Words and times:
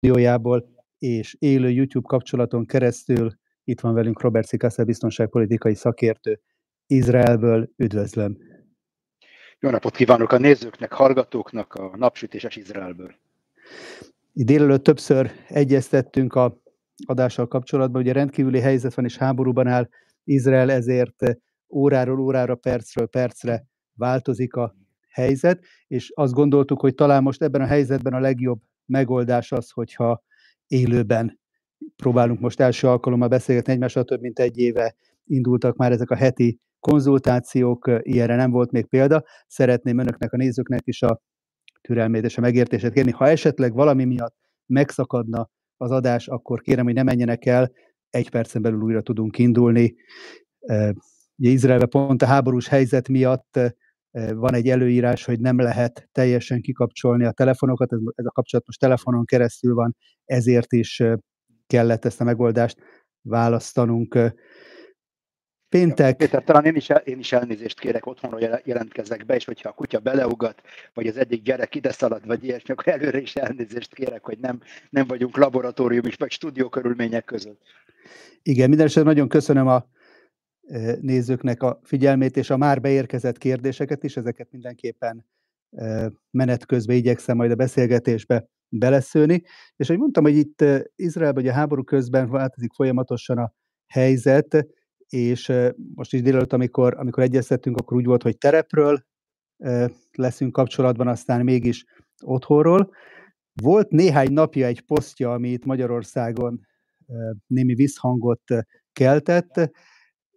stúdiójából, 0.00 0.68
és 0.98 1.36
élő 1.38 1.70
YouTube 1.70 2.06
kapcsolaton 2.08 2.66
keresztül 2.66 3.32
itt 3.64 3.80
van 3.80 3.94
velünk 3.94 4.20
Robert 4.20 4.46
Szikaszel, 4.46 4.84
biztonságpolitikai 4.84 5.74
szakértő 5.74 6.40
Izraelből. 6.86 7.70
Üdvözlöm! 7.76 8.38
Jó 9.58 9.70
napot 9.70 9.96
kívánok 9.96 10.32
a 10.32 10.38
nézőknek, 10.38 10.92
hallgatóknak 10.92 11.74
a 11.74 11.96
napsütéses 11.96 12.56
Izraelből. 12.56 13.14
Délelőtt 14.32 14.82
többször 14.82 15.30
egyeztettünk 15.48 16.34
a 16.34 16.60
adással 17.06 17.46
kapcsolatban, 17.48 18.00
ugye 18.00 18.12
rendkívüli 18.12 18.60
helyzet 18.60 18.94
van 18.94 19.04
és 19.04 19.16
háborúban 19.16 19.66
áll 19.66 19.88
Izrael, 20.24 20.70
ezért 20.70 21.38
óráról 21.68 22.20
órára, 22.20 22.54
percről 22.54 23.06
percre 23.06 23.64
változik 23.94 24.54
a 24.54 24.76
helyzet, 25.08 25.64
és 25.86 26.12
azt 26.14 26.32
gondoltuk, 26.32 26.80
hogy 26.80 26.94
talán 26.94 27.22
most 27.22 27.42
ebben 27.42 27.60
a 27.60 27.66
helyzetben 27.66 28.12
a 28.12 28.20
legjobb 28.20 28.60
megoldás 28.90 29.52
az, 29.52 29.70
hogyha 29.70 30.22
élőben 30.66 31.40
próbálunk 31.96 32.40
most 32.40 32.60
első 32.60 32.88
alkalommal 32.88 33.28
beszélgetni 33.28 33.72
egymással, 33.72 34.04
több 34.04 34.20
mint 34.20 34.38
egy 34.38 34.58
éve 34.58 34.94
indultak 35.24 35.76
már 35.76 35.92
ezek 35.92 36.10
a 36.10 36.16
heti 36.16 36.60
konzultációk, 36.80 37.90
ilyenre 38.00 38.36
nem 38.36 38.50
volt 38.50 38.70
még 38.70 38.86
példa. 38.86 39.24
Szeretném 39.46 39.98
önöknek, 39.98 40.32
a 40.32 40.36
nézőknek 40.36 40.80
is 40.84 41.02
a 41.02 41.20
türelmét 41.80 42.24
és 42.24 42.38
a 42.38 42.40
megértését 42.40 42.92
kérni. 42.92 43.10
Ha 43.10 43.28
esetleg 43.28 43.72
valami 43.72 44.04
miatt 44.04 44.36
megszakadna 44.66 45.50
az 45.76 45.90
adás, 45.90 46.28
akkor 46.28 46.60
kérem, 46.60 46.84
hogy 46.84 46.94
ne 46.94 47.02
menjenek 47.02 47.46
el, 47.46 47.72
egy 48.10 48.30
percen 48.30 48.62
belül 48.62 48.80
újra 48.80 49.00
tudunk 49.00 49.38
indulni. 49.38 49.94
Ugye 51.36 51.50
Izraelben 51.50 51.88
pont 51.88 52.22
a 52.22 52.26
háborús 52.26 52.68
helyzet 52.68 53.08
miatt 53.08 53.58
van 54.34 54.54
egy 54.54 54.68
előírás, 54.68 55.24
hogy 55.24 55.40
nem 55.40 55.58
lehet 55.58 56.08
teljesen 56.12 56.60
kikapcsolni 56.60 57.24
a 57.24 57.32
telefonokat, 57.32 57.92
ez, 57.92 57.98
ez 58.14 58.24
a 58.24 58.30
kapcsolat 58.30 58.66
most 58.66 58.80
telefonon 58.80 59.24
keresztül 59.24 59.74
van, 59.74 59.96
ezért 60.24 60.72
is 60.72 61.02
kellett 61.66 62.04
ezt 62.04 62.20
a 62.20 62.24
megoldást 62.24 62.78
választanunk. 63.22 64.18
Péntek. 65.68 66.16
Péter, 66.16 66.44
talán 66.44 66.64
én 66.64 66.76
is, 66.76 66.90
el, 66.90 66.96
én 66.96 67.18
is 67.18 67.32
elnézést 67.32 67.80
kérek 67.80 68.06
otthonról 68.06 68.60
jelentkezek 68.64 69.26
be, 69.26 69.34
és 69.34 69.44
hogyha 69.44 69.68
a 69.68 69.72
kutya 69.72 69.98
beleugat, 69.98 70.62
vagy 70.94 71.06
az 71.06 71.16
egyik 71.16 71.42
gyerek 71.42 71.74
ide 71.74 71.92
szalad, 71.92 72.26
vagy 72.26 72.44
ilyesmi, 72.44 72.72
akkor 72.72 72.88
előre 72.88 73.20
is 73.20 73.36
elnézést 73.36 73.94
kérek, 73.94 74.24
hogy 74.24 74.38
nem, 74.38 74.60
nem 74.90 75.06
vagyunk 75.06 75.36
laboratórium 75.36 76.06
is, 76.06 76.14
vagy 76.14 76.30
stúdió 76.30 76.68
körülmények 76.68 77.24
között. 77.24 77.60
Igen, 78.42 78.68
minden 78.68 78.88
nagyon 78.94 79.28
köszönöm 79.28 79.66
a 79.66 79.86
nézőknek 81.00 81.62
a 81.62 81.80
figyelmét, 81.82 82.36
és 82.36 82.50
a 82.50 82.56
már 82.56 82.80
beérkezett 82.80 83.38
kérdéseket 83.38 84.04
is, 84.04 84.16
ezeket 84.16 84.50
mindenképpen 84.50 85.26
menet 86.30 86.66
közben 86.66 86.96
igyekszem 86.96 87.36
majd 87.36 87.50
a 87.50 87.54
beszélgetésbe 87.54 88.48
beleszőni. 88.68 89.42
És 89.76 89.88
ahogy 89.88 90.00
mondtam, 90.00 90.24
hogy 90.24 90.36
itt 90.36 90.64
Izraelben, 90.96 91.42
hogy 91.42 91.52
a 91.52 91.56
háború 91.56 91.82
közben 91.82 92.30
változik 92.30 92.72
folyamatosan 92.72 93.38
a 93.38 93.52
helyzet, 93.86 94.66
és 95.08 95.52
most 95.94 96.12
is 96.12 96.22
délelőtt, 96.22 96.52
amikor, 96.52 96.94
amikor 96.98 97.22
egyeztettünk, 97.22 97.76
akkor 97.76 97.96
úgy 97.96 98.04
volt, 98.04 98.22
hogy 98.22 98.38
terepről 98.38 99.04
leszünk 100.12 100.52
kapcsolatban, 100.52 101.08
aztán 101.08 101.44
mégis 101.44 101.84
otthonról. 102.24 102.90
Volt 103.62 103.90
néhány 103.90 104.32
napja 104.32 104.66
egy 104.66 104.80
posztja, 104.80 105.32
ami 105.32 105.48
itt 105.48 105.64
Magyarországon 105.64 106.60
némi 107.46 107.74
visszhangot 107.74 108.42
keltett, 108.92 109.70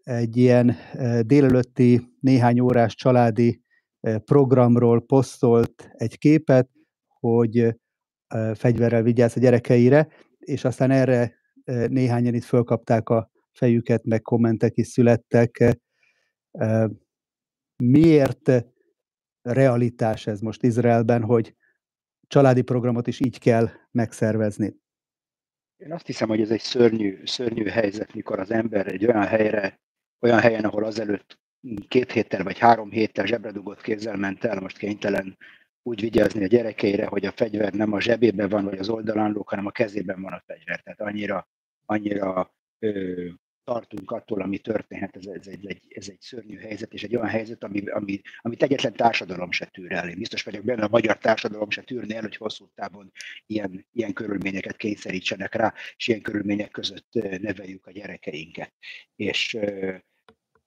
egy 0.04 0.38
ilyen 0.38 0.76
délelőtti 1.22 2.02
néhány 2.20 2.60
órás 2.60 2.96
családi 2.96 3.62
programról 4.26 5.06
posztolt 5.06 5.90
egy 5.94 6.18
képet, 6.18 6.70
hogy 7.08 7.76
fegyverrel 8.54 9.02
vigyáz 9.02 9.38
a 9.38 9.40
gyerekeire, 9.40 10.08
és 10.40 10.64
aztán 10.64 10.92
erre 10.92 11.36
néhányan 11.88 12.34
itt 12.34 12.44
fölkapták 12.44 13.10
a 13.10 13.32
fejüket, 13.52 14.04
meg 14.06 14.22
kommentek 14.22 14.78
is 14.78 14.88
születtek. 14.88 15.80
Miért 17.84 18.52
realitás 19.42 20.28
ez 20.28 20.40
most 20.40 20.64
Izraelben, 20.64 21.24
hogy 21.24 21.56
családi 22.28 22.62
programot 22.62 23.08
is 23.08 23.20
így 23.20 23.40
kell 23.40 23.70
megszervezni? 23.92 24.76
Én 25.78 25.92
azt 25.92 26.06
hiszem, 26.06 26.28
hogy 26.28 26.42
ez 26.42 26.52
egy 26.52 26.60
szörnyű, 26.60 27.26
szörnyű 27.26 27.66
helyzet, 27.66 28.14
mikor 28.14 28.40
az 28.40 28.52
ember 28.52 28.88
egy 28.88 29.06
olyan 29.06 29.26
helyre 29.26 29.82
olyan 30.24 30.40
helyen, 30.40 30.64
ahol 30.64 30.84
azelőtt 30.84 31.40
két 31.88 32.12
héttel 32.12 32.44
vagy 32.44 32.60
három 32.60 32.92
héttel 32.92 33.26
zsebredugott 33.26 33.82
kézzel 33.82 34.16
ment 34.16 34.44
el, 34.44 34.60
most 34.60 34.78
kénytelen 34.78 35.38
úgy 35.84 36.02
vigyázni 36.02 36.44
a 36.44 36.48
gyerekeire, 36.48 37.06
hogy 37.06 37.26
a 37.26 37.32
fegyver 37.32 37.74
nem 37.74 37.94
a 37.94 38.02
zsebében 38.02 38.50
van, 38.50 38.66
vagy 38.66 38.78
az 38.78 38.90
oldalán 38.90 39.32
lók, 39.32 39.50
hanem 39.50 39.66
a 39.66 39.72
kezében 39.72 40.22
van 40.22 40.34
a 40.34 40.44
fegyver. 40.46 40.82
Tehát 40.82 41.02
annyira, 41.02 41.48
annyira 41.86 42.54
ö, 42.80 43.26
tartunk 43.64 44.12
attól, 44.12 44.42
ami 44.42 44.58
történhet, 44.58 45.16
ez, 45.16 45.26
ez, 45.26 45.48
egy, 45.48 45.82
ez 45.90 46.10
egy 46.10 46.20
szörnyű 46.20 46.58
helyzet, 46.58 46.94
és 46.94 47.04
egy 47.04 47.16
olyan 47.16 47.28
helyzet, 47.28 47.64
ami, 47.64 47.88
ami, 47.90 48.22
amit 48.38 48.64
egyetlen 48.64 48.94
társadalom 48.94 49.52
se 49.52 49.66
tűr 49.66 49.92
el. 49.92 50.10
Én 50.10 50.18
biztos 50.18 50.44
vagyok 50.44 50.64
benne, 50.64 50.84
a 50.84 50.90
magyar 50.92 51.18
társadalom 51.18 51.70
se 51.70 51.82
tűrne 51.82 52.16
el, 52.16 52.22
hogy 52.22 52.36
hosszú 52.36 52.70
távon 52.76 53.12
ilyen, 53.46 53.86
ilyen 53.94 54.14
körülményeket 54.14 54.76
kényszerítsenek 54.76 55.56
rá, 55.56 55.74
és 55.96 56.08
ilyen 56.08 56.22
körülmények 56.22 56.72
között 56.72 57.10
neveljük 57.40 57.86
a 57.86 57.92
gyerekeinket. 57.92 58.74
És 59.16 59.58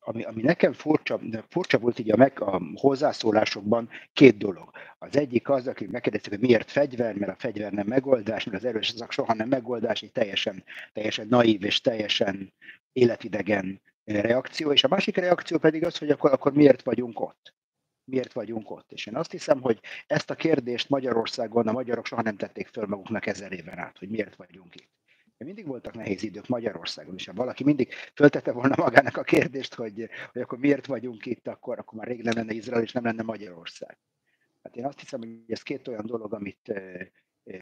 ami, 0.07 0.23
ami 0.23 0.43
nekem 0.43 0.73
furcsa, 0.73 1.21
furcsa 1.49 1.79
volt 1.79 1.99
így 1.99 2.11
a, 2.11 2.17
meg, 2.17 2.41
a 2.41 2.61
hozzászólásokban, 2.75 3.89
két 4.13 4.39
dolog. 4.39 4.71
Az 4.99 5.17
egyik 5.17 5.49
az, 5.49 5.67
aki 5.67 5.87
megkérdezték, 5.87 6.31
hogy 6.31 6.41
miért 6.41 6.71
fegyver, 6.71 7.15
mert 7.15 7.33
a 7.33 7.37
fegyver 7.39 7.73
nem 7.73 7.87
megoldás, 7.87 8.45
mert 8.45 8.57
az 8.57 8.65
erős 8.65 8.93
azok 8.93 9.13
soha 9.13 9.35
nem 9.35 9.49
megoldás, 9.49 10.03
egy 10.03 10.13
teljesen, 10.13 10.65
teljesen 10.93 11.27
naív 11.29 11.65
és 11.65 11.81
teljesen 11.81 12.53
életidegen 12.93 13.81
reakció, 14.05 14.73
és 14.73 14.85
a 14.85 14.89
másik 14.89 15.17
reakció 15.17 15.59
pedig 15.59 15.85
az, 15.85 15.99
hogy 15.99 16.11
akkor, 16.11 16.33
akkor 16.33 16.53
miért 16.53 16.83
vagyunk 16.83 17.21
ott 17.21 17.55
miért 18.11 18.33
vagyunk 18.33 18.71
ott. 18.71 18.93
És 18.93 19.07
én 19.07 19.17
azt 19.17 19.31
hiszem, 19.31 19.61
hogy 19.61 19.81
ezt 20.07 20.31
a 20.31 20.35
kérdést 20.35 20.89
Magyarországon 20.89 21.69
a 21.69 21.73
magyarok 21.73 22.07
soha 22.07 22.23
nem 22.23 22.37
tették 22.37 22.67
föl 22.67 22.87
maguknak 22.87 23.27
ezer 23.27 23.53
éven 23.53 23.79
át, 23.79 23.99
hogy 23.99 24.09
miért 24.09 24.37
vagyunk 24.37 24.75
itt. 24.75 24.91
Mindig 25.39 25.67
voltak 25.67 25.95
nehéz 25.95 26.23
idők 26.23 26.49
Magyarországon 26.49 27.15
is. 27.15 27.27
Ha 27.27 27.33
valaki 27.33 27.65
mindig 27.65 27.93
föltette 28.15 28.53
volna 28.53 28.75
magának 28.77 29.17
a 29.17 29.23
kérdést, 29.23 29.75
hogy, 29.75 30.09
hogy 30.33 30.43
akkor 30.43 30.59
miért 30.59 30.87
vagyunk 30.87 31.27
itt, 31.27 31.49
akkor, 31.49 31.79
akkor 31.79 31.99
már 31.99 32.07
rég 32.07 32.23
nem 32.23 32.37
lenne 32.37 32.53
Izrael, 32.53 32.83
és 32.83 32.93
nem 32.93 33.05
lenne 33.05 33.23
Magyarország. 33.23 33.99
Hát 34.63 34.77
én 34.77 34.85
azt 34.85 35.01
hiszem, 35.01 35.21
hogy 35.21 35.43
ez 35.47 35.63
két 35.63 35.89
olyan 35.89 36.07
dolog, 36.07 36.35
amit, 36.35 36.73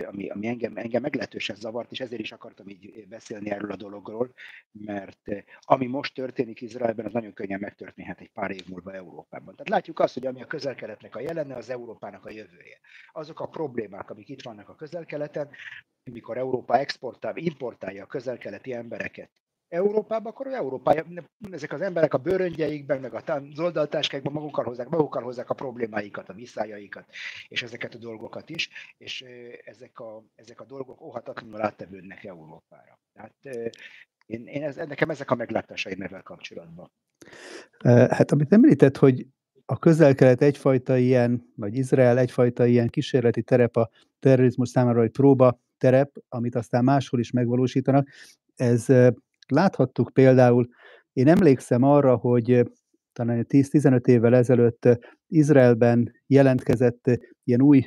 ami, 0.06 0.28
ami 0.28 0.46
engem, 0.46 0.76
engem 0.76 1.02
meglehetősen 1.02 1.56
zavart, 1.56 1.90
és 1.90 2.00
ezért 2.00 2.20
is 2.20 2.32
akartam 2.32 2.68
így 2.68 3.08
beszélni 3.08 3.50
erről 3.50 3.70
a 3.70 3.76
dologról, 3.76 4.32
mert 4.70 5.30
ami 5.60 5.86
most 5.86 6.14
történik 6.14 6.60
Izraelben, 6.60 7.06
az 7.06 7.12
nagyon 7.12 7.32
könnyen 7.32 7.60
megtörténhet 7.60 8.20
egy 8.20 8.30
pár 8.30 8.50
év 8.50 8.66
múlva 8.68 8.92
Európában. 8.92 9.54
Tehát 9.54 9.68
látjuk 9.68 9.98
azt, 9.98 10.14
hogy 10.14 10.26
ami 10.26 10.42
a 10.42 10.46
közel-keletnek 10.46 11.16
a 11.16 11.20
jelenne, 11.20 11.56
az 11.56 11.70
Európának 11.70 12.26
a 12.26 12.30
jövője. 12.30 12.78
Azok 13.12 13.40
a 13.40 13.48
problémák, 13.48 14.10
amik 14.10 14.28
itt 14.28 14.42
vannak 14.42 14.68
a 14.68 14.74
közel-keleten, 14.74 15.48
mikor 16.10 16.36
Európa 16.36 16.78
exportál, 16.78 17.36
importálja 17.36 18.02
a 18.02 18.06
közel-keleti 18.06 18.72
embereket 18.72 19.30
Európába, 19.74 20.28
akkor 20.28 20.46
Európája, 20.46 21.04
ezek 21.50 21.72
az 21.72 21.80
emberek 21.80 22.14
a 22.14 22.18
bőröngyeikben, 22.18 23.00
meg 23.00 23.14
az 23.14 23.58
oldaltáskákban 23.58 24.32
magukkal 24.32 24.64
hozzák, 24.64 24.88
magukkal 24.88 25.22
hozzák 25.22 25.50
a 25.50 25.54
problémáikat, 25.54 26.28
a 26.28 26.32
visszájaikat, 26.32 27.04
és 27.48 27.62
ezeket 27.62 27.94
a 27.94 27.98
dolgokat 27.98 28.50
is, 28.50 28.68
és 28.98 29.24
ezek 29.64 29.98
a, 29.98 30.24
ezek 30.34 30.60
a 30.60 30.64
dolgok 30.64 31.00
óhatatlanul 31.00 31.62
áttevődnek 31.62 32.24
Európára. 32.24 32.98
Tehát 33.12 33.68
én, 34.26 34.46
én 34.46 34.62
ez, 34.62 34.76
nekem 34.76 35.10
ezek 35.10 35.30
a 35.30 35.34
meglátásaim 35.34 36.02
ezzel 36.02 36.22
kapcsolatban. 36.22 36.90
Hát 38.08 38.32
amit 38.32 38.52
említett, 38.52 38.96
hogy 38.96 39.26
a 39.66 39.78
közel-kelet 39.78 40.42
egyfajta 40.42 40.96
ilyen, 40.96 41.52
vagy 41.56 41.76
Izrael 41.76 42.18
egyfajta 42.18 42.66
ilyen 42.66 42.88
kísérleti 42.88 43.42
terep 43.42 43.76
a 43.76 43.90
terrorizmus 44.18 44.68
számára, 44.68 44.98
vagy 44.98 45.10
próba 45.10 45.60
terep, 45.78 46.16
amit 46.28 46.54
aztán 46.54 46.84
máshol 46.84 47.20
is 47.20 47.30
megvalósítanak. 47.30 48.08
Ez 48.54 48.86
láthattuk 49.46 50.10
például, 50.12 50.68
én 51.12 51.28
emlékszem 51.28 51.82
arra, 51.82 52.16
hogy 52.16 52.62
talán 53.12 53.46
10-15 53.48 54.06
évvel 54.06 54.34
ezelőtt 54.34 54.88
Izraelben 55.26 56.12
jelentkezett 56.26 57.10
ilyen 57.44 57.62
új 57.62 57.82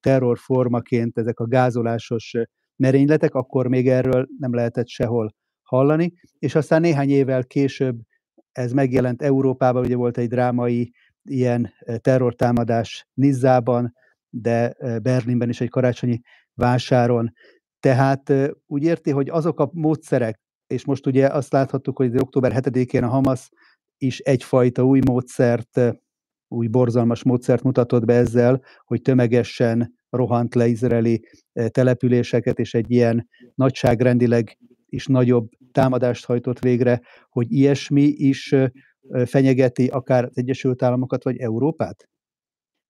terrorformaként 0.00 1.18
ezek 1.18 1.38
a 1.38 1.46
gázolásos 1.46 2.34
merényletek, 2.76 3.34
akkor 3.34 3.68
még 3.68 3.88
erről 3.88 4.26
nem 4.38 4.54
lehetett 4.54 4.88
sehol 4.88 5.34
hallani, 5.62 6.12
és 6.38 6.54
aztán 6.54 6.80
néhány 6.80 7.10
évvel 7.10 7.44
később 7.44 7.98
ez 8.52 8.72
megjelent 8.72 9.22
Európában, 9.22 9.84
ugye 9.84 9.96
volt 9.96 10.18
egy 10.18 10.28
drámai 10.28 10.92
ilyen 11.22 11.72
terrortámadás 11.96 13.06
Nizzában, 13.14 13.92
de 14.30 14.74
Berlinben 15.02 15.48
is 15.48 15.60
egy 15.60 15.68
karácsonyi 15.68 16.20
vásáron. 16.54 17.32
Tehát 17.80 18.32
úgy 18.66 18.82
érti, 18.82 19.10
hogy 19.10 19.28
azok 19.28 19.60
a 19.60 19.70
módszerek, 19.72 20.40
és 20.66 20.84
most 20.84 21.06
ugye 21.06 21.26
azt 21.26 21.52
láthattuk, 21.52 21.96
hogy 21.96 22.16
október 22.16 22.52
7-én 22.54 23.02
a 23.02 23.08
Hamas 23.08 23.50
is 23.98 24.18
egyfajta 24.18 24.84
új 24.84 25.00
módszert, 25.06 25.80
új 26.48 26.66
borzalmas 26.66 27.22
módszert 27.22 27.62
mutatott 27.62 28.04
be 28.04 28.14
ezzel, 28.14 28.62
hogy 28.84 29.02
tömegesen 29.02 29.94
rohant 30.10 30.54
le 30.54 30.66
izraeli 30.66 31.28
településeket, 31.68 32.58
és 32.58 32.74
egy 32.74 32.90
ilyen 32.90 33.28
nagyságrendileg 33.54 34.58
is 34.88 35.06
nagyobb 35.06 35.48
támadást 35.72 36.24
hajtott 36.24 36.58
végre, 36.58 37.00
hogy 37.28 37.52
ilyesmi 37.52 38.02
is 38.02 38.54
fenyegeti 39.24 39.86
akár 39.86 40.24
az 40.24 40.38
Egyesült 40.38 40.82
Államokat 40.82 41.24
vagy 41.24 41.36
Európát? 41.36 42.08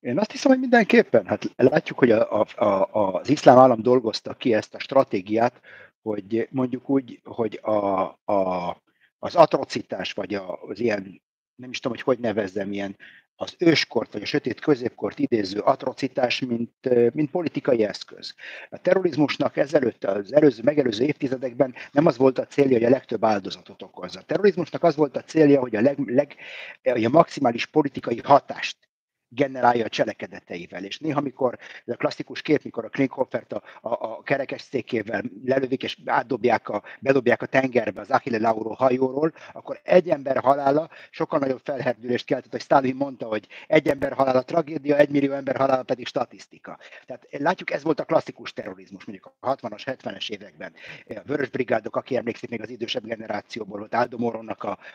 Én 0.01 0.19
azt 0.19 0.31
hiszem, 0.31 0.51
hogy 0.51 0.61
mindenképpen. 0.61 1.27
Hát 1.27 1.53
látjuk, 1.57 1.99
hogy 1.99 2.11
a, 2.11 2.41
a, 2.41 2.65
a, 2.65 2.89
az 3.13 3.29
iszlám 3.29 3.59
állam 3.59 3.83
dolgozta 3.83 4.35
ki 4.35 4.55
ezt 4.55 4.75
a 4.75 4.79
stratégiát, 4.79 5.61
hogy 6.05 6.49
mondjuk 6.51 6.91
úgy, 6.91 7.21
hogy 7.25 7.59
a, 7.63 8.01
a, 8.25 8.83
az 9.19 9.35
atrocitás, 9.35 10.13
vagy 10.13 10.35
az 10.69 10.81
ilyen, 10.81 11.23
nem 11.55 11.71
is 11.71 11.81
tudom, 11.81 11.97
hogy 11.97 12.17
hogy 12.17 12.25
nevezzem, 12.25 12.73
ilyen 12.73 12.97
az 13.37 13.55
őskort 13.59 14.13
vagy 14.13 14.23
a 14.23 14.27
sötét 14.27 14.61
középkort 14.61 15.19
idéző 15.19 15.59
atrocitás, 15.59 16.41
mint, 16.41 17.15
mint 17.15 17.31
politikai 17.31 17.85
eszköz. 17.85 18.35
A 18.71 18.79
terrorizmusnak 18.79 19.57
ezelőtt, 19.57 20.05
az 20.05 20.33
előző, 20.33 20.63
megelőző 20.63 21.05
évtizedekben 21.05 21.75
nem 21.93 22.07
az 22.07 22.17
volt 22.17 22.39
a 22.39 22.47
célja, 22.47 22.73
hogy 22.73 22.85
a 22.85 22.91
legtöbb 22.91 23.25
áldozatot 23.25 23.83
okozza. 23.83 24.21
A 24.21 24.23
terrorizmusnak 24.23 24.83
az 24.83 24.97
volt 24.97 25.17
a 25.17 25.23
célja, 25.23 25.61
hogy 25.61 25.77
a, 25.77 25.81
leg, 25.81 25.99
leg, 25.99 26.37
a 26.83 27.09
maximális 27.09 27.67
politikai 27.67 28.21
hatást 28.25 28.84
generálja 29.35 29.85
a 29.85 29.89
cselekedeteivel. 29.89 30.85
És 30.85 30.99
néha, 30.99 31.21
mikor 31.21 31.59
ez 31.87 31.95
a 31.95 31.97
klasszikus 31.97 32.43
kép, 32.43 32.63
mikor 32.63 32.85
a 32.85 32.89
Klinkhoffert 32.89 33.53
a, 33.53 33.63
a, 33.81 33.89
a 33.89 34.23
kerekes 34.23 34.63
székével 34.63 35.23
lelövik 35.45 35.83
és 35.83 35.99
átdobják 36.05 36.69
a, 36.69 36.83
bedobják 37.01 37.43
a 37.43 37.47
tengerbe 37.47 38.01
az 38.01 38.11
Achille 38.11 38.39
Lauro 38.39 38.73
hajóról, 38.73 39.33
akkor 39.53 39.81
egy 39.83 40.11
ember 40.11 40.37
halála 40.37 40.89
sokkal 41.11 41.39
nagyobb 41.39 41.61
felherdülést 41.65 42.27
keltett, 42.27 42.51
hogy 42.51 42.61
Stalin 42.61 42.97
mondta, 42.97 43.27
hogy 43.27 43.47
egy 43.67 43.89
ember 43.89 44.13
halála 44.13 44.43
tragédia, 44.43 44.97
egy 44.97 45.11
millió 45.11 45.33
ember 45.33 45.57
halála 45.57 45.83
pedig 45.83 46.07
statisztika. 46.07 46.79
Tehát 47.07 47.27
látjuk, 47.31 47.71
ez 47.71 47.83
volt 47.83 48.01
a 48.01 48.05
klasszikus 48.05 48.53
terrorizmus, 48.53 49.05
mondjuk 49.05 49.33
a 49.41 49.57
60-as, 49.57 49.97
70-es 50.03 50.31
években. 50.31 50.73
A 51.09 51.21
Vörös 51.25 51.49
Brigádok, 51.49 51.97
aki 51.97 52.17
emlékszik 52.17 52.51
még 52.51 52.63
az 52.63 52.71
idősebb 52.71 53.05
generációból, 53.05 53.79
volt 53.79 53.95
Aldo 53.95 54.33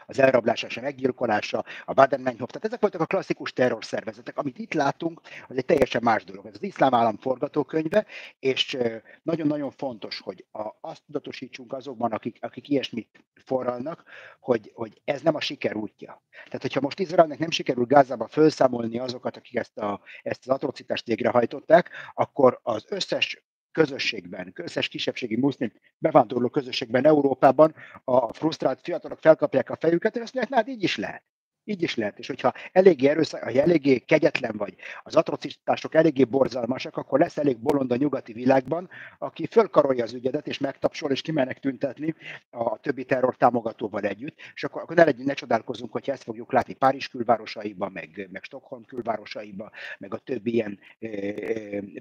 az 0.05 0.19
elrablása 0.19 0.67
és 0.67 0.77
a 0.77 0.81
meggyilkolása, 0.81 1.65
a 1.85 1.93
Baden-Meinhof, 1.93 2.49
tehát 2.49 2.65
ezek 2.65 2.79
voltak 2.81 3.01
a 3.01 3.05
klasszikus 3.05 3.53
terrorszervezetek 3.53 4.28
területek. 4.29 4.37
Amit 4.37 4.57
itt 4.57 4.73
látunk, 4.73 5.21
az 5.47 5.57
egy 5.57 5.65
teljesen 5.65 6.01
más 6.03 6.23
dolog. 6.23 6.45
Ez 6.45 6.53
az 6.55 6.63
iszlám 6.63 6.93
állam 6.93 7.17
forgatókönyve, 7.17 8.05
és 8.39 8.77
nagyon-nagyon 9.23 9.71
fontos, 9.71 10.19
hogy 10.19 10.45
a, 10.51 10.69
azt 10.81 11.03
tudatosítsunk 11.05 11.73
azokban, 11.73 12.11
akik, 12.11 12.37
akik 12.41 12.69
ilyesmit 12.69 13.23
forralnak, 13.45 14.03
hogy, 14.39 14.71
hogy 14.73 15.01
ez 15.05 15.21
nem 15.21 15.35
a 15.35 15.41
siker 15.41 15.75
útja. 15.75 16.21
Tehát, 16.45 16.61
hogyha 16.61 16.81
most 16.81 16.99
Izraelnek 16.99 17.39
nem 17.39 17.51
sikerül 17.51 17.85
Gázába 17.85 18.27
felszámolni 18.27 18.99
azokat, 18.99 19.37
akik 19.37 19.55
ezt, 19.55 19.77
a, 19.77 20.01
ezt 20.23 20.47
az 20.47 20.53
atrocitást 20.53 21.05
végrehajtották, 21.05 21.89
akkor 22.13 22.59
az 22.63 22.85
összes 22.89 23.43
közösségben, 23.71 24.51
összes 24.55 24.87
kisebbségi 24.87 25.35
muszlim 25.35 25.71
bevándorló 25.97 26.49
közösségben 26.49 27.05
Európában 27.05 27.75
a 28.03 28.33
frusztrált 28.33 28.79
fiatalok 28.81 29.19
felkapják 29.19 29.69
a 29.69 29.75
fejüket, 29.75 30.15
és 30.15 30.21
azt 30.21 30.33
mondják, 30.33 30.59
hát 30.59 30.67
így 30.67 30.83
is 30.83 30.97
lehet. 30.97 31.23
Így 31.63 31.83
is 31.83 31.95
lehet. 31.95 32.19
És 32.19 32.27
hogyha 32.27 32.53
eléggé 32.71 33.07
erőszak, 33.07 33.43
ha 33.43 33.49
eléggé 33.49 33.97
kegyetlen 33.97 34.57
vagy, 34.57 34.75
az 35.03 35.15
atrocitások 35.15 35.95
eléggé 35.95 36.23
borzalmasak, 36.23 36.97
akkor 36.97 37.19
lesz 37.19 37.37
elég 37.37 37.57
bolond 37.59 37.91
a 37.91 37.95
nyugati 37.95 38.33
világban, 38.33 38.89
aki 39.17 39.45
fölkarolja 39.45 40.03
az 40.03 40.13
ügyedet, 40.13 40.47
és 40.47 40.57
megtapsol, 40.57 41.11
és 41.11 41.21
kimennek 41.21 41.59
tüntetni 41.59 42.15
a 42.49 42.77
többi 42.77 43.05
terror 43.05 43.35
támogatóval 43.35 44.01
együtt. 44.01 44.37
És 44.53 44.63
akkor, 44.63 44.81
akkor 44.81 44.95
ne, 44.95 45.03
legyünk, 45.03 45.27
ne 45.27 45.33
csodálkozunk, 45.33 45.91
hogy 45.91 46.09
ezt 46.09 46.23
fogjuk 46.23 46.51
látni 46.51 46.73
Párizs 46.73 47.07
külvárosaiban, 47.07 47.91
meg, 47.91 48.29
meg 48.31 48.43
Stockholm 48.43 48.85
külvárosaiban, 48.85 49.71
meg 49.99 50.13
a 50.13 50.17
többi 50.17 50.53
ilyen 50.53 50.79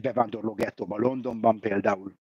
bevándorló 0.00 0.54
gettóban, 0.54 1.00
Londonban 1.00 1.60
például 1.60 2.12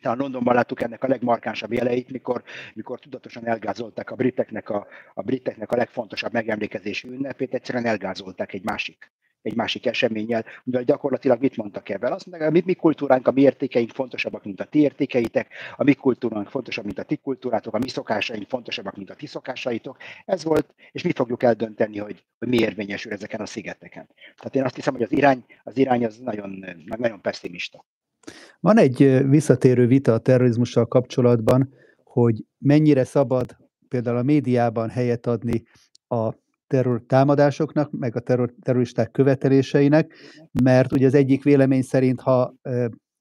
talán 0.00 0.18
Londonban 0.18 0.54
láttuk 0.54 0.82
ennek 0.82 1.04
a 1.04 1.08
legmarkánsabb 1.08 1.72
jeleit, 1.72 2.10
mikor, 2.10 2.42
mikor 2.74 2.98
tudatosan 2.98 3.46
elgázolták 3.46 4.10
a 4.10 4.14
briteknek 4.14 4.70
a, 4.70 4.86
a 5.14 5.22
briteknek 5.22 5.72
a 5.72 5.76
legfontosabb 5.76 6.32
megemlékezési 6.32 7.08
ünnepét, 7.08 7.54
egyszerűen 7.54 7.86
elgázolták 7.86 8.52
egy 8.52 8.64
másik 8.64 9.10
egy 9.46 9.54
másik 9.54 9.86
eseménnyel, 9.86 10.44
mivel 10.64 10.82
gyakorlatilag 10.82 11.40
mit 11.40 11.56
mondtak 11.56 11.88
ebben? 11.88 12.12
Azt 12.12 12.26
mondták, 12.26 12.48
a 12.48 12.52
mi, 12.52 12.62
mi 12.64 12.74
kultúránk, 12.74 13.28
a 13.28 13.30
mi 13.30 13.40
értékeink 13.40 13.90
fontosabbak, 13.90 14.44
mint 14.44 14.60
a 14.60 14.64
ti 14.64 14.78
értékeitek, 14.78 15.52
a 15.76 15.84
mi 15.84 15.94
kultúránk 15.94 16.48
fontosabb, 16.48 16.84
mint 16.84 16.98
a 16.98 17.02
ti 17.02 17.16
kultúrátok, 17.16 17.74
a 17.74 17.78
mi 17.78 17.88
szokásaink 17.88 18.48
fontosabbak, 18.48 18.96
mint 18.96 19.10
a 19.10 19.14
ti 19.14 19.26
szokásaitok. 19.26 19.96
Ez 20.24 20.44
volt, 20.44 20.74
és 20.92 21.02
mi 21.02 21.12
fogjuk 21.12 21.42
eldönteni, 21.42 21.98
hogy, 21.98 22.24
hogy 22.38 22.48
mi 22.48 22.58
érvényesül 22.58 23.12
ezeken 23.12 23.40
a 23.40 23.46
szigeteken. 23.46 24.08
Tehát 24.14 24.54
én 24.54 24.64
azt 24.64 24.74
hiszem, 24.74 24.94
hogy 24.94 25.02
az 25.02 25.12
irány 25.12 25.44
az, 25.62 25.76
irány 25.76 26.04
az 26.04 26.18
nagyon, 26.18 26.64
nagyon 26.84 27.20
pessimista. 27.20 27.84
Van 28.60 28.78
egy 28.78 29.28
visszatérő 29.28 29.86
vita 29.86 30.12
a 30.12 30.18
terrorizmussal 30.18 30.86
kapcsolatban, 30.86 31.72
hogy 32.04 32.44
mennyire 32.58 33.04
szabad 33.04 33.56
például 33.88 34.16
a 34.16 34.22
médiában 34.22 34.88
helyet 34.88 35.26
adni 35.26 35.62
a 36.08 36.34
terror 36.66 37.02
támadásoknak, 37.06 37.90
meg 37.90 38.16
a 38.16 38.20
terror, 38.20 38.54
terroristák 38.62 39.10
követeléseinek, 39.10 40.14
mert 40.62 40.92
ugye 40.92 41.06
az 41.06 41.14
egyik 41.14 41.42
vélemény 41.42 41.82
szerint, 41.82 42.20
ha 42.20 42.54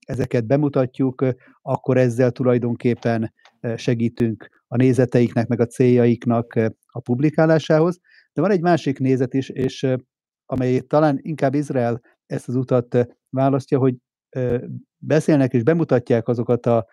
ezeket 0.06 0.46
bemutatjuk, 0.46 1.26
akkor 1.62 1.98
ezzel 1.98 2.32
tulajdonképpen 2.32 3.34
segítünk 3.76 4.50
a 4.68 4.76
nézeteiknek, 4.76 5.48
meg 5.48 5.60
a 5.60 5.66
céljaiknak 5.66 6.60
a 6.86 7.00
publikálásához. 7.00 8.00
De 8.34 8.42
van 8.42 8.52
egy 8.52 8.62
másik 8.62 9.00
nézet 9.00 9.34
is, 9.34 9.50
és 9.50 9.88
amely 10.46 10.80
talán 10.80 11.20
inkább 11.22 11.54
Izrael 11.54 12.02
ezt 12.26 12.48
az 12.48 12.56
utat 12.56 13.08
választja, 13.30 13.80
hogy 13.80 13.96
beszélnek 14.98 15.54
és 15.54 15.64
bemutatják 15.64 16.28
azokat 16.28 16.66
a 16.66 16.86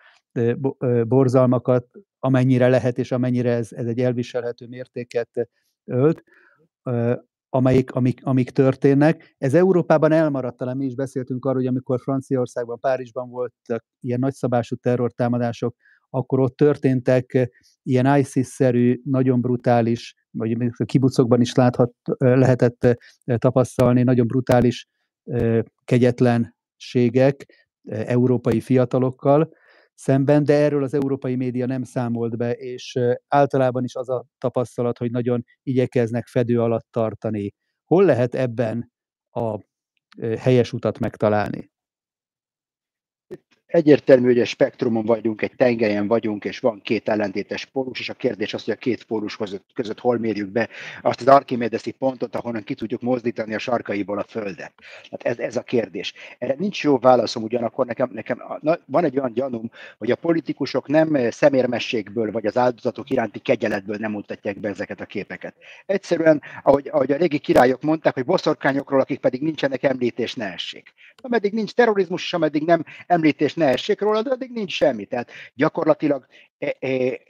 borzalmakat, 1.07 1.87
amennyire 2.19 2.67
lehet, 2.67 2.97
és 2.97 3.11
amennyire 3.11 3.51
ez, 3.51 3.71
ez 3.71 3.85
egy 3.85 3.99
elviselhető 3.99 4.67
mértéket 4.67 5.49
ölt, 5.83 6.23
amelyik, 7.49 7.91
amik, 7.91 8.25
amik 8.25 8.49
történnek. 8.49 9.35
Ez 9.37 9.53
Európában 9.53 10.11
elmaradt, 10.11 10.57
talán 10.57 10.77
mi 10.77 10.85
is 10.85 10.95
beszéltünk 10.95 11.45
arról, 11.45 11.57
hogy 11.57 11.67
amikor 11.67 11.99
Franciaországban, 11.99 12.79
Párizsban 12.79 13.29
voltak 13.29 13.85
ilyen 13.99 14.19
nagyszabású 14.19 14.75
terrortámadások, 14.75 15.75
akkor 16.09 16.39
ott 16.39 16.55
történtek 16.55 17.49
ilyen 17.83 18.17
ISIS-szerű, 18.17 19.01
nagyon 19.03 19.41
brutális, 19.41 20.15
vagy 20.31 20.57
a 20.77 20.83
kibucokban 20.85 21.41
is 21.41 21.53
láthat, 21.53 21.91
lehetett 22.17 22.97
tapasztalni, 23.23 24.03
nagyon 24.03 24.27
brutális, 24.27 24.87
kegyetlenségek, 26.91 27.67
európai 27.87 28.61
fiatalokkal 28.61 29.49
szemben, 29.93 30.43
de 30.43 30.53
erről 30.53 30.83
az 30.83 30.93
európai 30.93 31.35
média 31.35 31.65
nem 31.65 31.83
számolt 31.83 32.37
be, 32.37 32.51
és 32.53 32.99
általában 33.27 33.83
is 33.83 33.95
az 33.95 34.09
a 34.09 34.25
tapasztalat, 34.37 34.97
hogy 34.97 35.11
nagyon 35.11 35.43
igyekeznek 35.63 36.27
fedő 36.27 36.61
alatt 36.61 36.87
tartani. 36.91 37.53
Hol 37.85 38.05
lehet 38.05 38.35
ebben 38.35 38.91
a 39.31 39.59
helyes 40.37 40.73
utat 40.73 40.99
megtalálni? 40.99 41.71
Egyértelmű, 43.73 44.25
hogy 44.25 44.39
egy 44.39 44.47
spektrumon 44.47 45.05
vagyunk, 45.05 45.41
egy 45.41 45.55
tengelyen 45.55 46.07
vagyunk, 46.07 46.45
és 46.45 46.59
van 46.59 46.81
két 46.81 47.09
ellentétes 47.09 47.65
pólus, 47.65 47.99
és 47.99 48.09
a 48.09 48.13
kérdés 48.13 48.53
az, 48.53 48.63
hogy 48.63 48.73
a 48.73 48.77
két 48.77 49.03
pólus 49.03 49.35
között, 49.35 49.65
között 49.73 49.99
hol 49.99 50.17
mérjük 50.17 50.49
be 50.49 50.69
azt 51.01 51.21
az 51.21 51.27
arkimédeszi 51.27 51.91
pontot, 51.91 52.35
ahonnan 52.35 52.63
ki 52.63 52.73
tudjuk 52.73 53.01
mozdítani 53.01 53.53
a 53.53 53.59
sarkaiból 53.59 54.17
a 54.17 54.25
Földet. 54.27 54.73
Tehát 55.09 55.23
ez, 55.23 55.45
ez 55.45 55.55
a 55.55 55.61
kérdés. 55.61 56.13
Erre 56.37 56.55
nincs 56.57 56.83
jó 56.83 56.97
válaszom, 56.97 57.43
ugyanakkor 57.43 57.85
nekem, 57.85 58.09
nekem 58.13 58.41
na, 58.61 58.79
van 58.85 59.03
egy 59.03 59.17
olyan 59.17 59.33
gyanúm, 59.33 59.71
hogy 59.97 60.11
a 60.11 60.15
politikusok 60.15 60.87
nem 60.87 61.31
szemérmességből, 61.31 62.31
vagy 62.31 62.45
az 62.45 62.57
áldozatok 62.57 63.09
iránti 63.09 63.39
kegyeletből 63.39 63.97
nem 63.99 64.11
mutatják 64.11 64.59
be 64.59 64.69
ezeket 64.69 65.01
a 65.01 65.05
képeket. 65.05 65.55
Egyszerűen, 65.85 66.41
ahogy, 66.63 66.87
ahogy 66.91 67.11
a 67.11 67.17
régi 67.17 67.39
királyok 67.39 67.81
mondták, 67.81 68.13
hogy 68.13 68.25
boszorkányokról, 68.25 68.99
akik 68.99 69.19
pedig 69.19 69.41
nincsenek 69.41 69.83
említés, 69.83 70.33
ne 70.33 70.51
essék. 70.51 70.93
Ameddig 71.25 71.53
nincs 71.53 71.73
terrorizmus, 71.73 72.23
és 72.23 72.33
ameddig 72.33 72.63
nem 72.63 72.83
említés, 73.07 73.53
ne 73.53 73.65
essék 73.65 74.01
róla, 74.01 74.21
de 74.21 74.29
addig 74.29 74.51
nincs 74.51 74.73
semmi. 74.73 75.05
Tehát 75.05 75.31
gyakorlatilag, 75.53 76.25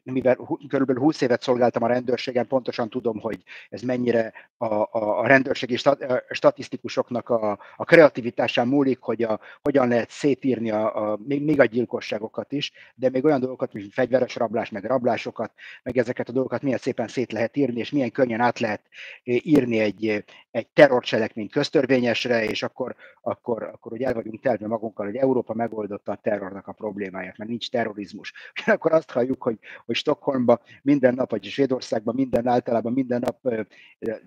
mivel 0.04 0.38
körülbelül 0.68 1.02
20 1.02 1.22
évet 1.22 1.42
szolgáltam 1.42 1.84
a 1.84 1.88
rendőrségen, 1.88 2.48
pontosan 2.48 2.90
tudom, 2.90 3.20
hogy 3.20 3.44
ez 3.70 3.82
mennyire 3.82 4.34
a, 4.58 4.66
a, 4.66 5.20
a 5.20 5.28
rendőrségi 5.28 5.76
stat, 5.76 6.24
statisztikusoknak 6.30 7.30
a, 7.30 7.60
a 7.76 7.86
kreativitásán 7.86 8.68
múlik, 8.68 9.00
hogy 9.00 9.24
a, 9.24 9.40
hogyan 9.62 9.88
lehet 9.88 10.10
szétírni 10.10 10.72
a, 10.72 11.12
a, 11.12 11.20
még, 11.26 11.60
a 11.60 11.66
gyilkosságokat 11.66 12.52
is, 12.52 12.72
de 12.96 13.10
még 13.10 13.26
olyan 13.26 13.40
dolgokat, 13.40 13.74
mint 13.74 13.94
fegyveres 13.94 14.36
rablás, 14.36 14.70
meg 14.70 14.84
rablásokat, 14.84 15.52
meg 15.84 15.98
ezeket 15.98 16.30
a 16.30 16.32
dolgokat 16.32 16.62
milyen 16.62 16.78
szépen 16.78 17.08
szét 17.08 17.32
lehet 17.32 17.58
írni, 17.58 17.80
és 17.80 17.92
milyen 17.92 18.12
könnyen 18.12 18.42
át 18.42 18.60
lehet 18.60 18.82
írni 19.24 19.80
egy, 19.80 20.24
egy 20.52 20.68
terrorcselekmény 20.68 21.50
köztörvényesre, 21.50 22.46
és 22.46 22.64
akkor, 22.64 22.96
akkor, 23.22 23.64
akkor 23.64 23.92
hogy 23.92 24.02
el 24.02 24.14
vagyunk 24.14 24.42
telve 24.42 24.68
magunkkal, 24.68 25.06
hogy 25.06 25.16
Európa 25.16 25.54
megoldotta 25.54 26.12
a 26.12 26.16
terrornak 26.16 26.68
a 26.68 26.72
problémáját, 26.72 27.38
mert 27.38 27.50
nincs 27.50 27.70
terrorizmus. 27.70 28.34
És 28.54 28.68
akkor 28.68 28.94
azt 28.94 29.12
tapasztaljuk, 29.24 29.44
hogy, 29.44 29.58
hogy 29.86 29.96
Stockholmban 29.96 30.60
minden 30.82 31.14
nap, 31.14 31.30
vagy 31.30 31.44
Svédországban 31.44 32.16
minden 32.16 32.48
általában 32.48 32.94
minden 32.94 33.20
nap 33.20 33.68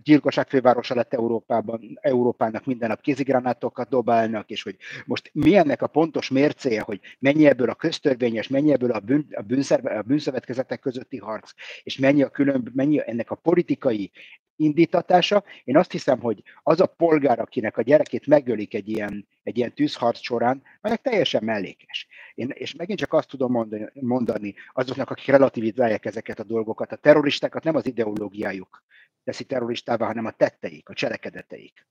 gyilkosság 0.03 0.49
fővárosa 0.49 0.95
lett 0.95 1.15
Európában, 1.15 1.99
Európának 2.01 2.65
minden 2.65 2.89
nap 2.89 3.01
kézigránátokat 3.01 3.89
dobálnak, 3.89 4.51
és 4.51 4.63
hogy 4.63 4.77
most 5.07 5.31
mi 5.33 5.57
ennek 5.57 5.83
a 5.83 5.87
pontos 5.87 6.31
mércéje, 6.31 6.81
hogy 6.81 7.01
mennyi 7.19 7.47
ebből 7.47 7.71
a 7.71 7.75
köztörvényes, 7.75 8.49
mennyi 8.49 8.73
ebből 8.73 8.91
a, 8.91 9.01
bűn, 9.01 9.27
a, 9.31 9.43
bűnszerve, 9.43 9.99
a 9.99 10.03
bűnszövetkezetek 10.03 10.81
közötti 10.81 11.19
harc, 11.19 11.51
és 11.83 11.99
mennyi, 11.99 12.23
a 12.23 12.29
külön, 12.29 12.71
mennyi 12.75 13.03
ennek 13.07 13.31
a 13.31 13.35
politikai 13.35 14.11
indítatása. 14.57 15.45
Én 15.65 15.77
azt 15.77 15.93
hiszem, 15.93 16.21
hogy 16.21 16.43
az 16.63 16.81
a 16.81 16.87
polgár, 16.87 17.41
akinek 17.41 17.77
a 17.77 17.83
gyerekét 17.83 18.27
megölik 18.27 18.75
egy 18.75 18.89
ilyen, 18.89 19.29
egy 19.43 19.57
ilyen 19.57 19.75
tűzharc 19.75 20.21
során, 20.21 20.63
ennek 20.81 21.03
teljesen 21.03 21.45
mellékes. 21.45 22.07
Én, 22.35 22.51
és 22.55 22.75
megint 22.75 22.99
csak 22.99 23.13
azt 23.13 23.29
tudom 23.29 23.69
mondani 23.95 24.55
azoknak, 24.73 25.11
akik 25.11 25.27
relativizálják 25.27 26.05
ezeket 26.05 26.39
a 26.41 26.45
dolgokat, 26.45 26.93
a 26.93 26.97
terroristákat 26.97 27.65
nem 27.65 27.77
az 27.77 27.87
ideológiájuk 27.87 28.85
teszi 29.25 29.45
terroristává, 29.45 30.07
hanem 30.07 30.27
a 30.27 30.31
tetteik, 30.31 30.89
a 30.89 30.95
cselekedeteik 30.95 31.87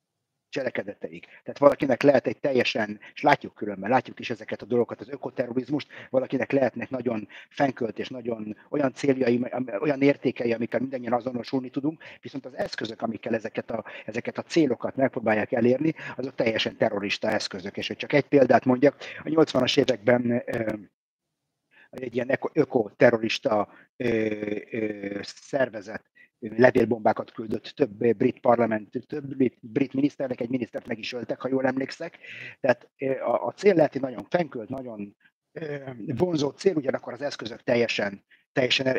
cselekedeteik. 0.56 1.26
Tehát 1.26 1.58
valakinek 1.58 2.02
lehet 2.04 2.28
egy 2.28 2.38
teljesen, 2.38 3.00
és 3.14 3.22
látjuk 3.22 3.54
különben, 3.54 3.90
látjuk 3.90 4.20
is 4.20 4.30
ezeket 4.30 4.62
a 4.62 4.66
dolgokat, 4.66 5.02
az 5.02 5.10
ökoterrorizmust, 5.10 5.88
valakinek 6.10 6.52
lehetnek 6.52 6.90
nagyon 6.90 7.28
fenkölt 7.50 8.00
és 8.00 8.10
nagyon 8.10 8.58
olyan 8.70 8.94
céljai, 8.94 9.42
olyan 9.80 10.02
értékei, 10.02 10.54
amikkel 10.54 10.80
mindannyian 10.80 11.14
azonosulni 11.14 11.70
tudunk, 11.70 12.04
viszont 12.22 12.46
az 12.46 12.58
eszközök, 12.58 13.02
amikkel 13.02 13.34
ezeket 13.34 13.72
a, 13.72 13.84
ezeket 14.06 14.38
a 14.38 14.42
célokat 14.42 14.96
megpróbálják 14.96 15.52
elérni, 15.52 15.94
azok 16.16 16.36
teljesen 16.36 16.78
terrorista 16.78 17.30
eszközök. 17.30 17.78
És 17.78 17.88
hogy 17.88 17.98
csak 17.98 18.14
egy 18.14 18.28
példát 18.28 18.66
mondjak, 18.66 18.96
a 19.24 19.30
80-as 19.30 19.78
években 19.78 20.44
egy 21.90 22.16
ilyen 22.16 22.40
öko-terrorista 22.54 23.68
szervezet 25.22 26.04
levélbombákat 26.58 27.32
küldött 27.32 27.64
több 27.64 28.16
brit 28.16 28.40
parlament, 28.40 29.06
több 29.08 29.36
brit, 29.36 29.58
brit 29.62 29.94
miniszternek, 29.94 30.42
egy 30.42 30.50
minisztert 30.50 30.88
meg 30.88 31.00
is 31.00 31.14
öltek, 31.14 31.42
ha 31.42 31.48
jól 31.48 31.66
emlékszek. 31.66 32.18
Tehát 32.60 32.90
a, 33.22 33.46
a 33.48 33.52
cél 33.52 33.76
lehet, 33.76 34.00
nagyon 34.00 34.26
fenkölt, 34.30 34.70
nagyon 34.70 35.16
vonzó 35.98 36.50
cél, 36.50 36.76
ugyanakkor 36.76 37.14
az 37.14 37.22
eszközök 37.22 37.64
teljesen, 37.64 38.24
teljesen 38.54 38.98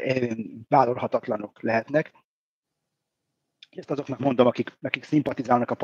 vállalhatatlanok 0.69 1.63
lehetnek. 1.63 2.13
Ezt 3.77 3.91
azoknak 3.91 4.19
mondom, 4.19 4.47
akik, 4.47 4.73
akik 4.83 5.05
szimpatizálnak 5.05 5.71
a 5.71 5.77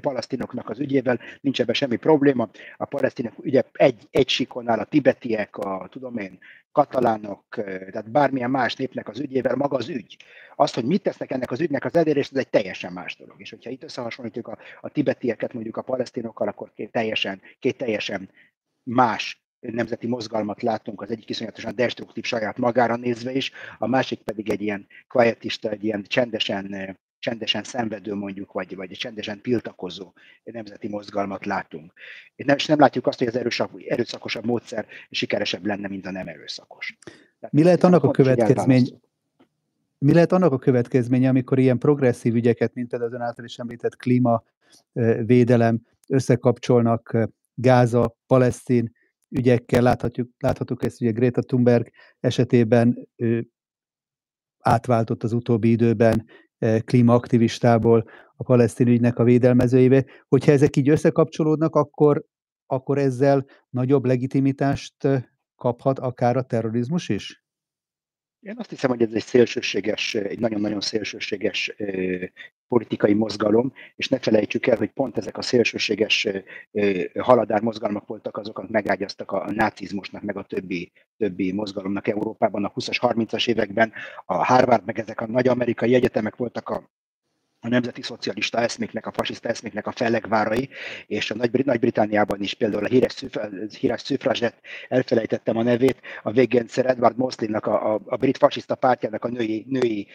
palesztinoknak 0.00 0.68
az 0.68 0.78
ügyével, 0.78 1.20
nincs 1.40 1.60
ebben 1.60 1.74
semmi 1.74 1.96
probléma. 1.96 2.48
A 2.76 2.84
palesztinek 2.84 3.38
ugye 3.38 3.62
egy, 3.72 4.08
egy 4.10 4.28
sikon 4.28 4.68
áll 4.68 4.78
a 4.78 4.84
tibetiek, 4.84 5.56
a 5.56 5.88
tudom 5.90 6.18
én, 6.18 6.38
katalánok, 6.72 7.44
tehát 7.90 8.10
bármilyen 8.10 8.50
más 8.50 8.76
népnek 8.76 9.08
az 9.08 9.20
ügyével, 9.20 9.56
maga 9.56 9.76
az 9.76 9.88
ügy. 9.88 10.16
Az, 10.56 10.74
hogy 10.74 10.84
mit 10.84 11.02
tesznek 11.02 11.30
ennek 11.30 11.50
az 11.50 11.60
ügynek 11.60 11.84
az 11.84 11.96
elérés, 11.96 12.30
ez 12.30 12.36
egy 12.36 12.48
teljesen 12.48 12.92
más 12.92 13.16
dolog. 13.16 13.40
És 13.40 13.50
hogyha 13.50 13.70
itt 13.70 13.82
összehasonlítjuk 13.82 14.48
a, 14.48 14.58
a 14.80 14.88
tibetieket 14.88 15.52
mondjuk 15.52 15.76
a 15.76 15.82
palesztinokkal, 15.82 16.48
akkor 16.48 16.72
két 16.74 16.90
teljesen, 16.90 17.40
két 17.58 17.76
teljesen 17.76 18.30
más 18.82 19.42
nemzeti 19.60 20.06
mozgalmat 20.06 20.62
látunk, 20.62 21.02
az 21.02 21.10
egyik 21.10 21.30
iszonyatosan 21.30 21.74
destruktív 21.74 22.24
saját 22.24 22.58
magára 22.58 22.96
nézve 22.96 23.32
is, 23.32 23.52
a 23.78 23.86
másik 23.86 24.20
pedig 24.22 24.50
egy 24.50 24.62
ilyen 24.62 24.86
quietista, 25.08 25.70
egy 25.70 25.84
ilyen 25.84 26.02
csendesen 26.02 26.98
csendesen 27.18 27.62
szenvedő 27.62 28.14
mondjuk, 28.14 28.52
vagy, 28.52 28.76
vagy 28.76 28.90
csendesen 28.90 29.42
tiltakozó 29.42 30.12
nemzeti 30.44 30.88
mozgalmat 30.88 31.46
látunk. 31.46 31.92
És 32.34 32.66
nem 32.66 32.78
látjuk 32.78 33.06
azt, 33.06 33.18
hogy 33.18 33.26
az 33.26 33.36
erősebb, 33.36 33.70
erőszakosabb 33.88 34.44
módszer 34.44 34.86
sikeresebb 35.10 35.66
lenne, 35.66 35.88
mint 35.88 36.06
a 36.06 36.10
nem 36.10 36.28
erőszakos. 36.28 36.98
Tehát 37.40 37.54
mi 37.54 37.62
lehet 37.62 37.84
annak 37.84 38.02
a 38.02 38.10
következmény, 38.10 39.00
mi 39.98 40.12
lehet 40.12 40.32
annak 40.32 40.52
a 40.52 40.58
következménye, 40.58 41.28
amikor 41.28 41.58
ilyen 41.58 41.78
progresszív 41.78 42.34
ügyeket, 42.34 42.74
mint 42.74 42.88
például 42.88 43.10
az 43.10 43.16
ön 43.16 43.26
által 43.26 43.44
is 43.44 43.58
említett 43.58 43.96
klímavédelem 43.96 45.80
összekapcsolnak 46.08 47.16
Gáza, 47.54 48.16
Palesztin 48.26 48.96
ügyekkel, 49.28 49.82
láthatjuk, 49.82 50.30
láthatjuk 50.38 50.84
ezt 50.84 51.00
ugye 51.00 51.10
Greta 51.10 51.42
Thunberg 51.42 51.90
esetében 52.20 53.08
ő 53.16 53.48
átváltott 54.58 55.22
az 55.22 55.32
utóbbi 55.32 55.70
időben 55.70 56.26
klímaaktivistából 56.84 58.10
a 58.36 58.42
palesztin 58.42 58.88
ügynek 58.88 59.18
a 59.18 59.24
védelmezőjébe. 59.24 60.04
Hogyha 60.28 60.52
ezek 60.52 60.76
így 60.76 60.88
összekapcsolódnak, 60.88 61.74
akkor, 61.74 62.24
akkor 62.66 62.98
ezzel 62.98 63.46
nagyobb 63.70 64.04
legitimitást 64.04 65.04
eh, 65.04 65.22
kaphat 65.56 65.98
akár 65.98 66.36
a 66.36 66.42
terrorizmus 66.42 67.08
is? 67.08 67.42
Én 68.40 68.54
azt 68.58 68.70
hiszem, 68.70 68.90
hogy 68.90 69.02
ez 69.02 69.12
egy 69.12 69.22
szélsőséges, 69.22 70.14
egy 70.14 70.38
nagyon-nagyon 70.38 70.80
szélsőséges 70.80 71.74
politikai 72.68 73.14
mozgalom, 73.14 73.72
és 73.96 74.08
ne 74.08 74.18
felejtsük 74.18 74.66
el, 74.66 74.76
hogy 74.76 74.90
pont 74.90 75.16
ezek 75.16 75.36
a 75.38 75.42
szélsőséges 75.42 76.28
haladár 77.18 77.62
mozgalmak 77.62 78.06
voltak 78.06 78.36
azok, 78.36 78.58
akik 78.58 78.70
megágyaztak 78.70 79.32
a 79.32 79.50
nácizmusnak, 79.52 80.22
meg 80.22 80.36
a 80.36 80.42
többi, 80.42 80.92
többi 81.16 81.52
mozgalomnak 81.52 82.08
Európában 82.08 82.64
a 82.64 82.72
20-as, 82.72 82.98
30-as 83.00 83.48
években. 83.48 83.92
A 84.24 84.44
Harvard, 84.44 84.84
meg 84.84 84.98
ezek 84.98 85.20
a 85.20 85.26
nagy 85.26 85.48
amerikai 85.48 85.94
egyetemek 85.94 86.36
voltak 86.36 86.68
a 86.68 86.90
a 87.60 87.68
nemzeti 87.68 88.02
szocialista 88.02 88.58
eszméknek, 88.58 89.06
a 89.06 89.12
fasiszta 89.12 89.48
eszméknek 89.48 89.86
a 89.86 89.92
fellegvárai, 89.92 90.68
és 91.06 91.30
a 91.30 91.34
Nagy- 91.34 91.64
Nagy-Britániában 91.64 92.42
is 92.42 92.54
például 92.54 92.84
a 92.84 92.88
híres, 92.88 93.24
híres 93.78 94.00
szüfrazsett, 94.00 94.60
elfelejtettem 94.88 95.56
a 95.56 95.62
nevét, 95.62 96.00
a 96.22 96.30
Végenszer 96.30 96.86
Edward 96.86 97.16
Moslinnak 97.16 97.66
a, 97.66 97.94
a, 97.94 98.00
a 98.06 98.16
brit 98.16 98.36
fasiszta 98.36 98.74
pártjának 98.74 99.24
a 99.24 99.28
női, 99.28 99.66
női 99.68 100.06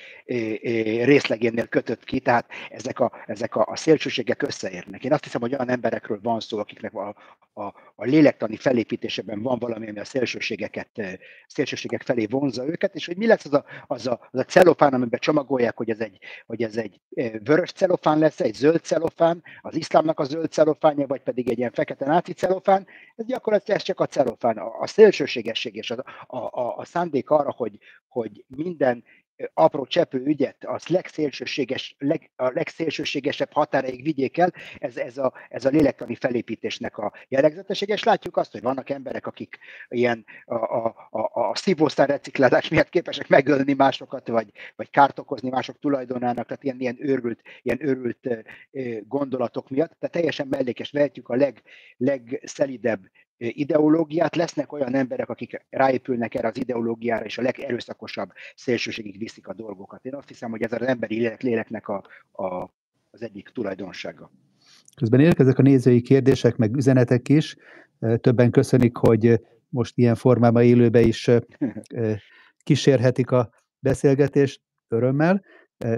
részlegénél 1.04 1.68
kötött 1.68 2.04
ki, 2.04 2.20
tehát 2.20 2.46
ezek 2.70 3.00
a, 3.00 3.12
ezek 3.26 3.56
a, 3.56 3.66
a 3.70 3.76
szélsőségek 3.76 4.42
összeérnek. 4.42 5.04
Én 5.04 5.14
azt 5.14 5.24
hiszem, 5.24 5.42
hogy 5.42 5.54
olyan 5.54 5.70
emberekről 5.70 6.20
van 6.22 6.40
szó, 6.40 6.58
akiknek 6.58 6.94
a, 6.94 7.16
a, 7.54 7.64
a 7.96 8.06
lélektani 8.06 8.56
felépítésében 8.56 9.42
van 9.42 9.60
valami, 9.60 9.90
ami 9.90 10.00
a 10.00 10.06
szélsőségeket, 10.06 10.90
szélsőségek 11.48 12.02
felé 12.02 12.26
vonza 12.26 12.68
őket, 12.68 12.96
és 12.96 13.06
hogy 13.06 13.18
mi 13.18 13.28
lesz 13.28 13.46
az 13.46 13.54
a, 13.54 13.66
az 13.88 14.08
a, 14.08 14.28
az 14.32 14.40
a 14.40 14.44
celofán, 14.44 14.94
amiben 14.94 15.20
csomagolják, 15.20 15.78
hogy 15.78 15.90
ez 15.90 16.00
egy, 16.00 16.18
hogy 16.46 16.64
ez 16.64 16.78
egy 16.78 17.00
vörös 17.44 17.72
celofán 17.72 18.20
lesz, 18.20 18.40
egy 18.40 18.54
zöld 18.54 18.82
celofán, 18.82 19.44
az 19.62 19.76
iszlámnak 19.76 20.20
a 20.20 20.24
zöld 20.24 20.52
celofánja, 20.52 21.08
vagy 21.08 21.22
pedig 21.22 21.50
egy 21.50 21.58
ilyen 21.58 21.72
fekete 21.72 22.06
náci 22.06 22.34
celofán, 22.34 22.88
ez 23.16 23.26
gyakorlatilag 23.26 23.80
ez 23.80 23.86
csak 23.86 24.00
a 24.00 24.06
celofán. 24.06 24.58
A, 24.58 24.80
a 24.80 24.88
szélsőségesség 24.88 25.76
és 25.76 25.92
a, 25.92 26.04
a, 26.28 26.38
a, 26.38 26.78
a 26.78 26.86
szándék 26.86 27.30
arra, 27.30 27.52
hogy, 27.52 27.78
hogy 28.08 28.46
minden 28.48 29.04
apró 29.54 29.86
csepő 29.86 30.24
ügyet 30.26 30.66
az 30.66 30.88
legszélsőséges, 30.88 31.96
leg, 31.98 32.32
a 32.36 32.50
legszélsőségesebb 32.50 33.52
határaig 33.52 34.04
vigyék 34.04 34.38
el, 34.38 34.54
ez, 34.80 34.98
ez, 34.98 35.18
a, 35.18 35.34
ez 35.50 35.66
a 35.66 35.70
lélektani 35.70 36.16
felépítésnek 36.16 36.98
a 36.98 37.14
jellegzetessége, 37.28 37.94
és 37.94 38.04
látjuk 38.04 38.38
azt, 38.38 38.52
hogy 38.52 38.62
vannak 38.62 38.90
emberek, 38.90 39.28
akik 39.28 39.58
ilyen 39.90 40.26
a, 40.46 40.56
a, 40.56 41.10
a, 41.10 41.50
a 41.50 41.54
reciklálás 41.96 42.70
miatt 42.70 42.90
képesek 42.90 43.28
megölni 43.28 43.74
másokat, 43.74 44.28
vagy, 44.28 44.52
vagy 44.76 44.90
kárt 44.90 45.20
okozni 45.20 45.50
mások 45.50 45.80
tulajdonának, 45.80 46.46
tehát 46.46 46.64
ilyen, 46.64 46.80
ilyen 46.80 46.98
őrült, 47.00 47.42
ilyen 47.62 47.88
őrült 47.88 48.28
gondolatok 49.08 49.70
miatt, 49.70 49.96
tehát 50.00 50.16
teljesen 50.16 50.48
mellékes, 50.48 50.92
vehetjük 50.92 51.30
a 51.30 51.36
leg, 51.36 51.62
legszelidebb 51.98 53.02
ideológiát, 53.48 54.36
lesznek 54.36 54.72
olyan 54.72 54.96
emberek, 54.96 55.30
akik 55.30 55.66
ráépülnek 55.70 56.36
erre 56.36 56.48
az 56.48 56.58
ideológiára, 56.58 57.26
és 57.26 57.38
a 57.38 57.42
legerőszakosabb 57.42 58.30
szélsőségig 58.56 59.18
viszik 59.18 59.48
a 59.48 59.54
dolgokat. 59.54 60.06
Én 60.06 60.16
azt 60.16 60.28
hiszem, 60.28 60.50
hogy 60.50 60.62
ez 60.62 60.72
az 60.72 60.82
emberi 60.82 61.16
lélek, 61.16 61.42
léleknek 61.42 61.88
a, 61.88 62.04
a, 62.32 62.74
az 63.12 63.22
egyik 63.22 63.50
tulajdonsága. 63.50 64.32
Közben 64.96 65.20
érkeznek 65.20 65.58
a 65.58 65.62
nézői 65.62 66.02
kérdések, 66.02 66.56
meg 66.56 66.76
üzenetek 66.76 67.30
is. 67.30 67.56
Többen 68.22 68.52
köszönik, 68.52 68.98
hogy 68.98 69.40
most 69.70 69.98
ilyen 69.98 70.16
formában 70.16 70.64
élőbe 70.64 71.02
is 71.02 71.30
kísérhetik 72.64 73.32
a 73.32 73.50
beszélgetést 73.80 74.62
örömmel. 74.88 75.44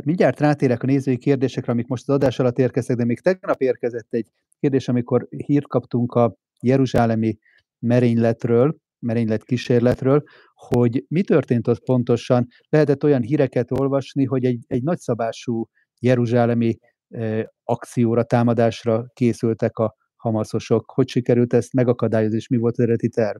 Mindjárt 0.03 0.39
rátérek 0.39 0.83
a 0.83 0.85
nézői 0.85 1.17
kérdésekre, 1.17 1.71
amik 1.71 1.87
most 1.87 2.09
az 2.09 2.15
adás 2.15 2.39
alatt 2.39 2.57
érkeztek, 2.57 2.97
de 2.97 3.05
még 3.05 3.19
tegnap 3.19 3.61
érkezett 3.61 4.13
egy 4.13 4.27
kérdés, 4.59 4.87
amikor 4.87 5.27
hírt 5.29 5.67
kaptunk 5.67 6.13
a 6.13 6.35
jeruzsálemi 6.61 7.37
merényletről, 7.79 8.75
merénylet 8.99 9.43
kísérletről, 9.43 10.23
hogy 10.53 11.05
mi 11.07 11.23
történt 11.23 11.67
ott 11.67 11.83
pontosan. 11.83 12.47
Lehetett 12.69 13.03
olyan 13.03 13.21
híreket 13.21 13.71
olvasni, 13.71 14.25
hogy 14.25 14.45
egy, 14.45 14.63
egy 14.67 14.83
nagyszabású 14.83 15.69
jeruzsálemi 15.99 16.77
e, 17.09 17.53
akcióra, 17.63 18.23
támadásra 18.23 19.05
készültek 19.13 19.77
a 19.77 19.95
hamaszosok. 20.15 20.91
Hogy 20.91 21.09
sikerült 21.09 21.53
ezt 21.53 21.73
megakadályozni, 21.73 22.37
és 22.37 22.47
mi 22.47 22.57
volt 22.57 22.73
az 22.73 22.79
eredeti 22.79 23.09
terv? 23.09 23.39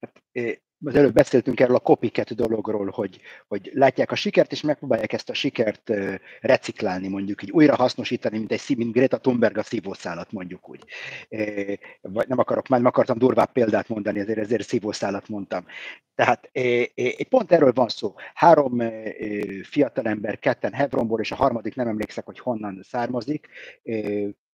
Hát, 0.00 0.22
az 0.84 0.94
előbb 0.94 1.14
beszéltünk 1.14 1.60
erről 1.60 1.76
a 1.76 1.80
copycat 1.80 2.34
dologról, 2.34 2.90
hogy, 2.90 3.20
hogy 3.46 3.70
látják 3.74 4.10
a 4.10 4.14
sikert, 4.14 4.52
és 4.52 4.60
megpróbálják 4.60 5.12
ezt 5.12 5.30
a 5.30 5.34
sikert 5.34 5.92
reciklálni, 6.40 7.08
mondjuk 7.08 7.42
így 7.42 7.50
újra 7.50 7.76
hasznosítani, 7.76 8.38
mint 8.38 8.52
egy 8.52 8.76
mint 8.76 8.92
Greta 8.92 9.18
Thunberg 9.18 9.58
a 9.58 9.62
szívószálat, 9.62 10.32
mondjuk 10.32 10.68
úgy. 10.68 10.84
Vagy 12.00 12.28
nem 12.28 12.38
akarok, 12.38 12.68
már 12.68 12.80
nem 12.80 12.88
akartam 12.88 13.18
durvább 13.18 13.52
példát 13.52 13.88
mondani, 13.88 14.18
ezért, 14.18 14.38
ezért 14.38 14.68
szívószálat 14.68 15.28
mondtam. 15.28 15.64
Tehát 16.14 16.48
egy 16.94 17.28
pont 17.28 17.52
erről 17.52 17.72
van 17.72 17.88
szó. 17.88 18.14
Három 18.34 18.82
fiatalember, 19.62 20.38
ketten 20.38 20.72
Hebronból, 20.72 21.20
és 21.20 21.32
a 21.32 21.36
harmadik 21.36 21.74
nem 21.74 21.88
emlékszek, 21.88 22.24
hogy 22.24 22.38
honnan 22.38 22.80
származik, 22.82 23.48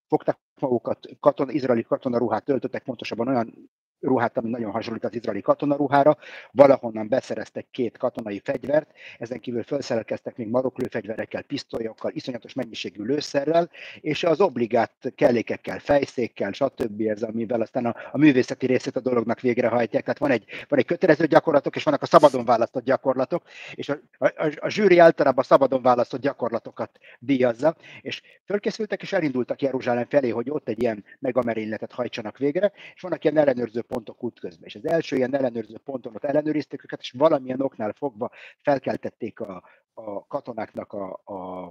fogtak 0.09 0.41
magukat, 0.61 1.09
katon, 1.21 1.51
izraeli 1.51 1.83
katonaruhát 1.83 2.45
töltöttek, 2.45 2.83
pontosabban 2.83 3.29
olyan 3.29 3.71
ruhát, 4.01 4.37
ami 4.37 4.51
nagyon 4.51 4.71
hasonlít 4.71 5.05
az 5.05 5.15
izraeli 5.15 5.41
katonaruhára, 5.41 6.17
valahonnan 6.51 7.09
beszereztek 7.09 7.67
két 7.71 7.99
katonai 7.99 8.41
fegyvert, 8.45 8.91
ezen 9.19 9.41
kívül 9.41 9.63
felszerelkeztek 9.63 10.37
még 10.37 10.49
maroklőfegyverekkel, 10.49 11.43
pisztolyokkal, 11.43 12.11
iszonyatos 12.15 12.55
mennyiségű 12.55 13.03
lőszerrel, 13.03 13.71
és 14.01 14.25
az 14.25 14.41
obligát 14.41 15.13
kellékekkel, 15.15 15.79
fejszékkel, 15.79 16.53
stb. 16.53 17.01
ez, 17.01 17.23
amivel 17.23 17.61
aztán 17.61 17.87
a, 17.87 17.95
a 18.13 18.19
művészeti 18.19 18.67
részét 18.67 18.97
a 18.97 19.01
dolognak 19.01 19.41
végrehajtják. 19.41 20.03
Tehát 20.03 20.19
van 20.19 20.31
egy, 20.31 20.45
van 20.69 20.79
egy 20.79 20.85
kötelező 20.85 21.27
gyakorlatok, 21.27 21.77
és 21.77 21.85
vannak 21.85 22.03
a 22.03 22.07
szabadon 22.07 22.45
választott 22.45 22.85
gyakorlatok, 22.85 23.43
és 23.75 23.89
a, 23.89 23.99
a, 24.19 24.53
a 24.61 24.69
zsűri 24.69 24.99
általában 24.99 25.39
a 25.45 25.47
szabadon 25.47 25.83
választott 25.83 26.21
gyakorlatokat 26.21 26.91
díjazza, 27.19 27.77
és 28.01 28.23
fölkészültek 28.45 29.03
és 29.03 29.13
elindultak 29.13 29.63
Jeruzsálem 29.63 30.07
felé, 30.09 30.29
hogy 30.29 30.51
ott 30.51 30.69
egy 30.69 30.83
ilyen 30.83 31.05
megamerényletet 31.19 31.93
hajtsanak 31.93 32.39
végre, 32.39 32.73
és 32.95 33.01
vannak 33.01 33.25
ilyen 33.25 33.37
ellenőrző 33.37 33.81
pontok 33.91 34.23
útközben. 34.23 34.67
És 34.67 34.75
az 34.75 34.87
első 34.87 35.17
ilyen 35.17 35.35
ellenőrző 35.35 35.79
ponton 35.85 36.15
ott 36.15 36.25
ellenőrizték 36.25 36.85
őket, 36.85 37.01
és 37.01 37.11
valamilyen 37.11 37.61
oknál 37.61 37.93
fogva 37.93 38.31
felkeltették 38.59 39.41
a, 39.41 39.65
a 39.93 40.27
katonáknak 40.27 40.93
a, 40.93 41.21
a, 41.25 41.67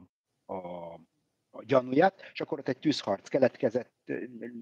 a 0.54 1.00
a 1.52 1.64
gyanúját, 1.64 2.22
és 2.34 2.42
akkor 2.42 2.60
ott 2.60 2.68
egy 2.68 2.80
tűzharc 2.80 3.30
keletkezett, 3.30 3.92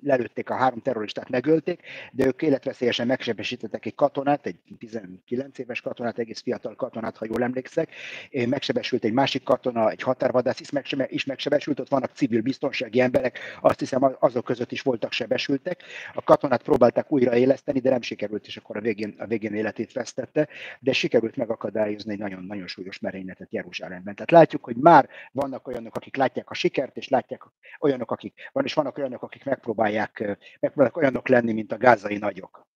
lelőtték 0.04 0.50
a 0.50 0.56
három 0.56 0.80
terroristát, 0.80 1.30
megölték, 1.30 1.82
de 2.12 2.26
ők 2.26 2.42
életveszélyesen 2.42 3.08
megsebesítettek 3.08 3.86
egy 3.86 3.96
katonát, 3.96 4.46
egy 4.46 4.60
19 4.78 5.58
éves 5.58 5.82
katonát, 5.82 6.20
egész 6.20 6.42
fiatal 6.42 6.76
katonát, 6.76 7.18
ha 7.18 7.26
jól 7.26 7.44
emlékszek, 7.44 7.90
megsebesült 8.32 9.04
egy 9.04 9.14
másik 9.14 9.44
katona, 9.44 9.90
egy 9.90 10.02
határvadász 10.02 10.60
is, 10.60 10.72
megsebe, 10.72 11.06
is 11.10 11.26
megsebesült, 11.26 11.80
ott 11.80 11.90
vannak 11.90 12.12
civil 12.14 12.42
biztonsági 12.42 13.00
emberek, 13.00 13.40
azt 13.62 13.80
hiszem 13.80 14.16
azok 14.20 14.46
között 14.46 14.72
is 14.72 14.82
voltak 14.82 15.12
sebesültek. 15.12 15.84
A 16.14 16.24
katonát 16.24 16.64
próbálták 16.64 17.12
újraéleszteni, 17.12 17.80
de 17.80 17.90
nem 17.90 18.02
sikerült, 18.02 18.46
és 18.46 18.58
akkor 18.58 18.78
a 18.78 18.82
végén, 18.82 19.16
a 19.18 19.26
végén 19.26 19.54
életét 19.54 19.94
vesztette, 19.94 20.48
de 20.80 20.94
sikerült 20.94 21.36
megakadályozni 21.36 22.12
egy 22.12 22.20
nagyon-nagyon 22.20 22.68
súlyos 22.68 23.00
merényletet 23.00 23.54
Jeruzsálemben. 23.54 24.16
Tehát 24.16 24.32
látjuk, 24.32 24.64
hogy 24.64 24.76
már 24.76 25.10
vannak 25.32 25.68
olyanok, 25.68 25.96
akik 25.96 26.16
látják 26.16 26.50
a 26.50 26.54
sikert, 26.54 26.98
és 26.98 27.10
látják 27.10 27.44
olyanok, 27.80 28.12
akik 28.12 28.50
van, 28.52 28.64
és 28.64 28.74
vannak 28.74 28.98
olyanok, 28.98 29.24
akik 29.24 29.37
megpróbálják, 29.44 30.38
megpróbálják 30.60 30.98
olyanok 30.98 31.28
lenni, 31.28 31.54
mint 31.54 31.72
a 31.72 31.78
gázai 31.78 32.18
nagyok. 32.18 32.68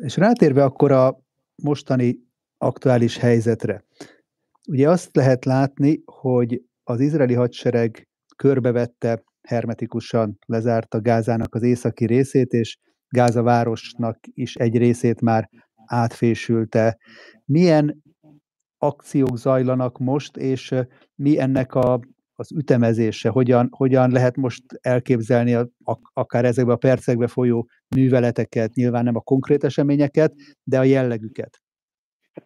És 0.00 0.16
rátérve 0.16 0.64
akkor 0.64 0.92
a 0.92 1.20
mostani 1.62 2.18
aktuális 2.58 3.16
helyzetre. 3.16 3.84
Ugye 4.68 4.88
azt 4.88 5.16
lehet 5.16 5.44
látni, 5.44 6.02
hogy 6.04 6.62
az 6.84 7.00
izraeli 7.00 7.34
hadsereg 7.34 8.08
körbevette, 8.36 9.22
hermetikusan 9.42 10.38
lezárta 10.46 11.00
Gázának 11.00 11.54
az 11.54 11.62
északi 11.62 12.06
részét, 12.06 12.52
és 12.52 12.78
Gáza 13.08 13.42
városnak 13.42 14.18
is 14.34 14.54
egy 14.54 14.76
részét 14.76 15.20
már 15.20 15.50
átfésülte. 15.86 16.98
Milyen 17.44 18.02
akciók 18.78 19.36
zajlanak 19.36 19.98
most, 19.98 20.36
és 20.36 20.74
mi 21.14 21.38
ennek 21.38 21.74
a 21.74 22.00
az 22.42 22.52
ütemezése, 22.52 23.28
hogyan, 23.28 23.68
hogyan 23.70 24.10
lehet 24.10 24.36
most 24.36 24.62
elképzelni 24.80 25.54
a, 25.54 25.68
akár 26.12 26.44
ezekbe 26.44 26.72
a 26.72 26.76
percekbe 26.76 27.26
folyó 27.26 27.68
műveleteket, 27.96 28.74
nyilván 28.74 29.04
nem 29.04 29.16
a 29.16 29.20
konkrét 29.20 29.64
eseményeket, 29.64 30.34
de 30.62 30.78
a 30.78 30.84
jellegüket. 30.84 31.61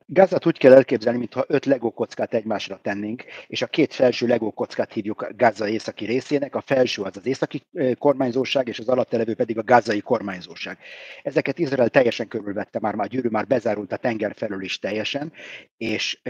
Gázát 0.07 0.47
úgy 0.47 0.59
kell 0.59 0.73
elképzelni, 0.73 1.19
mintha 1.19 1.45
öt 1.49 1.64
Lego 1.64 1.90
kockát 1.90 2.35
egymásra 2.35 2.78
tennénk, 2.83 3.25
és 3.47 3.62
a 3.62 3.66
két 3.66 3.95
felső 3.95 4.26
Lego 4.26 4.50
kockát 4.50 4.93
hívjuk 4.93 5.28
Gáza 5.37 5.69
északi 5.69 6.05
részének, 6.05 6.55
a 6.55 6.61
felső 6.61 7.02
az 7.02 7.16
az 7.16 7.26
északi 7.26 7.66
kormányzóság, 7.99 8.69
és 8.69 8.78
az 8.78 8.88
alatt 8.88 9.12
levő 9.12 9.35
pedig 9.35 9.59
a 9.59 9.62
gázai 9.62 10.00
kormányzóság. 10.00 10.78
Ezeket 11.23 11.59
Izrael 11.59 11.88
teljesen 11.88 12.28
körülvette, 12.28 12.78
már, 12.81 12.95
már 12.95 13.09
gyűrű 13.09 13.28
már 13.28 13.47
bezárult 13.47 13.93
a 13.93 13.97
tenger 13.97 14.35
felől 14.37 14.62
is 14.62 14.78
teljesen, 14.78 15.33
és 15.76 16.21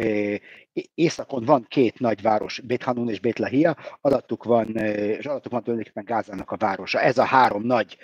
északon 0.94 1.44
van 1.44 1.66
két 1.68 1.98
nagy 1.98 2.22
város, 2.22 2.60
Bethanun 2.60 3.08
és 3.08 3.20
Betlahia, 3.20 3.76
alattuk 4.00 4.44
van, 4.44 4.76
és 4.76 5.26
alattuk 5.26 5.52
van 5.52 5.62
tulajdonképpen 5.62 6.04
Gázának 6.04 6.50
a 6.50 6.56
városa. 6.56 7.00
Ez 7.00 7.18
a 7.18 7.24
három 7.24 7.62
nagy 7.62 7.96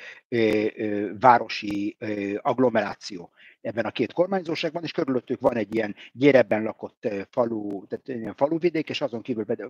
városi 1.21 1.97
agglomeráció 2.43 3.31
ebben 3.63 3.85
a 3.85 3.91
két 3.91 4.13
kormányzóságban, 4.13 4.83
és 4.83 4.93
körülöttük 4.93 5.41
van 5.41 5.57
egy 5.57 5.75
ilyen 5.75 5.95
gyérebben 6.13 6.63
lakott 6.63 7.09
falu, 7.31 7.87
tehát 7.87 8.09
ilyen 8.09 8.35
faluvidék, 8.35 8.89
és 8.89 9.01
azon 9.01 9.23
kívül 9.23 9.45
pedig, 9.45 9.67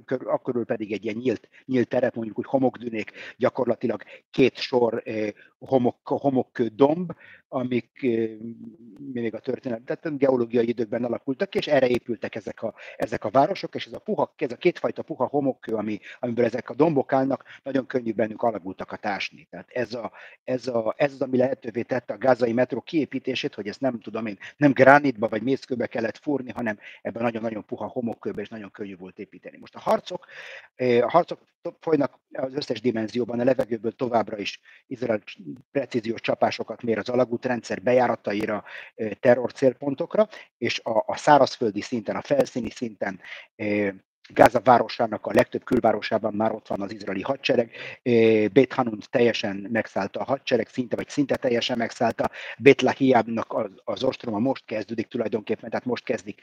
pedig 0.67 0.93
egy 0.93 1.05
ilyen 1.05 1.17
nyílt, 1.17 1.49
nyílt 1.67 1.89
terep, 1.89 2.15
mondjuk 2.15 2.39
úgy 2.39 2.47
homokdünék, 2.49 3.11
gyakorlatilag 3.37 4.03
két 4.31 4.57
sor 4.57 5.03
homok, 5.67 6.09
homok 6.09 6.63
domb, 6.63 7.13
amik 7.49 8.07
még 9.13 9.35
a 9.35 9.39
történet, 9.39 9.83
tehát 9.83 10.19
geológiai 10.19 10.69
időkben 10.69 11.05
alakultak 11.05 11.55
és 11.55 11.67
erre 11.67 11.89
épültek 11.89 12.35
ezek 12.35 12.63
a, 12.63 12.75
ezek 12.97 13.25
a 13.25 13.31
városok, 13.31 13.75
és 13.75 13.87
ez 13.87 13.93
a, 13.93 13.99
puha, 13.99 14.35
ez 14.37 14.53
a 14.53 14.57
kétfajta 14.57 15.03
puha 15.03 15.27
homokkő, 15.27 15.75
ami, 15.75 15.99
amiből 16.21 16.45
ezek 16.45 16.71
a 16.71 16.75
dombok 16.75 17.13
állnak, 17.13 17.45
nagyon 17.63 17.87
könnyű 17.87 18.13
bennük 18.13 18.43
alagultakat 18.43 19.07
ásni. 19.07 19.47
Tehát 19.51 19.71
ez, 19.71 19.95
a, 19.95 20.13
ez, 20.45 20.67
a, 20.67 20.95
ez 20.97 21.13
az, 21.13 21.21
ami 21.21 21.37
lehetővé 21.37 21.83
tette 21.83 22.13
a 22.13 22.19
gázai 22.19 22.53
metró 22.53 22.81
kiépítését, 22.81 23.55
hogy 23.55 23.69
ezt 23.69 23.81
nem 23.81 24.01
tudom 24.01 24.27
én, 24.27 24.39
nem 24.57 24.73
gránitba 24.73 25.29
vagy 25.29 25.43
mészkőbe 25.43 25.87
kellett 25.87 26.19
fúrni, 26.19 26.51
hanem 26.51 26.79
ebben 27.03 27.23
nagyon-nagyon 27.23 27.65
puha 27.65 27.87
homokkőbe, 27.87 28.41
és 28.41 28.49
nagyon 28.49 28.71
könnyű 28.71 28.97
volt 28.97 29.19
építeni. 29.19 29.59
Most 29.59 29.75
a 29.75 29.81
harcok, 29.81 30.27
a 30.77 31.11
harcok 31.11 31.39
folynak 31.81 32.19
az 32.33 32.55
összes 32.55 32.81
dimenzióban, 32.81 33.41
a 33.41 33.45
levegőből 33.45 33.93
továbbra 33.93 34.39
is 34.39 34.61
Izrael 34.87 35.23
precíziós 35.71 36.21
csapásokat 36.21 36.83
mér 36.83 36.99
az 36.99 37.09
alagútrendszer 37.09 37.83
bejárataira, 37.83 38.65
terror 39.21 39.53
célpontokra, 39.53 40.29
és 40.59 40.81
a, 40.85 41.05
a 41.07 41.17
szárazföldi 41.17 41.81
szinten, 41.81 42.17
a 42.17 42.23
felszíni 42.23 42.71
szinten 42.71 43.21
Gáza 44.29 44.61
városának 44.61 45.27
a 45.27 45.33
legtöbb 45.33 45.65
külvárosában 45.65 46.35
már 46.35 46.53
ott 46.53 46.69
van 46.69 46.81
az 46.81 46.93
izraeli 46.93 47.23
hadsereg. 47.23 47.71
Hanun 48.69 48.99
teljesen 49.11 49.69
megszállta 49.73 50.21
a 50.21 50.25
hadsereg, 50.25 50.69
szinte 50.69 50.97
vagy 50.97 51.09
szinte 51.09 51.37
teljesen 51.37 51.79
megszállta. 51.79 52.31
Lahiabnak 52.83 53.53
az, 53.53 53.71
az 53.85 54.05
ostroma 54.05 54.39
most 54.39 54.65
kezdődik 54.65 55.07
tulajdonképpen, 55.07 55.71
tehát 55.71 55.85
most 55.85 56.05
kezdik 56.05 56.41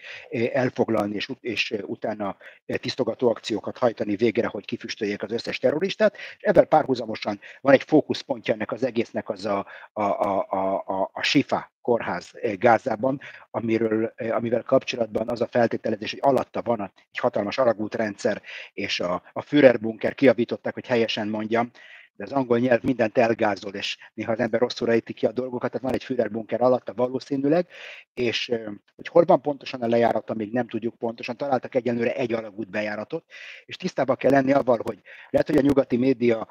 elfoglalni, 0.54 1.16
és, 1.16 1.30
és 1.42 1.76
utána 1.86 2.38
tisztogató 2.66 3.30
akciókat 3.30 3.78
hajtani 3.78 4.16
végre, 4.16 4.48
hogy 4.48 4.66
kifüstöljék 4.66 5.24
az 5.24 5.32
összes 5.32 5.58
terroristát. 5.58 6.16
És 6.16 6.42
ebben 6.42 6.68
párhuzamosan 6.68 7.40
van 7.62 7.74
egy 7.74 7.84
fókuszpontja 7.84 8.54
ennek 8.54 8.72
az 8.72 8.84
egésznek, 8.84 9.30
az 9.30 9.46
a, 9.46 9.66
a, 9.94 10.02
a, 10.04 10.48
a, 10.86 11.10
a 11.14 11.22
Sifa 11.22 11.72
kórház 11.82 12.30
eh, 12.34 12.56
Gázában, 12.56 13.20
amiről, 13.52 14.14
eh, 14.16 14.36
amivel 14.36 14.64
kapcsolatban 14.64 15.30
az 15.30 15.42
a 15.42 15.48
feltételezés, 15.48 16.12
hogy 16.12 16.20
alatta 16.24 16.62
van 16.62 16.82
egy 16.82 17.18
hatalmas 17.18 17.58
alagútrendszer, 17.58 18.42
és 18.74 19.00
a, 19.00 19.24
a 19.34 19.42
Führer 19.42 19.80
bunker 19.80 20.16
kiavították, 20.16 20.74
hogy 20.74 20.88
helyesen 20.88 21.28
mondjam, 21.28 21.72
de 22.14 22.26
az 22.26 22.32
angol 22.32 22.60
nyelv 22.60 22.84
mindent 22.84 23.18
elgázol, 23.18 23.74
és 23.74 23.98
néha 24.14 24.32
az 24.32 24.40
ember 24.40 24.60
rosszul 24.60 24.90
ejti 24.90 25.14
ki 25.14 25.26
a 25.26 25.32
dolgokat, 25.32 25.72
tehát 25.72 25.86
van 25.86 25.94
egy 25.94 26.04
Führer 26.04 26.32
bunker 26.32 26.62
alatta 26.62 26.94
valószínűleg, 26.94 27.68
és 28.14 28.50
eh, 28.50 28.64
hogy 28.96 29.08
hol 29.08 29.26
van 29.26 29.42
pontosan 29.42 29.82
a 29.82 29.88
lejárata, 29.88 30.34
még 30.34 30.52
nem 30.52 30.68
tudjuk 30.68 30.96
pontosan, 30.98 31.38
találtak 31.38 31.76
egyenlőre 31.76 32.16
egy 32.16 32.34
alagút 32.34 32.70
bejáratot, 32.70 33.26
és 33.66 33.76
tisztában 33.76 34.16
kell 34.16 34.32
lenni 34.32 34.52
avval, 34.52 34.80
hogy 34.84 35.00
lehet, 35.30 35.48
hogy 35.48 35.58
a 35.58 35.62
nyugati 35.62 35.98
média 35.98 36.48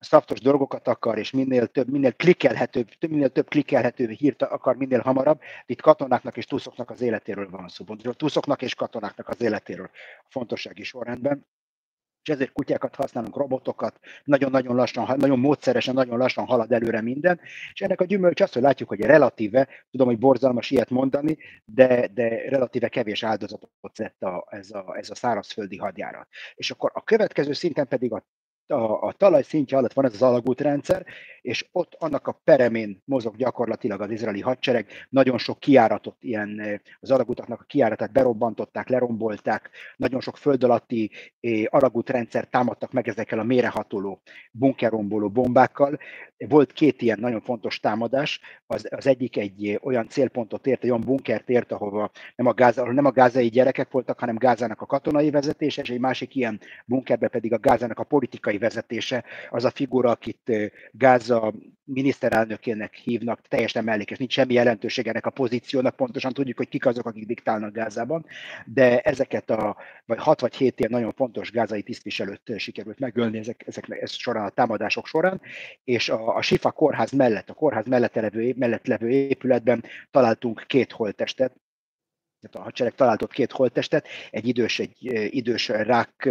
szaftos 0.00 0.40
dolgokat 0.40 0.88
akar, 0.88 1.18
és 1.18 1.30
minél 1.30 1.66
több, 1.66 1.88
minél 1.88 2.12
klikkelhetőbb, 2.12 2.88
minél 3.08 3.28
több 3.28 3.48
klikkelhető 3.48 4.08
hírt 4.08 4.42
akar 4.42 4.76
minél 4.76 5.00
hamarabb. 5.00 5.40
Itt 5.66 5.80
katonáknak 5.80 6.36
és 6.36 6.46
túszoknak 6.46 6.90
az 6.90 7.00
életéről 7.00 7.50
van 7.50 7.68
szó. 7.68 7.84
Túszoknak 8.16 8.62
és 8.62 8.74
katonáknak 8.74 9.28
az 9.28 9.40
életéről 9.40 9.90
a 10.18 10.26
fontossági 10.28 10.82
sorrendben. 10.82 11.46
És 12.22 12.28
ezért 12.28 12.52
kutyákat 12.52 12.94
használunk, 12.94 13.36
robotokat, 13.36 13.98
nagyon-nagyon 14.24 14.74
lassan, 14.74 15.16
nagyon 15.16 15.38
módszeresen, 15.38 15.94
nagyon 15.94 16.18
lassan 16.18 16.46
halad 16.46 16.72
előre 16.72 17.00
minden. 17.00 17.40
És 17.72 17.80
ennek 17.80 18.00
a 18.00 18.04
gyümölcs 18.04 18.40
az, 18.40 18.52
hogy 18.52 18.62
látjuk, 18.62 18.88
hogy 18.88 19.00
relatíve, 19.00 19.68
tudom, 19.90 20.06
hogy 20.06 20.18
borzalmas 20.18 20.70
ilyet 20.70 20.90
mondani, 20.90 21.38
de, 21.64 22.06
de 22.06 22.48
relatíve 22.48 22.88
kevés 22.88 23.22
áldozatot 23.22 23.70
tett 23.94 24.22
a, 24.22 24.46
ez, 24.50 24.70
a, 24.70 24.96
ez 24.96 25.10
a 25.10 25.14
szárazföldi 25.14 25.76
hadjárat. 25.76 26.28
És 26.54 26.70
akkor 26.70 26.90
a 26.94 27.02
következő 27.02 27.52
szinten 27.52 27.88
pedig 27.88 28.12
a 28.12 28.24
a, 28.70 29.02
a 29.02 29.12
talaj 29.12 29.42
szintje 29.42 29.76
alatt 29.76 29.92
van 29.92 30.04
ez 30.04 30.14
az 30.14 30.22
alagútrendszer, 30.22 31.06
és 31.42 31.68
ott 31.72 31.94
annak 31.98 32.26
a 32.26 32.40
peremén 32.44 33.02
mozog 33.04 33.36
gyakorlatilag 33.36 34.00
az 34.00 34.10
izraeli 34.10 34.40
hadsereg. 34.40 34.86
Nagyon 35.08 35.38
sok 35.38 35.58
kiáratot, 35.58 36.16
ilyen 36.20 36.80
az 37.00 37.10
alagútaknak 37.10 37.60
a 37.60 37.64
kiáratát 37.64 38.12
berobbantották, 38.12 38.88
lerombolták, 38.88 39.70
nagyon 39.96 40.20
sok 40.20 40.36
föld 40.36 40.64
alatti 40.64 41.10
alagútrendszer 41.66 42.48
támadtak 42.48 42.92
meg 42.92 43.08
ezekkel 43.08 43.38
a 43.38 43.44
mérehatoló 43.44 44.22
bunkeromboló 44.52 45.28
bombákkal. 45.28 45.98
Volt 46.48 46.72
két 46.72 47.02
ilyen 47.02 47.18
nagyon 47.20 47.40
fontos 47.40 47.80
támadás, 47.80 48.40
az, 48.66 48.86
az 48.90 49.06
egyik 49.06 49.36
egy 49.36 49.78
olyan 49.82 50.08
célpontot 50.08 50.66
ért, 50.66 50.84
egy 50.84 50.90
olyan 50.90 51.04
bunkert 51.04 51.50
ért, 51.50 51.72
ahova 51.72 52.10
nem 52.36 52.46
a, 52.46 52.52
gáza, 52.52 52.92
nem 52.92 53.04
a 53.04 53.10
gázai 53.10 53.48
gyerekek 53.48 53.90
voltak, 53.90 54.18
hanem 54.18 54.36
Gázának 54.36 54.80
a 54.80 54.86
katonai 54.86 55.30
vezetése, 55.30 55.82
és 55.82 55.90
egy 55.90 56.00
másik 56.00 56.34
ilyen 56.34 56.60
bunkerbe 56.84 57.28
pedig 57.28 57.52
a 57.52 57.58
Gázának 57.58 57.98
a 57.98 58.04
politikai 58.04 58.58
vezetése, 58.60 59.24
az 59.50 59.64
a 59.64 59.70
figura, 59.70 60.10
akit 60.10 60.52
Gáza 60.92 61.52
miniszterelnökének 61.84 62.94
hívnak, 62.94 63.40
teljesen 63.48 63.84
mellékes, 63.84 64.18
nincs 64.18 64.32
semmi 64.32 64.52
jelentőség 64.52 65.06
ennek 65.06 65.26
a 65.26 65.30
pozíciónak, 65.30 65.96
pontosan 65.96 66.32
tudjuk, 66.32 66.56
hogy 66.56 66.68
kik 66.68 66.86
azok, 66.86 67.06
akik 67.06 67.26
diktálnak 67.26 67.72
Gázában, 67.72 68.26
de 68.64 69.00
ezeket 69.00 69.50
a 69.50 69.76
vagy 70.06 70.18
hat 70.18 70.40
vagy 70.40 70.54
hét 70.54 70.78
ilyen 70.78 70.90
nagyon 70.90 71.12
fontos 71.12 71.50
gázai 71.50 71.82
tisztviselőt 71.82 72.52
sikerült 72.56 72.98
megölni 72.98 73.38
ezek, 73.38 73.64
ezek, 73.66 73.88
ez 73.88 74.12
során 74.12 74.44
a 74.44 74.48
támadások 74.48 75.06
során, 75.06 75.40
és 75.84 76.08
a, 76.08 76.36
a 76.36 76.42
Sifa 76.42 76.70
kórház 76.70 77.10
mellett, 77.10 77.50
a 77.50 77.54
kórház 77.54 77.86
mellett 77.86 78.14
levő, 78.14 78.54
mellett 78.56 78.86
levő 78.86 79.10
épületben 79.10 79.84
találtunk 80.10 80.64
két 80.66 80.92
holttestet, 80.92 81.52
a 82.52 82.60
hadsereg 82.60 82.94
talált 82.94 83.22
ott 83.22 83.32
két 83.32 83.52
holttestet, 83.52 84.06
egy 84.30 84.48
idős, 84.48 84.78
egy 84.78 84.96
idős 85.34 85.68
rák, 85.68 86.28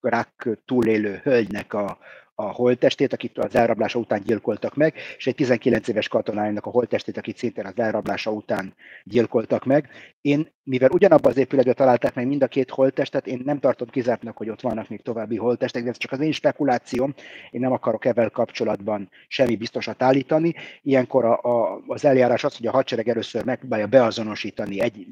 rák 0.00 0.48
túlélő 0.64 1.20
hölgynek 1.22 1.72
a, 1.72 1.98
a 2.38 2.52
holttestét, 2.52 3.12
akit 3.12 3.38
az 3.38 3.54
elrablása 3.54 3.98
után 3.98 4.22
gyilkoltak 4.24 4.74
meg, 4.74 4.94
és 5.16 5.26
egy 5.26 5.34
19 5.34 5.88
éves 5.88 6.08
katonájának 6.08 6.66
a 6.66 6.70
holttestét, 6.70 7.16
akit 7.16 7.36
szintén 7.36 7.66
az 7.66 7.72
elrablása 7.76 8.30
után 8.30 8.74
gyilkoltak 9.04 9.64
meg. 9.64 9.88
Én, 10.20 10.54
mivel 10.62 10.90
ugyanabban 10.90 11.30
az 11.30 11.38
épületben 11.38 11.74
találták 11.74 12.14
meg 12.14 12.26
mind 12.26 12.42
a 12.42 12.46
két 12.46 12.70
holttestet, 12.70 13.26
én 13.26 13.42
nem 13.44 13.58
tartom 13.58 13.88
kizártnak, 13.88 14.36
hogy 14.36 14.50
ott 14.50 14.60
vannak 14.60 14.88
még 14.88 15.02
további 15.02 15.36
holttestek, 15.36 15.82
de 15.82 15.88
ez 15.88 15.96
csak 15.96 16.12
az 16.12 16.20
én 16.20 16.32
spekulációm, 16.32 17.14
én 17.50 17.60
nem 17.60 17.72
akarok 17.72 18.04
evel 18.04 18.30
kapcsolatban 18.30 19.10
semmi 19.28 19.56
biztosat 19.56 20.02
állítani. 20.02 20.54
Ilyenkor 20.82 21.24
a, 21.24 21.40
a, 21.42 21.82
az 21.86 22.04
eljárás 22.04 22.44
az, 22.44 22.56
hogy 22.56 22.66
a 22.66 22.70
hadsereg 22.70 23.08
először 23.08 23.44
megpróbálja 23.44 23.86
beazonosítani 23.86 24.80
egy, 24.80 25.06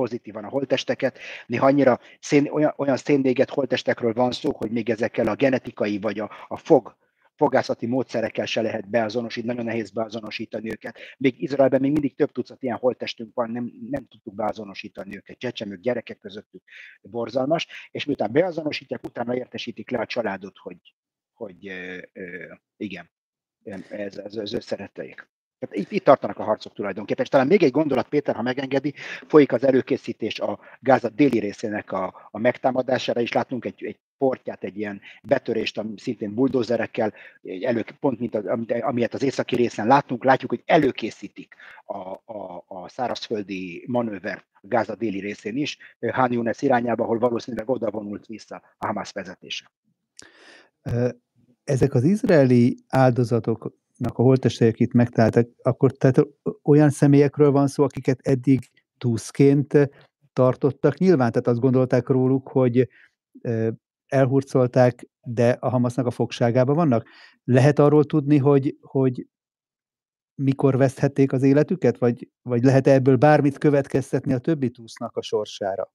pozitívan 0.00 0.44
a 0.44 0.48
holttesteket. 0.48 1.18
Néha 1.46 1.66
annyira 1.66 2.00
szén, 2.20 2.48
olyan, 2.50 2.74
olyan 2.76 2.96
szénvéget 2.96 3.50
holttestekről 3.50 4.12
van 4.12 4.32
szó, 4.32 4.52
hogy 4.52 4.70
még 4.70 4.90
ezekkel 4.90 5.28
a 5.28 5.34
genetikai 5.34 5.98
vagy 5.98 6.18
a, 6.18 6.30
a 6.48 6.56
fog 6.56 6.96
fogászati 7.36 7.86
módszerekkel 7.86 8.46
se 8.46 8.60
lehet 8.60 8.88
beazonosítani, 8.88 9.52
nagyon 9.52 9.70
nehéz 9.70 9.90
beazonosítani 9.90 10.70
őket. 10.70 10.98
Még 11.18 11.42
Izraelben 11.42 11.80
még 11.80 11.92
mindig 11.92 12.14
több 12.16 12.32
tucat 12.32 12.62
ilyen 12.62 12.76
holttestünk 12.76 13.34
van, 13.34 13.50
nem, 13.50 13.72
nem 13.90 14.06
tudtuk 14.06 14.34
beazonosítani 14.34 15.16
őket, 15.16 15.38
csecsemők, 15.38 15.80
gyerekek 15.80 16.18
közöttük 16.18 16.62
borzalmas, 17.02 17.66
és 17.90 18.04
miután 18.04 18.32
beazonosítják, 18.32 19.04
utána 19.04 19.34
értesítik 19.34 19.90
le 19.90 19.98
a 19.98 20.06
családot, 20.06 20.58
hogy, 20.58 20.94
hogy 21.32 21.68
ö, 21.68 21.98
ö, 22.12 22.54
igen, 22.76 23.10
ez, 23.88 24.16
ez 24.16 24.54
ő 24.54 24.60
szeretteik. 24.60 25.28
Tehát 25.60 25.76
itt, 25.76 25.90
itt 25.90 26.04
tartanak 26.04 26.38
a 26.38 26.42
harcok 26.42 26.72
tulajdonképpen. 26.72 27.24
És 27.24 27.30
talán 27.30 27.46
még 27.46 27.62
egy 27.62 27.70
gondolat, 27.70 28.08
Péter, 28.08 28.34
ha 28.34 28.42
megengedi, 28.42 28.94
folyik 29.26 29.52
az 29.52 29.64
előkészítés 29.64 30.40
a 30.40 30.58
Gáza 30.80 31.08
déli 31.08 31.38
részének 31.38 31.92
a, 31.92 32.28
a 32.30 32.38
megtámadására, 32.38 33.20
és 33.20 33.32
látunk 33.32 33.64
egy, 33.64 33.84
egy 33.84 33.98
portját, 34.18 34.64
egy 34.64 34.78
ilyen 34.78 35.00
betörést, 35.22 35.78
ami 35.78 35.94
szintén 35.96 36.34
buldózerekkel, 36.34 37.12
elő, 37.62 37.84
pont 38.00 38.18
mint 38.18 38.34
az, 38.34 38.44
amilyet 38.80 39.14
az 39.14 39.22
északi 39.22 39.54
részen 39.56 39.86
látunk, 39.86 40.24
látjuk, 40.24 40.50
hogy 40.50 40.62
előkészítik 40.66 41.54
a, 41.84 41.98
a, 42.32 42.64
a 42.66 42.88
szárazföldi 42.88 43.84
manőver 43.86 44.44
a 44.52 44.66
Gáza 44.66 44.94
déli 44.94 45.20
részén 45.20 45.56
is, 45.56 45.78
Han 46.12 46.32
Yunes 46.32 46.62
irányába, 46.62 47.04
ahol 47.04 47.18
valószínűleg 47.18 47.70
oda 47.70 47.90
vonult 47.90 48.26
vissza 48.26 48.62
a 48.78 48.86
Hamas 48.86 49.12
vezetése. 49.12 49.70
Ezek 51.64 51.94
az 51.94 52.04
izraeli 52.04 52.78
áldozatok 52.88 53.78
a 54.08 54.22
holtestelyek 54.22 54.80
itt 54.80 54.92
megtaláltak, 54.92 55.48
akkor 55.62 55.92
tehát 55.92 56.26
olyan 56.62 56.90
személyekről 56.90 57.50
van 57.50 57.66
szó, 57.66 57.84
akiket 57.84 58.20
eddig 58.22 58.70
túszként 58.98 59.90
tartottak. 60.32 60.98
Nyilván, 60.98 61.30
tehát 61.30 61.46
azt 61.46 61.60
gondolták 61.60 62.08
róluk, 62.08 62.48
hogy 62.48 62.88
elhurcolták, 64.06 65.08
de 65.22 65.50
a 65.50 65.68
Hamasznak 65.68 66.06
a 66.06 66.10
fogságában 66.10 66.74
vannak. 66.74 67.08
Lehet 67.44 67.78
arról 67.78 68.04
tudni, 68.04 68.38
hogy, 68.38 68.76
hogy 68.80 69.26
mikor 70.34 70.76
veszthették 70.76 71.32
az 71.32 71.42
életüket, 71.42 71.98
vagy, 71.98 72.28
vagy 72.42 72.62
lehet 72.62 72.86
ebből 72.86 73.16
bármit 73.16 73.58
következtetni 73.58 74.32
a 74.32 74.38
többi 74.38 74.70
túsznak 74.70 75.16
a 75.16 75.22
sorsára? 75.22 75.92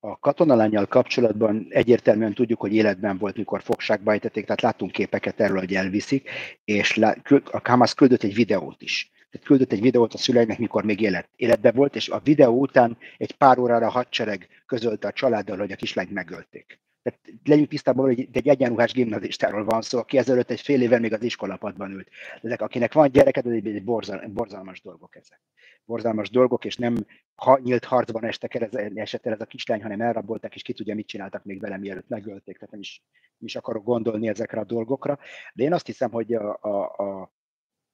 A 0.00 0.18
katonalányjal 0.18 0.86
kapcsolatban 0.86 1.66
egyértelműen 1.68 2.34
tudjuk, 2.34 2.60
hogy 2.60 2.74
életben 2.74 3.18
volt, 3.18 3.36
mikor 3.36 3.62
fogságba 3.62 4.12
ejtették, 4.12 4.44
tehát 4.44 4.60
láttunk 4.60 4.92
képeket 4.92 5.40
erről, 5.40 5.58
hogy 5.58 5.74
elviszik, 5.74 6.30
és 6.64 6.98
a 7.44 7.60
Hamas 7.64 7.94
küldött 7.94 8.22
egy 8.22 8.34
videót 8.34 8.82
is. 8.82 9.10
Tehát 9.30 9.46
küldött 9.46 9.72
egy 9.72 9.80
videót 9.80 10.14
a 10.14 10.18
szüleinek, 10.18 10.58
mikor 10.58 10.84
még 10.84 11.00
élet, 11.00 11.28
életben 11.36 11.74
volt, 11.74 11.96
és 11.96 12.08
a 12.08 12.20
videó 12.24 12.60
után 12.60 12.98
egy 13.16 13.32
pár 13.32 13.58
órára 13.58 13.86
a 13.86 13.90
hadsereg 13.90 14.48
közölte 14.66 15.08
a 15.08 15.12
családdal, 15.12 15.58
hogy 15.58 15.72
a 15.72 15.76
kislányt 15.76 16.10
megölték. 16.10 16.80
Tehát 17.02 17.20
legyünk 17.44 17.68
tisztában, 17.68 18.04
hogy 18.06 18.28
egy 18.32 18.48
egyenruhás 18.48 18.92
gimnazistáról 18.92 19.64
van 19.64 19.82
szó, 19.82 19.98
aki 19.98 20.18
ezelőtt 20.18 20.50
egy 20.50 20.60
fél 20.60 20.82
évvel 20.82 21.00
még 21.00 21.12
az 21.12 21.22
iskolapadban 21.22 21.90
ült. 21.90 22.08
Ezek, 22.42 22.60
akinek 22.60 22.92
van 22.92 23.10
gyereke, 23.10 23.40
ez 23.44 23.52
egy 23.52 23.84
borzalmas 24.32 24.80
dolgok 24.80 25.16
ezek. 25.16 25.40
Borzalmas 25.84 26.30
dolgok, 26.30 26.64
és 26.64 26.76
nem 26.76 27.06
ha, 27.34 27.58
nyílt 27.62 27.84
harcban 27.84 28.24
estek 28.24 28.54
el, 28.54 28.68
ez, 28.70 28.90
esett 28.94 29.26
el 29.26 29.32
ez 29.32 29.40
a 29.40 29.46
kislány, 29.46 29.82
hanem 29.82 30.00
elrabolták, 30.00 30.54
és 30.54 30.62
ki 30.62 30.72
tudja, 30.72 30.94
mit 30.94 31.06
csináltak 31.06 31.44
még 31.44 31.60
vele, 31.60 31.78
mielőtt 31.78 32.08
megölték. 32.08 32.54
Tehát 32.54 32.70
nem 32.70 32.80
is, 32.80 33.02
nem 33.12 33.46
is 33.46 33.56
akarok 33.56 33.84
gondolni 33.84 34.28
ezekre 34.28 34.60
a 34.60 34.64
dolgokra. 34.64 35.18
De 35.54 35.62
én 35.62 35.72
azt 35.72 35.86
hiszem, 35.86 36.10
hogy 36.10 36.34
a, 36.34 36.58
a, 36.60 36.82
a 36.82 37.32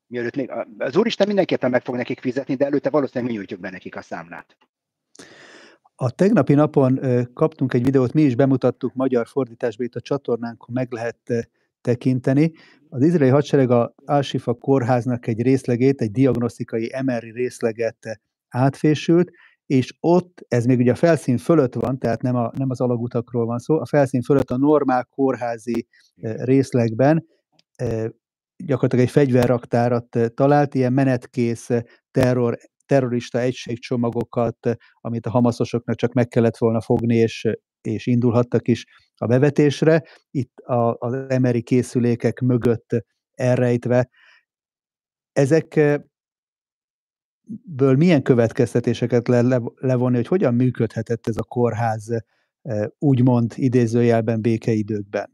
mielőtt 0.06 0.36
még, 0.36 0.50
az 0.78 0.96
Úristen 0.96 1.26
mindenképpen 1.26 1.70
meg 1.70 1.82
fog 1.82 1.96
nekik 1.96 2.20
fizetni, 2.20 2.54
de 2.54 2.64
előtte 2.64 2.90
valószínűleg 2.90 3.32
mi 3.32 3.38
nyújtjuk 3.38 3.60
be 3.60 3.70
nekik 3.70 3.96
a 3.96 4.02
számlát. 4.02 4.56
A 5.96 6.10
tegnapi 6.10 6.54
napon 6.54 7.00
kaptunk 7.32 7.74
egy 7.74 7.84
videót, 7.84 8.12
mi 8.12 8.22
is 8.22 8.34
bemutattuk 8.34 8.94
magyar 8.94 9.26
fordításban 9.26 9.86
itt 9.86 9.94
a 9.94 10.00
csatornánkon, 10.00 10.68
meg 10.72 10.92
lehet 10.92 11.50
tekinteni. 11.80 12.52
Az 12.88 13.02
izraeli 13.02 13.30
hadsereg 13.30 13.70
a 13.70 13.94
Al-Shifa 14.04 14.54
kórháznak 14.54 15.26
egy 15.26 15.42
részlegét, 15.42 16.00
egy 16.00 16.10
diagnosztikai 16.10 16.92
MRI 17.04 17.30
részleget 17.30 18.20
átfésült, 18.48 19.30
és 19.66 19.94
ott, 20.00 20.44
ez 20.48 20.64
még 20.64 20.78
ugye 20.78 20.92
a 20.92 20.94
felszín 20.94 21.36
fölött 21.36 21.74
van, 21.74 21.98
tehát 21.98 22.22
nem, 22.22 22.36
a, 22.36 22.50
nem 22.56 22.70
az 22.70 22.80
alagutakról 22.80 23.46
van 23.46 23.58
szó, 23.58 23.80
a 23.80 23.86
felszín 23.86 24.22
fölött 24.22 24.50
a 24.50 24.58
normál 24.58 25.04
kórházi 25.04 25.86
részlegben 26.22 27.26
gyakorlatilag 28.56 29.04
egy 29.04 29.10
fegyverraktárat 29.10 30.18
talált, 30.34 30.74
ilyen 30.74 30.92
menetkész 30.92 31.68
terror 32.10 32.58
terrorista 32.86 33.40
egységcsomagokat, 33.40 34.76
amit 35.00 35.26
a 35.26 35.30
hamaszosoknak 35.30 35.96
csak 35.96 36.12
meg 36.12 36.28
kellett 36.28 36.56
volna 36.56 36.80
fogni, 36.80 37.16
és, 37.16 37.48
és 37.80 38.06
indulhattak 38.06 38.68
is 38.68 38.84
a 39.16 39.26
bevetésre. 39.26 40.02
Itt 40.30 40.58
a, 40.58 40.96
az 40.98 41.14
emeri 41.28 41.62
készülékek 41.62 42.40
mögött 42.40 43.04
elrejtve. 43.34 44.10
Ezekből 45.32 46.06
milyen 47.96 48.22
következtetéseket 48.22 49.28
le, 49.28 49.42
le, 49.42 49.60
levonni, 49.74 50.16
hogy 50.16 50.26
hogyan 50.26 50.54
működhetett 50.54 51.26
ez 51.26 51.36
a 51.36 51.42
kórház 51.42 52.08
úgymond 52.98 53.52
idézőjelben 53.56 54.40
békeidőkben? 54.40 55.32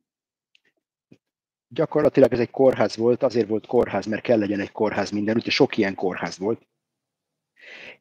Gyakorlatilag 1.69 2.33
ez 2.33 2.39
egy 2.39 2.51
kórház 2.51 2.97
volt, 2.97 3.23
azért 3.23 3.49
volt 3.49 3.67
kórház, 3.67 4.07
mert 4.07 4.23
kell 4.23 4.39
legyen 4.39 4.61
egy 4.61 4.73
kórház 4.73 5.11
mindenütt, 5.11 5.47
és 5.47 5.55
sok 5.55 5.77
ilyen 5.77 5.95
kórház 5.95 6.39
volt 6.39 6.69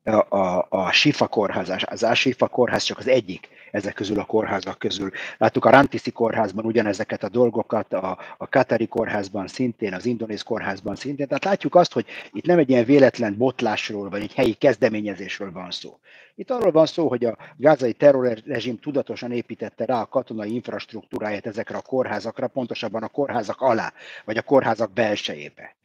a, 0.03 0.65
a, 0.69 0.91
Sifa 0.91 1.27
kórház, 1.27 1.73
az 1.85 2.03
Ásifa 2.03 2.47
kórház 2.47 2.83
csak 2.83 2.97
az 2.97 3.07
egyik 3.07 3.49
ezek 3.71 3.93
közül 3.93 4.19
a 4.19 4.25
kórházak 4.25 4.79
közül. 4.79 5.11
Láttuk 5.37 5.65
a 5.65 5.69
Rantiszi 5.69 6.11
kórházban 6.11 6.65
ugyanezeket 6.65 7.23
a 7.23 7.29
dolgokat, 7.29 7.93
a, 7.93 8.17
a 8.37 8.47
Katari 8.47 8.87
kórházban 8.87 9.47
szintén, 9.47 9.93
az 9.93 10.05
Indonéz 10.05 10.41
kórházban 10.41 10.95
szintén. 10.95 11.27
Tehát 11.27 11.43
látjuk 11.43 11.75
azt, 11.75 11.93
hogy 11.93 12.05
itt 12.31 12.45
nem 12.45 12.57
egy 12.57 12.69
ilyen 12.69 12.85
véletlen 12.85 13.37
botlásról, 13.37 14.09
vagy 14.09 14.21
egy 14.21 14.33
helyi 14.33 14.53
kezdeményezésről 14.53 15.51
van 15.51 15.71
szó. 15.71 15.99
Itt 16.35 16.51
arról 16.51 16.71
van 16.71 16.85
szó, 16.85 17.07
hogy 17.07 17.25
a 17.25 17.37
gázai 17.57 17.93
terrorrezsim 17.93 18.79
tudatosan 18.79 19.31
építette 19.31 19.85
rá 19.85 20.01
a 20.01 20.05
katonai 20.05 20.53
infrastruktúráját 20.53 21.45
ezekre 21.45 21.77
a 21.77 21.81
kórházakra, 21.81 22.47
pontosabban 22.47 23.03
a 23.03 23.07
kórházak 23.07 23.61
alá, 23.61 23.93
vagy 24.25 24.37
a 24.37 24.41
kórházak 24.41 24.93
belsejébe. 24.93 25.75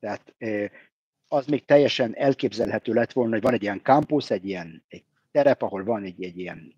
Tehát 0.00 0.34
az 1.32 1.46
még 1.46 1.64
teljesen 1.64 2.14
elképzelhető 2.16 2.92
lett 2.92 3.12
volna, 3.12 3.32
hogy 3.32 3.42
van 3.42 3.52
egy 3.52 3.62
ilyen 3.62 3.80
campus, 3.82 4.30
egy 4.30 4.46
ilyen 4.46 4.82
egy 4.88 5.04
terep, 5.30 5.62
ahol 5.62 5.84
van 5.84 6.04
egy, 6.04 6.24
egy 6.24 6.38
ilyen 6.38 6.74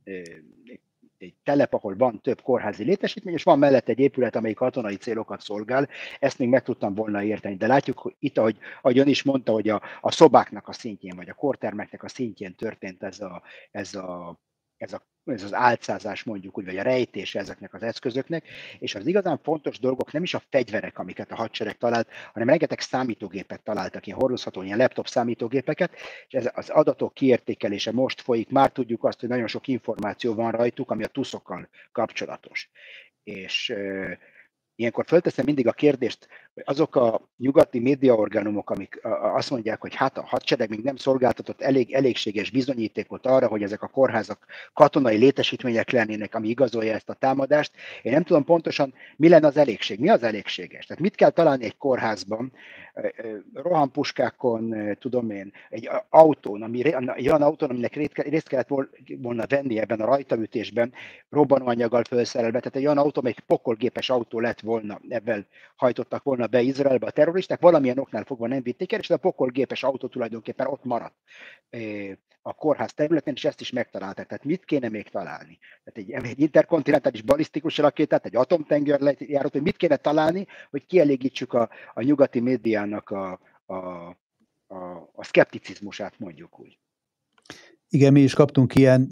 egy, 1.19 1.35
telep, 1.43 1.75
ahol 1.75 1.97
van 1.97 2.21
több 2.21 2.41
kórházi 2.41 2.85
létesítmény, 2.85 3.35
és 3.35 3.43
van 3.43 3.59
mellett 3.59 3.89
egy 3.89 3.99
épület, 3.99 4.37
amelyik 4.37 4.57
katonai 4.57 4.97
célokat 4.97 5.41
szolgál, 5.41 5.89
ezt 6.19 6.39
még 6.39 6.49
meg 6.49 6.63
tudtam 6.63 6.95
volna 6.95 7.23
érteni. 7.23 7.57
De 7.57 7.67
látjuk 7.67 7.99
hogy 7.99 8.15
itt, 8.19 8.39
ahogy, 8.39 8.59
ahogy 8.83 8.99
ön 8.99 9.09
is 9.09 9.23
mondta, 9.23 9.53
hogy 9.53 9.69
a, 9.69 9.83
a 10.01 10.11
szobáknak 10.11 10.69
a 10.69 10.73
szintjén, 10.73 11.17
vagy 11.17 11.29
a 11.29 11.35
kortermeknek 11.35 12.03
a 12.03 12.09
szintjén 12.09 12.55
történt 12.55 13.03
ez 13.03 13.21
a, 13.21 13.43
ez 13.71 13.95
a 13.95 14.39
ez, 14.77 14.93
a, 14.93 15.07
ez 15.25 15.43
az 15.43 15.55
álcázás 15.55 16.23
mondjuk 16.23 16.59
úgy, 16.59 16.65
vagy 16.65 16.77
a 16.77 16.83
rejtése 16.83 17.39
ezeknek 17.39 17.75
az 17.75 17.83
eszközöknek, 17.83 18.49
és 18.79 18.95
az 18.95 19.07
igazán 19.07 19.39
fontos 19.43 19.79
dolgok 19.79 20.13
nem 20.13 20.23
is 20.23 20.35
a 20.35 20.43
fegyverek, 20.51 20.99
amiket 20.99 21.31
a 21.31 21.35
hadsereg 21.35 21.77
talált, 21.77 22.09
hanem 22.33 22.49
rengeteg 22.49 22.81
számítógépet 22.81 23.63
találtak, 23.63 24.07
ilyen 24.07 24.19
hordozható, 24.19 24.63
ilyen 24.63 24.79
laptop 24.79 25.07
számítógépeket, 25.07 25.95
és 26.29 26.35
ez 26.35 26.51
az 26.55 26.69
adatok 26.69 27.15
kiértékelése 27.15 27.93
most 27.93 28.21
folyik, 28.21 28.51
már 28.51 28.71
tudjuk 28.71 29.05
azt, 29.05 29.21
hogy 29.21 29.29
nagyon 29.29 29.47
sok 29.47 29.69
információ 29.69 30.35
van 30.35 30.51
rajtuk, 30.51 30.91
ami 30.91 31.05
a 31.05 31.09
tuszokkal 31.09 31.69
kapcsolatos. 31.93 32.71
És 33.23 33.75
ilyenkor 34.77 35.05
fölteszem 35.07 35.45
mindig 35.45 35.67
a 35.67 35.73
kérdést, 35.73 36.29
azok 36.65 36.97
a 36.97 37.29
nyugati 37.37 37.79
médiaorganumok, 37.79 38.71
amik 38.71 39.01
azt 39.35 39.51
mondják, 39.51 39.81
hogy 39.81 39.95
hát 39.95 40.19
a 40.19 40.25
hadsereg 40.27 40.69
még 40.69 40.81
nem 40.81 40.97
szolgáltatott 40.97 41.61
elég 41.61 41.93
elégséges 41.93 42.51
bizonyítékot 42.51 43.27
arra, 43.27 43.47
hogy 43.47 43.63
ezek 43.63 43.83
a 43.83 43.89
kórházak 43.89 44.47
katonai 44.73 45.17
létesítmények 45.17 45.91
lennének, 45.91 46.35
ami 46.35 46.49
igazolja 46.49 46.95
ezt 46.95 47.09
a 47.09 47.15
támadást. 47.15 47.73
Én 48.03 48.13
nem 48.13 48.23
tudom 48.23 48.45
pontosan, 48.45 48.95
mi 49.17 49.29
lenne 49.29 49.47
az 49.47 49.57
elég,ség, 49.57 49.99
mi 50.01 50.09
az 50.09 50.23
elégséges. 50.23 50.87
Tehát 50.87 51.03
mit 51.03 51.15
kell 51.15 51.31
találni 51.31 51.65
egy 51.65 51.77
kórházban, 51.77 52.53
rohampuskákon, 53.55 54.97
tudom 54.99 55.31
én, 55.31 55.53
egy 55.71 55.91
autón, 56.09 56.63
ami, 56.63 56.95
egy 56.95 57.29
olyan 57.29 57.43
autón, 57.43 57.71
aminek 57.71 57.95
részt 58.15 58.49
kellett 58.49 58.69
volna 59.19 59.45
venni 59.49 59.79
ebben 59.79 60.01
a 60.01 60.05
rajtaütésben, 60.05 60.93
robbanóanyaggal 61.31 62.05
felszerelve, 62.05 62.59
tehát 62.59 62.77
egy 62.77 62.85
olyan 62.85 62.99
autó, 62.99 63.21
amely 63.21 63.35
pokolgépes 63.47 64.11
autó 64.11 64.41
lett 64.41 64.61
volna, 64.61 65.01
ebben 65.09 65.47
hajtottak 65.77 66.23
volna 66.23 66.44
be 66.47 66.61
Izraelbe 66.61 67.07
a 67.07 67.11
terroristák, 67.11 67.61
valamilyen 67.61 67.99
oknál 67.99 68.25
fogva 68.25 68.47
nem 68.47 68.63
vitték 68.63 68.93
el, 68.93 68.99
és 68.99 69.11
a 69.11 69.17
pokolgépes 69.17 69.83
autó 69.83 70.09
tulajdonképpen 70.09 70.67
ott 70.67 70.85
maradt 70.85 71.15
a 72.47 72.53
kórház 72.53 72.95
területén, 72.95 73.35
és 73.35 73.45
ezt 73.45 73.61
is 73.61 73.71
megtalálták. 73.71 74.27
Tehát 74.27 74.45
mit 74.45 74.65
kéne 74.65 74.89
még 74.89 75.09
találni? 75.09 75.59
Tehát 75.85 76.11
egy, 76.11 76.31
egy 76.31 76.41
interkontinentális 76.41 77.23
balisztikus 77.23 77.79
rakétát, 77.79 78.27
egy 78.27 78.37
atomtengerjárót, 78.37 79.53
hogy 79.53 79.63
mit 79.63 79.77
kéne 79.77 79.97
találni, 79.97 80.47
hogy 80.71 80.87
kielégítsük 80.87 81.53
a, 81.53 81.69
a 81.95 82.03
nyugati 82.03 82.41
médiának 82.41 83.11
a, 83.11 83.41
a, 83.67 83.75
a, 84.67 85.11
a 85.13 85.25
szkepticizmusát, 85.25 86.19
mondjuk 86.19 86.61
úgy. 86.61 86.79
Igen, 87.89 88.13
mi 88.13 88.21
is 88.21 88.35
kaptunk 88.35 88.75
ilyen 88.75 89.09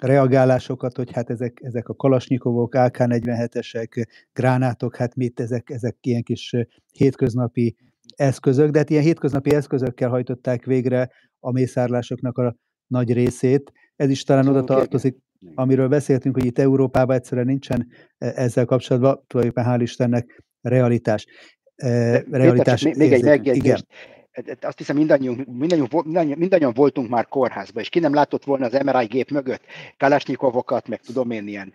reagálásokat, 0.00 0.96
hogy 0.96 1.12
hát 1.12 1.30
ezek, 1.30 1.60
ezek 1.62 1.88
a 1.88 1.94
kalasnyikovok, 1.94 2.74
AK-47-esek, 2.74 4.06
gránátok, 4.32 4.96
hát 4.96 5.14
mit, 5.14 5.40
ezek, 5.40 5.70
ezek 5.70 5.96
ilyen 6.00 6.22
kis 6.22 6.54
hétköznapi 6.92 7.76
eszközök, 8.16 8.70
de 8.70 8.78
hát 8.78 8.90
ilyen 8.90 9.02
hétköznapi 9.02 9.54
eszközökkel 9.54 10.08
hajtották 10.08 10.64
végre 10.64 11.10
a 11.40 11.50
mészárlásoknak 11.50 12.38
a 12.38 12.56
nagy 12.86 13.12
részét. 13.12 13.72
Ez 13.96 14.10
is 14.10 14.22
talán 14.22 14.48
oda 14.48 14.64
tartozik, 14.64 15.16
amiről 15.54 15.88
beszéltünk, 15.88 16.34
hogy 16.34 16.44
itt 16.44 16.58
Európában 16.58 17.16
egyszerűen 17.16 17.46
nincsen 17.46 17.86
e, 18.18 18.32
ezzel 18.36 18.64
kapcsolatban, 18.64 19.24
tulajdonképpen 19.26 19.78
hál' 19.78 19.82
Istennek 19.82 20.44
realitás. 20.60 21.26
E, 21.76 22.24
realitás 22.30 22.82
Péter, 22.82 22.98
még 22.98 23.12
egy 23.12 23.24
megjegyzést. 23.24 23.86
Azt 24.60 24.78
hiszem 24.78 24.96
mindannyian, 24.96 25.46
mindannyian, 25.58 26.38
mindannyian 26.38 26.72
voltunk 26.72 27.08
már 27.08 27.26
kórházban, 27.26 27.82
és 27.82 27.88
ki 27.88 27.98
nem 27.98 28.14
látott 28.14 28.44
volna 28.44 28.66
az 28.66 28.82
MRI 28.84 29.06
gép 29.06 29.30
mögött 29.30 29.62
Kalásnyikovokat, 29.98 30.88
meg 30.88 31.00
tudom 31.00 31.30
én 31.30 31.48
ilyen 31.48 31.72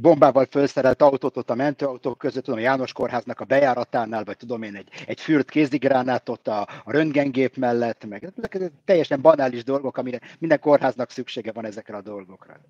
bombával 0.00 0.46
felszerelt 0.50 1.02
autót 1.02 1.36
ott 1.36 1.50
a 1.50 1.54
mentőautók 1.54 2.18
között, 2.18 2.44
tudom, 2.44 2.58
a 2.58 2.62
János 2.62 2.92
kórháznak 2.92 3.40
a 3.40 3.44
bejáratánál, 3.44 4.24
vagy 4.24 4.36
tudom 4.36 4.62
én 4.62 4.74
egy, 4.76 4.88
egy 5.06 5.20
fürt 5.20 5.50
kézigránátot 5.50 6.48
a, 6.48 6.60
a 6.60 6.90
röntgengép 6.92 7.56
mellett, 7.56 8.04
meg 8.04 8.24
ezek 8.24 8.72
teljesen 8.84 9.20
banális 9.20 9.64
dolgok, 9.64 9.96
amire 9.96 10.20
minden 10.38 10.60
kórháznak 10.60 11.10
szüksége 11.10 11.52
van 11.52 11.64
ezekre 11.64 11.96
a 11.96 12.02
dolgokra. 12.02 12.60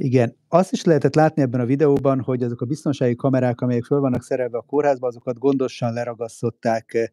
Igen, 0.00 0.36
azt 0.48 0.72
is 0.72 0.84
lehetett 0.84 1.14
látni 1.14 1.42
ebben 1.42 1.60
a 1.60 1.64
videóban, 1.64 2.20
hogy 2.20 2.42
azok 2.42 2.60
a 2.60 2.66
biztonsági 2.66 3.14
kamerák, 3.14 3.60
amelyek 3.60 3.84
föl 3.84 4.00
vannak 4.00 4.22
szerelve 4.22 4.58
a 4.58 4.62
kórházba, 4.62 5.06
azokat 5.06 5.38
gondosan 5.38 5.92
leragasztották 5.92 7.12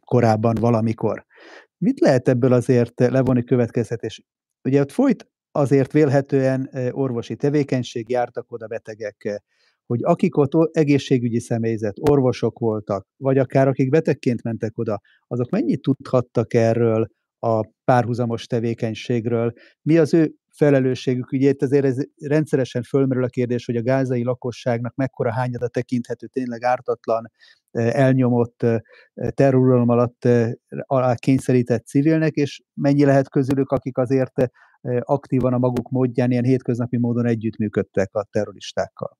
korábban 0.00 0.54
valamikor. 0.60 1.26
Mit 1.78 2.00
lehet 2.00 2.28
ebből 2.28 2.52
azért 2.52 3.00
levonni 3.00 3.44
következtetés? 3.44 4.22
Ugye 4.64 4.80
ott 4.80 4.92
folyt 4.92 5.28
azért 5.52 5.92
vélhetően 5.92 6.70
orvosi 6.90 7.36
tevékenység, 7.36 8.08
jártak 8.08 8.52
oda 8.52 8.66
betegek, 8.66 9.42
hogy 9.86 10.00
akik 10.02 10.36
ott 10.36 10.76
egészségügyi 10.76 11.40
személyzet, 11.40 11.96
orvosok 12.10 12.58
voltak, 12.58 13.06
vagy 13.16 13.38
akár 13.38 13.68
akik 13.68 13.90
betegként 13.90 14.42
mentek 14.42 14.78
oda, 14.78 15.00
azok 15.26 15.50
mennyit 15.50 15.82
tudhattak 15.82 16.54
erről 16.54 17.08
a 17.38 17.66
párhuzamos 17.84 18.46
tevékenységről, 18.46 19.52
mi 19.82 19.98
az 19.98 20.14
ő 20.14 20.34
felelősségük. 20.56 21.26
Itt 21.30 21.62
azért 21.62 21.84
ez 21.84 21.96
rendszeresen 22.20 22.82
fölmerül 22.82 23.24
a 23.24 23.28
kérdés, 23.28 23.64
hogy 23.64 23.76
a 23.76 23.82
gázai 23.82 24.24
lakosságnak 24.24 24.94
mekkora 24.94 25.32
hányada 25.32 25.68
tekinthető 25.68 26.26
tényleg 26.26 26.62
ártatlan, 26.62 27.30
elnyomott 27.70 28.66
terrorulom 29.14 29.88
alatt 29.88 30.28
alá 30.68 31.14
kényszerített 31.14 31.86
civilnek, 31.86 32.34
és 32.34 32.62
mennyi 32.74 33.04
lehet 33.04 33.28
közülük, 33.28 33.70
akik 33.70 33.98
azért 33.98 34.32
aktívan 35.00 35.52
a 35.52 35.58
maguk 35.58 35.90
módján, 35.90 36.30
ilyen 36.30 36.44
hétköznapi 36.44 36.96
módon 36.96 37.26
együttműködtek 37.26 38.14
a 38.14 38.26
terroristákkal. 38.30 39.18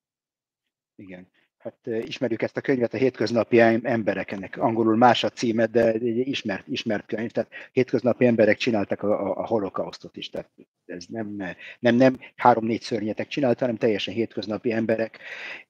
Igen. 0.94 1.28
Hát 1.66 2.06
ismerjük 2.06 2.42
ezt 2.42 2.56
a 2.56 2.60
könyvet, 2.60 2.94
a 2.94 2.96
hétköznapi 2.96 3.58
emberek, 3.82 4.32
ennek 4.32 4.56
angolul 4.56 4.96
más 4.96 5.24
a 5.24 5.28
címe, 5.28 5.66
de 5.66 5.92
egy 5.92 6.28
ismert, 6.28 6.68
ismert 6.68 7.06
könyv, 7.06 7.30
tehát 7.30 7.50
hétköznapi 7.72 8.26
emberek 8.26 8.56
csináltak 8.56 9.02
a, 9.02 9.26
a, 9.26 9.36
a 9.36 9.46
holokausztot 9.46 10.16
is, 10.16 10.30
tehát 10.30 10.50
ez 10.86 11.04
nem, 11.08 11.56
nem, 11.80 11.94
nem 11.94 12.18
három-négy 12.36 12.80
szörnyetek 12.80 13.28
csinálta, 13.28 13.60
hanem 13.60 13.76
teljesen 13.76 14.14
hétköznapi 14.14 14.72
emberek, 14.72 15.18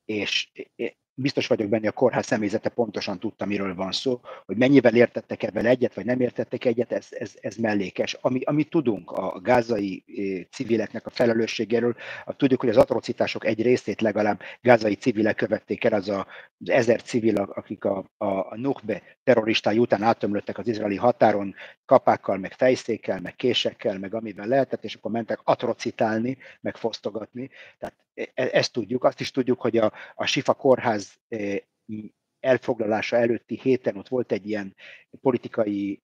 és 0.05 0.51
biztos 1.18 1.46
vagyok 1.46 1.68
benne, 1.68 1.88
a 1.88 1.92
kórház 1.92 2.26
személyzete 2.26 2.68
pontosan 2.68 3.18
tudta, 3.18 3.46
miről 3.46 3.74
van 3.74 3.92
szó, 3.92 4.20
hogy 4.46 4.57
mennyivel 4.57 4.94
értettek 4.94 5.42
ebben 5.42 5.66
egyet, 5.66 5.94
vagy 5.94 6.05
nem 6.05 6.20
értettek 6.20 6.64
egyet, 6.64 6.92
ez, 6.92 7.07
ez, 7.11 7.33
ez 7.40 7.57
mellékes. 7.57 8.16
Ami, 8.20 8.40
amit 8.44 8.70
tudunk 8.70 9.11
a 9.11 9.40
gázai 9.40 10.05
eh, 10.07 10.44
civileknek 10.50 11.07
a 11.07 11.11
felelősségéről, 11.11 11.96
tudjuk, 12.37 12.61
hogy 12.61 12.68
az 12.68 12.76
atrocitások 12.76 13.44
egy 13.46 13.62
részét 13.62 14.00
legalább 14.00 14.40
gázai 14.61 14.94
civilek 14.94 15.37
követték 15.37 15.85
el, 15.85 15.92
az 15.92 16.09
a, 16.09 16.26
az 16.59 16.70
ezer 16.70 17.02
civil, 17.02 17.37
akik 17.37 17.85
a, 17.85 18.05
a, 18.16 18.26
a 18.26 18.57
Nukbe 18.57 19.02
terroristái 19.24 19.79
után 19.79 20.02
átömlöttek 20.02 20.59
az 20.59 20.68
izraeli 20.68 20.96
határon 20.96 21.55
kapákkal, 21.85 22.37
meg 22.37 22.52
fejszékkel, 22.52 23.20
meg 23.20 23.37
késekkel, 23.37 23.98
meg 23.98 24.14
amivel 24.14 24.46
lehetett, 24.46 24.85
és 24.85 24.94
akkor 24.94 25.11
mentek 25.11 25.40
atrocitálni, 25.44 26.38
meg 26.61 26.76
fosztogatni. 26.76 27.50
Tehát 27.79 27.94
ezt 28.35 28.72
tudjuk, 28.72 29.05
azt 29.05 29.20
is 29.20 29.31
tudjuk, 29.31 29.61
hogy 29.61 29.76
a, 29.76 29.92
a 30.14 30.26
Sifa 30.26 30.55
kórház 30.55 31.20
e, 31.29 31.62
elfoglalása 32.40 33.16
előtti 33.16 33.59
héten 33.62 33.96
ott 33.96 34.09
volt 34.09 34.33
egy 34.33 34.48
ilyen 34.48 34.76
politikai 35.20 36.02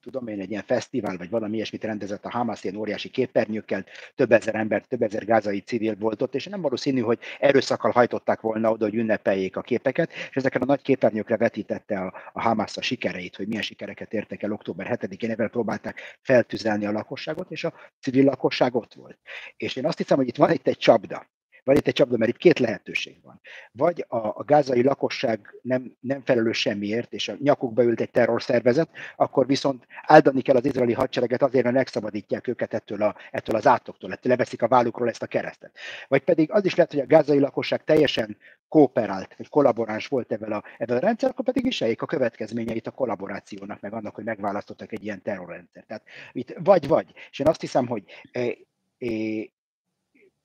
tudom 0.00 0.26
én, 0.26 0.40
egy 0.40 0.50
ilyen 0.50 0.62
fesztivál, 0.66 1.16
vagy 1.16 1.30
valami 1.30 1.54
ilyesmit 1.54 1.84
rendezett 1.84 2.24
a 2.24 2.30
Hamas 2.30 2.64
ilyen 2.64 2.76
óriási 2.76 3.08
képernyőkkel, 3.08 3.84
több 4.14 4.32
ezer 4.32 4.54
ember, 4.54 4.84
több 4.86 5.02
ezer 5.02 5.24
gázai 5.24 5.60
civil 5.60 5.96
volt 5.98 6.22
ott, 6.22 6.34
és 6.34 6.46
nem 6.46 6.60
valószínű, 6.60 7.00
hogy 7.00 7.18
erőszakkal 7.38 7.90
hajtották 7.90 8.40
volna 8.40 8.70
oda, 8.70 8.84
hogy 8.84 8.94
ünnepeljék 8.94 9.56
a 9.56 9.60
képeket, 9.60 10.12
és 10.12 10.36
ezeken 10.36 10.62
a 10.62 10.64
nagy 10.64 10.82
képernyőkre 10.82 11.36
vetítette 11.36 12.00
a, 12.00 12.14
a 12.32 12.40
Hamas 12.40 12.76
a 12.76 12.82
sikereit, 12.82 13.36
hogy 13.36 13.46
milyen 13.46 13.62
sikereket 13.62 14.12
értek 14.12 14.42
el 14.42 14.52
október 14.52 14.98
7-én, 15.00 15.30
ezzel 15.30 15.48
próbálták 15.48 16.18
feltüzelni 16.20 16.86
a 16.86 16.92
lakosságot, 16.92 17.50
és 17.50 17.64
a 17.64 17.74
civil 18.00 18.24
lakosság 18.24 18.74
ott 18.74 18.94
volt. 18.94 19.18
És 19.56 19.76
én 19.76 19.86
azt 19.86 19.98
hiszem, 19.98 20.16
hogy 20.16 20.28
itt 20.28 20.36
van 20.36 20.50
itt 20.50 20.66
egy 20.66 20.78
csapda, 20.78 21.26
van 21.64 21.76
itt 21.76 21.86
egy 21.86 21.94
csapda, 21.94 22.16
mert 22.16 22.30
itt 22.30 22.36
két 22.36 22.58
lehetőség 22.58 23.16
van. 23.22 23.40
Vagy 23.72 24.04
a, 24.08 24.16
a 24.16 24.42
gázai 24.46 24.82
lakosság 24.82 25.58
nem, 25.62 25.96
nem 26.00 26.22
felelős 26.24 26.58
semmiért, 26.58 27.12
és 27.12 27.28
a 27.28 27.34
nyakukba 27.38 27.82
ült 27.82 28.00
egy 28.00 28.10
terrorszervezet, 28.10 28.88
akkor 29.16 29.46
viszont 29.46 29.86
áldani 30.02 30.40
kell 30.40 30.56
az 30.56 30.64
izraeli 30.64 30.92
hadsereget 30.92 31.42
azért, 31.42 31.64
mert 31.64 31.76
megszabadítják 31.76 32.46
őket 32.46 32.74
ettől, 32.74 33.02
a, 33.02 33.16
ettől 33.30 33.56
az 33.56 33.66
átoktól, 33.66 34.12
ettől 34.12 34.32
leveszik 34.32 34.62
a 34.62 34.68
vállukról 34.68 35.08
ezt 35.08 35.22
a 35.22 35.26
keresztet. 35.26 35.78
Vagy 36.08 36.22
pedig 36.22 36.50
az 36.50 36.64
is 36.64 36.74
lehet, 36.74 36.92
hogy 36.92 37.00
a 37.00 37.06
gázai 37.06 37.38
lakosság 37.38 37.84
teljesen 37.84 38.36
kooperált, 38.68 39.34
vagy 39.36 39.48
kollaboráns 39.48 40.06
volt 40.06 40.32
ebben 40.32 40.52
a, 40.52 40.62
ebben 40.78 40.96
a 40.96 41.00
rendszer, 41.00 41.30
akkor 41.30 41.44
pedig 41.44 41.64
viseljék 41.64 42.02
a 42.02 42.06
következményeit 42.06 42.86
a 42.86 42.90
kollaborációnak, 42.90 43.80
meg 43.80 43.92
annak, 43.92 44.14
hogy 44.14 44.24
megválasztottak 44.24 44.92
egy 44.92 45.04
ilyen 45.04 45.22
terrorrendszer. 45.22 45.84
Tehát 45.86 46.02
itt 46.32 46.54
vagy-vagy. 46.58 47.12
És 47.30 47.38
én 47.38 47.46
azt 47.46 47.60
hiszem, 47.60 47.86
hogy 47.86 48.04
e, 48.32 48.40
e, 48.98 49.08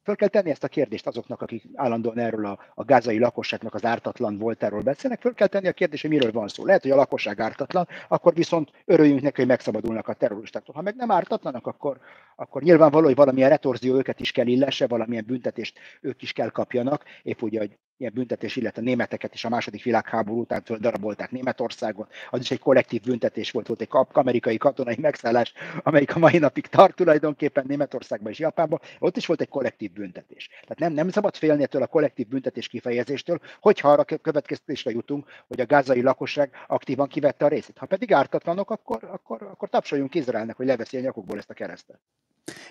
Föl 0.08 0.16
kell 0.16 0.28
tenni 0.28 0.50
ezt 0.50 0.64
a 0.64 0.68
kérdést 0.68 1.08
azoknak, 1.08 1.42
akik 1.42 1.64
állandóan 1.74 2.18
erről 2.18 2.46
a, 2.46 2.60
a 2.74 2.84
gázai 2.84 3.20
lakosságnak 3.20 3.74
az 3.74 3.86
ártatlan 3.86 4.38
voltáról 4.38 4.82
beszélnek, 4.82 5.22
föl 5.22 5.34
kell 5.34 5.48
tenni 5.48 5.68
a 5.68 5.72
kérdést, 5.72 6.02
hogy 6.02 6.12
miről 6.12 6.32
van 6.32 6.48
szó. 6.48 6.66
Lehet, 6.66 6.82
hogy 6.82 6.92
a 6.92 6.96
lakosság 6.96 7.40
ártatlan, 7.40 7.88
akkor 8.08 8.34
viszont 8.34 8.72
örüljünk 8.86 9.22
neki, 9.22 9.36
hogy 9.36 9.48
megszabadulnak 9.50 10.08
a 10.08 10.14
terroristáktól. 10.14 10.76
Ha 10.76 10.82
meg 10.82 10.96
nem 10.96 11.12
ártatlanak, 11.12 11.68
akkor, 11.68 12.00
akkor 12.36 12.62
nyilvánvaló, 12.62 13.06
hogy 13.06 13.16
valamilyen 13.16 13.50
retorzió 13.50 13.96
őket 13.96 14.20
is 14.20 14.32
kell 14.32 14.48
illesse, 14.48 14.88
valamilyen 14.88 15.26
büntetést 15.28 15.80
ők 16.02 16.22
is 16.22 16.32
kell 16.32 16.50
kapjanak, 16.50 17.04
épp 17.24 17.42
úgy, 17.42 17.58
hogy 17.58 17.78
ilyen 17.98 18.14
büntetés, 18.16 18.56
illetve 18.56 18.82
a 18.82 18.86
németeket 18.86 19.34
is 19.34 19.46
a 19.46 19.50
második 19.50 19.84
világháború 19.84 20.40
után 20.40 20.64
darabolták 20.80 21.32
Németországot. 21.32 22.12
Az 22.30 22.40
is 22.40 22.52
egy 22.52 22.60
kollektív 22.60 23.02
büntetés 23.02 23.52
volt, 23.52 23.68
volt 23.68 23.82
egy 23.82 23.90
amerikai 24.12 24.58
katonai 24.58 24.98
megszállás, 25.02 25.54
amelyik 25.84 26.16
a 26.16 26.20
mai 26.20 26.38
napig 26.38 26.68
tart 26.68 26.96
tulajdonképpen 26.96 27.66
Németországban 27.68 28.32
és 28.32 28.40
Japánban. 28.40 28.80
Ott 29.00 29.18
is 29.18 29.26
volt 29.26 29.42
egy 29.42 29.50
kollektív 29.50 29.92
büntetés. 29.92 30.48
Tehát 30.48 30.80
nem, 30.80 30.94
nem 30.94 31.10
szabad 31.10 31.36
félni 31.36 31.64
ettől 31.64 31.82
a 31.82 31.88
kollektív 31.88 32.28
büntetés 32.28 32.68
kifejezéstől, 32.68 33.40
hogyha 33.60 33.92
arra 33.92 34.04
következtetésre 34.04 34.92
jutunk, 34.92 35.26
hogy 35.48 35.60
a 35.60 35.66
gázai 35.66 36.02
lakosság 36.02 36.52
aktívan 36.68 37.08
kivette 37.08 37.46
a 37.46 37.48
részét. 37.48 37.78
Ha 37.78 37.86
pedig 37.86 38.14
ártatlanok, 38.14 38.72
akkor, 38.72 39.00
akkor, 39.12 39.42
akkor 39.42 39.70
tapsoljunk 39.70 40.16
Izraelnek, 40.16 40.56
hogy 40.56 40.66
leveszi 40.66 40.98
a 40.98 41.00
nyakukból 41.00 41.38
ezt 41.38 41.50
a 41.50 41.54
keresztet. 41.54 42.00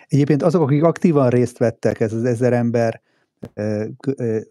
Egyébként 0.09 0.43
azok, 0.43 0.63
akik 0.63 0.83
aktívan 0.83 1.31
részt 1.31 1.59
vettek, 1.59 2.01
ez 2.01 2.13
az 2.13 2.25
ezer 2.25 2.53
ember, 2.53 3.01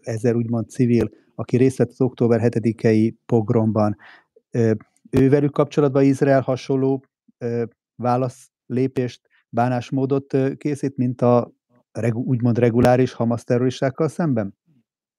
ezer 0.00 0.34
úgymond 0.34 0.68
civil, 0.68 1.10
aki 1.34 1.56
részt 1.56 1.76
vett 1.76 1.90
az 1.90 2.00
október 2.00 2.40
7-i 2.42 3.14
pogromban, 3.26 3.96
ővelük 5.10 5.52
kapcsolatban 5.52 6.04
Izrael 6.04 6.40
hasonló 6.40 7.04
válasz 7.96 8.50
lépést, 8.66 9.20
bánásmódot 9.48 10.36
készít, 10.56 10.96
mint 10.96 11.22
a 11.22 11.52
úgymond 12.12 12.58
reguláris 12.58 13.12
Hamas 13.12 13.44
terroristákkal 13.44 14.08
szemben? 14.08 14.54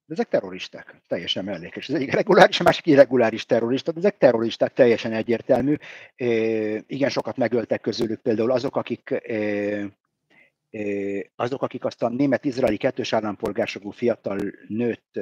De 0.06 0.14
ezek 0.14 0.28
terroristák, 0.28 1.02
teljesen 1.08 1.44
mellékes. 1.44 1.90
Ez 1.90 1.96
egyik 1.96 2.14
reguláris, 2.14 2.60
a 2.60 2.64
másik 2.64 2.86
irreguláris 2.86 3.46
terrorista, 3.46 3.92
de 3.92 4.00
ezek 4.00 4.18
terroristák, 4.18 4.74
teljesen 4.74 5.14
egyértelmű. 5.14 5.76
E, 6.16 6.26
igen, 6.88 7.10
sokat 7.10 7.38
megöltek 7.38 7.82
közülük 7.82 8.22
például 8.22 8.52
azok, 8.52 8.76
akik 8.76 9.12
e, 9.12 9.18
azok, 11.36 11.62
akik 11.62 11.86
azt 11.86 12.04
a 12.04 12.10
német-izraeli 12.10 12.78
kettős 12.78 13.14
állampolgárságú 13.14 13.90
fiatal 13.92 14.40
nőt 14.68 15.20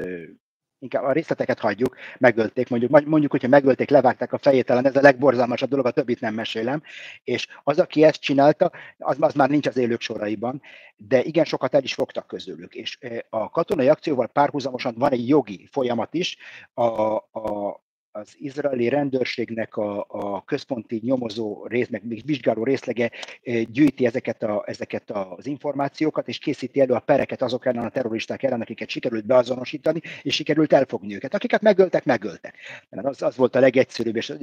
inkább 0.79 1.03
a 1.03 1.11
részleteket 1.11 1.59
hagyjuk, 1.59 1.95
megölték, 2.17 2.69
mondjuk, 2.69 3.05
mondjuk, 3.05 3.31
hogyha 3.31 3.47
megölték, 3.47 3.89
levágták 3.89 4.33
a 4.33 4.37
fejét 4.37 4.69
ellen, 4.69 4.85
ez 4.85 4.95
a 4.95 5.01
legborzalmasabb 5.01 5.69
dolog, 5.69 5.85
a 5.85 5.91
többit 5.91 6.19
nem 6.19 6.33
mesélem, 6.33 6.81
és 7.23 7.47
az, 7.63 7.79
aki 7.79 8.03
ezt 8.03 8.21
csinálta, 8.21 8.71
az, 8.97 9.17
az 9.19 9.33
már 9.33 9.49
nincs 9.49 9.67
az 9.67 9.77
élők 9.77 10.01
soraiban, 10.01 10.61
de 10.95 11.23
igen 11.23 11.43
sokat 11.45 11.75
el 11.75 11.83
is 11.83 11.93
fogtak 11.93 12.27
közülük, 12.27 12.75
és 12.75 12.97
a 13.29 13.49
katonai 13.49 13.89
akcióval 13.89 14.27
párhuzamosan 14.27 14.95
van 14.97 15.11
egy 15.11 15.27
jogi 15.27 15.67
folyamat 15.71 16.13
is, 16.13 16.37
a, 16.73 16.83
a, 17.15 17.84
az 18.15 18.35
izraeli 18.39 18.89
rendőrségnek 18.89 19.75
a, 19.75 20.05
a 20.07 20.43
központi 20.43 20.99
nyomozó 21.03 21.65
rész, 21.67 21.87
meg 21.87 22.01
vizsgáló 22.25 22.63
részlege 22.63 23.11
gyűjti 23.71 24.05
ezeket, 24.05 24.43
a, 24.43 24.63
ezeket 24.65 25.11
az 25.11 25.45
információkat, 25.45 26.27
és 26.27 26.37
készíti 26.37 26.81
elő 26.81 26.93
a 26.93 26.99
pereket 26.99 27.41
azok 27.41 27.65
ellen 27.65 27.85
a 27.85 27.89
terroristák 27.89 28.43
ellen, 28.43 28.61
akiket 28.61 28.89
sikerült 28.89 29.25
beazonosítani, 29.25 30.01
és 30.21 30.35
sikerült 30.35 30.73
elfogni 30.73 31.15
őket. 31.15 31.33
Akiket 31.33 31.61
megöltek, 31.61 32.05
megöltek. 32.05 32.55
Az, 32.89 33.21
az 33.21 33.35
volt 33.35 33.55
a 33.55 33.59
legegyszerűbb 33.59 34.15
és, 34.15 34.33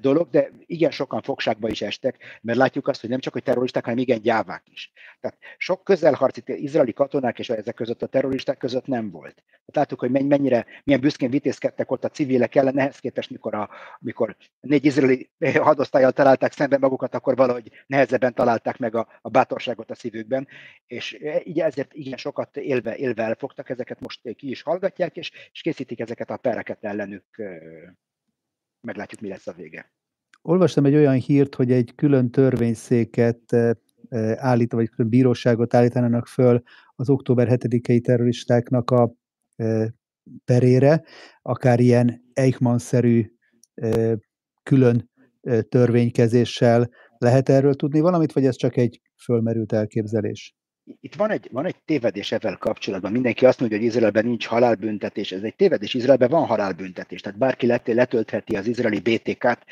dolog, 0.00 0.30
de 0.30 0.50
igen 0.66 0.90
sokan 0.90 1.22
fogságba 1.22 1.68
is 1.68 1.82
estek, 1.82 2.40
mert 2.42 2.58
látjuk 2.58 2.88
azt, 2.88 3.00
hogy 3.00 3.10
nem 3.10 3.20
csak 3.20 3.32
hogy 3.32 3.42
terroristák, 3.42 3.84
hanem 3.84 3.98
igen 3.98 4.20
gyávák 4.20 4.62
is. 4.72 4.92
Tehát 5.20 5.36
sok 5.58 5.84
közelharci 5.84 6.42
izraeli 6.46 6.92
katonák 6.92 7.38
és 7.38 7.50
ezek 7.50 7.74
között 7.74 8.02
a 8.02 8.06
terroristák 8.06 8.56
között 8.56 8.86
nem 8.86 9.10
volt. 9.10 9.34
Tehát 9.34 9.90
láttuk, 9.90 10.00
hogy 10.00 10.26
mennyire, 10.28 10.66
milyen 10.84 11.00
büszkén 11.00 11.30
vitézkedtek 11.30 11.90
ott 11.90 12.04
a 12.04 12.08
civilek 12.08 12.54
ellen, 12.54 12.78
ehhez 12.78 12.98
képest, 13.02 13.30
mikor, 13.30 13.54
a, 13.54 13.68
mikor 14.00 14.36
négy 14.60 14.84
izraeli 14.84 15.30
hadosztályjal 15.54 16.12
találták 16.12 16.52
szemben 16.52 16.80
magukat, 16.80 17.14
akkor 17.14 17.36
valahogy 17.36 17.70
nehezebben 17.86 18.34
találták 18.34 18.78
meg 18.78 18.94
a, 18.94 19.08
a 19.20 19.28
bátorságot 19.28 19.90
a 19.90 19.94
szívükben, 19.94 20.48
és 20.86 21.18
e, 21.22 21.40
így 21.44 21.60
ezért 21.60 21.94
igen 21.94 22.16
sokat 22.16 22.56
élve, 22.56 22.96
élve 22.96 23.22
elfogtak, 23.22 23.68
ezeket 23.68 24.00
most 24.00 24.34
ki 24.34 24.50
is 24.50 24.62
hallgatják, 24.62 25.16
és, 25.16 25.30
és 25.52 25.60
készítik 25.60 26.00
ezeket 26.00 26.30
a 26.30 26.36
pereket 26.36 26.84
ellenük, 26.84 27.24
meglátjuk, 28.80 29.20
mi 29.20 29.28
lesz 29.28 29.46
a 29.46 29.52
vége. 29.52 29.92
Olvastam 30.42 30.84
egy 30.84 30.94
olyan 30.94 31.14
hírt, 31.14 31.54
hogy 31.54 31.72
egy 31.72 31.94
külön 31.94 32.30
törvényszéket 32.30 33.56
állít, 34.34 34.72
vagy 34.72 34.90
külön 34.90 35.10
bíróságot 35.10 35.74
állítanának 35.74 36.26
föl 36.26 36.62
az 36.96 37.10
október 37.10 37.48
7-i 37.50 38.00
terroristáknak 38.00 38.90
a 38.90 39.14
perére, 40.44 41.04
akár 41.42 41.80
ilyen 41.80 42.30
Eichmann-szerű 42.32 43.26
külön 44.62 45.10
törvénykezéssel 45.68 46.90
lehet 47.18 47.48
erről 47.48 47.74
tudni 47.74 48.00
valamit, 48.00 48.32
vagy 48.32 48.46
ez 48.46 48.56
csak 48.56 48.76
egy 48.76 49.00
fölmerült 49.24 49.72
elképzelés? 49.72 50.54
Itt 51.00 51.14
van 51.14 51.30
egy, 51.30 51.48
van 51.52 51.66
egy 51.66 51.76
tévedés 51.84 52.32
ezzel 52.32 52.56
kapcsolatban. 52.56 53.12
Mindenki 53.12 53.46
azt 53.46 53.60
mondja, 53.60 53.78
hogy 53.78 53.86
Izraelben 53.86 54.24
nincs 54.24 54.46
halálbüntetés. 54.46 55.32
Ez 55.32 55.42
egy 55.42 55.56
tévedés. 55.56 55.94
Izraelben 55.94 56.28
van 56.28 56.46
halálbüntetés. 56.46 57.20
Tehát 57.20 57.38
bárki 57.38 57.66
letöltheti 57.86 58.56
az 58.56 58.66
izraeli 58.66 59.00
BTK-t. 59.00 59.64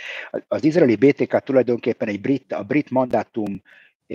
Az 0.48 0.64
izraeli 0.64 0.96
BTK 0.96 1.38
tulajdonképpen 1.38 2.08
egy 2.08 2.20
brit, 2.20 2.52
a 2.52 2.62
brit 2.62 2.90
mandátum 2.90 3.62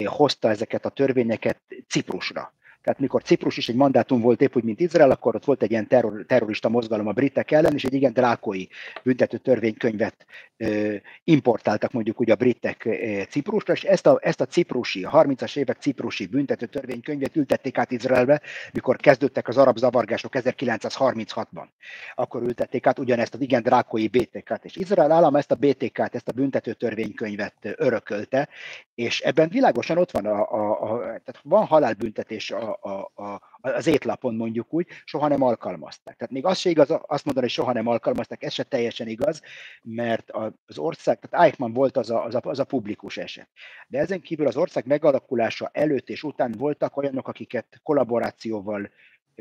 hozta 0.05 0.49
ezeket 0.49 0.85
a 0.85 0.89
törvényeket 0.89 1.61
Ciprusra. 1.87 2.53
Tehát 2.85 2.99
mikor 2.99 3.23
Ciprus 3.23 3.57
is 3.57 3.69
egy 3.69 3.75
mandátum 3.75 4.21
volt 4.21 4.41
épp 4.41 4.55
úgy, 4.55 4.63
mint 4.63 4.79
Izrael, 4.79 5.11
akkor 5.11 5.35
ott 5.35 5.45
volt 5.45 5.63
egy 5.63 5.71
ilyen 5.71 5.87
terror, 5.87 6.25
terrorista 6.27 6.69
mozgalom 6.69 7.07
a 7.07 7.11
britek 7.11 7.51
ellen, 7.51 7.73
és 7.73 7.83
egy 7.83 7.93
igen 7.93 8.13
drákói 8.13 8.65
büntető 9.03 9.37
törvénykönyvet 9.37 10.25
ö, 10.57 10.95
importáltak 11.23 11.91
mondjuk 11.91 12.19
úgy 12.19 12.31
a 12.31 12.35
britek 12.35 12.85
ö, 12.85 13.21
Ciprusra, 13.29 13.73
és 13.73 13.83
ezt 13.83 14.07
a, 14.07 14.19
ezt 14.21 14.41
a 14.41 14.45
ciprusi, 14.45 15.03
a 15.03 15.09
30-as 15.09 15.57
évek 15.57 15.77
ciprusi 15.77 16.25
büntető 16.25 16.65
törvénykönyvet 16.65 17.35
ültették 17.35 17.77
át 17.77 17.91
Izraelbe, 17.91 18.41
mikor 18.71 18.95
kezdődtek 18.95 19.47
az 19.47 19.57
arab 19.57 19.77
zavargások 19.77 20.31
1936-ban. 20.35 21.65
Akkor 22.15 22.41
ültették 22.41 22.87
át 22.87 22.99
ugyanezt 22.99 23.33
az 23.33 23.41
igen 23.41 23.61
drákói 23.61 24.07
BTK-t, 24.07 24.65
és 24.65 24.75
Izrael 24.75 25.11
állam 25.11 25.35
ezt 25.35 25.51
a 25.51 25.55
BTK-t, 25.55 26.15
ezt 26.15 26.27
a 26.27 26.31
büntető 26.31 26.73
törvénykönyvet 26.73 27.55
örökölte, 27.61 28.49
és 28.95 29.21
ebben 29.21 29.49
világosan 29.49 29.97
ott 29.97 30.11
van, 30.11 30.25
a, 30.25 30.51
a, 30.51 30.81
a, 30.81 30.99
tehát 30.99 31.39
van 31.43 31.65
halálbüntetés 31.65 32.51
a, 32.51 32.74
a, 32.81 33.11
a, 33.23 33.41
az 33.61 33.87
étlapon 33.87 34.35
mondjuk 34.35 34.73
úgy, 34.73 34.87
soha 35.05 35.27
nem 35.27 35.41
alkalmazták. 35.41 36.15
Tehát 36.15 36.33
még 36.33 36.45
az 36.45 36.57
se 36.57 36.69
igaz, 36.69 36.89
azt 36.89 37.25
mondani, 37.25 37.45
hogy 37.45 37.55
soha 37.55 37.73
nem 37.73 37.87
alkalmazták, 37.87 38.43
ez 38.43 38.53
se 38.53 38.63
teljesen 38.63 39.07
igaz, 39.07 39.41
mert 39.81 40.31
az 40.65 40.77
ország, 40.77 41.19
tehát 41.19 41.45
Eichmann 41.45 41.73
volt 41.73 41.97
az 41.97 42.09
a, 42.09 42.23
az, 42.23 42.35
a, 42.35 42.39
az 42.43 42.59
a 42.59 42.63
publikus 42.63 43.17
eset. 43.17 43.47
De 43.87 43.99
ezen 43.99 44.21
kívül 44.21 44.47
az 44.47 44.57
ország 44.57 44.85
megalakulása 44.85 45.69
előtt 45.73 46.09
és 46.09 46.23
után 46.23 46.51
voltak 46.57 46.97
olyanok, 46.97 47.27
akiket 47.27 47.79
kollaborációval 47.83 48.89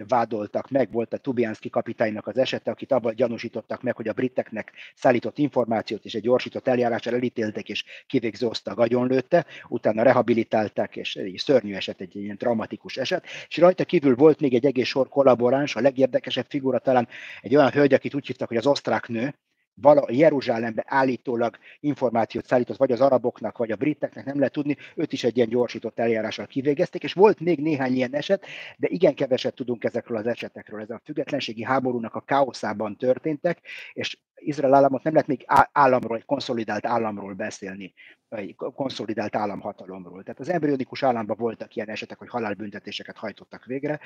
vádoltak 0.09 0.71
meg, 0.71 0.93
volt 0.93 1.13
a 1.13 1.17
Tubianski 1.17 1.71
kapitánynak 1.71 2.27
az 2.27 2.37
esete, 2.37 2.71
akit 2.71 2.93
abban 2.93 3.15
gyanúsítottak 3.15 3.83
meg, 3.83 3.97
hogy 3.97 4.09
a 4.09 4.13
briteknek 4.13 4.73
szállított 4.95 5.39
információt 5.39 6.05
és 6.05 6.15
egy 6.15 6.23
gyorsított 6.23 6.69
eljárással 6.69 7.15
elítéltek, 7.15 7.69
és 7.69 7.85
kivégző 8.07 8.47
osztag 8.47 8.79
agyonlőtte, 8.79 9.47
utána 9.69 10.03
rehabilitálták, 10.03 10.97
és 10.97 11.17
egy 11.17 11.39
szörnyű 11.39 11.75
eset, 11.75 12.01
egy 12.01 12.17
ilyen 12.17 12.39
traumatikus 12.39 12.97
eset, 12.97 13.25
és 13.49 13.57
rajta 13.57 13.85
kívül 13.85 14.15
volt 14.15 14.41
még 14.41 14.55
egy 14.55 14.67
egész 14.67 14.89
sor 14.89 15.09
kollaboráns, 15.09 15.77
a 15.77 15.81
legérdekesebb 15.81 16.47
figura 16.49 16.79
talán 16.79 17.09
egy 17.41 17.57
olyan 17.57 17.71
hölgy, 17.71 17.95
akit 17.95 18.15
úgy 18.15 18.27
hívtak, 18.27 18.49
hogy 18.49 18.57
az 18.57 18.67
osztrák 18.67 19.09
nő, 19.09 19.35
vala, 19.75 20.05
Jeruzsálembe 20.11 20.85
állítólag 20.87 21.59
információt 21.81 22.47
szállított, 22.47 22.77
vagy 22.77 22.93
az 22.93 23.01
araboknak, 23.01 23.59
vagy 23.59 23.71
a 23.71 23.77
briteknek, 23.77 24.25
nem 24.25 24.37
lehet 24.37 24.53
tudni, 24.53 24.77
őt 24.95 25.13
is 25.13 25.25
egy 25.25 25.37
ilyen 25.37 25.49
gyorsított 25.49 25.99
eljárással 25.99 26.47
kivégezték, 26.47 27.03
és 27.03 27.13
volt 27.13 27.41
még 27.41 27.61
néhány 27.61 27.95
ilyen 27.95 28.15
eset, 28.15 28.47
de 28.77 28.89
igen 28.91 29.15
keveset 29.15 29.55
tudunk 29.55 29.85
ezekről 29.85 30.17
az 30.17 30.27
esetekről. 30.27 30.81
Ez 30.81 30.91
a 30.91 31.01
függetlenségi 31.05 31.65
háborúnak 31.65 32.15
a 32.15 32.21
káoszában 32.21 32.97
történtek, 32.97 33.59
és 33.93 34.19
Izrael 34.37 34.75
államot 34.75 35.03
nem 35.03 35.13
lehet 35.13 35.29
még 35.29 35.45
államról, 35.73 36.17
egy 36.17 36.25
konszolidált 36.25 36.87
államról 36.87 37.33
beszélni, 37.33 37.95
egy 38.29 38.55
konszolidált 38.55 39.37
államhatalomról. 39.37 40.23
Tehát 40.23 40.41
az 40.41 40.49
embryonikus 40.49 41.03
államban 41.03 41.37
voltak 41.37 41.77
ilyen 41.77 41.89
esetek, 41.89 42.19
hogy 42.19 42.29
halálbüntetéseket 42.29 43.17
hajtottak 43.17 43.65
végre, 43.65 44.01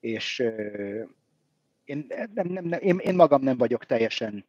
és 0.00 0.38
én, 1.84 2.06
nem, 2.34 2.46
nem, 2.48 2.64
nem, 2.64 2.80
én, 2.80 2.98
én 2.98 3.14
magam 3.14 3.42
nem 3.42 3.56
vagyok 3.56 3.84
teljesen 3.84 4.44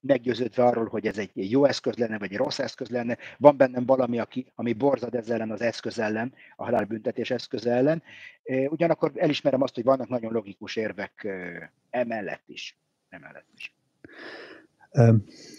meggyőződve 0.00 0.64
arról, 0.64 0.86
hogy 0.86 1.06
ez 1.06 1.18
egy 1.18 1.50
jó 1.50 1.64
eszköz 1.64 1.96
lenne, 1.96 2.18
vagy 2.18 2.32
egy 2.32 2.38
rossz 2.38 2.58
eszköz 2.58 2.88
lenne. 2.88 3.16
Van 3.38 3.56
bennem 3.56 3.86
valami, 3.86 4.18
aki, 4.18 4.52
ami 4.54 4.72
borzad 4.72 5.14
ezzel 5.14 5.34
ellen 5.34 5.50
az 5.50 5.60
eszköz 5.60 5.98
ellen, 5.98 6.34
a 6.56 6.64
halálbüntetés 6.64 7.30
eszköz 7.30 7.66
ellen. 7.66 8.02
Ugyanakkor 8.68 9.12
elismerem 9.14 9.62
azt, 9.62 9.74
hogy 9.74 9.84
vannak 9.84 10.08
nagyon 10.08 10.32
logikus 10.32 10.76
érvek 10.76 11.28
emellett 11.90 12.42
is. 12.46 12.78
Emellett 13.08 13.46
is. 13.54 13.74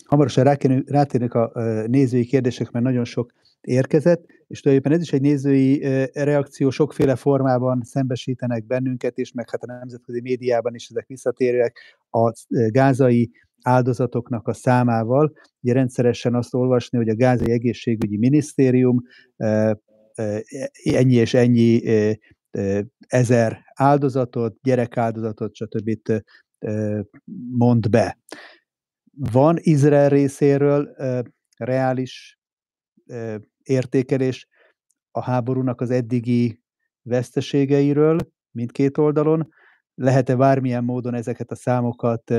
Hamarosan 0.05 0.43
rátérünk 0.85 1.33
a 1.33 1.51
nézői 1.87 2.25
kérdések, 2.25 2.71
mert 2.71 2.85
nagyon 2.85 3.05
sok 3.05 3.31
érkezett, 3.61 4.25
és 4.47 4.61
tulajdonképpen 4.61 4.99
ez 4.99 5.05
is 5.05 5.13
egy 5.13 5.21
nézői 5.21 5.79
reakció, 6.13 6.69
sokféle 6.69 7.15
formában 7.15 7.81
szembesítenek 7.83 8.65
bennünket, 8.65 9.17
és 9.17 9.31
meg 9.31 9.49
hát 9.49 9.63
a 9.63 9.73
nemzetközi 9.73 10.21
médiában 10.21 10.75
is 10.75 10.89
ezek 10.89 11.07
visszatérőek 11.07 11.77
a 12.09 12.33
gázai 12.47 13.31
áldozatoknak 13.61 14.47
a 14.47 14.53
számával. 14.53 15.33
Ugye 15.61 15.73
rendszeresen 15.73 16.35
azt 16.35 16.53
olvasni, 16.53 16.97
hogy 16.97 17.09
a 17.09 17.15
gázai 17.15 17.51
egészségügyi 17.51 18.17
minisztérium 18.17 19.01
ennyi 20.83 21.15
és 21.15 21.33
ennyi 21.33 21.81
ezer 23.07 23.61
áldozatot, 23.73 24.57
gyerekáldozatot, 24.61 25.55
stb. 25.55 26.11
mond 27.57 27.89
be. 27.89 28.17
Van 29.31 29.57
Izrael 29.59 30.09
részéről 30.09 30.95
reális 31.57 32.38
értékelés 33.63 34.47
a 35.11 35.21
háborúnak 35.21 35.81
az 35.81 35.89
eddigi 35.89 36.61
veszteségeiről 37.01 38.17
mindkét 38.51 38.97
oldalon. 38.97 39.53
Lehet-e 39.95 40.35
bármilyen 40.35 40.83
módon 40.83 41.13
ezeket 41.13 41.51
a 41.51 41.55
számokat 41.55 42.33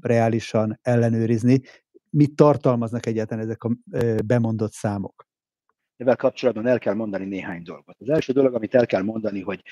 reálisan 0.00 0.78
ellenőrizni? 0.82 1.60
Mit 2.10 2.36
tartalmaznak 2.36 3.06
egyáltalán 3.06 3.44
ezek 3.44 3.64
a 3.64 3.70
bemondott 4.24 4.72
számok? 4.72 5.26
Ezzel 5.96 6.16
kapcsolatban 6.16 6.66
el 6.66 6.78
kell 6.78 6.94
mondani 6.94 7.24
néhány 7.24 7.62
dolgot. 7.62 7.96
Az 7.98 8.08
első 8.08 8.32
dolog, 8.32 8.54
amit 8.54 8.74
el 8.74 8.86
kell 8.86 9.02
mondani, 9.02 9.40
hogy 9.40 9.62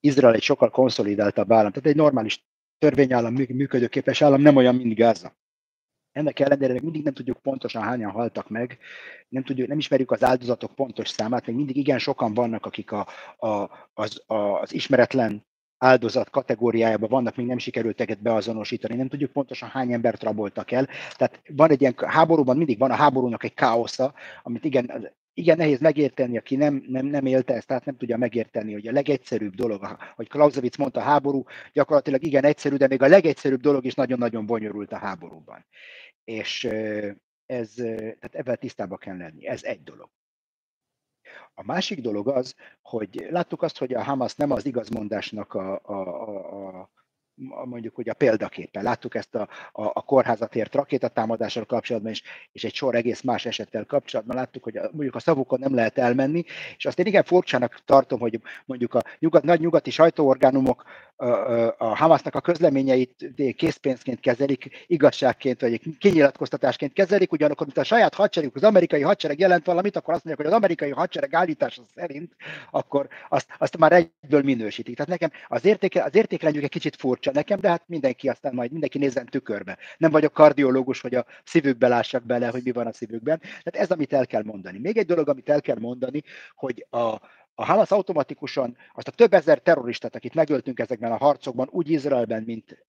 Izrael 0.00 0.34
egy 0.34 0.42
sokkal 0.42 0.70
konszolidáltabb 0.70 1.52
állam, 1.52 1.72
tehát 1.72 1.88
egy 1.88 1.96
normális 1.96 2.46
törvényállam, 2.78 3.34
működőképes 3.34 4.22
állam, 4.22 4.40
nem 4.40 4.56
olyan, 4.56 4.74
mint 4.74 4.94
Gáza. 4.94 5.36
Ennek 6.12 6.40
ellenére 6.40 6.72
még 6.72 6.82
mindig 6.82 7.04
nem 7.04 7.12
tudjuk 7.12 7.38
pontosan 7.38 7.82
hányan 7.82 8.10
haltak 8.10 8.48
meg, 8.48 8.78
nem, 9.28 9.42
tudjuk, 9.44 9.68
nem 9.68 9.78
ismerjük 9.78 10.10
az 10.10 10.24
áldozatok 10.24 10.74
pontos 10.74 11.08
számát, 11.08 11.46
még 11.46 11.56
mindig 11.56 11.76
igen 11.76 11.98
sokan 11.98 12.34
vannak, 12.34 12.66
akik 12.66 12.92
a, 12.92 13.06
a, 13.36 13.70
az, 13.94 14.22
a, 14.26 14.34
az 14.34 14.74
ismeretlen 14.74 15.46
áldozat 15.78 16.30
kategóriájában 16.30 17.08
vannak, 17.08 17.36
még 17.36 17.46
nem 17.46 17.58
sikerült 17.58 18.00
őket 18.00 18.22
beazonosítani, 18.22 18.96
nem 18.96 19.08
tudjuk 19.08 19.32
pontosan 19.32 19.68
hány 19.68 19.92
embert 19.92 20.22
raboltak 20.22 20.70
el. 20.70 20.88
Tehát 21.16 21.40
van 21.48 21.70
egy 21.70 21.80
ilyen 21.80 21.94
háborúban, 22.06 22.56
mindig 22.56 22.78
van 22.78 22.90
a 22.90 22.94
háborúnak 22.94 23.44
egy 23.44 23.54
káosza, 23.54 24.14
amit 24.42 24.64
igen, 24.64 25.12
igen 25.38 25.56
nehéz 25.56 25.80
megérteni, 25.80 26.36
aki 26.36 26.56
nem, 26.56 26.84
nem, 26.86 27.06
nem 27.06 27.26
élte 27.26 27.54
ezt, 27.54 27.66
tehát 27.66 27.84
nem 27.84 27.96
tudja 27.96 28.16
megérteni, 28.16 28.72
hogy 28.72 28.86
a 28.86 28.92
legegyszerűbb 28.92 29.54
dolog, 29.54 29.86
hogy 30.14 30.28
Clausewitz 30.28 30.76
mondta, 30.76 31.00
a 31.00 31.02
háború 31.02 31.44
gyakorlatilag 31.72 32.22
igen 32.22 32.44
egyszerű, 32.44 32.76
de 32.76 32.86
még 32.86 33.02
a 33.02 33.06
legegyszerűbb 33.06 33.60
dolog 33.60 33.84
is 33.84 33.94
nagyon-nagyon 33.94 34.46
bonyolult 34.46 34.92
a 34.92 34.98
háborúban. 34.98 35.66
És 36.24 36.64
ez, 37.46 37.72
tehát 37.74 38.34
ebben 38.34 38.56
tisztában 38.58 38.98
kell 38.98 39.16
lenni. 39.16 39.46
Ez 39.46 39.62
egy 39.62 39.82
dolog. 39.82 40.10
A 41.54 41.64
másik 41.64 42.00
dolog 42.00 42.28
az, 42.28 42.54
hogy 42.82 43.26
láttuk 43.30 43.62
azt, 43.62 43.78
hogy 43.78 43.94
a 43.94 44.02
Hamas 44.02 44.34
nem 44.34 44.50
az 44.50 44.66
igazmondásnak 44.66 45.54
a, 45.54 45.80
a, 45.82 45.92
a, 45.92 46.80
a 46.80 46.90
mondjuk 47.64 47.94
hogy 47.94 48.08
a 48.08 48.14
példaképpen. 48.14 48.82
Láttuk 48.82 49.14
ezt 49.14 49.34
a, 49.34 49.48
a, 49.72 49.82
a 49.82 50.02
kórházat 50.02 50.56
ért 50.56 50.74
rakétatámadással 50.74 51.64
kapcsolatban 51.64 52.10
is, 52.10 52.22
és 52.52 52.64
egy 52.64 52.74
sor 52.74 52.94
egész 52.94 53.20
más 53.20 53.46
esettel 53.46 53.84
kapcsolatban 53.84 54.36
láttuk, 54.36 54.64
hogy 54.64 54.76
a, 54.76 54.88
mondjuk 54.92 55.14
a 55.14 55.20
szavukon 55.20 55.58
nem 55.58 55.74
lehet 55.74 55.98
elmenni, 55.98 56.44
és 56.76 56.84
azt 56.86 56.98
én 56.98 57.06
igen 57.06 57.24
furcsának 57.24 57.80
tartom, 57.84 58.20
hogy 58.20 58.40
mondjuk 58.64 58.94
a 58.94 59.02
nyugat, 59.18 59.42
nagy 59.42 59.60
nyugati 59.60 59.90
sajtóorgánumok 59.90 60.84
a, 61.16 61.24
a 61.78 61.96
Hamasnak 61.96 62.34
a 62.34 62.40
közleményeit 62.40 63.32
készpénzként 63.56 64.20
kezelik, 64.20 64.84
igazságként 64.86 65.60
vagy 65.60 65.80
kinyilatkoztatásként 65.98 66.92
kezelik, 66.92 67.32
ugyanakkor, 67.32 67.66
mint 67.66 67.78
a 67.78 67.84
saját 67.84 68.14
hadsereg, 68.14 68.50
az 68.54 68.62
amerikai 68.62 69.02
hadsereg 69.02 69.38
jelent 69.38 69.66
valamit, 69.66 69.96
akkor 69.96 70.14
azt 70.14 70.24
mondják, 70.24 70.46
hogy 70.46 70.56
az 70.56 70.62
amerikai 70.62 70.90
hadsereg 70.90 71.34
állítása 71.34 71.82
szerint, 71.94 72.32
akkor 72.70 73.08
azt, 73.28 73.46
azt 73.58 73.76
már 73.76 73.92
egyből 73.92 74.42
minősítik. 74.42 74.96
Tehát 74.96 75.10
nekem 75.10 75.30
az, 75.48 75.64
értéke, 75.64 76.02
az 76.02 76.14
értékrendjük 76.14 76.64
egy 76.64 76.70
kicsit 76.70 76.96
furcsa 76.96 77.27
nekem, 77.32 77.60
de 77.60 77.68
hát 77.68 77.82
mindenki 77.86 78.28
aztán 78.28 78.54
majd 78.54 78.70
mindenki 78.70 78.98
nézzen 78.98 79.26
tükörbe. 79.26 79.78
Nem 79.98 80.10
vagyok 80.10 80.32
kardiológus, 80.32 81.00
hogy 81.00 81.14
a 81.14 81.26
szívükbe 81.44 81.88
lássak 81.88 82.26
bele, 82.26 82.48
hogy 82.48 82.62
mi 82.64 82.72
van 82.72 82.86
a 82.86 82.92
szívükben. 82.92 83.38
Tehát 83.38 83.76
ez, 83.76 83.90
amit 83.90 84.12
el 84.12 84.26
kell 84.26 84.42
mondani. 84.42 84.78
Még 84.78 84.96
egy 84.96 85.06
dolog, 85.06 85.28
amit 85.28 85.48
el 85.48 85.60
kell 85.60 85.78
mondani, 85.78 86.22
hogy 86.54 86.86
a, 86.90 87.20
a 87.60 87.64
Hamas 87.64 87.90
automatikusan 87.90 88.76
azt 88.94 89.08
a 89.08 89.10
több 89.10 89.32
ezer 89.32 89.58
terroristát, 89.58 90.14
akit 90.14 90.34
megöltünk 90.34 90.78
ezekben 90.78 91.12
a 91.12 91.16
harcokban, 91.16 91.68
úgy 91.70 91.90
Izraelben, 91.90 92.42
mint, 92.42 92.84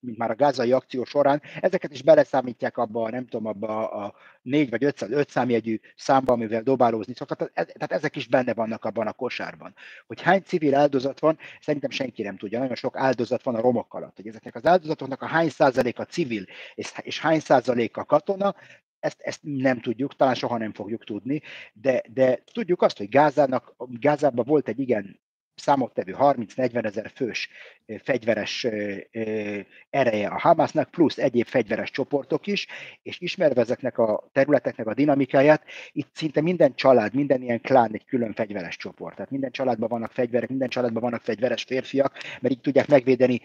mint 0.00 0.18
már 0.18 0.30
a 0.30 0.34
gázai 0.34 0.72
akció 0.72 1.04
során, 1.04 1.42
ezeket 1.60 1.92
is 1.92 2.02
beleszámítják 2.02 2.76
abba, 2.76 3.10
nem 3.10 3.26
tudom, 3.26 3.46
abba 3.46 3.90
a 3.90 4.14
négy 4.42 4.70
vagy 4.70 4.84
öt, 4.84 5.02
öt 5.02 5.30
számjegyű 5.30 5.80
számba, 5.96 6.32
amivel 6.32 6.62
dobálózni 6.62 7.14
szoktak. 7.14 7.52
Tehát 7.52 7.92
ezek 7.92 8.16
is 8.16 8.26
benne 8.26 8.54
vannak 8.54 8.84
abban 8.84 9.06
a 9.06 9.12
kosárban. 9.12 9.74
Hogy 10.06 10.22
hány 10.22 10.42
civil 10.42 10.74
áldozat 10.74 11.20
van, 11.20 11.38
szerintem 11.60 11.90
senki 11.90 12.22
nem 12.22 12.36
tudja. 12.36 12.58
Nagyon 12.58 12.74
sok 12.74 12.96
áldozat 12.96 13.42
van 13.42 13.54
a 13.54 13.60
romok 13.60 13.94
alatt. 13.94 14.16
Hogy 14.16 14.26
ezeknek 14.26 14.54
az 14.54 14.66
áldozatoknak 14.66 15.22
a 15.22 15.26
hány 15.26 15.48
százaléka 15.48 16.04
civil, 16.04 16.44
és, 16.74 16.92
és 17.02 17.20
hány 17.20 17.40
százaléka 17.40 18.04
katona, 18.04 18.54
ezt, 19.00 19.20
ezt 19.20 19.40
nem 19.42 19.80
tudjuk, 19.80 20.16
talán 20.16 20.34
soha 20.34 20.58
nem 20.58 20.72
fogjuk 20.72 21.04
tudni, 21.04 21.42
de, 21.72 22.02
de 22.12 22.42
tudjuk 22.52 22.82
azt, 22.82 22.98
hogy 22.98 23.08
Gázának, 23.08 23.74
Gázában 23.78 24.44
volt 24.44 24.68
egy 24.68 24.78
igen 24.78 25.20
számottevő 25.58 26.16
30-40 26.18 26.84
ezer 26.84 27.10
fős 27.14 27.48
fegyveres 28.02 28.66
ereje 29.90 30.28
a 30.28 30.38
Hamasnak, 30.38 30.90
plusz 30.90 31.18
egyéb 31.18 31.46
fegyveres 31.46 31.90
csoportok 31.90 32.46
is, 32.46 32.66
és 33.02 33.20
ismerve 33.20 33.60
ezeknek 33.60 33.98
a 33.98 34.28
területeknek 34.32 34.86
a 34.86 34.94
dinamikáját, 34.94 35.64
itt 35.92 36.08
szinte 36.12 36.40
minden 36.40 36.74
család, 36.74 37.14
minden 37.14 37.42
ilyen 37.42 37.60
klán 37.60 37.90
egy 37.92 38.04
külön 38.04 38.32
fegyveres 38.32 38.76
csoport. 38.76 39.14
Tehát 39.14 39.30
minden 39.30 39.50
családban 39.50 39.88
vannak 39.88 40.12
fegyverek, 40.12 40.48
minden 40.48 40.68
családban 40.68 41.02
vannak 41.02 41.22
fegyveres 41.22 41.62
férfiak, 41.62 42.16
mert 42.40 42.54
így 42.54 42.60
tudják 42.60 42.86
megvédeni 42.86 43.40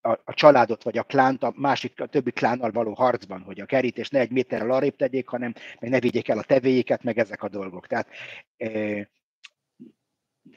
a, 0.00 0.10
a 0.24 0.34
családot 0.34 0.82
vagy 0.82 0.98
a 0.98 1.02
klánt 1.02 1.42
a 1.42 1.52
másik, 1.56 2.00
a 2.00 2.06
többi 2.06 2.30
klánnal 2.30 2.70
való 2.70 2.92
harcban, 2.92 3.42
hogy 3.42 3.60
a 3.60 3.66
kerítést 3.66 4.12
ne 4.12 4.20
egy 4.20 4.30
méterrel 4.30 4.70
arrébb 4.70 4.96
tegyék, 4.96 5.28
hanem 5.28 5.54
meg 5.80 5.90
ne 5.90 6.00
vigyék 6.00 6.28
el 6.28 6.38
a 6.38 6.42
tevéjéket, 6.42 7.02
meg 7.02 7.18
ezek 7.18 7.42
a 7.42 7.48
dolgok. 7.48 7.86
Tehát 7.86 8.08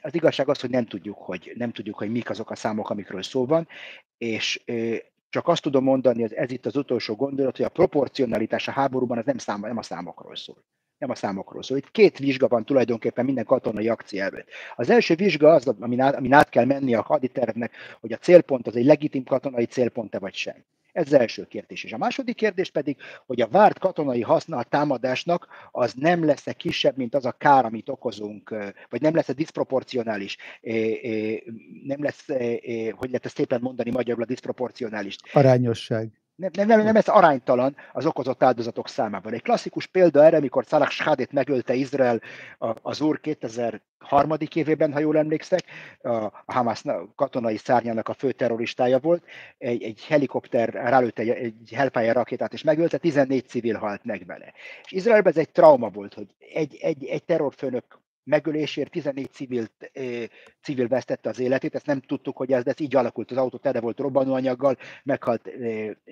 az 0.00 0.14
igazság 0.14 0.48
az, 0.48 0.60
hogy 0.60 0.70
nem 0.70 0.86
tudjuk, 0.86 1.18
hogy 1.18 1.52
nem 1.56 1.72
tudjuk, 1.72 1.98
hogy 1.98 2.10
mik 2.10 2.30
azok 2.30 2.50
a 2.50 2.54
számok, 2.54 2.90
amikről 2.90 3.22
szó 3.22 3.46
van, 3.46 3.68
és 4.18 4.62
csak 5.30 5.48
azt 5.48 5.62
tudom 5.62 5.84
mondani, 5.84 6.20
hogy 6.20 6.32
ez 6.32 6.50
itt 6.50 6.66
az 6.66 6.76
utolsó 6.76 7.14
gondolat, 7.14 7.56
hogy 7.56 7.64
a 7.64 7.68
proporcionalitás 7.68 8.68
a 8.68 8.70
háborúban 8.70 9.18
az 9.18 9.24
nem, 9.24 9.38
szám, 9.38 9.60
nem 9.60 9.78
a 9.78 9.82
számokról 9.82 10.36
szól. 10.36 10.64
Nem 10.98 11.10
a 11.10 11.14
számokról 11.14 11.62
szól. 11.62 11.78
Itt 11.78 11.90
két 11.90 12.18
vizsga 12.18 12.48
van 12.48 12.64
tulajdonképpen 12.64 13.24
minden 13.24 13.44
katonai 13.44 13.88
akció 13.88 14.20
előtt. 14.20 14.48
Az 14.76 14.90
első 14.90 15.14
vizsga 15.14 15.52
az, 15.52 15.74
amin 15.80 16.00
át, 16.00 16.14
amin 16.14 16.32
át 16.32 16.48
kell 16.48 16.64
menni 16.64 16.94
a 16.94 17.02
haditervnek, 17.02 17.72
hogy 18.00 18.12
a 18.12 18.16
célpont 18.16 18.66
az 18.66 18.76
egy 18.76 18.84
legitim 18.84 19.24
katonai 19.24 19.64
célpont-e 19.64 20.18
vagy 20.18 20.34
sem. 20.34 20.64
Ez 20.92 21.06
az 21.06 21.12
első 21.12 21.44
kérdés. 21.44 21.84
És 21.84 21.92
a 21.92 21.98
második 21.98 22.36
kérdés 22.36 22.70
pedig, 22.70 22.96
hogy 23.26 23.40
a 23.40 23.48
várt 23.48 23.78
katonai 23.78 24.20
használt 24.20 24.68
támadásnak 24.68 25.48
az 25.72 25.92
nem 25.92 26.24
lesz-e 26.24 26.52
kisebb, 26.52 26.96
mint 26.96 27.14
az 27.14 27.24
a 27.24 27.32
kár, 27.32 27.64
amit 27.64 27.88
okozunk, 27.88 28.54
vagy 28.88 29.00
nem 29.00 29.14
lesz-e 29.14 29.32
diszproporcionális, 29.32 30.36
nem 31.84 32.02
lesz, 32.02 32.26
hogy 32.90 33.08
lehet 33.08 33.24
ezt 33.24 33.36
szépen 33.36 33.60
mondani 33.60 33.90
magyarul 33.90 34.22
a 34.22 34.26
diszproporcionális. 34.26 35.16
Arányosság 35.32 36.08
nem, 36.40 36.66
nem, 36.66 36.82
nem, 36.82 36.96
ez 36.96 37.08
aránytalan 37.08 37.76
az 37.92 38.06
okozott 38.06 38.42
áldozatok 38.42 38.88
számában. 38.88 39.32
Egy 39.32 39.42
klasszikus 39.42 39.86
példa 39.86 40.24
erre, 40.24 40.36
amikor 40.36 40.64
Salah 40.64 40.88
Shadét 40.88 41.32
megölte 41.32 41.74
Izrael 41.74 42.20
az 42.58 43.00
úr 43.00 43.20
2003. 43.20 43.82
évében, 44.54 44.92
ha 44.92 44.98
jól 44.98 45.16
emlékszek, 45.16 45.64
a 46.02 46.52
Hamas 46.52 46.82
katonai 47.14 47.56
szárnyának 47.56 48.08
a 48.08 48.14
fő 48.14 48.32
terroristája 48.32 48.98
volt, 48.98 49.24
egy, 49.58 49.82
egy 49.82 50.04
helikopter 50.04 50.68
rálőtt 50.68 51.18
egy, 51.18 51.28
egy 51.28 51.72
Hellfire 51.74 52.12
rakétát, 52.12 52.52
és 52.52 52.62
megölte, 52.62 52.98
14 52.98 53.48
civil 53.48 53.76
halt 53.76 54.04
meg 54.04 54.26
vele. 54.26 54.52
És 54.84 54.92
Izraelben 54.92 55.32
ez 55.32 55.38
egy 55.38 55.50
trauma 55.50 55.88
volt, 55.88 56.14
hogy 56.14 56.34
egy, 56.52 56.78
egy, 56.80 57.04
egy 57.04 57.24
terrorfőnök 57.24 57.99
megölésért 58.24 58.90
14 58.90 59.30
civil, 59.32 59.66
civil 60.62 60.88
vesztette 60.88 61.28
az 61.28 61.38
életét, 61.38 61.74
ezt 61.74 61.86
nem 61.86 62.00
tudtuk, 62.00 62.36
hogy 62.36 62.52
ez, 62.52 62.64
de 62.64 62.70
ez 62.70 62.80
így 62.80 62.96
alakult, 62.96 63.30
az 63.30 63.36
autó 63.36 63.56
tele 63.56 63.80
volt 63.80 63.98
robbanóanyaggal, 63.98 64.76
meghalt 65.02 65.50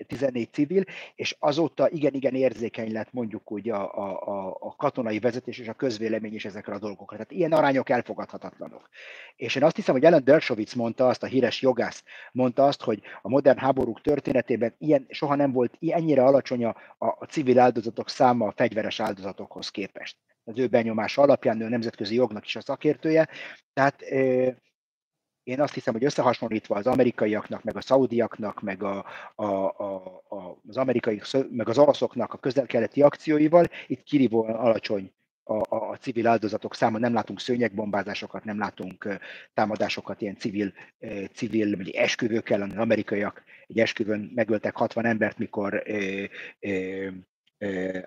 14 0.06 0.48
civil, 0.52 0.84
és 1.14 1.36
azóta 1.38 1.90
igen-igen 1.90 2.34
érzékeny 2.34 2.92
lett 2.92 3.12
mondjuk 3.12 3.52
úgy 3.52 3.70
a, 3.70 3.94
a, 3.94 4.56
a 4.60 4.74
katonai 4.76 5.18
vezetés 5.18 5.58
és 5.58 5.68
a 5.68 5.72
közvélemény 5.72 6.34
is 6.34 6.44
ezekre 6.44 6.74
a 6.74 6.78
dolgokra. 6.78 7.16
Tehát 7.16 7.32
ilyen 7.32 7.52
arányok 7.52 7.88
elfogadhatatlanok. 7.88 8.88
És 9.36 9.54
én 9.54 9.64
azt 9.64 9.76
hiszem, 9.76 9.94
hogy 9.94 10.04
Ellen 10.04 10.24
Dershowitz 10.24 10.74
mondta 10.74 11.06
azt, 11.06 11.22
a 11.22 11.26
híres 11.26 11.62
jogász 11.62 12.04
mondta 12.32 12.64
azt, 12.66 12.82
hogy 12.82 13.02
a 13.22 13.28
modern 13.28 13.58
háborúk 13.58 14.00
történetében 14.00 14.74
ilyen, 14.78 15.06
soha 15.08 15.34
nem 15.34 15.52
volt 15.52 15.78
ennyire 15.80 16.22
alacsony 16.22 16.64
a, 16.64 16.76
a 16.98 17.24
civil 17.24 17.58
áldozatok 17.58 18.08
száma 18.08 18.46
a 18.46 18.52
fegyveres 18.56 19.00
áldozatokhoz 19.00 19.70
képest 19.70 20.16
az 20.48 20.58
ő 20.58 20.66
benyomása 20.66 21.22
alapján, 21.22 21.60
ő 21.60 21.64
a 21.64 21.68
nemzetközi 21.68 22.14
jognak 22.14 22.44
is 22.44 22.56
a 22.56 22.60
szakértője. 22.60 23.28
Tehát 23.72 24.02
én 25.42 25.60
azt 25.60 25.74
hiszem, 25.74 25.94
hogy 25.94 26.04
összehasonlítva 26.04 26.74
az 26.74 26.86
amerikaiaknak, 26.86 27.62
meg 27.62 27.76
a 27.76 27.80
szaudiaknak, 27.80 28.60
meg 28.60 28.82
a, 28.82 29.04
a, 29.34 29.44
a, 29.44 30.60
az 30.68 30.76
amerikai, 30.76 31.20
meg 31.50 31.68
az 31.68 31.78
oroszoknak 31.78 32.32
a 32.32 32.38
közel-keleti 32.38 33.02
akcióival, 33.02 33.66
itt 33.86 34.02
kirívóan 34.02 34.54
alacsony 34.54 35.12
a, 35.42 35.54
a, 35.54 35.90
a 35.90 35.96
civil 35.96 36.26
áldozatok 36.26 36.74
száma, 36.74 36.98
nem 36.98 37.12
látunk 37.12 37.40
szőnyegbombázásokat, 37.40 38.44
nem 38.44 38.58
látunk 38.58 39.18
támadásokat 39.54 40.20
ilyen 40.20 40.36
civil, 40.36 40.72
civil 41.32 41.76
vagy 41.76 41.90
esküvőkkel, 41.90 42.62
az 42.62 42.76
amerikaiak 42.76 43.42
egy 43.66 43.78
esküvőn 43.78 44.30
megöltek 44.34 44.76
60 44.76 45.04
embert, 45.04 45.38
mikor 45.38 45.82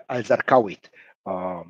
Al-Zarqawit, 0.06 0.90
a, 1.22 1.64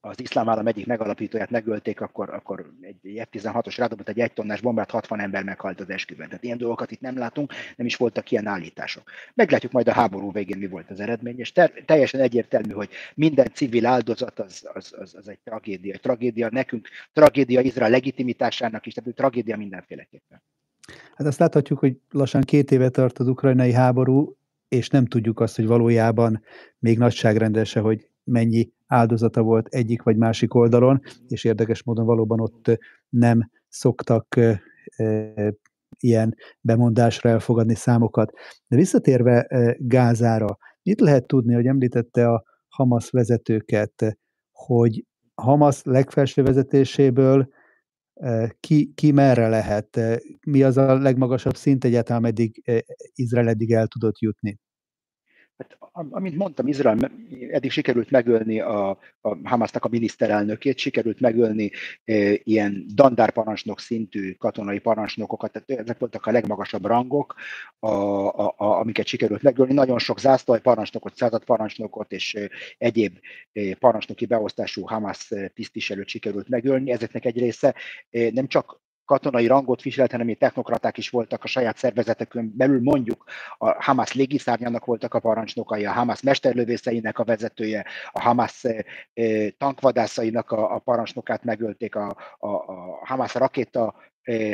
az 0.00 0.20
iszlám 0.20 0.48
állam 0.48 0.66
egyik 0.66 0.86
megalapítóját 0.86 1.50
megölték, 1.50 2.00
akkor, 2.00 2.30
akkor 2.30 2.72
egy 2.80 3.22
F-16-os 3.30 3.74
rádobott 3.76 4.08
egy 4.08 4.20
egy 4.20 4.32
tonnás 4.32 4.60
bombát, 4.60 4.90
60 4.90 5.20
ember 5.20 5.44
meghalt 5.44 5.80
az 5.80 5.90
esküvőn. 5.90 6.26
Tehát 6.26 6.44
ilyen 6.44 6.58
dolgokat 6.58 6.90
itt 6.90 7.00
nem 7.00 7.18
látunk, 7.18 7.52
nem 7.76 7.86
is 7.86 7.96
voltak 7.96 8.30
ilyen 8.30 8.46
állítások. 8.46 9.10
Meglátjuk 9.34 9.72
majd 9.72 9.88
a 9.88 9.92
háború 9.92 10.32
végén, 10.32 10.58
mi 10.58 10.66
volt 10.66 10.90
az 10.90 11.00
eredmény, 11.00 11.38
és 11.38 11.52
ter- 11.52 11.84
teljesen 11.86 12.20
egyértelmű, 12.20 12.72
hogy 12.72 12.88
minden 13.14 13.50
civil 13.52 13.86
áldozat 13.86 14.38
az, 14.38 14.68
az, 14.74 14.94
az, 14.98 15.14
az 15.14 15.28
egy 15.28 15.38
tragédia. 15.44 15.92
Egy 15.92 16.00
tragédia 16.00 16.48
nekünk, 16.50 16.88
tragédia 17.12 17.60
Izrael 17.60 17.90
legitimitásának 17.90 18.86
is, 18.86 18.94
tehát 18.94 19.14
tragédia 19.14 19.56
mindenféleképpen. 19.56 20.42
Hát 21.14 21.26
azt 21.26 21.38
láthatjuk, 21.38 21.78
hogy 21.78 21.96
lassan 22.10 22.40
két 22.40 22.70
éve 22.70 22.88
tart 22.88 23.18
az 23.18 23.28
ukrajnai 23.28 23.72
háború, 23.72 24.36
és 24.68 24.88
nem 24.88 25.06
tudjuk 25.06 25.40
azt, 25.40 25.56
hogy 25.56 25.66
valójában 25.66 26.42
még 26.78 26.98
nagyságrendese, 26.98 27.80
hogy 27.80 28.10
mennyi 28.24 28.72
áldozata 28.90 29.42
volt 29.42 29.66
egyik 29.68 30.02
vagy 30.02 30.16
másik 30.16 30.54
oldalon, 30.54 31.00
és 31.28 31.44
érdekes 31.44 31.82
módon 31.82 32.06
valóban 32.06 32.40
ott 32.40 32.78
nem 33.08 33.50
szoktak 33.68 34.40
ilyen 35.98 36.34
bemondásra 36.60 37.30
elfogadni 37.30 37.74
számokat. 37.74 38.32
De 38.66 38.76
visszatérve 38.76 39.46
Gázára, 39.78 40.58
mit 40.82 41.00
lehet 41.00 41.26
tudni, 41.26 41.54
hogy 41.54 41.66
említette 41.66 42.28
a 42.28 42.44
Hamas 42.68 43.10
vezetőket, 43.10 44.18
hogy 44.52 45.04
Hamas 45.34 45.82
legfelső 45.82 46.42
vezetéséből 46.42 47.48
ki, 48.60 48.92
ki 48.94 49.12
merre 49.12 49.48
lehet, 49.48 50.00
mi 50.46 50.62
az 50.62 50.76
a 50.76 50.98
legmagasabb 50.98 51.56
szint 51.56 51.84
egyáltalán, 51.84 52.22
ameddig 52.22 52.62
Izrael 53.14 53.48
eddig 53.48 53.72
el 53.72 53.86
tudott 53.86 54.18
jutni? 54.18 54.58
Hát, 55.60 55.76
amint 56.10 56.36
mondtam, 56.36 56.66
Izrael 56.66 57.10
eddig 57.50 57.70
sikerült 57.70 58.10
megölni 58.10 58.60
a, 58.60 58.88
a 59.20 59.48
Hamasnak 59.48 59.84
a 59.84 59.88
miniszterelnökét, 59.88 60.78
sikerült 60.78 61.20
megölni 61.20 61.70
e, 62.04 62.32
ilyen 62.42 62.86
dandárparancsnok 62.94 63.80
szintű 63.80 64.32
katonai 64.32 64.78
parancsnokokat, 64.78 65.52
tehát 65.52 65.82
ezek 65.82 65.98
voltak 65.98 66.26
a 66.26 66.30
legmagasabb 66.30 66.86
rangok, 66.86 67.34
a, 67.78 67.88
a, 67.88 68.54
a, 68.56 68.78
amiket 68.78 69.06
sikerült 69.06 69.42
megölni. 69.42 69.72
Nagyon 69.72 69.98
sok 69.98 70.20
zászlaj 70.20 70.60
parancsnokot, 70.60 71.16
század 71.16 71.44
parancsnokot 71.44 72.12
és 72.12 72.34
e, 72.34 72.50
egyéb 72.78 73.18
e, 73.52 73.74
parancsnoki 73.74 74.26
beosztású 74.26 74.86
Hamas 74.86 75.32
tisztviselőt 75.54 76.08
sikerült 76.08 76.48
megölni. 76.48 76.90
Ezeknek 76.90 77.24
egy 77.24 77.38
része 77.38 77.74
e, 78.10 78.30
nem 78.32 78.46
csak 78.46 78.80
katonai 79.10 79.46
rangot 79.46 79.82
viselt, 79.82 80.10
hanem 80.10 80.34
technokraták 80.34 80.98
is 80.98 81.10
voltak 81.10 81.44
a 81.44 81.46
saját 81.46 81.76
szervezetekön 81.76 82.52
belül, 82.56 82.80
mondjuk 82.82 83.24
a 83.58 83.82
Hamas 83.82 84.12
légiszárnyának 84.12 84.84
voltak 84.84 85.14
a 85.14 85.20
parancsnokai, 85.20 85.84
a 85.84 85.92
Hamas 85.92 86.22
mesterlövészeinek 86.22 87.18
a 87.18 87.24
vezetője, 87.24 87.84
a 88.12 88.20
Hamas 88.20 88.64
eh, 88.64 88.78
eh, 89.14 89.48
tankvadászainak 89.58 90.50
a, 90.50 90.74
a 90.74 90.78
parancsnokát 90.78 91.44
megölték, 91.44 91.94
a, 91.94 92.16
a, 92.38 92.48
a 92.48 93.00
Hamas 93.04 93.34
rakéta 93.34 93.94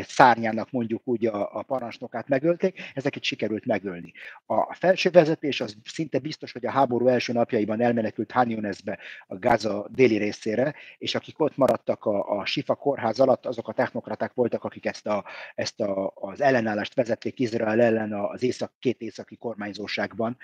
szárnyának 0.03 0.71
mondjuk 0.71 1.03
úgy 1.05 1.27
a, 1.27 1.57
a 1.57 1.63
parancsnokát 1.63 2.29
megölték, 2.29 2.81
ezeket 2.95 3.23
sikerült 3.23 3.67
megölni. 3.67 4.13
A 4.47 4.75
felső 4.75 5.11
vezetés 5.11 5.61
az 5.61 5.77
szinte 5.85 6.19
biztos, 6.19 6.53
hogy 6.53 6.67
a 6.67 6.71
háború 6.71 7.09
első 7.09 7.33
napjaiban 7.33 7.81
elmenekült 7.81 8.31
Hanyonezbe, 8.31 8.99
a 9.27 9.39
Gaza 9.39 9.89
déli 9.91 10.17
részére, 10.17 10.75
és 10.99 11.15
akik 11.15 11.41
ott 11.41 11.57
maradtak 11.57 12.05
a, 12.05 12.39
a 12.39 12.45
Sifa 12.45 12.75
kórház 12.75 13.21
alatt, 13.21 13.47
azok 13.47 13.69
a 13.69 13.73
technokraták 13.73 14.35
voltak, 14.35 14.65
akik 14.65 14.87
ezt, 14.87 15.07
a, 15.07 15.25
ezt 15.55 15.81
a, 15.81 16.13
az 16.15 16.41
ellenállást 16.41 16.95
vezették 16.95 17.39
Izrael 17.39 17.81
ellen 17.81 18.13
az 18.13 18.43
észak, 18.43 18.73
két 18.79 19.01
északi 19.01 19.37
kormányzóságban, 19.37 20.37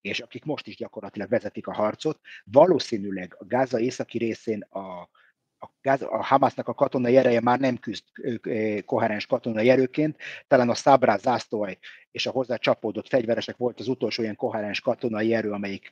és 0.00 0.20
akik 0.20 0.44
most 0.44 0.66
is 0.66 0.76
gyakorlatilag 0.76 1.28
vezetik 1.28 1.66
a 1.66 1.74
harcot. 1.74 2.20
Valószínűleg 2.44 3.36
a 3.38 3.44
Gáza 3.44 3.80
északi 3.80 4.18
részén 4.18 4.60
a, 4.60 5.08
a, 5.60 6.04
a 6.04 6.24
Hamasnak 6.24 6.68
a 6.68 6.74
katonai 6.74 7.16
ereje 7.16 7.40
már 7.40 7.60
nem 7.60 7.76
küzd 7.76 8.04
koherens 8.84 9.26
katonai 9.26 9.70
erőként, 9.70 10.16
talán 10.48 10.68
a 10.68 10.74
Szabrá 10.74 11.16
zászlóaj 11.16 11.78
és 12.10 12.26
a 12.26 12.30
hozzá 12.30 12.56
csapódott 12.56 13.08
fegyveresek 13.08 13.56
volt 13.56 13.80
az 13.80 13.88
utolsó 13.88 14.22
ilyen 14.22 14.36
koherens 14.36 14.80
katonai 14.80 15.34
erő, 15.34 15.50
amelyik 15.50 15.90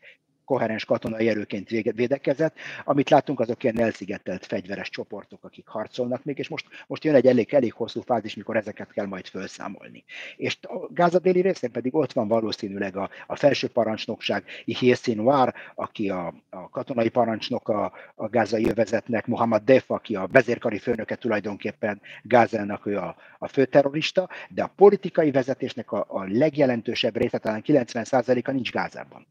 koherens 0.48 0.84
katonai 0.84 1.28
erőként 1.28 1.68
védekezett. 1.68 2.56
Amit 2.84 3.10
látunk, 3.10 3.40
azok 3.40 3.62
ilyen 3.62 3.80
elszigetelt 3.80 4.46
fegyveres 4.46 4.90
csoportok, 4.90 5.44
akik 5.44 5.66
harcolnak 5.66 6.24
még, 6.24 6.38
és 6.38 6.48
most, 6.48 6.66
most 6.86 7.04
jön 7.04 7.14
egy 7.14 7.26
elég, 7.26 7.54
elég 7.54 7.72
hosszú 7.72 8.00
fázis, 8.00 8.34
mikor 8.34 8.56
ezeket 8.56 8.92
kell 8.92 9.06
majd 9.06 9.26
felszámolni. 9.26 10.04
És 10.36 10.58
a 10.62 10.92
Gáza 10.92 11.18
déli 11.18 11.40
részén 11.40 11.70
pedig 11.70 11.94
ott 11.94 12.12
van 12.12 12.28
valószínűleg 12.28 12.96
a, 12.96 13.10
a 13.26 13.36
felső 13.36 13.68
parancsnokság, 13.68 14.44
Ihir 14.64 14.96
Sinwar, 14.96 15.54
aki 15.74 16.10
a, 16.10 16.34
a 16.50 16.68
katonai 16.68 17.08
parancsnok 17.08 17.68
a, 17.68 17.92
gázai 18.30 18.68
övezetnek, 18.68 19.26
Mohamed 19.26 19.62
Def, 19.62 19.90
aki 19.90 20.14
a 20.14 20.28
vezérkari 20.32 20.78
főnöke 20.78 21.14
tulajdonképpen 21.14 22.00
Gázának 22.22 22.86
ő 22.86 22.96
a, 22.96 23.16
a 23.38 23.48
főterrorista, 23.48 24.28
de 24.48 24.62
a 24.62 24.72
politikai 24.76 25.30
vezetésnek 25.30 25.92
a, 25.92 26.04
a 26.08 26.24
legjelentősebb 26.28 27.16
része, 27.16 27.38
talán 27.38 27.62
90%-a 27.66 28.50
nincs 28.50 28.70
Gázában 28.70 29.26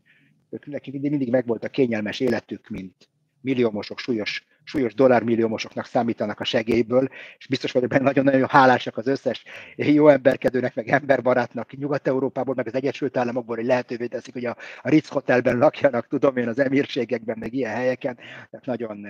ők 0.58 0.66
nekik 0.66 1.02
mindig, 1.02 1.30
megvolt 1.30 1.64
a 1.64 1.70
kényelmes 1.70 2.20
életük, 2.20 2.70
mint 2.70 3.10
milliómosok, 3.42 4.00
súlyos, 4.00 4.46
súlyos 4.64 4.94
dollármilliómosoknak 4.94 5.86
számítanak 5.86 6.40
a 6.40 6.44
segélyből, 6.44 7.10
és 7.38 7.48
biztos 7.48 7.72
vagyok 7.72 7.90
benne, 7.90 8.04
nagyon-nagyon 8.04 8.48
hálásak 8.48 8.98
az 8.98 9.08
összes 9.08 9.44
jó 9.76 10.08
emberkedőnek, 10.08 10.76
meg 10.76 10.88
emberbarátnak 10.88 11.78
Nyugat-Európából, 11.78 12.56
meg 12.56 12.68
az 12.68 12.74
Egyesült 12.74 13.18
Államokból, 13.18 13.56
hogy 13.56 13.66
lehetővé 13.66 14.08
teszik, 14.08 14.34
hogy 14.34 14.46
a, 14.46 14.58
a 14.82 14.90
Ritz 14.90 15.08
Hotelben 15.08 15.58
lakjanak, 15.58 16.08
tudom 16.08 16.38
én, 16.38 16.48
az 16.48 16.60
emírségekben, 16.60 17.38
meg 17.40 17.54
ilyen 17.54 17.76
helyeken. 17.76 18.16
Tehát 18.50 18.66
nagyon, 18.66 19.08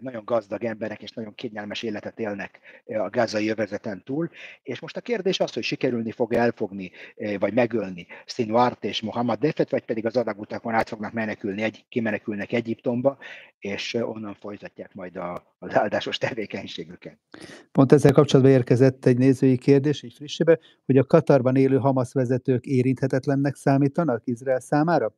nagyon 0.00 0.24
gazdag 0.24 0.64
emberek 0.64 1.02
és 1.02 1.10
nagyon 1.10 1.34
kényelmes 1.34 1.82
életet 1.82 2.18
élnek 2.18 2.60
a 2.86 3.08
gázai 3.08 3.48
övezeten 3.48 4.02
túl. 4.04 4.30
És 4.62 4.80
most 4.80 4.96
a 4.96 5.00
kérdés 5.00 5.40
az, 5.40 5.52
hogy 5.52 5.62
sikerülni 5.62 6.10
fog 6.10 6.32
elfogni, 6.32 6.90
vagy 7.38 7.54
megölni 7.54 8.06
Sinwart 8.26 8.84
és 8.84 9.00
Mohamed 9.00 9.38
Defet, 9.38 9.70
vagy 9.70 9.84
pedig 9.84 10.06
az 10.06 10.16
adagutakon 10.16 10.74
át 10.74 10.88
fognak 10.88 11.12
menekülni, 11.12 11.62
egy, 11.62 11.84
kimenekülnek 11.88 12.52
Egyiptomba, 12.52 13.18
és 13.58 13.94
onnan 13.94 14.34
folytatják 14.34 14.94
majd 14.94 15.16
a, 15.16 15.54
az 15.58 15.74
áldásos 15.74 16.18
tevékenységüket. 16.18 17.18
Pont 17.72 17.92
ezzel 17.92 18.12
kapcsolatban 18.12 18.54
érkezett 18.54 19.06
egy 19.06 19.18
nézői 19.18 19.58
kérdés, 19.58 20.02
egy 20.02 20.12
frissebe, 20.16 20.58
hogy 20.84 20.96
a 20.96 21.04
Katarban 21.04 21.56
élő 21.56 21.76
Hamas 21.76 22.12
vezetők 22.12 22.64
érinthetetlennek 22.64 23.54
számítanak 23.54 24.22
Izrael 24.24 24.60
számára? 24.60 25.14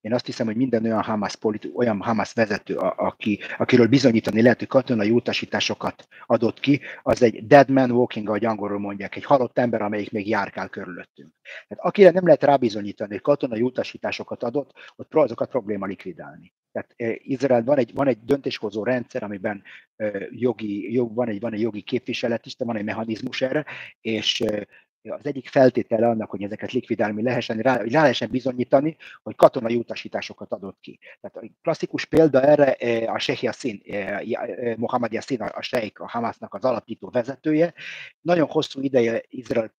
Én 0.00 0.14
azt 0.14 0.26
hiszem, 0.26 0.46
hogy 0.46 0.56
minden 0.56 0.84
olyan 0.84 1.02
Hamas, 1.02 1.36
politi- 1.36 1.72
olyan 1.74 2.00
Hamas 2.00 2.32
vezető, 2.32 2.76
a, 2.76 2.94
aki, 2.96 3.40
akiről 3.58 3.86
bizonyítani 3.86 4.42
lehet, 4.42 4.58
hogy 4.58 4.68
katonai 4.68 5.10
utasításokat 5.10 6.08
adott 6.26 6.60
ki, 6.60 6.80
az 7.02 7.22
egy 7.22 7.46
dead 7.46 7.70
man 7.70 7.90
walking, 7.90 8.28
ahogy 8.28 8.44
angolul 8.44 8.78
mondják, 8.78 9.16
egy 9.16 9.24
halott 9.24 9.58
ember, 9.58 9.82
amelyik 9.82 10.10
még 10.10 10.28
járkál 10.28 10.68
körülöttünk. 10.68 11.32
Tehát 11.68 11.84
akire 11.84 12.10
nem 12.10 12.24
lehet 12.24 12.42
rábizonyítani, 12.42 13.10
hogy 13.10 13.20
katonai 13.20 13.62
utasításokat 13.62 14.42
adott, 14.42 14.72
ott 14.96 15.14
azokat 15.14 15.50
probléma 15.50 15.86
likvidálni. 15.86 16.52
Tehát 16.72 16.92
eh, 16.96 17.14
Izrael 17.18 17.64
van 17.64 17.78
egy, 17.78 17.94
van 17.94 18.06
egy 18.06 18.18
döntéshozó 18.24 18.84
rendszer, 18.84 19.22
amiben 19.22 19.62
eh, 19.96 20.26
jogi, 20.30 20.92
jog, 20.92 21.14
van, 21.14 21.28
egy, 21.28 21.40
van 21.40 21.52
egy 21.52 21.60
jogi 21.60 21.80
képviselet 21.80 22.46
is, 22.46 22.56
de 22.56 22.64
van 22.64 22.76
egy 22.76 22.84
mechanizmus 22.84 23.42
erre, 23.42 23.64
és 24.00 24.40
eh, 24.40 24.62
az 25.02 25.26
egyik 25.26 25.48
feltétele 25.48 26.08
annak, 26.08 26.30
hogy 26.30 26.42
ezeket 26.42 26.72
likvidálni 26.72 27.22
lehessen, 27.22 27.58
rá, 27.58 27.76
rá 27.76 28.00
lehessen 28.00 28.30
bizonyítani, 28.30 28.96
hogy 29.22 29.36
katonai 29.36 29.76
utasításokat 29.76 30.52
adott 30.52 30.78
ki. 30.80 30.98
Tehát 31.20 31.36
a 31.36 31.52
klasszikus 31.62 32.04
példa 32.04 32.42
erre 32.42 32.74
eh, 32.74 33.14
a 33.14 33.18
Sheikh 33.18 33.42
Yassin, 33.42 33.80
eh, 33.84 34.18
eh, 34.18 34.76
Mohamed 34.76 35.12
Yassin, 35.12 35.40
a 35.40 35.62
Sheikh, 35.62 36.02
a 36.02 36.08
Hamasnak 36.08 36.54
az 36.54 36.64
alapító 36.64 37.08
vezetője. 37.08 37.74
Nagyon 38.20 38.48
hosszú 38.48 38.80
ideje 38.82 39.22
Izrael 39.28 39.72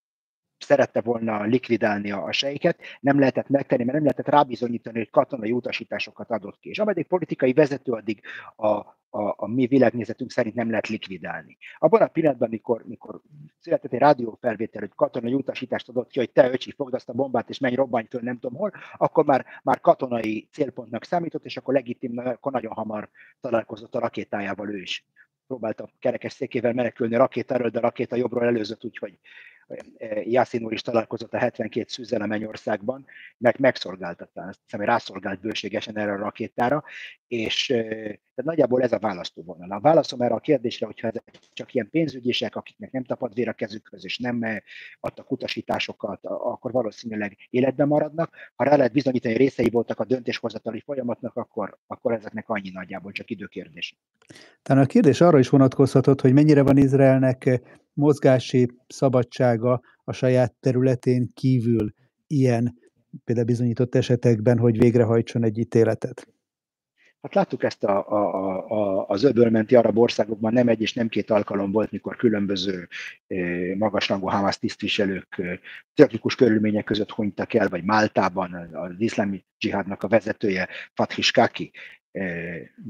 szerette 0.58 1.02
volna 1.02 1.44
likvidálni 1.44 2.12
a 2.12 2.32
sejket, 2.32 2.80
nem 3.00 3.20
lehetett 3.20 3.50
megtenni, 3.50 3.84
mert 3.84 3.94
nem 3.94 4.04
lehetett 4.04 4.34
rábizonyítani, 4.34 4.98
hogy 4.98 5.10
katonai 5.10 5.52
utasításosokat 5.52 6.30
adott 6.32 6.60
ki. 6.60 6.70
És 6.70 6.80
ameddig 6.80 7.08
politikai 7.08 7.54
vezető, 7.54 7.92
addig 7.92 8.22
a, 8.56 9.00
a, 9.14 9.34
a 9.38 9.48
mi 9.48 9.68
világnézetünk 9.68 10.32
szerint 10.32 10.56
nem 10.56 10.70
lehet 10.70 10.88
likvidálni. 10.88 11.58
Abban 11.78 12.02
a 12.02 12.08
pillanatban, 12.08 12.50
mikor, 12.50 12.84
mikor 12.86 13.22
született 13.60 13.94
egy 13.94 14.00
rádiófelvétel, 14.00 14.82
hogy 14.82 14.92
katonai 14.96 15.34
utasítást 15.34 15.90
adott 15.90 16.10
ki, 16.10 16.20
hogy 16.20 16.32
te 16.32 16.52
öcsi, 16.52 16.72
fogd 16.72 16.94
azt 16.94 17.10
a 17.10 17.14
bombát, 17.14 17.50
és 17.50 17.60
menj 17.60 17.76
robbanj 17.76 18.06
föl, 18.10 18.22
nem 18.22 18.40
tudom 18.40 18.58
hol, 18.58 18.72
akkor 18.98 19.26
már, 19.26 19.46
már 19.64 19.80
katonai 19.80 20.48
célpontnak 20.52 21.04
számított, 21.04 21.46
és 21.46 21.58
akkor 21.58 21.74
legitim, 21.74 22.18
akkor 22.18 22.52
nagyon 22.52 22.74
hamar 22.74 23.10
találkozott 23.42 23.96
a 23.96 24.00
rakétájával 24.00 24.70
ő 24.70 24.82
is 24.82 25.06
próbált 25.48 25.80
a 25.80 25.90
kerekes 26.00 26.34
székével 26.34 26.74
menekülni 26.74 27.16
a 27.16 27.18
rakétáról, 27.18 27.70
de 27.70 27.78
a 27.78 27.82
rakéta 27.82 28.16
jobbról 28.16 28.46
előzött, 28.46 28.86
úgyhogy 28.86 29.20
Jászin 30.24 30.64
úr 30.64 30.74
is 30.74 30.82
találkozott 30.82 31.34
a 31.34 31.38
72 31.38 31.86
szűzzel 31.88 32.22
a 32.22 32.26
Mennyországban, 32.26 33.06
meg 33.38 33.60
megszolgáltatta, 33.60 34.42
azt 34.42 34.60
rászolgált 34.68 35.40
bőségesen 35.40 35.98
erre 35.98 36.12
a 36.12 36.18
rakétára, 36.18 36.84
és 37.28 37.74
tehát 38.36 38.52
nagyjából 38.52 38.82
ez 38.82 38.92
a 38.92 39.00
választóvonal. 39.00 39.72
A 39.72 39.80
válaszom 39.80 40.22
erre 40.22 40.34
a 40.34 40.40
kérdésre, 40.40 40.86
hogyha 40.86 41.08
ezek 41.08 41.24
csak 41.54 41.74
ilyen 41.74 41.90
pénzügyések, 41.90 42.56
akiknek 42.56 42.92
nem 42.92 43.04
tapad 43.04 43.34
vér 43.34 43.48
a 43.48 43.54
kezükhöz, 43.54 44.06
és 44.06 44.18
nem 44.18 44.44
adtak 45.00 45.32
utasításokat, 45.32 46.26
akkor 46.26 46.72
valószínűleg 46.72 47.38
életben 47.50 47.88
maradnak. 47.88 48.36
Ha 48.56 48.64
rá 48.64 48.76
lehet 48.76 48.92
bizonyítani, 48.92 49.34
hogy 49.34 49.44
részei 49.44 49.70
voltak 49.70 50.00
a 50.00 50.06
döntéshozatali 50.06 50.80
folyamatnak, 50.80 51.36
akkor, 51.36 51.78
akkor 51.88 52.14
ezeknek 52.14 52.50
annyi 52.50 52.70
nagyjából 52.70 53.12
csak 53.12 53.30
időkérdés. 53.30 53.98
Talán 54.62 54.84
a 54.84 54.88
kérdés 54.88 55.22
arra 55.22 55.40
is 55.40 55.50
vonatkozhatott, 55.50 56.22
hogy 56.22 56.34
mennyire 56.34 56.62
van 56.62 56.78
Izraelnek 56.78 57.62
mozgási 57.94 58.72
szabadsága 58.88 59.82
a 60.04 60.12
saját 60.12 60.54
területén 60.60 61.32
kívül 61.34 61.94
ilyen 62.28 62.80
például 63.24 63.48
bizonyított 63.48 63.96
esetekben, 63.96 64.58
hogy 64.58 64.78
végrehajtson 64.78 65.44
egy 65.44 65.58
ítéletet? 65.58 66.31
Hát 67.22 67.34
láttuk 67.34 67.64
ezt 67.64 67.84
a, 67.84 68.10
a, 68.10 68.70
a, 68.70 69.08
az 69.08 69.24
öbölmenti 69.24 69.76
arab 69.76 69.98
országokban 69.98 70.54
nem 70.54 70.68
egy 70.68 70.82
és 70.82 70.94
nem 70.94 71.08
két 71.08 71.30
alkalom 71.30 71.72
volt, 71.72 71.92
mikor 71.92 72.16
különböző 72.16 72.88
magasrangú 73.78 74.28
Hamas 74.28 74.58
tisztviselők 74.58 75.42
tragikus 75.94 76.36
körülmények 76.36 76.84
között 76.84 77.12
hunytak 77.12 77.54
el, 77.54 77.70
vagy 77.70 77.84
Máltában 77.84 78.54
az 78.74 78.96
iszlámi 78.98 79.46
dzsihádnak 79.58 80.04
a 80.04 80.08
vezetője 80.08 80.68
Fathis 80.94 81.32
Kaki 81.32 81.72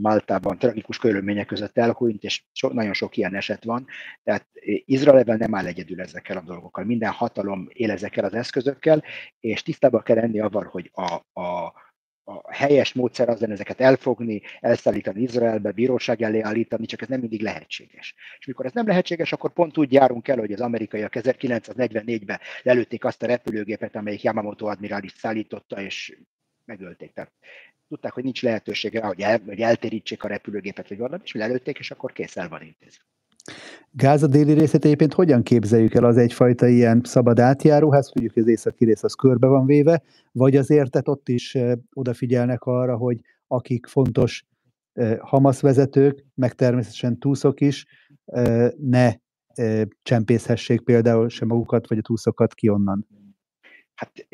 Máltában 0.01 0.57
tragikus 0.57 0.97
körülmények 0.97 1.45
között 1.45 1.77
elhunyt, 1.77 2.23
és 2.23 2.43
so, 2.51 2.67
nagyon 2.73 2.93
sok 2.93 3.17
ilyen 3.17 3.36
eset 3.36 3.63
van. 3.63 3.88
Tehát 4.23 4.47
Izraelben 4.86 5.38
nem 5.38 5.55
áll 5.55 5.65
egyedül 5.65 6.01
ezekkel 6.01 6.38
a 6.38 6.41
dolgokkal. 6.41 6.84
Minden 6.84 7.11
hatalom 7.11 7.67
él 7.69 7.91
ezekkel 7.91 8.25
az 8.25 8.34
eszközökkel, 8.34 9.03
és 9.39 9.63
tisztában 9.63 10.01
kell 10.03 10.15
lenni 10.15 10.39
avval, 10.39 10.63
hogy 10.63 10.91
a, 10.93 11.41
a, 11.41 11.73
a 12.32 12.53
helyes 12.53 12.93
módszer 12.93 13.29
az 13.29 13.39
lenne 13.39 13.53
ezeket 13.53 13.82
elfogni, 13.82 14.41
elszállítani 14.59 15.21
Izraelbe, 15.21 15.71
bíróság 15.71 16.21
elé 16.21 16.39
állítani, 16.39 16.86
csak 16.86 17.01
ez 17.01 17.07
nem 17.07 17.19
mindig 17.19 17.41
lehetséges. 17.41 18.15
És 18.39 18.45
mikor 18.45 18.65
ez 18.65 18.73
nem 18.73 18.88
lehetséges, 18.88 19.32
akkor 19.32 19.53
pont 19.53 19.77
úgy 19.77 19.91
járunk 19.91 20.27
el, 20.27 20.38
hogy 20.38 20.51
az 20.51 20.61
amerikaiak 20.61 21.13
1944-ben 21.15 22.39
lelőtték 22.63 23.05
azt 23.05 23.23
a 23.23 23.27
repülőgépet, 23.27 23.95
amelyik 23.95 24.23
Yamamoto 24.23 24.65
admirális 24.65 25.11
szállította, 25.11 25.82
és 25.82 26.17
megölték. 26.65 27.13
Tehát 27.13 27.32
tudták, 27.88 28.11
hogy 28.11 28.23
nincs 28.23 28.41
lehetősége, 28.41 29.05
hogy, 29.05 29.21
el, 29.21 29.39
hogy 29.45 29.61
eltérítsék 29.61 30.23
a 30.23 30.27
repülőgépet, 30.27 30.88
vagy 30.88 30.97
valami, 30.97 31.21
és 31.23 31.34
lelőtték, 31.34 31.79
és 31.79 31.91
akkor 31.91 32.11
kész 32.11 32.38
el 32.38 32.49
van 32.49 32.61
intézve. 32.61 33.03
Gáza 33.92 34.28
déli 34.28 34.54
részét 34.54 34.86
egyébként 34.86 35.14
hogyan 35.14 35.44
képzeljük 35.44 35.94
el? 35.94 36.04
Az 36.04 36.18
egyfajta 36.18 36.68
ilyen 36.68 37.02
szabad 37.04 37.39
átjáró, 37.39 37.92
hát 37.92 38.12
tudjuk, 38.12 38.34
hogy 38.34 38.44
az 38.44 38.50
északi 38.50 38.86
rész 38.86 39.04
az 39.04 39.14
körbe 39.14 39.48
van 39.48 39.66
véve, 39.66 40.02
vagy 40.32 40.56
azért 40.56 40.92
tehát 40.92 41.08
ott 41.08 41.30
is 41.30 41.58
odafigyelnek 41.94 42.64
arra, 42.64 42.98
hogy 42.98 43.20
akik 43.48 43.86
fontos 43.86 44.46
Hamas 45.20 45.62
vezetők, 45.62 46.26
meg 46.36 46.54
természetesen 46.54 47.20
túszok 47.20 47.62
is, 47.62 47.86
ne 48.78 49.14
csempészhessék 50.02 50.82
például 50.82 51.30
sem 51.30 51.48
magukat, 51.48 51.88
vagy 51.88 51.98
a 51.98 52.02
túszokat 52.02 52.54
ki 52.54 52.70
onnan 52.70 53.08
hát 54.02 54.28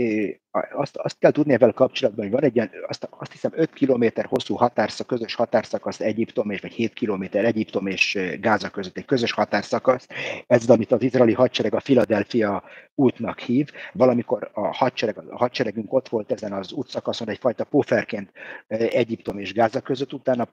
azt, 0.72 0.98
azt 0.98 1.20
kell 1.20 1.32
tudni 1.32 1.54
ezzel 1.54 1.74
kapcsolatban, 1.74 2.24
hogy 2.24 2.34
van 2.34 2.44
egy 2.44 2.56
ilyen, 2.56 2.72
azt, 2.88 3.08
azt 3.12 3.32
hiszem 3.32 3.52
5 3.56 3.74
kilométer 3.74 4.26
hosszú 4.26 4.56
határszak, 4.56 5.08
közös 5.08 5.36
határszakasz 5.36 6.00
Egyiptom 6.00 6.50
és 6.50 6.62
vagy 6.62 6.72
7 6.72 6.94
kilométer 6.94 7.46
Egyiptom 7.46 7.88
és 7.88 8.20
Gáza 8.40 8.70
között 8.70 8.98
egy 8.98 9.06
közös 9.06 9.32
határszakasz. 9.32 10.08
Ez 10.48 10.62
az, 10.62 10.70
amit 10.70 10.92
az 10.92 11.02
izraeli 11.02 11.34
hadsereg 11.34 11.74
a 11.74 11.80
Philadelphia 11.80 12.64
útnak 12.96 13.40
hív. 13.40 13.70
Valamikor 13.94 14.50
a, 14.54 14.76
hadsereg, 14.76 15.18
a 15.18 15.38
hadseregünk 15.38 15.94
ott 15.94 16.10
volt 16.10 16.32
ezen 16.32 16.54
az 16.54 16.72
útszakaszon 16.72 17.30
egyfajta 17.30 17.64
pufferként 17.64 18.32
Egyiptom 18.68 19.40
és 19.40 19.54
Gáza 19.54 19.82
között, 19.82 20.14
utána 20.14 20.48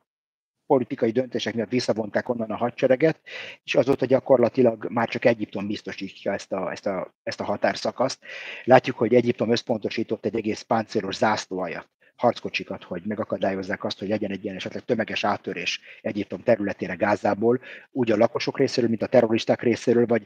politikai 0.66 1.10
döntések 1.10 1.54
miatt 1.54 1.70
visszavonták 1.70 2.28
onnan 2.28 2.50
a 2.50 2.56
hadsereget, 2.56 3.20
és 3.64 3.74
azóta 3.74 4.06
gyakorlatilag 4.06 4.86
már 4.90 5.08
csak 5.08 5.24
Egyiptom 5.24 5.66
biztosítja 5.66 6.32
ezt 6.32 6.52
a, 6.52 6.70
ezt 6.70 6.86
a, 6.86 7.14
ezt 7.22 7.40
a 7.40 7.44
határszakaszt. 7.44 8.18
Látjuk, 8.64 8.96
hogy 8.96 9.14
Egyiptom 9.14 9.50
összpontosított 9.50 10.24
egy 10.24 10.36
egész 10.36 10.60
páncélos 10.62 11.16
zászlóajat 11.16 11.88
harckocsikat, 12.16 12.84
hogy 12.84 13.02
megakadályozzák 13.04 13.84
azt, 13.84 13.98
hogy 13.98 14.08
legyen 14.08 14.30
egy 14.30 14.44
ilyen 14.44 14.56
esetleg 14.56 14.84
tömeges 14.84 15.24
áttörés 15.24 15.80
Egyiptom 16.02 16.42
területére 16.42 16.94
Gázából, 16.94 17.60
úgy 17.90 18.10
a 18.10 18.16
lakosok 18.16 18.58
részéről, 18.58 18.88
mint 18.88 19.02
a 19.02 19.06
terroristák 19.06 19.62
részéről, 19.62 20.06
vagy 20.06 20.24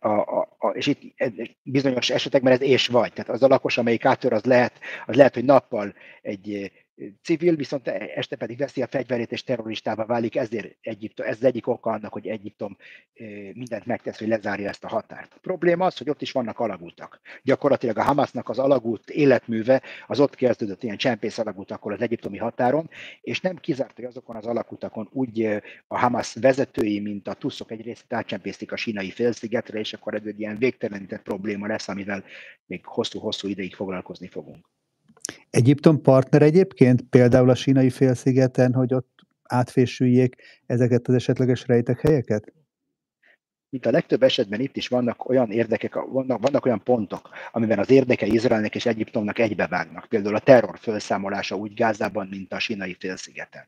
a, 0.00 0.08
a, 0.08 0.56
a, 0.58 0.68
és 0.68 0.86
itt 0.86 1.00
bizonyos 1.62 2.10
esetekben 2.10 2.52
ez 2.52 2.60
és 2.60 2.86
vagy. 2.86 3.12
Tehát 3.12 3.30
az 3.30 3.42
a 3.42 3.48
lakos, 3.48 3.78
amelyik 3.78 4.04
áttör, 4.04 4.32
az 4.32 4.44
lehet, 4.44 4.72
az 5.06 5.16
lehet, 5.16 5.34
hogy 5.34 5.44
nappal 5.44 5.94
egy 6.22 6.72
civil, 7.22 7.56
viszont 7.56 7.88
este 7.88 8.36
pedig 8.36 8.58
veszi 8.58 8.82
a 8.82 8.86
fegyverét 8.86 9.32
és 9.32 9.44
terroristává 9.44 10.04
válik, 10.04 10.36
ezért 10.36 10.76
Egyiptom, 10.80 11.26
ez 11.26 11.36
az 11.36 11.44
egyik 11.44 11.66
oka 11.66 11.90
annak, 11.90 12.12
hogy 12.12 12.26
Egyiptom 12.26 12.76
mindent 13.52 13.86
megtesz, 13.86 14.18
hogy 14.18 14.28
lezárja 14.28 14.68
ezt 14.68 14.84
a 14.84 14.88
határt. 14.88 15.32
A 15.34 15.38
probléma 15.40 15.86
az, 15.86 15.98
hogy 15.98 16.10
ott 16.10 16.22
is 16.22 16.32
vannak 16.32 16.58
alagútak. 16.58 17.20
Gyakorlatilag 17.42 17.98
a 17.98 18.02
Hamasnak 18.02 18.48
az 18.48 18.58
alagút 18.58 19.10
életműve 19.10 19.82
az 20.06 20.20
ott 20.20 20.34
kezdődött 20.34 20.82
ilyen 20.82 20.96
csempész 20.96 21.38
akkor 21.38 21.92
az 21.92 22.00
egyiptomi 22.00 22.38
határon, 22.38 22.90
és 23.20 23.40
nem 23.40 23.56
kizárt, 23.56 23.96
hogy 23.96 24.04
azokon 24.04 24.36
az 24.36 24.46
alagutakon 24.46 25.08
úgy 25.12 25.44
a 25.86 25.98
Hamas 25.98 26.34
vezetői, 26.34 27.00
mint 27.00 27.28
a 27.28 27.34
tuszok 27.34 27.70
egy 27.70 27.82
részét 27.82 28.12
átcsempésztik 28.12 28.72
a 28.72 28.76
sínai 28.76 29.10
félszigetre, 29.10 29.78
és 29.78 29.92
akkor 29.92 30.14
ez 30.14 30.24
egy 30.24 30.40
ilyen 30.40 30.58
végtelenített 30.58 31.22
probléma 31.22 31.66
lesz, 31.66 31.88
amivel 31.88 32.24
még 32.66 32.86
hosszú-hosszú 32.86 33.48
ideig 33.48 33.74
foglalkozni 33.74 34.28
fogunk. 34.28 34.66
Egyiptom 35.50 36.02
partner 36.02 36.42
egyébként, 36.42 37.02
például 37.02 37.50
a 37.50 37.54
sínai 37.54 37.90
félszigeten, 37.90 38.74
hogy 38.74 38.94
ott 38.94 39.26
átfésüljék 39.42 40.36
ezeket 40.66 41.08
az 41.08 41.14
esetleges 41.14 41.66
rejtek 41.66 42.00
helyeket? 42.00 42.52
mint 43.70 43.86
a 43.86 43.90
legtöbb 43.90 44.22
esetben 44.22 44.60
itt 44.60 44.76
is 44.76 44.88
vannak 44.88 45.28
olyan 45.28 45.50
érdekek, 45.50 45.94
vannak, 45.94 46.40
vannak 46.40 46.64
olyan 46.64 46.82
pontok, 46.82 47.30
amiben 47.52 47.78
az 47.78 47.90
érdekei 47.90 48.32
Izraelnek 48.32 48.74
és 48.74 48.86
Egyiptomnak 48.86 49.38
egybevágnak. 49.38 50.06
Például 50.08 50.34
a 50.34 50.40
terror 50.40 50.78
felszámolása 50.78 51.56
úgy 51.56 51.74
Gázában, 51.74 52.26
mint 52.26 52.52
a 52.52 52.58
sínai 52.58 52.96
félszigeten. 52.98 53.66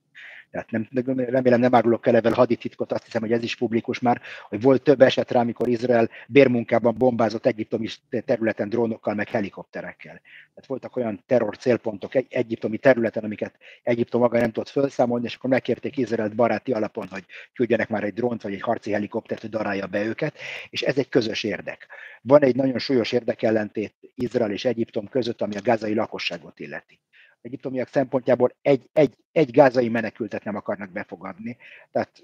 Tehát 0.53 0.71
nem, 0.71 0.89
remélem 1.17 1.61
nem 1.61 1.75
árulok 1.75 2.07
el 2.07 2.17
evel 2.17 2.33
hadititkot, 2.33 2.93
azt 2.93 3.05
hiszem, 3.05 3.21
hogy 3.21 3.33
ez 3.33 3.43
is 3.43 3.57
publikus 3.57 4.01
már, 4.01 4.21
hogy 4.49 4.61
volt 4.61 4.83
több 4.83 5.01
eset 5.01 5.31
rá, 5.31 5.41
amikor 5.41 5.69
Izrael 5.69 6.09
bérmunkában 6.29 6.95
bombázott 6.99 7.47
egyiptomi 7.47 7.89
területen 8.25 8.69
drónokkal, 8.69 9.15
meg 9.15 9.29
helikopterekkel. 9.29 10.21
Tehát 10.55 10.67
voltak 10.67 10.97
olyan 10.97 11.23
terror 11.27 11.57
célpontok 11.57 12.15
egy, 12.15 12.27
egyiptomi 12.31 12.79
területen, 12.79 13.25
amiket 13.25 13.55
Egyiptom 13.83 14.21
maga 14.21 14.39
nem 14.39 14.53
tudott 14.53 14.69
felszámolni, 14.69 15.25
és 15.25 15.35
akkor 15.35 15.51
megkérték 15.51 15.97
Izraelt 15.97 16.35
baráti 16.35 16.73
alapon, 16.73 17.07
hogy 17.11 17.25
küldjenek 17.53 17.89
már 17.89 18.05
egy 18.05 18.15
drónt 18.15 18.43
vagy 18.43 18.55
egy 18.55 18.63
harci 18.63 18.93
helikoptert, 18.93 19.41
hogy 19.41 19.51
darálja 19.51 19.87
be 19.87 20.05
őket, 20.05 20.37
és 20.71 20.83
ez 20.83 20.99
egy 20.99 21.09
közös 21.09 21.43
érdek. 21.43 21.87
Van 22.23 22.43
egy 22.43 22.57
nagyon 22.57 22.79
súlyos 22.79 23.13
érdekellentét 23.13 23.95
Izrael 24.15 24.51
és 24.51 24.65
Egyiptom 24.65 25.09
között, 25.09 25.43
ami 25.43 25.57
a 25.57 25.61
gázai 25.63 25.95
lakosságot 25.95 26.61
illeti 26.61 27.01
egyiptomiak 27.43 27.89
szempontjából 27.89 28.55
egy, 28.63 28.89
egy, 28.93 29.17
egy 29.33 29.51
gázai 29.51 29.89
menekültet 29.89 30.45
nem 30.45 30.57
akarnak 30.57 30.91
befogadni. 30.91 31.57
Tehát 31.91 32.23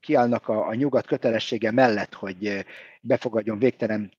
kiállnak 0.00 0.48
a, 0.48 0.66
a 0.68 0.74
nyugat 0.74 1.06
kötelessége 1.06 1.70
mellett, 1.70 2.14
hogy 2.14 2.64
befogadjon 3.00 3.58
végtelen 3.58 4.12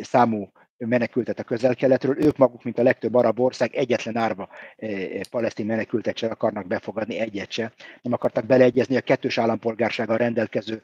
számú 0.00 0.52
menekültet 0.76 1.38
a 1.38 1.44
közel-keletről. 1.44 2.24
Ők 2.24 2.36
maguk, 2.36 2.62
mint 2.62 2.78
a 2.78 2.82
legtöbb 2.82 3.14
arab 3.14 3.40
ország, 3.40 3.74
egyetlen 3.74 4.16
árva 4.16 4.48
e, 4.76 4.86
e, 4.86 5.20
palesztin 5.30 5.66
menekültet 5.66 6.16
sem 6.16 6.30
akarnak 6.30 6.66
befogadni, 6.66 7.18
egyet 7.18 7.50
se. 7.50 7.72
Nem 8.02 8.12
akartak 8.12 8.46
beleegyezni 8.46 8.96
a 8.96 9.00
kettős 9.00 9.38
állampolgársággal 9.38 10.16
rendelkező 10.16 10.82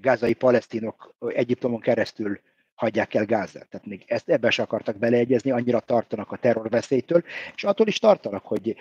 gázai 0.00 0.34
palesztinok 0.34 1.14
Egyiptomon 1.28 1.80
keresztül 1.80 2.40
hagyják 2.82 3.14
el 3.14 3.24
Gázát. 3.24 3.68
Tehát 3.68 3.86
még 3.86 4.04
ezt 4.06 4.28
ebbe 4.28 4.50
se 4.50 4.62
akartak 4.62 4.98
beleegyezni, 4.98 5.50
annyira 5.50 5.80
tartanak 5.80 6.32
a 6.32 6.36
terrorveszélytől, 6.36 7.22
és 7.54 7.64
attól 7.64 7.86
is 7.86 7.98
tartanak, 7.98 8.44
hogy 8.44 8.76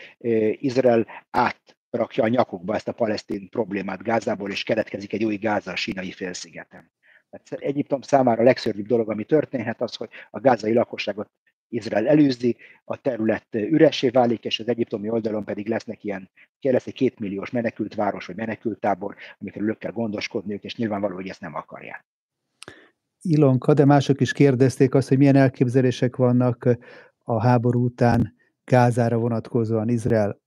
Izrael 0.52 1.08
átrakja 1.30 2.24
a 2.24 2.28
nyakukba 2.28 2.76
ezt 2.76 2.88
a 2.88 2.91
palesztin 2.91 3.49
problémát 3.49 4.04
Gázából, 4.04 4.52
és 4.52 4.64
keletkezik 4.64 5.14
egy 5.14 5.24
új 5.24 5.36
Gáza 5.36 5.72
a 5.72 5.76
sínai 5.76 6.12
félszigeten. 6.12 6.91
Tehát 7.30 7.64
Egyiptom 7.64 8.02
számára 8.02 8.41
a 8.41 8.43
legszörnyűbb 8.43 8.88
dolog, 8.88 9.10
ami 9.10 9.24
történhet, 9.24 9.82
az, 9.82 9.95
hogy 9.95 10.10
a 10.30 10.39
gázai 10.39 10.74
lakosságot 10.74 11.30
Izrael 11.68 12.08
előzi, 12.08 12.58
a 12.84 13.02
terület 13.02 13.47
üresé 13.52 14.10
válik, 14.10 14.45
és 14.45 14.60
az 14.60 14.68
egyiptomi 14.68 15.10
oldalon 15.10 15.45
pedig 15.45 15.68
lesznek 15.68 16.04
ilyen, 16.04 16.30
lesz 16.62 16.88
egy 16.88 16.93
kétmilliós 16.93 17.49
menekült 17.49 17.95
város, 17.95 18.26
vagy 18.26 18.36
menekült 18.36 18.80
tábor, 18.80 19.16
amikről 19.39 19.70
ők 19.70 19.78
kell 19.78 19.91
gondoskodniuk, 19.91 20.64
és 20.64 20.76
nyilvánvaló, 20.76 21.16
hogy 21.16 21.30
ezt 21.30 21.41
nem 21.41 21.56
akarják. 21.56 22.06
Ilonka, 23.22 23.74
de 23.74 23.86
mások 23.86 24.22
is 24.22 24.32
kérdezték 24.32 24.94
azt, 24.94 25.08
hogy 25.08 25.18
milyen 25.18 25.36
elképzelések 25.36 26.16
vannak 26.16 26.78
a 27.24 27.42
háború 27.42 27.84
után 27.84 28.34
Gázára 28.64 29.18
vonatkozóan 29.18 29.90
Izrael 29.90 30.42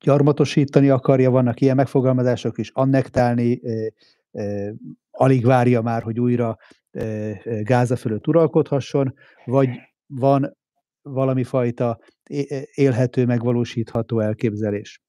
gyarmatosítani 0.00 0.88
akarja, 0.88 1.30
vannak 1.30 1.60
ilyen 1.60 1.76
megfogalmazások 1.76 2.58
is, 2.58 2.70
annektálni, 2.70 3.60
alig 5.10 5.44
várja 5.44 5.82
már, 5.82 6.02
hogy 6.02 6.20
újra 6.20 6.56
Gáza 7.62 7.96
fölött 7.96 8.26
uralkodhasson, 8.26 9.14
vagy 9.44 9.68
van 10.06 10.56
valami 11.02 11.44
fajta 11.44 11.98
élhető, 12.74 13.26
megvalósítható 13.26 14.20
elképzelés? 14.20 15.02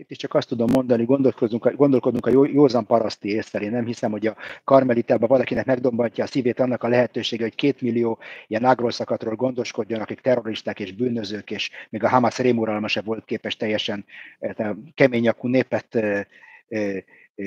Itt 0.00 0.10
is 0.10 0.16
csak 0.16 0.34
azt 0.34 0.48
tudom 0.48 0.70
mondani, 0.72 1.04
gondolkodunk, 1.04 1.72
gondolkodunk 1.72 2.26
a 2.26 2.30
józan 2.52 2.86
paraszti 2.86 3.28
észre. 3.28 3.60
Én 3.60 3.70
nem 3.70 3.84
hiszem, 3.84 4.10
hogy 4.10 4.26
a 4.26 4.36
karmelitában 4.64 5.28
valakinek 5.28 5.66
megdombatja 5.66 6.24
a 6.24 6.26
szívét 6.26 6.60
annak 6.60 6.82
a 6.82 6.88
lehetősége, 6.88 7.42
hogy 7.42 7.54
két 7.54 7.80
millió 7.80 8.18
ilyen 8.46 8.64
ágrólszakatról 8.64 9.34
gondoskodjon, 9.34 10.00
akik 10.00 10.20
terroristák 10.20 10.80
és 10.80 10.92
bűnözők, 10.92 11.50
és 11.50 11.70
még 11.90 12.04
a 12.04 12.08
Hamas 12.08 12.38
rémuralma 12.38 12.88
se 12.88 13.00
volt 13.00 13.24
képes 13.24 13.56
teljesen 13.56 14.04
eh, 14.38 14.70
keményakú 14.94 15.48
népet 15.48 15.94
eh, 15.94 16.24
eh, 16.68 17.02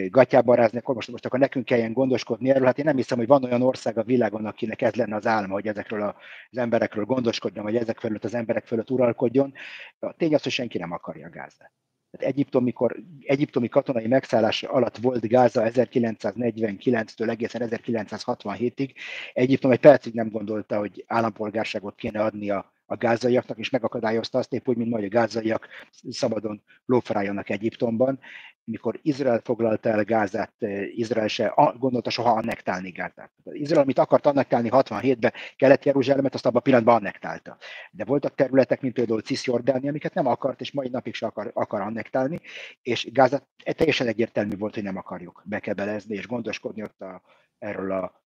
gatyába 0.09 0.55
rázni, 0.55 0.77
akkor 0.77 0.95
most, 0.95 1.11
most 1.11 1.25
akkor 1.25 1.39
nekünk 1.39 1.65
kelljen 1.65 1.93
gondoskodni 1.93 2.49
erről. 2.49 2.65
Hát 2.65 2.77
én 2.77 2.85
nem 2.85 2.95
hiszem, 2.95 3.17
hogy 3.17 3.27
van 3.27 3.43
olyan 3.43 3.61
ország 3.61 3.97
a 3.97 4.03
világon, 4.03 4.45
akinek 4.45 4.81
ez 4.81 4.95
lenne 4.95 5.15
az 5.15 5.27
álma, 5.27 5.53
hogy 5.53 5.67
ezekről 5.67 6.15
az 6.49 6.57
emberekről 6.57 7.05
gondoskodjon, 7.05 7.63
vagy 7.63 7.75
ezek 7.75 7.99
fölött 7.99 8.23
az 8.23 8.33
emberek 8.33 8.65
fölött 8.65 8.89
uralkodjon. 8.89 9.53
A 9.99 10.13
tény 10.13 10.33
az, 10.33 10.43
hogy 10.43 10.51
senki 10.51 10.77
nem 10.77 10.91
akarja 10.91 11.29
Gázát. 11.29 11.82
Tehát 12.17 12.33
Egyiptom, 12.33 12.63
mikor 12.63 12.95
egyiptomi 13.21 13.67
katonai 13.67 14.07
megszállás 14.07 14.63
alatt 14.63 14.97
volt 14.97 15.27
Gáza 15.27 15.63
1949-től 15.65 17.29
egészen 17.29 17.61
1967-ig, 17.69 18.89
Egyiptom 19.33 19.71
egy 19.71 19.79
percig 19.79 20.13
nem 20.13 20.29
gondolta, 20.29 20.77
hogy 20.77 21.03
állampolgárságot 21.07 21.95
kéne 21.95 22.23
adni 22.23 22.49
a, 22.49 22.72
a 22.85 22.95
gázaiaknak, 22.95 23.57
és 23.57 23.69
megakadályozta 23.69 24.37
azt 24.37 24.53
épp 24.53 24.67
úgy, 24.67 24.77
mint 24.77 24.89
majd 24.89 25.03
a 25.03 25.07
gázaiak 25.07 25.67
szabadon 26.09 26.63
lófaráljanak 26.85 27.49
Egyiptomban 27.49 28.19
mikor 28.65 28.99
Izrael 29.01 29.39
foglalta 29.43 29.89
el 29.89 30.03
Gázát, 30.03 30.53
eh, 30.59 30.97
Izrael 30.97 31.27
se 31.27 31.53
gondolta 31.77 32.09
soha 32.09 32.31
annektálni 32.31 32.89
Gázát. 32.89 33.31
Izrael, 33.43 33.81
amit 33.81 33.99
akart 33.99 34.25
annektálni 34.25 34.69
67-ben, 34.71 35.33
Kelet-Jeruzsálemet, 35.55 36.33
azt 36.33 36.45
abban 36.45 36.57
a 36.57 36.61
pillanatban 36.61 36.95
annektálta. 36.95 37.57
De 37.91 38.05
voltak 38.05 38.35
területek, 38.35 38.81
mint 38.81 38.93
például 38.93 39.21
Cisjordánia, 39.21 39.89
amiket 39.89 40.13
nem 40.13 40.27
akart, 40.27 40.61
és 40.61 40.71
mai 40.71 40.89
napig 40.89 41.13
se 41.13 41.25
akar, 41.25 41.51
akar 41.53 41.81
annektálni, 41.81 42.39
és 42.81 43.11
Gázát 43.11 43.47
teljesen 43.63 44.07
egyértelmű 44.07 44.57
volt, 44.57 44.73
hogy 44.73 44.83
nem 44.83 44.97
akarjuk 44.97 45.41
bekebelezni, 45.45 46.15
és 46.15 46.27
gondoskodni 46.27 46.83
ott 46.83 47.01
a, 47.01 47.21
erről 47.59 47.91
a 47.91 48.22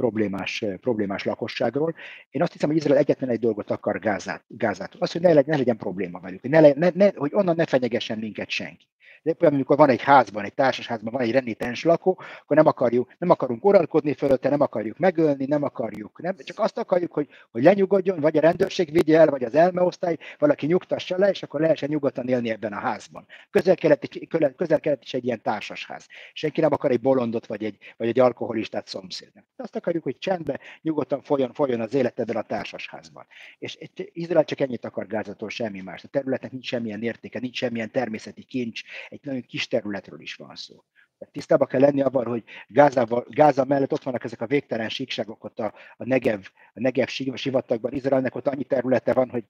problémás, 0.00 0.64
problémás 0.80 1.24
lakosságról. 1.24 1.94
Én 2.30 2.42
azt 2.42 2.52
hiszem, 2.52 2.68
hogy 2.68 2.78
Izrael 2.78 2.98
egyetlen 2.98 3.30
egy 3.30 3.38
dolgot 3.38 3.70
akar 3.70 3.98
Gázát, 3.98 4.44
Gázát. 4.46 4.94
Az, 4.98 5.12
hogy 5.12 5.20
ne 5.20 5.28
legyen, 5.32 5.44
ne 5.46 5.56
legyen 5.56 5.76
probléma 5.76 6.20
velük, 6.20 6.40
hogy, 6.40 6.50
ne, 6.50 6.60
ne, 6.60 6.90
ne, 6.94 7.10
hogy 7.14 7.30
onnan 7.34 7.56
ne 7.56 7.66
fenyegessen 7.66 8.18
minket 8.18 8.50
senki. 8.50 8.86
De 9.22 9.34
amikor 9.38 9.76
van 9.76 9.88
egy 9.88 10.02
házban, 10.02 10.44
egy 10.44 10.54
társasházban 10.54 11.12
van 11.12 11.22
egy 11.22 11.32
renitens 11.32 11.84
lakó, 11.84 12.20
akkor 12.42 12.56
nem, 12.56 12.66
akarjuk, 12.66 13.12
nem 13.18 13.30
akarunk 13.30 13.64
uralkodni 13.64 14.14
fölötte, 14.14 14.48
nem 14.48 14.60
akarjuk 14.60 14.98
megölni, 14.98 15.44
nem 15.44 15.62
akarjuk, 15.62 16.22
nem, 16.22 16.36
csak 16.36 16.58
azt 16.58 16.78
akarjuk, 16.78 17.12
hogy, 17.12 17.28
hogy 17.50 17.62
lenyugodjon, 17.62 18.20
vagy 18.20 18.36
a 18.36 18.40
rendőrség 18.40 18.92
vigye 18.92 19.18
el, 19.18 19.26
vagy 19.26 19.44
az 19.44 19.54
elmeosztály, 19.54 20.16
valaki 20.38 20.66
nyugtassa 20.66 21.18
le, 21.18 21.30
és 21.30 21.42
akkor 21.42 21.60
lehessen 21.60 21.88
nyugodtan 21.88 22.28
élni 22.28 22.50
ebben 22.50 22.72
a 22.72 22.78
házban. 22.78 23.26
Közel-kelet, 23.50 24.08
közel-kelet 24.56 25.02
is 25.02 25.14
egy 25.14 25.24
ilyen 25.24 25.42
társasház. 25.42 26.06
Senki 26.32 26.60
nem 26.60 26.72
akar 26.72 26.90
egy 26.90 27.00
bolondot, 27.00 27.46
vagy 27.46 27.64
egy, 27.64 27.76
vagy 27.96 28.08
egy 28.08 28.20
alkoholistát 28.20 28.86
szomszédnak. 28.86 29.44
Azt 29.56 29.76
akarjuk, 29.76 30.02
hogy 30.04 30.18
csendben, 30.18 30.60
nyugodtan 30.82 31.22
folyjon, 31.22 31.52
folyjon 31.52 31.80
az 31.80 31.94
élet 31.94 32.20
ebben 32.20 32.36
a 32.36 32.42
társasházban. 32.42 33.26
És 33.58 33.78
Izrael 34.12 34.44
csak 34.44 34.60
ennyit 34.60 34.84
akar 34.84 35.06
Gázatól, 35.06 35.48
semmi 35.48 35.80
más. 35.80 36.04
A 36.04 36.08
területnek 36.08 36.52
nincs 36.52 36.66
semmilyen 36.66 37.02
értéke, 37.02 37.38
nincs 37.38 37.56
semmilyen 37.56 37.90
természeti 37.90 38.42
kincs, 38.42 38.82
egy 39.10 39.20
nagyon 39.22 39.42
kis 39.42 39.68
területről 39.68 40.20
is 40.20 40.34
van 40.34 40.56
szó. 40.56 40.84
Tehát 41.18 41.34
tisztában 41.34 41.68
kell 41.68 41.80
lenni 41.80 42.00
abban, 42.00 42.26
hogy 42.26 42.44
Gáza, 42.66 43.24
Gáza 43.28 43.64
mellett 43.64 43.92
ott 43.92 44.02
vannak 44.02 44.24
ezek 44.24 44.40
a 44.40 44.46
végtelen 44.46 44.88
síkságok 44.88 45.44
ott 45.44 45.58
a, 45.58 45.74
a 45.96 46.04
Negev, 46.04 46.40
a 46.74 46.80
Negev 46.80 47.06
sivatagban. 47.34 47.92
Izraelnek 47.92 48.34
ott 48.34 48.46
annyi 48.46 48.64
területe 48.64 49.12
van, 49.12 49.30
hogy 49.30 49.44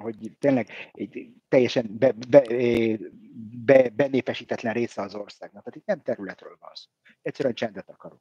hogy 0.00 0.36
tényleg 0.38 0.68
egy 0.92 1.32
teljesen 1.48 1.96
be, 1.98 2.14
be, 2.28 2.42
be, 3.64 3.88
benépesítetlen 3.88 4.72
része 4.72 5.02
az 5.02 5.14
országnak. 5.14 5.64
Tehát 5.64 5.76
itt 5.76 5.86
nem 5.86 6.02
területről 6.02 6.56
van 6.60 6.70
szó. 6.74 6.90
Egyszerűen 7.22 7.54
csendet 7.54 7.88
akarunk. 7.88 8.20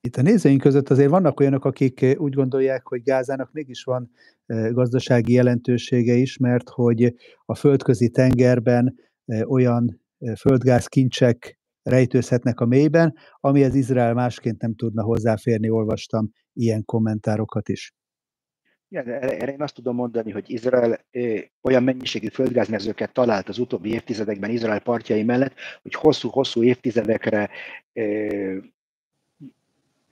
Itt 0.00 0.16
a 0.16 0.22
nézőink 0.22 0.60
között 0.60 0.88
azért 0.88 1.10
vannak 1.10 1.40
olyanok, 1.40 1.64
akik 1.64 2.06
úgy 2.16 2.34
gondolják, 2.34 2.86
hogy 2.86 3.02
Gázának 3.02 3.52
mégis 3.52 3.82
van 3.84 4.10
gazdasági 4.46 5.32
jelentősége 5.32 6.14
is, 6.14 6.36
mert 6.36 6.68
hogy 6.68 7.14
a 7.44 7.54
földközi 7.54 8.10
tengerben 8.10 8.98
olyan 9.44 10.00
földgázkincsek 10.38 11.58
rejtőzhetnek 11.82 12.60
a 12.60 12.66
mélyben, 12.66 13.14
amihez 13.40 13.74
Izrael 13.74 14.14
másként 14.14 14.60
nem 14.60 14.74
tudna 14.74 15.02
hozzáférni, 15.02 15.70
olvastam 15.70 16.30
ilyen 16.52 16.84
kommentárokat 16.84 17.68
is. 17.68 17.94
Igen, 18.88 19.08
erre 19.08 19.52
én 19.52 19.62
azt 19.62 19.74
tudom 19.74 19.94
mondani, 19.94 20.30
hogy 20.30 20.50
Izrael 20.50 21.06
olyan 21.62 21.82
mennyiségű 21.82 22.28
földgázmezőket 22.28 23.12
talált 23.12 23.48
az 23.48 23.58
utóbbi 23.58 23.92
évtizedekben 23.92 24.50
Izrael 24.50 24.80
partjai 24.80 25.22
mellett, 25.22 25.54
hogy 25.82 25.94
hosszú-hosszú 25.94 26.62
évtizedekre 26.62 27.50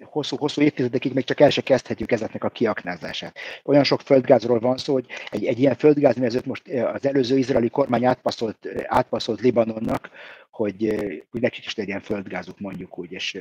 hosszú-hosszú 0.05 0.61
évtizedekig 0.61 1.13
még 1.13 1.25
csak 1.25 1.41
el 1.41 1.51
se 1.51 1.61
kezdhetjük 1.61 2.13
ezeknek 2.13 2.45
a 2.45 2.49
kiaknázását. 2.49 3.39
Olyan 3.65 3.85
sok 3.85 4.01
földgázról 4.01 4.59
van 4.59 4.77
szó, 4.77 4.93
hogy 4.93 5.07
egy, 5.31 5.45
egy 5.45 5.59
ilyen 5.59 5.75
földgázmezőt 5.75 6.47
most 6.47 6.69
az 6.69 7.07
előző 7.07 7.39
izraeli 7.39 7.69
kormány 7.69 8.05
átpaszolt, 8.05 8.69
átpaszolt 8.87 9.41
Libanonnak, 9.41 10.11
hogy, 10.51 10.95
hogy 11.31 11.41
nekik 11.41 11.65
is 11.65 11.75
legyen 11.75 12.01
földgázuk 12.01 12.61
mondjuk 12.61 12.99
úgy, 12.99 13.13
és 13.13 13.41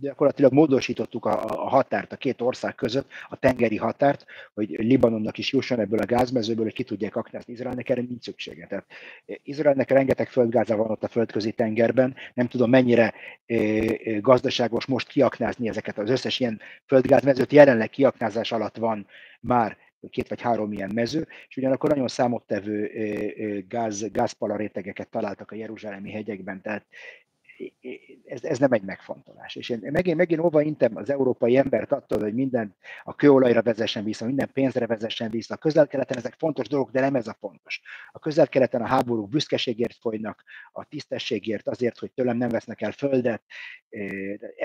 gyakorlatilag 0.00 0.52
módosítottuk 0.52 1.24
a, 1.24 1.44
a 1.44 1.68
határt 1.68 2.12
a 2.12 2.16
két 2.16 2.40
ország 2.40 2.74
között, 2.74 3.10
a 3.28 3.36
tengeri 3.36 3.76
határt, 3.76 4.24
hogy 4.54 4.68
Libanonnak 4.68 5.38
is 5.38 5.52
jusson 5.52 5.80
ebből 5.80 5.98
a 5.98 6.04
gázmezőből, 6.04 6.64
hogy 6.64 6.74
ki 6.74 6.82
tudják 6.82 7.16
aknázni. 7.16 7.52
Izraelnek 7.52 7.88
erre 7.88 8.00
nincs 8.00 8.22
szüksége. 8.22 8.66
Tehát 8.66 8.86
Izraelnek 9.42 9.90
rengeteg 9.90 10.28
földgáza 10.28 10.76
van 10.76 10.90
ott 10.90 11.04
a 11.04 11.08
földközi 11.08 11.52
tengerben, 11.52 12.14
nem 12.34 12.46
tudom 12.46 12.70
mennyire 12.70 13.14
gazdaságos 14.20 14.86
most 14.86 15.08
kiaknázni 15.08 15.68
ezeket 15.68 15.98
az 15.98 16.10
összes 16.10 16.40
ilyen 16.40 16.60
földgázmezőt, 16.86 17.52
jelenleg 17.52 17.90
kiaknázás 17.90 18.52
alatt 18.52 18.76
van 18.76 19.06
már 19.40 19.76
két 20.10 20.28
vagy 20.28 20.40
három 20.40 20.72
ilyen 20.72 20.90
mező, 20.94 21.28
és 21.48 21.56
ugyanakkor 21.56 21.90
nagyon 21.90 22.08
számottevő 22.08 22.90
gáz, 23.68 24.10
gázpalarétegeket 24.10 25.08
találtak 25.08 25.50
a 25.50 25.54
Jeruzsálemi 25.54 26.10
hegyekben, 26.10 26.60
tehát 26.60 26.86
ez, 28.24 28.44
ez 28.44 28.58
nem 28.58 28.72
egy 28.72 28.82
megfontolás. 28.82 29.56
És 29.56 29.68
én 29.68 29.78
megint, 29.82 30.16
megint 30.16 30.40
óva 30.40 30.62
intem 30.62 30.96
az 30.96 31.10
európai 31.10 31.56
embert 31.56 31.92
attól, 31.92 32.20
hogy 32.20 32.34
minden 32.34 32.76
a 33.04 33.14
kőolajra 33.14 33.62
vezessen 33.62 34.04
vissza, 34.04 34.26
minden 34.26 34.50
pénzre 34.52 34.86
vezessen 34.86 35.30
vissza. 35.30 35.54
A 35.54 35.56
közel-keleten 35.56 36.16
ezek 36.16 36.34
fontos 36.38 36.68
dolgok, 36.68 36.90
de 36.90 37.00
nem 37.00 37.14
ez 37.14 37.26
a 37.26 37.36
fontos. 37.40 37.80
A 38.12 38.18
közel-keleten 38.18 38.82
a 38.82 38.86
háborúk 38.86 39.28
büszkeségért 39.28 39.96
folynak, 40.00 40.44
a 40.72 40.84
tisztességért, 40.84 41.68
azért, 41.68 41.98
hogy 41.98 42.12
tőlem 42.12 42.36
nem 42.36 42.48
vesznek 42.48 42.80
el 42.80 42.92
földet. 42.92 43.42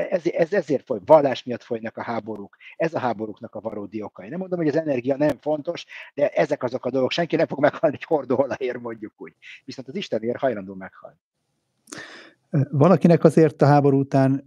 Ez, 0.09 0.25
ez 0.25 0.53
ezért 0.53 0.85
foly, 0.85 0.99
vallás 1.05 1.43
miatt 1.43 1.63
folynak 1.63 1.97
a 1.97 2.03
háborúk. 2.03 2.57
Ez 2.75 2.93
a 2.93 2.99
háborúknak 2.99 3.55
a 3.55 3.61
valódi 3.61 4.01
okai. 4.01 4.29
Nem 4.29 4.39
mondom, 4.39 4.59
hogy 4.59 4.67
az 4.67 4.75
energia 4.77 5.17
nem 5.17 5.37
fontos, 5.41 5.85
de 6.13 6.29
ezek 6.29 6.63
azok 6.63 6.85
a 6.85 6.89
dolgok. 6.89 7.11
Senki 7.11 7.35
nem 7.35 7.47
fog 7.47 7.59
meghalni 7.59 7.95
egy 7.95 8.03
hordóolajért, 8.03 8.79
mondjuk 8.79 9.13
úgy. 9.17 9.33
Viszont 9.65 9.87
az 9.87 9.95
Istenért 9.95 10.37
hajlandó 10.37 10.73
meghalni. 10.73 11.17
Valakinek 12.71 13.23
azért 13.23 13.61
a 13.61 13.65
háború 13.65 13.99
után 13.99 14.45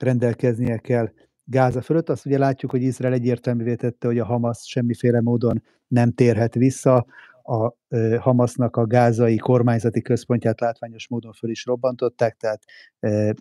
rendelkeznie 0.00 0.78
kell 0.78 1.10
Gáza 1.44 1.80
fölött. 1.80 2.08
Azt 2.08 2.26
ugye 2.26 2.38
látjuk, 2.38 2.70
hogy 2.70 2.82
Izrael 2.82 3.12
egyértelművé 3.12 3.74
tette, 3.74 4.06
hogy 4.06 4.18
a 4.18 4.24
Hamas 4.24 4.58
semmiféle 4.68 5.20
módon 5.20 5.62
nem 5.88 6.12
térhet 6.12 6.54
vissza. 6.54 7.06
A 7.42 7.74
Hamasnak 8.18 8.76
a 8.76 8.86
gázai 8.86 9.36
kormányzati 9.36 10.02
központját 10.02 10.60
látványos 10.60 11.08
módon 11.08 11.32
föl 11.32 11.50
is 11.50 11.64
robbantották, 11.64 12.36
tehát 12.36 12.64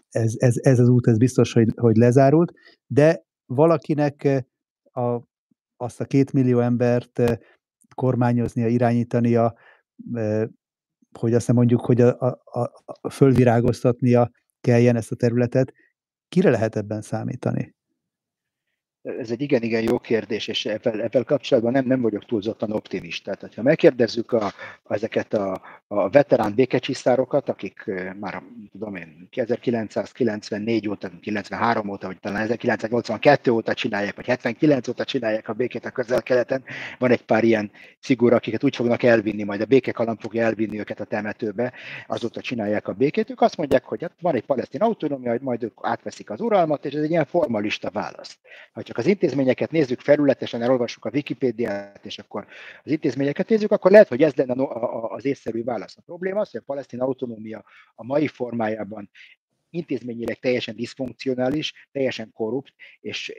ez, 0.09 0.33
ez, 0.37 0.55
ez 0.61 0.79
az 0.79 0.87
út 0.87 1.07
ez 1.07 1.17
biztos, 1.17 1.53
hogy, 1.53 1.73
hogy 1.75 1.95
lezárult. 1.95 2.53
De 2.87 3.23
valakinek 3.45 4.45
a, 4.91 5.21
azt 5.77 6.01
a 6.01 6.05
két 6.05 6.33
millió 6.33 6.59
embert 6.59 7.21
kormányoznia, 7.95 8.67
irányítania 8.67 9.53
hogy 11.19 11.33
azt 11.33 11.51
mondjuk, 11.51 11.85
hogy 11.85 12.01
a, 12.01 12.17
a, 12.43 12.71
a 12.85 13.09
fölvirágoztatnia 13.09 14.31
kelljen 14.61 14.95
ezt 14.95 15.11
a 15.11 15.15
területet. 15.15 15.73
Kire 16.29 16.49
lehet 16.49 16.75
ebben 16.75 17.01
számítani? 17.01 17.75
Ez 19.03 19.31
egy 19.31 19.41
igen-igen 19.41 19.83
jó 19.83 19.99
kérdés, 19.99 20.47
és 20.47 20.65
ebben, 20.65 21.01
ebben 21.01 21.23
kapcsolatban 21.23 21.71
nem, 21.71 21.85
nem 21.85 22.01
vagyok 22.01 22.25
túlzottan 22.25 22.71
optimista. 22.71 23.35
Tehát, 23.35 23.55
ha 23.55 23.61
megkérdezzük 23.61 24.31
a, 24.31 24.53
ezeket 24.89 25.33
a, 25.33 25.61
a 25.87 26.09
veterán 26.09 26.55
békecsisztárokat, 26.55 27.49
akik 27.49 27.91
már, 28.19 28.43
tudom 28.71 28.95
én, 28.95 29.27
1994 29.31 30.87
óta, 30.87 31.11
93 31.21 31.89
óta, 31.89 32.07
vagy 32.07 32.19
talán 32.19 32.41
1982 32.41 33.51
óta 33.51 33.73
csinálják, 33.73 34.15
vagy 34.15 34.25
79 34.25 34.87
óta 34.87 35.03
csinálják 35.03 35.49
a 35.49 35.53
békét 35.53 35.85
a 35.85 35.91
közel-keleten, 35.91 36.63
van 36.99 37.11
egy 37.11 37.23
pár 37.23 37.43
ilyen 37.43 37.71
figura, 37.99 38.35
akiket 38.35 38.63
úgy 38.63 38.75
fognak 38.75 39.03
elvinni, 39.03 39.43
majd 39.43 39.61
a 39.61 39.65
békekalam 39.65 40.17
fogja 40.17 40.43
elvinni 40.43 40.79
őket 40.79 40.99
a 40.99 41.05
temetőbe, 41.05 41.73
azóta 42.07 42.41
csinálják 42.41 42.87
a 42.87 42.93
békét. 42.93 43.29
Ők 43.29 43.41
azt 43.41 43.57
mondják, 43.57 43.83
hogy 43.83 44.01
hát 44.01 44.13
van 44.21 44.35
egy 44.35 44.45
palesztin 44.45 44.81
autonómia, 44.81 45.37
majd 45.41 45.63
ők 45.63 45.77
átveszik 45.81 46.29
az 46.29 46.41
uralmat, 46.41 46.85
és 46.85 46.93
ez 46.93 47.03
egy 47.03 47.09
ilyen 47.09 47.25
formalista 47.25 47.89
válasz. 47.89 48.37
Ha 48.73 48.90
csak 48.91 48.99
az 48.99 49.09
intézményeket 49.09 49.71
nézzük 49.71 49.99
felületesen, 49.99 50.61
elolvassuk 50.61 51.05
a 51.05 51.09
Wikipédiát, 51.13 52.05
és 52.05 52.19
akkor 52.19 52.47
az 52.83 52.91
intézményeket 52.91 53.49
nézzük, 53.49 53.71
akkor 53.71 53.91
lehet, 53.91 54.07
hogy 54.07 54.23
ez 54.23 54.33
lenne 54.33 54.67
az 55.09 55.25
észszerű 55.25 55.63
válasz. 55.63 55.97
A 55.97 56.01
probléma 56.05 56.39
az, 56.39 56.51
hogy 56.51 56.59
a 56.59 56.63
palesztin 56.65 57.01
autonómia 57.01 57.63
a 57.95 58.03
mai 58.03 58.27
formájában 58.27 59.09
intézményileg 59.69 60.39
teljesen 60.39 60.75
diszfunkcionális, 60.75 61.87
teljesen 61.91 62.31
korrupt, 62.33 62.73
és 62.99 63.33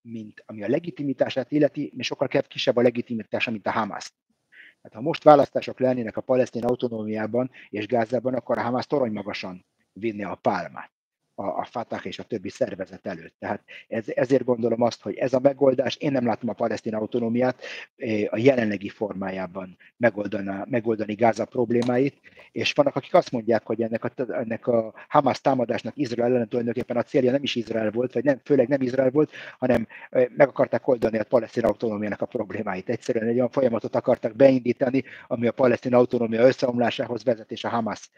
mint 0.00 0.42
ami 0.46 0.62
a 0.62 0.68
legitimitását 0.68 1.52
illeti, 1.52 1.92
és 1.96 2.06
sokkal 2.06 2.28
kisebb 2.28 2.76
a 2.76 2.82
legitimitása, 2.82 3.50
mint 3.50 3.66
a 3.66 3.70
Hamas. 3.70 4.12
Hát 4.82 4.94
ha 4.94 5.00
most 5.00 5.22
választások 5.22 5.80
lennének 5.80 6.16
a 6.16 6.20
palesztin 6.20 6.64
autonómiában 6.64 7.50
és 7.68 7.86
Gázában, 7.86 8.34
akkor 8.34 8.58
a 8.58 8.62
Hamas 8.62 8.86
torony 8.86 9.12
magasan 9.12 9.66
vinne 9.92 10.26
a 10.26 10.34
pálmát 10.34 10.99
a, 11.40 11.58
a 11.58 11.64
Fatah 11.64 12.06
és 12.06 12.18
a 12.18 12.22
többi 12.22 12.48
szervezet 12.48 13.06
előtt. 13.06 13.34
Tehát 13.38 13.62
ez, 13.88 14.04
ezért 14.08 14.44
gondolom 14.44 14.82
azt, 14.82 15.02
hogy 15.02 15.14
ez 15.14 15.32
a 15.32 15.40
megoldás, 15.40 15.96
én 15.96 16.12
nem 16.12 16.26
látom 16.26 16.48
a 16.48 16.52
palesztin 16.52 16.94
autonómiát 16.94 17.62
eh, 17.96 18.22
a 18.30 18.38
jelenlegi 18.38 18.88
formájában 18.88 19.76
megoldani, 19.96 20.50
megoldani 20.64 21.14
Gáza 21.14 21.44
problémáit, 21.44 22.20
és 22.52 22.72
vannak, 22.72 22.96
akik 22.96 23.14
azt 23.14 23.30
mondják, 23.30 23.66
hogy 23.66 23.82
ennek 23.82 24.04
a, 24.04 24.10
ennek 24.16 24.66
a 24.66 24.94
Hamas 25.08 25.40
támadásnak 25.40 25.96
Izrael 25.96 26.32
ellen 26.32 26.48
tulajdonképpen 26.48 26.96
a 26.96 27.02
célja 27.02 27.30
nem 27.30 27.42
is 27.42 27.54
Izrael 27.54 27.90
volt, 27.90 28.12
vagy 28.12 28.24
nem, 28.24 28.40
főleg 28.44 28.68
nem 28.68 28.80
Izrael 28.80 29.10
volt, 29.10 29.30
hanem 29.58 29.86
eh, 30.10 30.26
meg 30.36 30.48
akarták 30.48 30.88
oldani 30.88 31.18
a 31.18 31.24
palesztin 31.24 31.64
autonómiának 31.64 32.20
a 32.20 32.26
problémáit. 32.26 32.88
Egyszerűen 32.88 33.26
egy 33.26 33.36
olyan 33.36 33.50
folyamatot 33.50 33.94
akartak 33.94 34.36
beindítani, 34.36 35.04
ami 35.26 35.46
a 35.46 35.52
palesztin 35.52 35.94
autonómia 35.94 36.46
összeomlásához 36.46 37.24
vezet, 37.24 37.50
és 37.50 37.64
a 37.64 37.68
Hamas 37.68 38.10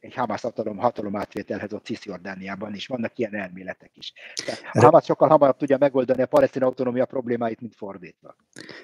egy 0.00 0.14
Hamas 0.14 0.40
hatalom, 0.40 0.76
hatalom 0.76 1.16
átvételhez 1.16 1.72
ott 1.72 1.84
Cisjordániában 1.84 2.74
is. 2.74 2.86
Vannak 2.86 3.18
ilyen 3.18 3.34
elméletek 3.34 3.90
is. 3.94 4.12
Tehát 4.44 4.60
a 4.72 4.80
Hamas 4.80 5.04
sokkal 5.04 5.28
hamarabb 5.28 5.56
tudja 5.56 5.76
megoldani 5.78 6.22
a 6.22 6.26
palesztin 6.26 6.62
autonómia 6.62 7.06
problémáit, 7.06 7.60
mint 7.60 7.74
fordítva. 7.74 8.36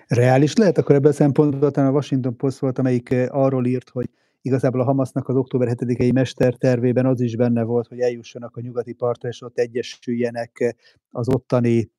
Reális 0.06 0.54
lehet 0.54 0.78
akkor 0.78 0.94
ebben 0.94 1.10
a 1.10 1.14
szempontból, 1.14 1.70
talán 1.70 1.90
a 1.90 1.92
Washington 1.92 2.36
Post 2.36 2.58
volt, 2.58 2.78
amelyik 2.78 3.14
arról 3.28 3.66
írt, 3.66 3.88
hogy 3.88 4.10
igazából 4.40 4.80
a 4.80 4.84
Hamasnak 4.84 5.28
az 5.28 5.36
október 5.36 5.68
7-i 5.68 6.12
mestertervében 6.12 7.06
az 7.06 7.20
is 7.20 7.36
benne 7.36 7.62
volt, 7.62 7.86
hogy 7.86 8.00
eljussanak 8.00 8.56
a 8.56 8.60
nyugati 8.60 8.92
partra, 8.92 9.28
és 9.28 9.42
ott 9.42 9.58
egyesüljenek 9.58 10.74
az 11.10 11.28
ottani 11.28 11.90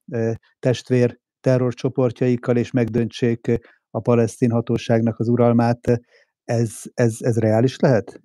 testvér 0.59 1.19
terrorcsoportjaikkal, 1.41 2.57
és 2.57 2.71
megdöntsék 2.71 3.59
a 3.89 3.99
palesztin 3.99 4.51
hatóságnak 4.51 5.19
az 5.19 5.27
uralmát. 5.27 6.01
Ez, 6.45 6.81
ez, 6.93 7.17
ez 7.19 7.37
reális 7.37 7.79
lehet? 7.79 8.21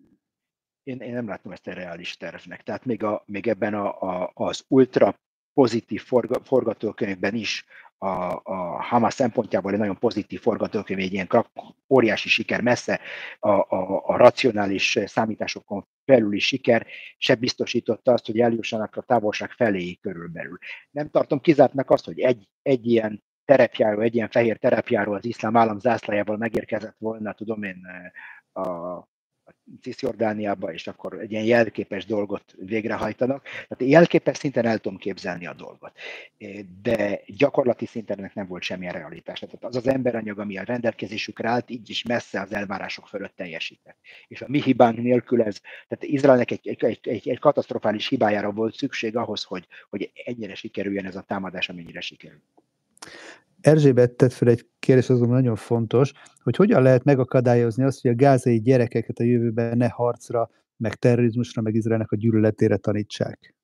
Én, 0.91 1.01
én 1.01 1.13
nem 1.13 1.29
látom 1.29 1.53
ezt 1.53 1.69
egy 1.69 1.75
reális 1.75 2.17
tervnek. 2.17 2.63
Tehát 2.63 2.85
még, 2.85 3.03
a, 3.03 3.23
még 3.27 3.49
ebben 3.49 3.75
a, 3.75 4.01
a, 4.01 4.31
az 4.35 4.65
ultra 4.69 5.15
pozitív 5.53 6.03
forga, 6.03 6.41
forgatókönyvben 6.45 7.35
is 7.35 7.65
a, 7.99 8.41
a 8.43 8.83
Hamas 8.83 9.15
szempontjából 9.15 9.73
egy 9.73 9.79
nagyon 9.79 9.99
pozitív 9.99 10.41
forgatókönyv, 10.41 11.01
egy 11.01 11.13
ilyen 11.13 11.29
óriási 11.89 12.29
siker, 12.29 12.61
messze 12.61 13.01
a, 13.39 13.51
a, 13.51 14.03
a 14.05 14.17
racionális 14.17 14.99
számításokon 15.05 15.87
felüli 16.05 16.39
siker 16.39 16.87
se 17.19 17.35
biztosította 17.35 18.13
azt, 18.13 18.27
hogy 18.27 18.41
eljussanak 18.41 18.97
a 18.97 19.03
távolság 19.03 19.51
felé 19.51 19.95
körülbelül. 19.95 20.59
Nem 20.91 21.11
tartom 21.11 21.41
kizártnak 21.41 21.91
azt, 21.91 22.05
hogy 22.05 22.21
egy, 22.21 22.49
egy 22.63 22.87
ilyen 22.87 23.23
terepjáró, 23.45 24.01
egy 24.01 24.15
ilyen 24.15 24.29
fehér 24.29 24.59
terepjáró 24.59 25.13
az 25.13 25.25
iszlám 25.25 25.57
állam 25.57 25.79
zászlájával 25.79 26.37
megérkezett 26.37 26.97
volna, 26.99 27.33
tudom 27.33 27.63
én, 27.63 27.87
a 28.53 29.10
Cisjordániába, 29.81 30.73
és 30.73 30.87
akkor 30.87 31.21
egy 31.21 31.31
ilyen 31.31 31.45
jelképes 31.45 32.07
dolgot 32.07 32.55
végrehajtanak. 32.59 33.43
Tehát 33.43 33.93
jelképes 33.93 34.37
szinten 34.37 34.67
el 34.67 34.79
tudom 34.79 34.99
képzelni 34.99 35.47
a 35.47 35.55
dolgot. 35.55 35.93
De 36.83 37.21
gyakorlati 37.27 37.87
szinten 37.87 38.19
ennek 38.19 38.35
nem 38.35 38.47
volt 38.47 38.63
semmilyen 38.63 38.93
realitás. 38.93 39.39
Tehát 39.39 39.65
az 39.65 39.77
az 39.77 39.87
emberanyag, 39.87 40.39
ami 40.39 40.59
a 40.59 40.63
rendelkezésükre 40.63 41.49
állt, 41.49 41.71
így 41.71 41.91
is 41.91 42.03
messze 42.03 42.41
az 42.41 42.53
elvárások 42.53 43.07
fölött 43.07 43.37
teljesített. 43.37 43.97
És 44.29 44.43
a 44.43 44.47
mi 44.49 44.63
hibánk 44.63 44.97
nélkül 44.97 45.43
ez, 45.43 45.61
tehát 45.61 46.05
Izraelnek 46.05 46.51
egy, 46.51 46.69
egy, 46.69 46.99
egy, 47.03 47.29
egy, 47.29 47.39
katasztrofális 47.39 48.09
hibájára 48.09 48.51
volt 48.51 48.75
szükség 48.75 49.17
ahhoz, 49.17 49.43
hogy, 49.43 49.67
hogy 49.91 50.11
ennyire 50.25 50.55
sikerüljen 50.55 51.07
ez 51.07 51.17
a 51.17 51.21
támadás, 51.21 51.69
amennyire 51.69 52.01
sikerül. 52.01 52.41
Erzsébet 53.61 54.17
tett 54.17 54.33
fel 54.33 54.49
egy 54.49 54.67
kérdés, 54.79 55.11
azonban 55.11 55.37
nagyon 55.37 55.57
fontos, 55.57 56.13
hogy 56.43 56.57
hogyan 56.57 56.83
lehet 56.83 57.05
megakadályozni 57.05 57.85
azt, 57.85 58.03
hogy 58.03 58.11
a 58.11 58.15
gázai 58.15 58.61
gyerekeket 58.61 59.19
a 59.19 59.23
jövőben 59.23 59.77
ne 59.77 59.89
harcra, 59.89 60.51
meg 60.77 60.95
terrorizmusra, 60.95 61.63
meg 61.63 61.75
Izraelnek 61.75 62.11
a 62.11 62.17
gyűlöletére 62.17 62.77
tanítsák. 62.77 63.55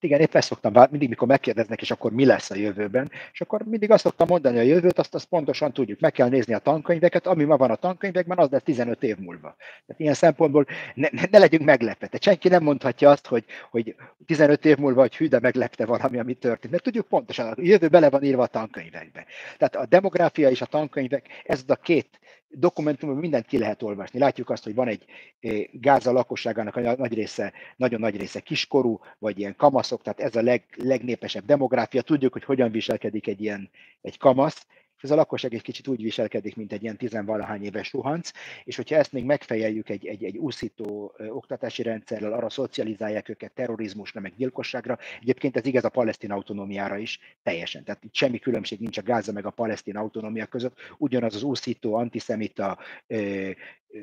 Igen, 0.00 0.20
épp 0.20 0.34
ezt 0.34 0.48
szoktam 0.48 0.86
mindig, 0.90 1.08
mikor 1.08 1.28
megkérdeznek, 1.28 1.80
és 1.80 1.90
akkor 1.90 2.12
mi 2.12 2.24
lesz 2.24 2.50
a 2.50 2.54
jövőben, 2.54 3.10
és 3.32 3.40
akkor 3.40 3.62
mindig 3.62 3.90
azt 3.90 4.02
szoktam 4.02 4.26
mondani, 4.28 4.58
a 4.58 4.62
jövőt 4.62 4.98
azt, 4.98 5.14
azt 5.14 5.24
pontosan 5.26 5.72
tudjuk, 5.72 6.00
meg 6.00 6.12
kell 6.12 6.28
nézni 6.28 6.54
a 6.54 6.58
tankönyveket, 6.58 7.26
ami 7.26 7.44
ma 7.44 7.56
van 7.56 7.70
a 7.70 7.74
tankönyvekben, 7.74 8.38
az 8.38 8.48
lesz 8.50 8.62
15 8.62 9.02
év 9.02 9.16
múlva. 9.16 9.56
Tehát 9.86 10.00
ilyen 10.00 10.14
szempontból 10.14 10.66
ne, 10.94 11.08
ne, 11.12 11.22
ne 11.30 11.38
legyünk 11.38 11.64
meglepve. 11.64 12.06
Tehát 12.06 12.22
senki 12.22 12.48
nem 12.48 12.62
mondhatja 12.62 13.10
azt, 13.10 13.26
hogy, 13.26 13.44
hogy 13.70 13.94
15 14.26 14.64
év 14.64 14.76
múlva, 14.76 15.00
hogy 15.00 15.16
hű, 15.16 15.28
de 15.28 15.40
meglepte 15.40 15.86
valami, 15.86 16.18
ami 16.18 16.34
történt. 16.34 16.72
Mert 16.72 16.82
tudjuk 16.84 17.06
pontosan, 17.06 17.46
a 17.46 17.54
jövő 17.56 17.88
bele 17.88 18.10
van 18.10 18.22
írva 18.22 18.42
a 18.42 18.46
tankönyvekbe. 18.46 19.24
Tehát 19.58 19.76
a 19.76 19.86
demográfia 19.86 20.50
és 20.50 20.60
a 20.60 20.66
tankönyvek, 20.66 21.26
ez 21.44 21.64
a 21.66 21.74
két 21.74 22.20
dokumentumban 22.50 23.18
mindent 23.18 23.46
ki 23.46 23.58
lehet 23.58 23.82
olvasni. 23.82 24.18
Látjuk 24.18 24.50
azt, 24.50 24.64
hogy 24.64 24.74
van 24.74 24.88
egy 24.88 25.04
eh, 25.40 25.60
Gáza 25.72 26.12
lakosságának 26.12 26.76
a 26.76 26.96
nagy 26.96 27.14
része, 27.14 27.52
nagyon 27.76 28.00
nagy 28.00 28.16
része 28.16 28.40
kiskorú, 28.40 29.00
vagy 29.18 29.38
ilyen 29.38 29.56
kamaszok, 29.56 30.02
tehát 30.02 30.20
ez 30.20 30.36
a 30.36 30.42
leg, 30.42 30.64
legnépesebb 30.76 31.44
demográfia. 31.44 32.02
Tudjuk, 32.02 32.32
hogy 32.32 32.44
hogyan 32.44 32.70
viselkedik 32.70 33.26
egy 33.26 33.40
ilyen 33.40 33.70
egy 34.02 34.18
kamasz, 34.18 34.66
és 35.00 35.06
ez 35.06 35.10
a 35.10 35.14
lakosság 35.14 35.54
egy 35.54 35.62
kicsit 35.62 35.88
úgy 35.88 36.02
viselkedik, 36.02 36.56
mint 36.56 36.72
egy 36.72 36.82
ilyen 36.82 36.96
tizenvalahány 36.96 37.64
éves 37.64 37.86
suhanc, 37.86 38.30
és 38.64 38.76
hogyha 38.76 38.96
ezt 38.96 39.12
még 39.12 39.24
megfejeljük 39.24 39.88
egy, 39.88 40.06
egy, 40.06 40.24
egy 40.24 40.36
úszító 40.36 41.14
oktatási 41.28 41.82
rendszerrel, 41.82 42.32
arra 42.32 42.50
szocializálják 42.50 43.28
őket 43.28 43.52
terrorizmusra, 43.52 44.20
meg 44.20 44.32
gyilkosságra, 44.36 44.98
egyébként 45.20 45.56
ez 45.56 45.66
igaz 45.66 45.84
a 45.84 45.88
palesztin 45.88 46.30
autonómiára 46.30 46.96
is 46.96 47.18
teljesen. 47.42 47.84
Tehát 47.84 48.04
itt 48.04 48.14
semmi 48.14 48.38
különbség 48.38 48.80
nincs 48.80 48.98
a 48.98 49.02
Gáza 49.02 49.32
meg 49.32 49.46
a 49.46 49.50
palesztin 49.50 49.96
autonómia 49.96 50.46
között, 50.46 50.78
ugyanaz 50.98 51.34
az 51.34 51.42
úszító, 51.42 51.94
antiszemita, 51.94 52.78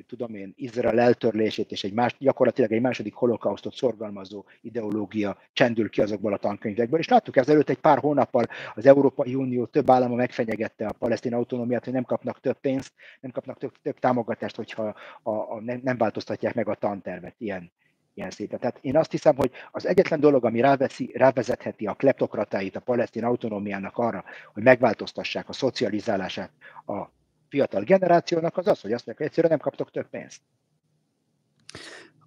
tudom 0.08 0.36
én, 0.36 0.54
Izrael 0.56 1.00
eltörlését 1.00 1.72
és 1.72 1.84
egy 1.84 1.94
más, 1.94 2.16
gyakorlatilag 2.20 2.72
egy 2.72 2.82
második 2.82 3.14
holokausztot 3.14 3.76
szorgalmazó 3.76 4.46
ideológia 4.62 5.38
csendül 5.54 5.90
ki 5.90 6.02
azokból 6.02 6.34
a 6.34 6.38
tankönyvekből. 6.38 7.00
És 7.00 7.08
láttuk 7.08 7.36
ezelőtt 7.36 7.70
egy 7.70 7.78
pár 7.78 7.98
hónappal 7.98 8.46
az 8.76 8.86
Európai 8.86 9.36
Unió 9.36 9.66
több 9.66 9.90
állama 9.90 10.16
megfenyegette 10.16 10.88
a 10.88 10.94
palesztin 10.94 11.34
autonómiát, 11.34 11.84
hogy 11.84 11.94
nem 11.94 12.04
kapnak 12.04 12.40
több 12.40 12.60
pénzt, 12.60 12.94
nem 13.20 13.32
kapnak 13.32 13.58
több, 13.58 13.72
több 13.82 14.00
támogatást, 14.00 14.56
hogyha 14.56 14.96
a, 15.24 15.32
a, 15.32 15.62
nem, 15.62 15.80
nem 15.84 15.98
változtatják 15.98 16.54
meg 16.54 16.68
a 16.68 16.76
tantervet 16.76 17.36
ilyen, 17.38 17.72
ilyen 18.14 18.30
szépen. 18.30 18.60
Tehát 18.60 18.78
én 18.82 18.98
azt 18.98 19.12
hiszem, 19.12 19.36
hogy 19.36 19.52
az 19.72 19.86
egyetlen 19.86 20.20
dolog, 20.20 20.46
ami 20.46 20.62
ráveszi, 20.62 21.12
rávezetheti 21.14 21.86
a 21.86 21.94
kleptokratáit 21.94 22.76
a 22.76 22.80
palesztin 22.80 23.24
autonómiának 23.24 23.98
arra, 23.98 24.24
hogy 24.54 24.64
megváltoztassák 24.64 25.50
a 25.50 25.54
szocializálását 25.54 26.52
a 26.86 27.16
fiatal 27.50 27.84
generációnak, 27.84 28.58
az 28.58 28.68
az, 28.68 28.82
hogy 28.82 28.92
azt 28.92 29.06
mondják, 29.06 29.18
hogy 29.18 29.26
egyszerűen 29.26 29.52
nem 29.52 29.62
kaptok 29.62 29.92
több 29.92 30.10
pénzt. 30.10 30.42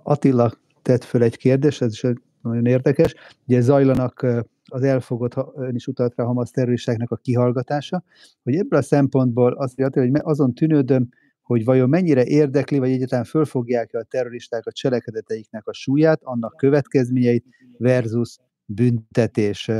Attila 0.02 0.52
tett 0.82 1.04
föl 1.04 1.22
egy 1.22 1.36
kérdés, 1.36 1.80
ez 1.80 1.92
is 1.92 2.04
nagyon 2.42 2.66
érdekes. 2.66 3.14
Ugye 3.46 3.60
zajlanak 3.60 4.26
az 4.64 4.82
elfogott, 4.82 5.34
ön 5.54 5.74
is 5.74 5.86
utalt 5.86 6.14
rá 6.16 6.24
Hamas 6.24 6.50
terroristáknak 6.50 7.10
a 7.10 7.16
kihallgatása, 7.16 8.02
hogy 8.42 8.56
ebből 8.56 8.78
a 8.78 8.82
szempontból 8.82 9.52
azt 9.52 9.76
mondja, 9.76 10.02
hogy 10.02 10.10
azon 10.22 10.54
tűnődöm, 10.54 11.08
hogy 11.42 11.64
vajon 11.64 11.88
mennyire 11.88 12.24
érdekli, 12.24 12.78
vagy 12.78 12.90
egyáltalán 12.90 13.24
fölfogják 13.24 13.94
a 13.94 14.02
terroristák 14.02 14.66
a 14.66 14.72
cselekedeteiknek 14.72 15.66
a 15.66 15.72
súlyát, 15.72 16.20
annak 16.22 16.56
következményeit 16.56 17.44
versus 17.78 18.36
büntetés. 18.64 19.70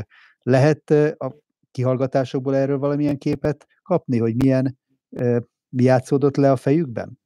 Lehet 0.43 0.91
a 0.91 1.34
kihallgatásokból 1.70 2.57
erről 2.57 2.78
valamilyen 2.78 3.18
képet 3.18 3.66
kapni, 3.82 4.18
hogy 4.18 4.34
milyen 4.36 4.64
mi 4.64 4.76
játszódott 5.71 6.37
le 6.37 6.51
a 6.51 6.57
fejükben? 6.57 7.19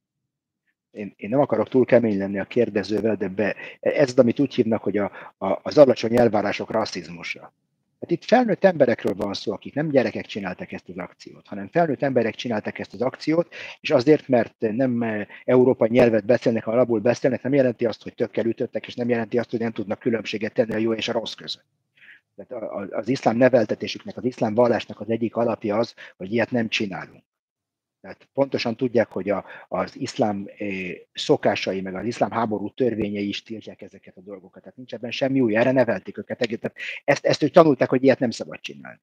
Én, 0.91 1.13
én 1.15 1.29
nem 1.29 1.39
akarok 1.39 1.69
túl 1.69 1.85
kemény 1.85 2.17
lenni 2.17 2.39
a 2.39 2.45
kérdezővel, 2.45 3.15
de 3.15 3.27
be, 3.27 3.55
ez 3.79 4.13
amit 4.17 4.39
úgy 4.39 4.55
hívnak, 4.55 4.83
hogy 4.83 4.97
a, 4.97 5.11
a, 5.37 5.59
az 5.63 5.77
alacsony 5.77 6.17
elvárások 6.17 6.71
rasszizmusa. 6.71 7.53
Hát 7.99 8.11
itt 8.11 8.23
felnőtt 8.23 8.63
emberekről 8.63 9.13
van 9.13 9.33
szó, 9.33 9.51
akik 9.51 9.73
nem 9.73 9.89
gyerekek 9.89 10.25
csináltak 10.25 10.71
ezt 10.71 10.89
az 10.89 10.97
akciót, 10.97 11.47
hanem 11.47 11.67
felnőtt 11.67 12.01
emberek 12.01 12.35
csináltak 12.35 12.79
ezt 12.79 12.93
az 12.93 13.01
akciót, 13.01 13.53
és 13.79 13.91
azért, 13.91 14.27
mert 14.27 14.55
nem 14.59 15.05
európai 15.43 15.89
nyelvet 15.89 16.25
beszélnek, 16.25 16.67
arabul 16.67 16.99
beszélnek, 16.99 17.43
nem 17.43 17.53
jelenti 17.53 17.85
azt, 17.85 18.03
hogy 18.03 18.13
tökkel 18.13 18.45
ütöttek, 18.45 18.87
és 18.87 18.95
nem 18.95 19.09
jelenti 19.09 19.37
azt, 19.37 19.49
hogy 19.49 19.59
nem 19.59 19.71
tudnak 19.71 19.99
különbséget 19.99 20.53
tenni 20.53 20.73
a 20.73 20.77
jó 20.77 20.93
és 20.93 21.07
a 21.07 21.11
rossz 21.11 21.33
között. 21.33 21.65
Tehát 22.35 22.91
az 22.91 23.07
iszlám 23.07 23.37
neveltetésüknek, 23.37 24.17
az 24.17 24.23
iszlám 24.23 24.53
vallásnak 24.53 24.99
az 24.99 25.09
egyik 25.09 25.35
alapja 25.35 25.77
az, 25.77 25.93
hogy 26.17 26.33
ilyet 26.33 26.51
nem 26.51 26.67
csinálunk. 26.67 27.23
Tehát 28.05 28.29
pontosan 28.33 28.75
tudják, 28.75 29.07
hogy 29.07 29.29
a, 29.29 29.45
az 29.67 29.99
iszlám 29.99 30.49
eh, 30.57 30.67
szokásai, 31.13 31.81
meg 31.81 31.95
az 31.95 32.05
iszlám 32.05 32.31
háború 32.31 32.69
törvényei 32.69 33.27
is 33.27 33.43
tiltják 33.43 33.81
ezeket 33.81 34.17
a 34.17 34.21
dolgokat. 34.21 34.61
Tehát 34.61 34.77
nincs 34.77 34.93
ebben 34.93 35.11
semmi 35.11 35.41
új, 35.41 35.55
erre 35.55 35.71
nevelték 35.71 36.17
őket. 36.17 36.37
Tehát 36.37 36.73
ezt, 37.03 37.25
ezt 37.25 37.43
ők 37.43 37.51
tanulták, 37.51 37.89
hogy 37.89 38.03
ilyet 38.03 38.19
nem 38.19 38.29
szabad 38.29 38.59
csinálni. 38.59 38.99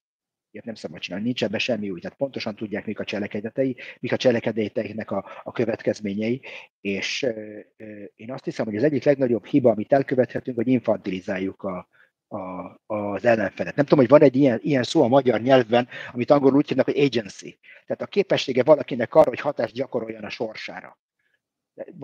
Ilyet 0.51 0.65
nem 0.65 0.75
szabad 0.75 0.99
csinálni, 0.99 1.25
nincs 1.25 1.43
ebben 1.43 1.59
semmi 1.59 1.89
új. 1.89 1.99
Tehát 1.99 2.17
pontosan 2.17 2.55
tudják, 2.55 2.85
mik 2.85 2.99
a 2.99 3.03
cselekedetei, 3.03 3.75
mik 3.99 4.11
a 4.11 4.17
cselekedeteiknek 4.17 5.11
a, 5.11 5.25
a 5.43 5.51
következményei, 5.51 6.41
és 6.81 7.23
euh, 7.23 7.59
én 8.15 8.31
azt 8.31 8.43
hiszem, 8.43 8.65
hogy 8.65 8.75
az 8.75 8.83
egyik 8.83 9.03
legnagyobb 9.03 9.45
hiba, 9.45 9.71
amit 9.71 9.93
elkövethetünk, 9.93 10.57
hogy 10.57 10.67
infantilizáljuk 10.67 11.63
a, 11.63 11.87
a, 12.33 12.75
az 12.85 13.25
ellenfelet. 13.25 13.75
Nem 13.75 13.85
tudom, 13.85 13.99
hogy 13.99 14.19
van 14.19 14.21
egy 14.21 14.35
ilyen, 14.35 14.59
ilyen 14.61 14.83
szó 14.83 15.03
a 15.03 15.07
magyar 15.07 15.41
nyelvben, 15.41 15.87
amit 16.13 16.31
angolul 16.31 16.57
úgy 16.57 16.67
hívnak, 16.67 16.85
hogy 16.85 16.99
agency. 16.99 17.59
Tehát 17.85 18.01
a 18.01 18.07
képessége 18.07 18.63
valakinek 18.63 19.15
arra, 19.15 19.29
hogy 19.29 19.39
hatást 19.39 19.73
gyakoroljon 19.73 20.23
a 20.23 20.29
sorsára 20.29 20.97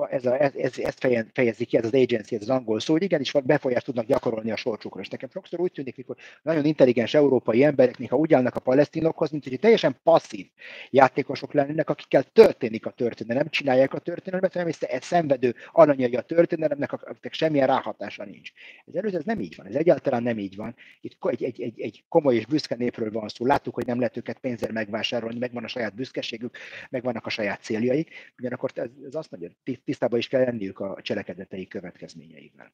ez, 0.10 0.26
a, 0.26 0.42
ez, 0.42 0.56
ez, 0.56 0.78
ezt 0.78 1.08
fejezi 1.34 1.66
ki, 1.66 1.78
ez 1.78 1.86
az 1.86 1.94
agency, 1.94 2.36
ez 2.36 2.42
az 2.42 2.50
angol 2.50 2.80
szó, 2.80 2.94
hogy 2.94 3.04
igenis 3.04 3.32
befolyást 3.44 3.86
tudnak 3.86 4.06
gyakorolni 4.06 4.52
a 4.52 4.56
sorcsukra. 4.56 5.02
És 5.02 5.08
nekem 5.08 5.30
sokszor 5.34 5.60
úgy 5.60 5.72
tűnik, 5.72 5.98
mikor 5.98 6.16
nagyon 6.42 6.66
intelligens 6.66 7.14
európai 7.14 7.64
emberek, 7.64 7.98
néha 7.98 8.18
úgy 8.18 8.34
állnak 8.34 8.56
a 8.56 8.60
palesztinokhoz, 8.60 9.30
mint 9.30 9.44
hogy 9.44 9.60
teljesen 9.60 10.00
passzív 10.04 10.48
játékosok 10.90 11.54
lennének, 11.54 11.90
akikkel 11.90 12.24
történik 12.24 12.86
a 12.86 12.90
történelem, 12.90 13.50
csinálják 13.50 13.94
a 13.94 14.00
történelmet, 14.00 14.54
hanem 14.54 14.68
egy 14.80 15.02
szenvedő 15.02 15.56
alanyai 15.72 16.16
a 16.16 16.22
történelemnek, 16.22 16.94
akiknek 16.94 17.34
semmilyen 17.34 17.68
ráhatása 17.68 18.26
nincs. 18.26 18.52
Ez 18.86 18.96
előző 18.96 19.18
ez 19.18 19.24
nem 19.24 19.40
így 19.40 19.56
van, 19.56 19.66
ez 19.66 19.76
egyáltalán 19.76 20.24
nem 20.24 20.38
így 20.38 20.56
van. 20.56 20.76
Itt 21.02 21.18
egy, 21.26 21.44
egy, 21.44 21.62
egy, 21.62 21.82
egy 21.82 22.04
komoly 22.08 22.36
és 22.36 22.46
büszke 22.46 22.76
népről 22.76 23.12
van 23.12 23.28
szó. 23.28 23.46
Láttuk, 23.46 23.76
hogy 23.76 23.86
nem 23.86 23.98
lehet 23.98 24.18
őket 24.18 24.40
pénzzel 24.40 24.72
megvásárolni, 24.72 25.40
megvan 25.40 25.64
a 25.64 25.68
saját 25.68 25.96
büszkeségük, 25.96 26.58
megvannak 26.90 27.26
a 27.26 27.30
saját 27.30 27.62
céljaik. 27.62 28.10
Ugyanakkor 28.38 28.72
ez, 28.74 28.90
ez 29.06 29.16
azt 29.16 29.32
mondja, 29.32 29.50
tisztában 29.64 30.20
is 30.20 30.28
kell 30.28 30.44
lenniük 30.44 30.80
a 30.80 30.98
cselekedetei 31.02 31.68
következményeivel. 31.68 32.74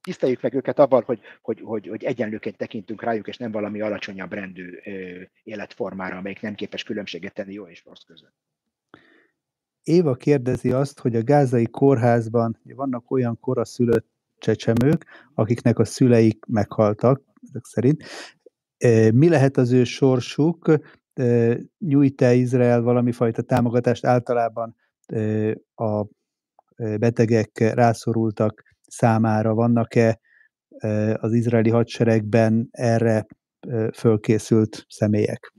Tiszteljük 0.00 0.40
meg 0.42 0.54
őket 0.54 0.78
abban, 0.78 1.02
hogy, 1.02 1.20
hogy, 1.42 1.60
hogy, 1.60 1.86
hogy 1.86 2.04
egyenlőként 2.04 2.56
tekintünk 2.56 3.02
rájuk, 3.02 3.28
és 3.28 3.36
nem 3.36 3.50
valami 3.50 3.80
alacsonyabb 3.80 4.32
rendű 4.32 4.78
életformára, 5.42 6.16
amelyik 6.16 6.40
nem 6.40 6.54
képes 6.54 6.82
különbséget 6.82 7.34
tenni 7.34 7.52
jó 7.52 7.66
és 7.66 7.84
rossz 7.84 8.02
között. 8.02 8.34
Éva 9.82 10.14
kérdezi 10.14 10.72
azt, 10.72 11.00
hogy 11.00 11.16
a 11.16 11.22
gázai 11.22 11.66
kórházban 11.66 12.58
vannak 12.62 13.10
olyan 13.10 13.38
koraszülött 13.40 14.06
csecsemők, 14.38 15.06
akiknek 15.34 15.78
a 15.78 15.84
szüleik 15.84 16.44
meghaltak, 16.44 17.22
ezek 17.48 17.64
szerint. 17.64 18.04
Mi 19.14 19.28
lehet 19.28 19.56
az 19.56 19.72
ő 19.72 19.84
sorsuk? 19.84 20.74
Nyújt-e 21.78 22.34
Izrael 22.34 22.82
valami 22.82 23.12
fajta 23.12 23.42
támogatást 23.42 24.04
általában 24.04 24.76
a 25.74 26.06
betegek, 26.76 27.58
rászorultak 27.58 28.62
számára? 28.80 29.54
Vannak-e 29.54 30.20
az 31.14 31.32
izraeli 31.32 31.70
hadseregben 31.70 32.68
erre 32.70 33.26
fölkészült 33.94 34.84
személyek? 34.88 35.52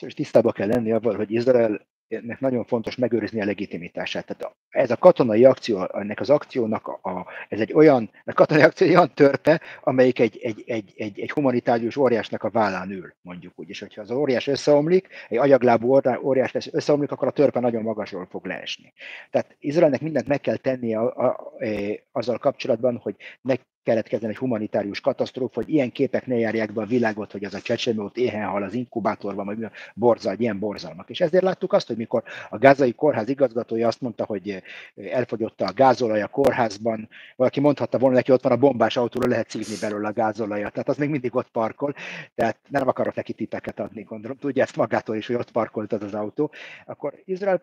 És 0.00 0.14
tisztában 0.14 0.52
kell 0.52 0.68
lenni 0.68 0.92
avval, 0.92 1.16
hogy 1.16 1.30
Izrael 1.30 1.88
ennek 2.10 2.40
nagyon 2.40 2.64
fontos 2.64 2.96
megőrizni 2.96 3.40
a 3.40 3.44
legitimitását. 3.44 4.26
Tehát 4.26 4.54
ez 4.68 4.90
a 4.90 4.96
katonai 4.96 5.44
akció, 5.44 5.88
ennek 5.92 6.20
az 6.20 6.30
akciónak 6.30 6.88
a, 6.88 7.26
ez 7.48 7.60
egy 7.60 7.72
olyan, 7.72 8.10
a 8.24 8.32
katonai 8.32 8.62
akció 8.62 8.86
egy 8.86 8.94
olyan 8.94 9.14
törpe, 9.14 9.60
amelyik 9.82 10.18
egy, 10.18 10.38
egy, 10.42 10.62
egy, 10.66 10.92
egy, 10.96 11.20
egy 11.20 11.30
humanitárius 11.30 11.96
óriásnak 11.96 12.42
a 12.42 12.50
vállán 12.50 12.90
ül, 12.90 13.14
mondjuk 13.20 13.52
úgy. 13.56 13.68
És 13.68 13.80
hogyha 13.80 14.00
az 14.00 14.10
óriás 14.10 14.46
összeomlik, 14.46 15.08
egy 15.28 15.38
agyaglábú 15.38 16.00
óriás 16.22 16.52
lesz 16.52 16.68
összeomlik, 16.72 17.10
akkor 17.10 17.28
a 17.28 17.32
törpe 17.32 17.60
nagyon 17.60 17.82
magasról 17.82 18.26
fog 18.30 18.46
leesni. 18.46 18.92
Tehát 19.30 19.56
Izraelnek 19.58 20.00
mindent 20.00 20.26
meg 20.26 20.40
kell 20.40 20.56
tennie 20.56 20.98
a, 20.98 21.16
a, 21.16 21.26
a, 21.26 21.66
azzal 22.12 22.38
kapcsolatban, 22.38 22.96
hogy 22.96 23.14
ne 23.40 23.54
keletkezzen 23.82 24.30
egy 24.30 24.36
humanitárius 24.36 25.00
katasztrófa, 25.00 25.54
hogy 25.54 25.68
ilyen 25.68 25.92
képek 25.92 26.26
ne 26.26 26.36
járják 26.36 26.72
be 26.72 26.82
a 26.82 26.86
világot, 26.86 27.32
hogy 27.32 27.44
az 27.44 27.54
a 27.54 27.60
csecsemő 27.60 28.02
ott 28.02 28.16
éhen 28.16 28.48
hal 28.48 28.62
az 28.62 28.74
inkubátorban, 28.74 29.46
vagy 29.46 29.66
borzal, 29.94 30.34
ilyen 30.38 30.58
borzalmak. 30.58 31.10
És 31.10 31.20
ezért 31.20 31.44
láttuk 31.44 31.72
azt, 31.72 31.86
hogy 31.86 31.96
mikor 31.96 32.22
a 32.50 32.58
gázai 32.58 32.92
kórház 32.92 33.28
igazgatója 33.28 33.86
azt 33.86 34.00
mondta, 34.00 34.24
hogy 34.24 34.62
elfogyott 35.10 35.60
a 35.60 35.72
gázolaj 35.72 36.22
a 36.22 36.28
kórházban, 36.28 37.08
valaki 37.36 37.60
mondhatta 37.60 37.98
volna 37.98 38.16
neki, 38.16 38.32
ott 38.32 38.42
van 38.42 38.52
a 38.52 38.56
bombás 38.56 38.96
autóra, 38.96 39.28
lehet 39.28 39.50
szívni 39.50 39.74
belőle 39.80 40.08
a 40.08 40.12
gázolajat. 40.12 40.72
Tehát 40.72 40.88
az 40.88 40.96
még 40.96 41.08
mindig 41.08 41.34
ott 41.34 41.50
parkol, 41.50 41.94
tehát 42.34 42.58
nem 42.68 42.88
akarok 42.88 43.14
neki 43.14 43.32
tipeket 43.32 43.80
adni, 43.80 44.02
gondolom. 44.02 44.36
Tudja 44.36 44.62
ezt 44.62 44.76
magától 44.76 45.16
is, 45.16 45.26
hogy 45.26 45.36
ott 45.36 45.50
parkolt 45.50 45.92
az 45.92 46.02
az 46.02 46.14
autó. 46.14 46.50
Akkor 46.86 47.14
Izrael 47.24 47.62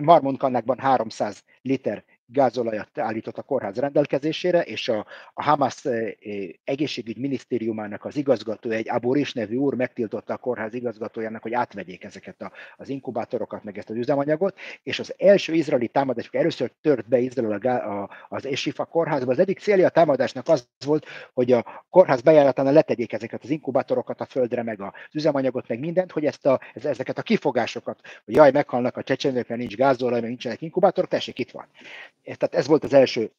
Marmonkannákban 0.00 0.78
300 0.78 1.44
liter 1.62 2.04
gázolajat 2.32 2.98
állított 2.98 3.38
a 3.38 3.42
kórház 3.42 3.76
rendelkezésére, 3.76 4.62
és 4.62 4.88
a, 4.88 5.06
a 5.34 5.42
Hamas 5.42 5.84
eh, 5.84 6.14
egészségügy 6.64 7.18
minisztériumának 7.18 8.04
az 8.04 8.16
igazgatója, 8.16 8.76
egy 8.76 8.90
Aboris 8.90 9.32
nevű 9.32 9.56
úr 9.56 9.74
megtiltotta 9.74 10.32
a 10.32 10.36
kórház 10.36 10.74
igazgatójának, 10.74 11.42
hogy 11.42 11.52
átvegyék 11.52 12.04
ezeket 12.04 12.42
a, 12.42 12.52
az 12.76 12.88
inkubátorokat, 12.88 13.64
meg 13.64 13.78
ezt 13.78 13.90
az 13.90 13.96
üzemanyagot, 13.96 14.58
és 14.82 14.98
az 14.98 15.14
első 15.18 15.52
izraeli 15.54 15.88
támadás, 15.88 16.28
először 16.32 16.72
tört 16.80 17.08
be 17.08 17.18
Izrael 17.18 17.60
a, 17.60 18.02
a, 18.02 18.10
az 18.28 18.46
Esifa 18.46 18.84
kórházba, 18.84 19.30
az 19.30 19.38
egyik 19.38 19.58
célja 19.58 19.86
a 19.86 19.90
támadásnak 19.90 20.48
az 20.48 20.68
volt, 20.84 21.06
hogy 21.34 21.52
a 21.52 21.84
kórház 21.90 22.20
bejáratánál 22.20 22.72
letegyék 22.72 23.12
ezeket 23.12 23.42
az 23.42 23.50
inkubátorokat 23.50 24.20
a 24.20 24.26
földre, 24.26 24.62
meg 24.62 24.80
az 24.80 24.92
üzemanyagot, 25.12 25.68
meg 25.68 25.78
mindent, 25.78 26.12
hogy 26.12 26.24
ezt 26.24 26.46
a, 26.46 26.60
ezeket 26.74 27.18
a 27.18 27.22
kifogásokat, 27.22 28.00
hogy 28.24 28.34
jaj, 28.34 28.50
meghalnak 28.50 28.96
a 28.96 29.02
csecsemők, 29.02 29.48
mert 29.48 29.60
nincs 29.60 29.76
gázolaj, 29.76 30.20
meg 30.20 30.28
nincsenek 30.28 30.62
inkubátorok, 30.62 31.10
tessék, 31.10 31.38
itt 31.38 31.50
van 31.50 31.66
tehát 32.36 32.54
ez 32.54 32.66
volt 32.66 32.84
az 32.84 32.92
első 32.92 33.30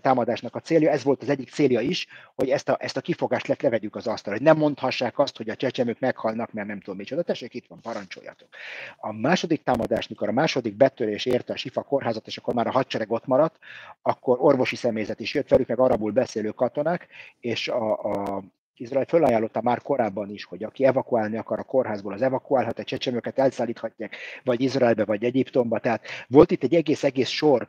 támadásnak 0.00 0.56
a 0.56 0.60
célja, 0.60 0.90
ez 0.90 1.04
volt 1.04 1.22
az 1.22 1.28
egyik 1.28 1.50
célja 1.50 1.80
is, 1.80 2.06
hogy 2.34 2.48
ezt 2.48 2.68
a, 2.68 2.76
ezt 2.80 2.96
a 2.96 3.00
kifogást 3.00 3.46
le, 3.46 3.56
levegyük 3.60 3.96
az 3.96 4.06
asztalra, 4.06 4.38
hogy 4.38 4.46
nem 4.46 4.56
mondhassák 4.56 5.18
azt, 5.18 5.36
hogy 5.36 5.48
a 5.48 5.56
csecsemők 5.56 5.98
meghalnak, 5.98 6.52
mert 6.52 6.68
nem 6.68 6.80
tudom 6.80 6.96
micsoda. 6.96 7.22
Tessék, 7.22 7.54
itt 7.54 7.66
van, 7.68 7.80
parancsoljatok. 7.80 8.48
A 8.96 9.12
második 9.12 9.62
támadás, 9.62 10.08
mikor 10.08 10.28
a 10.28 10.32
második 10.32 10.76
betörés 10.76 11.24
érte 11.24 11.52
a 11.52 11.56
Sifa 11.56 11.82
kórházat, 11.82 12.26
és 12.26 12.36
akkor 12.36 12.54
már 12.54 12.66
a 12.66 12.70
hadsereg 12.70 13.10
ott 13.10 13.26
maradt, 13.26 13.58
akkor 14.02 14.36
orvosi 14.40 14.76
személyzet 14.76 15.20
is 15.20 15.34
jött 15.34 15.48
velük, 15.48 15.68
meg 15.68 15.78
arabul 15.78 16.12
beszélő 16.12 16.50
katonák, 16.50 17.06
és 17.40 17.68
a, 17.68 18.02
a 18.02 18.42
Izrael 18.76 19.04
fölajánlotta 19.04 19.62
már 19.62 19.82
korábban 19.82 20.30
is, 20.30 20.44
hogy 20.44 20.64
aki 20.64 20.84
evakuálni 20.84 21.36
akar 21.36 21.58
a 21.58 21.62
kórházból, 21.62 22.12
az 22.12 22.22
evakuálhat, 22.22 22.78
a 22.78 22.84
csecsemőket 22.84 23.38
elszállíthatják, 23.38 24.16
vagy 24.44 24.60
Izraelbe, 24.60 25.04
vagy 25.04 25.24
Egyiptomba. 25.24 25.78
Tehát 25.78 26.06
volt 26.28 26.50
itt 26.50 26.62
egy 26.62 26.74
egész-egész 26.74 27.28
sor 27.28 27.68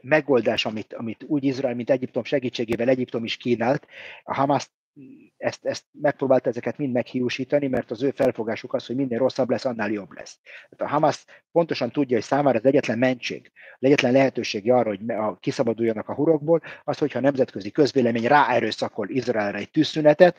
megoldás, 0.00 0.64
amit, 0.64 0.94
amit 0.94 1.24
úgy 1.26 1.44
Izrael, 1.44 1.74
mint 1.74 1.90
Egyiptom 1.90 2.24
segítségével 2.24 2.88
Egyiptom 2.88 3.24
is 3.24 3.36
kínált. 3.36 3.86
A 4.22 4.34
Hamas 4.34 4.70
ezt, 5.36 5.64
ezt 5.64 5.84
megpróbálta 5.90 6.48
ezeket 6.48 6.78
mind 6.78 6.92
meghiúsítani, 6.92 7.66
mert 7.66 7.90
az 7.90 8.02
ő 8.02 8.10
felfogásuk 8.10 8.74
az, 8.74 8.86
hogy 8.86 8.96
minél 8.96 9.18
rosszabb 9.18 9.50
lesz, 9.50 9.64
annál 9.64 9.90
jobb 9.90 10.12
lesz. 10.12 10.38
Tehát 10.42 10.92
a 10.92 10.94
Hamas 10.94 11.24
pontosan 11.52 11.90
tudja, 11.90 12.16
hogy 12.16 12.24
számára 12.24 12.58
az 12.58 12.64
egyetlen 12.64 12.98
mentség, 12.98 13.52
az 13.54 13.86
egyetlen 13.86 14.12
lehetőség 14.12 14.70
arra, 14.70 14.88
hogy 14.88 15.10
a, 15.10 15.38
kiszabaduljanak 15.38 16.08
a 16.08 16.14
hurokból, 16.14 16.62
az, 16.84 16.98
hogyha 16.98 17.18
a 17.18 17.22
nemzetközi 17.22 17.70
közvélemény 17.70 18.26
ráerőszakol 18.26 19.08
Izraelre 19.08 19.58
egy 19.58 19.70
tűzszünetet, 19.70 20.38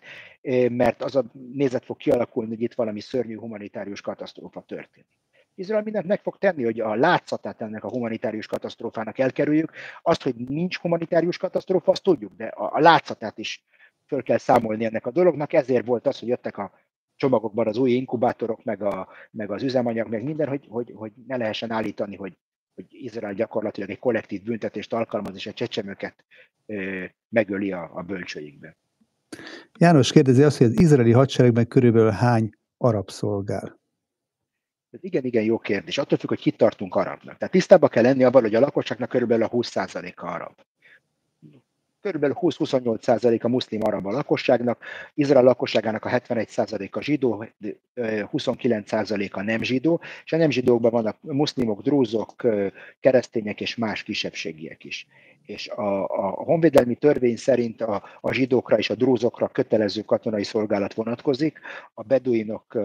mert 0.69 1.03
az 1.03 1.15
a 1.15 1.25
nézet 1.53 1.85
fog 1.85 1.97
kialakulni, 1.97 2.49
hogy 2.49 2.61
itt 2.61 2.73
valami 2.73 2.99
szörnyű 2.99 3.37
humanitárius 3.37 4.01
katasztrófa 4.01 4.61
történik. 4.61 5.22
Izrael 5.55 5.83
mindent 5.83 6.07
meg 6.07 6.21
fog 6.21 6.37
tenni, 6.37 6.63
hogy 6.63 6.79
a 6.79 6.95
látszatát 6.95 7.61
ennek 7.61 7.83
a 7.83 7.89
humanitárius 7.89 8.47
katasztrófának 8.47 9.19
elkerüljük. 9.19 9.71
Azt, 10.01 10.23
hogy 10.23 10.35
nincs 10.35 10.77
humanitárius 10.77 11.37
katasztrófa, 11.37 11.91
azt 11.91 12.03
tudjuk, 12.03 12.33
de 12.35 12.45
a, 12.45 12.79
látszatát 12.79 13.37
is 13.37 13.65
föl 14.07 14.23
kell 14.23 14.37
számolni 14.37 14.85
ennek 14.85 15.05
a 15.05 15.11
dolognak, 15.11 15.53
ezért 15.53 15.85
volt 15.85 16.07
az, 16.07 16.19
hogy 16.19 16.27
jöttek 16.27 16.57
a 16.57 16.71
csomagokban 17.15 17.67
az 17.67 17.77
új 17.77 17.91
inkubátorok, 17.91 18.63
meg, 18.63 18.81
a, 18.81 19.07
meg 19.31 19.51
az 19.51 19.63
üzemanyag, 19.63 20.09
meg 20.09 20.23
minden, 20.23 20.47
hogy, 20.47 20.65
hogy, 20.69 20.91
hogy 20.95 21.11
ne 21.27 21.37
lehessen 21.37 21.71
állítani, 21.71 22.15
hogy, 22.15 22.37
hogy 22.75 22.85
Izrael 22.89 23.33
gyakorlatilag 23.33 23.89
egy 23.89 23.99
kollektív 23.99 24.43
büntetést 24.43 24.93
alkalmaz, 24.93 25.35
és 25.35 25.47
a 25.47 25.53
csecsemőket 25.53 26.25
ö, 26.65 27.03
megöli 27.29 27.71
a, 27.71 27.91
a 27.93 28.01
bölcsőikbe. 28.01 28.77
János 29.79 30.11
kérdezi 30.11 30.43
azt, 30.43 30.57
hogy 30.57 30.67
az 30.67 30.79
izraeli 30.79 31.11
hadseregben 31.11 31.67
körülbelül 31.67 32.09
hány 32.09 32.49
arab 32.77 33.09
szolgál? 33.09 33.81
Ez 34.93 34.99
igen, 35.03 35.23
igen, 35.23 35.43
jó 35.43 35.59
kérdés. 35.59 35.97
Attól 35.97 36.17
függ, 36.17 36.29
hogy 36.29 36.39
kit 36.39 36.57
tartunk 36.57 36.95
arabnak. 36.95 37.37
Tehát 37.37 37.53
tisztában 37.53 37.89
kell 37.89 38.03
lenni 38.03 38.23
abban, 38.23 38.41
hogy 38.41 38.55
a 38.55 38.59
lakosságnak 38.59 39.09
körülbelül 39.09 39.43
a 39.43 39.49
20%-a 39.49 40.25
arab 40.25 40.53
körülbelül 42.03 42.35
20-28% 42.41 43.43
a 43.43 43.47
muszlim 43.47 43.83
arab 43.83 44.05
a 44.05 44.11
lakosságnak, 44.11 44.83
Izrael 45.13 45.43
lakosságának 45.43 46.05
a 46.05 46.09
71% 46.09 46.91
a 46.91 47.01
zsidó, 47.01 47.45
29% 47.95 49.31
a 49.31 49.41
nem 49.41 49.63
zsidó, 49.63 50.01
és 50.25 50.33
a 50.33 50.37
nem 50.37 50.49
zsidókban 50.49 50.91
vannak 50.91 51.17
muszlimok, 51.21 51.81
drúzok, 51.81 52.47
keresztények 52.99 53.61
és 53.61 53.75
más 53.75 54.03
kisebbségiek 54.03 54.83
is 54.83 55.07
és 55.45 55.67
a, 55.67 56.03
a 56.03 56.29
honvédelmi 56.29 56.95
törvény 56.95 57.35
szerint 57.35 57.81
a, 57.81 58.03
a 58.21 58.33
zsidókra 58.33 58.77
és 58.77 58.89
a 58.89 58.95
drúzokra 58.95 59.47
kötelező 59.47 60.01
katonai 60.01 60.43
szolgálat 60.43 60.93
vonatkozik, 60.93 61.59
a 61.93 62.03
beduinok 62.03 62.77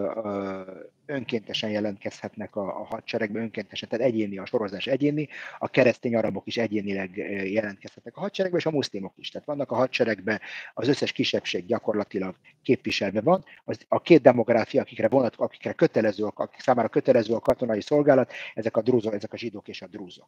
önkéntesen 1.09 1.69
jelentkezhetnek 1.69 2.55
a, 2.55 2.61
a 2.61 2.83
hadseregbe, 2.83 3.39
önkéntesen, 3.39 3.89
tehát 3.89 4.05
egyéni 4.05 4.37
a 4.37 4.45
sorozás 4.45 4.87
egyéni, 4.87 5.27
a 5.59 5.67
keresztény 5.67 6.15
arabok 6.15 6.47
is 6.47 6.57
egyénileg 6.57 7.17
jelentkezhetnek 7.51 8.17
a 8.17 8.19
hadseregbe, 8.19 8.57
és 8.57 8.65
a 8.65 8.71
muszlimok 8.71 9.13
is. 9.15 9.29
Tehát 9.29 9.47
vannak 9.47 9.71
a 9.71 9.75
hadseregbe, 9.75 10.41
az 10.73 10.87
összes 10.87 11.11
kisebbség 11.11 11.65
gyakorlatilag 11.65 12.35
képviselve 12.61 13.21
van. 13.21 13.43
Az, 13.65 13.79
a 13.87 14.01
két 14.01 14.21
demográfia, 14.21 14.81
akikre, 14.81 15.07
vonat, 15.07 15.35
akikre 15.35 15.73
kötelező, 15.73 16.23
akik 16.23 16.59
számára 16.59 16.87
kötelező 16.87 17.33
a 17.33 17.39
katonai 17.39 17.81
szolgálat, 17.81 18.31
ezek 18.53 18.77
a 18.77 18.81
drúzok, 18.81 19.13
ezek 19.13 19.33
a 19.33 19.37
zsidók 19.37 19.67
és 19.67 19.81
a 19.81 19.87
drúzok. 19.87 20.27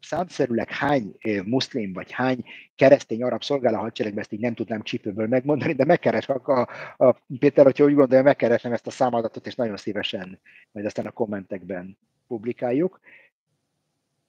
Számszerűleg 0.00 0.70
hány 0.70 1.16
muszlim 1.46 1.92
vagy 1.92 2.12
hány 2.12 2.44
keresztény 2.74 3.22
arab 3.22 3.42
szolgál 3.42 3.74
a 3.74 3.78
hadseregben, 3.78 4.20
ezt 4.20 4.32
így 4.32 4.40
nem 4.40 4.54
tudnám 4.54 4.82
csípőből 4.82 5.26
megmondani, 5.26 5.72
de 5.72 5.84
megkeres 5.84 6.28
a, 6.28 6.40
a, 6.44 6.68
a 7.06 7.16
Péter, 7.38 7.64
hogyha 7.64 7.84
úgy 7.84 7.94
gondolja, 7.94 8.24
megkeresem 8.24 8.72
ezt 8.72 8.86
a 8.86 8.90
számadatot, 8.90 9.46
és 9.46 9.54
nagyon 9.54 9.76
szívesen 9.76 10.40
majd 10.72 10.86
aztán 10.86 11.06
a 11.06 11.10
kommentekben 11.10 11.98
publikáljuk. 12.26 13.00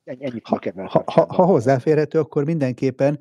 Ennyit 0.04 0.48
ha, 0.48 0.60
ha, 0.76 1.04
ha, 1.06 1.26
ha 1.34 1.46
hozzáférhető, 1.46 2.20
akkor 2.20 2.46
mindenképpen, 2.46 3.20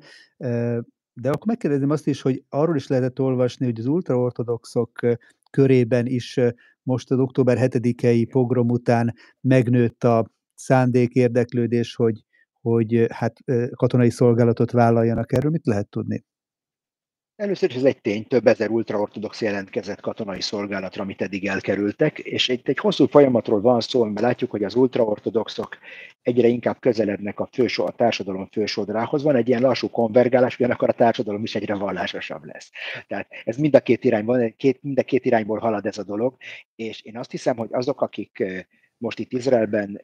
de 1.13 1.29
akkor 1.29 1.45
megkérdezem 1.45 1.89
azt 1.89 2.07
is, 2.07 2.21
hogy 2.21 2.43
arról 2.49 2.75
is 2.75 2.87
lehetett 2.87 3.19
olvasni, 3.19 3.65
hogy 3.65 3.79
az 3.79 3.85
ultraortodoxok 3.85 4.99
körében 5.51 6.05
is 6.05 6.39
most 6.83 7.11
az 7.11 7.19
október 7.19 7.57
7-i 7.61 8.27
pogrom 8.29 8.69
után 8.69 9.15
megnőtt 9.41 10.03
a 10.03 10.31
szándék, 10.53 11.13
érdeklődés, 11.13 11.95
hogy 11.95 12.23
hogy 12.65 13.05
hát 13.09 13.37
katonai 13.75 14.09
szolgálatot 14.09 14.71
vállaljanak 14.71 15.33
erről, 15.33 15.51
mit 15.51 15.65
lehet 15.65 15.89
tudni? 15.89 16.25
Először 17.35 17.69
is 17.69 17.75
ez 17.75 17.83
egy 17.83 18.01
tény, 18.01 18.27
több 18.27 18.47
ezer 18.47 18.69
ultraortodox 18.69 19.41
jelentkezett 19.41 20.01
katonai 20.01 20.41
szolgálatra, 20.41 21.03
amit 21.03 21.21
eddig 21.21 21.47
elkerültek, 21.47 22.19
és 22.19 22.47
itt 22.47 22.67
egy 22.67 22.77
hosszú 22.77 23.05
folyamatról 23.05 23.61
van 23.61 23.81
szó, 23.81 24.01
amiben 24.01 24.23
látjuk, 24.23 24.51
hogy 24.51 24.63
az 24.63 24.75
ultraortodoxok 24.75 25.77
egyre 26.21 26.47
inkább 26.47 26.79
közelednek 26.79 27.39
a, 27.39 27.49
fősor, 27.51 27.87
a 27.87 27.95
társadalom 27.95 28.47
fősodrához. 28.51 29.23
Van 29.23 29.35
egy 29.35 29.47
ilyen 29.47 29.61
lassú 29.61 29.89
konvergálás, 29.89 30.59
ugyanakkor 30.59 30.89
a 30.89 30.93
társadalom 30.93 31.43
is 31.43 31.55
egyre 31.55 31.75
vallásosabb 31.75 32.45
lesz. 32.45 32.71
Tehát 33.07 33.27
ez 33.43 33.57
mind 33.57 33.75
a 33.75 33.79
két 33.79 34.03
irányban, 34.03 34.53
két, 34.57 34.83
mind 34.83 34.99
a 34.99 35.03
két 35.03 35.25
irányból 35.25 35.59
halad 35.59 35.85
ez 35.85 35.97
a 35.97 36.03
dolog, 36.03 36.35
és 36.75 37.01
én 37.01 37.17
azt 37.17 37.31
hiszem, 37.31 37.57
hogy 37.57 37.69
azok, 37.71 38.01
akik 38.01 38.43
most 38.97 39.19
itt 39.19 39.33
Izraelben 39.33 40.01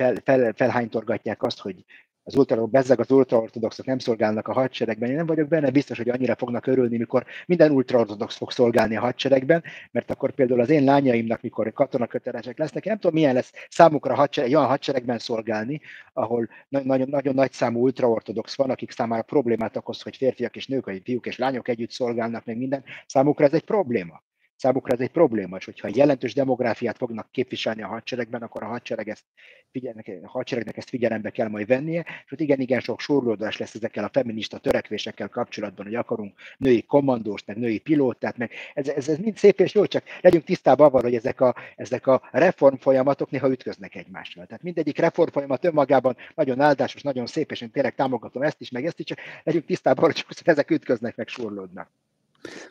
fel, 0.00 0.14
fel, 0.24 0.52
felhánytorgatják 0.52 1.42
azt, 1.42 1.60
hogy 1.60 1.84
az 2.22 2.36
ultra, 2.36 2.66
bezzeg 2.66 3.00
az 3.00 3.10
ultraortodoxok 3.10 3.86
nem 3.86 3.98
szolgálnak 3.98 4.48
a 4.48 4.52
hadseregben. 4.52 5.10
Én 5.10 5.16
nem 5.16 5.26
vagyok 5.26 5.48
benne 5.48 5.70
biztos, 5.70 5.96
hogy 5.96 6.08
annyira 6.08 6.36
fognak 6.36 6.66
örülni, 6.66 6.96
mikor 6.96 7.24
minden 7.46 7.70
ultraortodox 7.70 8.36
fog 8.36 8.50
szolgálni 8.50 8.96
a 8.96 9.00
hadseregben, 9.00 9.62
mert 9.90 10.10
akkor 10.10 10.30
például 10.30 10.60
az 10.60 10.70
én 10.70 10.84
lányaimnak, 10.84 11.40
mikor 11.40 11.72
katonakötelesek 11.72 12.58
lesznek, 12.58 12.84
nem 12.84 12.98
tudom, 12.98 13.14
milyen 13.14 13.34
lesz 13.34 13.52
számukra 13.68 14.14
hadsereg, 14.14 14.50
olyan 14.50 14.66
hadseregben 14.66 15.18
szolgálni, 15.18 15.80
ahol 16.12 16.48
nagyon, 16.68 17.08
nagyon 17.08 17.34
nagy 17.34 17.52
számú 17.52 17.82
ultraortodox 17.82 18.56
van, 18.56 18.70
akik 18.70 18.90
számára 18.90 19.22
problémát 19.22 19.76
okoz, 19.76 20.02
hogy 20.02 20.16
férfiak 20.16 20.56
és 20.56 20.66
nők, 20.66 20.84
vagy 20.84 21.00
fiúk 21.04 21.26
és 21.26 21.38
lányok 21.38 21.68
együtt 21.68 21.90
szolgálnak, 21.90 22.44
meg 22.44 22.56
minden. 22.56 22.84
Számukra 23.06 23.44
ez 23.44 23.52
egy 23.52 23.64
probléma 23.64 24.22
számukra 24.60 24.94
ez 24.94 25.00
egy 25.00 25.10
probléma, 25.10 25.56
és 25.56 25.64
hogyha 25.64 25.88
jelentős 25.94 26.34
demográfiát 26.34 26.96
fognak 26.96 27.30
képviselni 27.30 27.82
a 27.82 27.86
hadseregben, 27.86 28.42
akkor 28.42 28.62
a, 28.62 28.66
hadsereg 28.66 29.08
ezt 29.08 29.24
figyelnek, 29.70 30.10
a 30.22 30.28
hadseregnek 30.28 30.76
ezt 30.76 30.88
figyelembe 30.88 31.30
kell 31.30 31.48
majd 31.48 31.66
vennie, 31.66 32.04
és 32.24 32.32
ott 32.32 32.40
igen-igen 32.40 32.80
sok 32.80 33.00
sorlódás 33.00 33.56
lesz 33.56 33.74
ezekkel 33.74 34.04
a 34.04 34.10
feminista 34.12 34.58
törekvésekkel 34.58 35.28
kapcsolatban, 35.28 35.86
hogy 35.86 35.94
akarunk 35.94 36.38
női 36.56 36.82
kommandóst, 36.82 37.46
meg 37.46 37.56
női 37.56 37.78
pilótát, 37.78 38.36
meg 38.36 38.50
ez, 38.74 38.88
ez, 38.88 39.08
ez 39.08 39.18
mind 39.18 39.36
szép 39.36 39.60
és 39.60 39.74
jó, 39.74 39.86
csak 39.86 40.04
legyünk 40.20 40.44
tisztában 40.44 40.86
avval, 40.86 41.02
hogy 41.02 41.14
ezek 41.14 41.40
a, 41.40 41.54
ezek 41.76 42.06
a 42.06 42.28
reform 42.30 42.74
folyamatok 42.74 43.30
néha 43.30 43.50
ütköznek 43.50 43.94
egymással. 43.94 44.46
Tehát 44.46 44.62
mindegyik 44.62 44.98
reform 44.98 45.30
folyamat 45.30 45.64
önmagában 45.64 46.16
nagyon 46.34 46.60
áldásos, 46.60 47.02
nagyon 47.02 47.26
szép, 47.26 47.50
és 47.50 47.60
én 47.60 47.70
tényleg 47.70 47.94
támogatom 47.94 48.42
ezt 48.42 48.60
is, 48.60 48.70
meg 48.70 48.86
ezt 48.86 48.98
is, 48.98 49.04
csak 49.04 49.18
legyünk 49.42 49.64
tisztában, 49.64 50.04
hogy 50.04 50.24
ezek 50.44 50.70
ütköznek, 50.70 51.16
meg 51.16 51.28
surlódnak. 51.28 51.90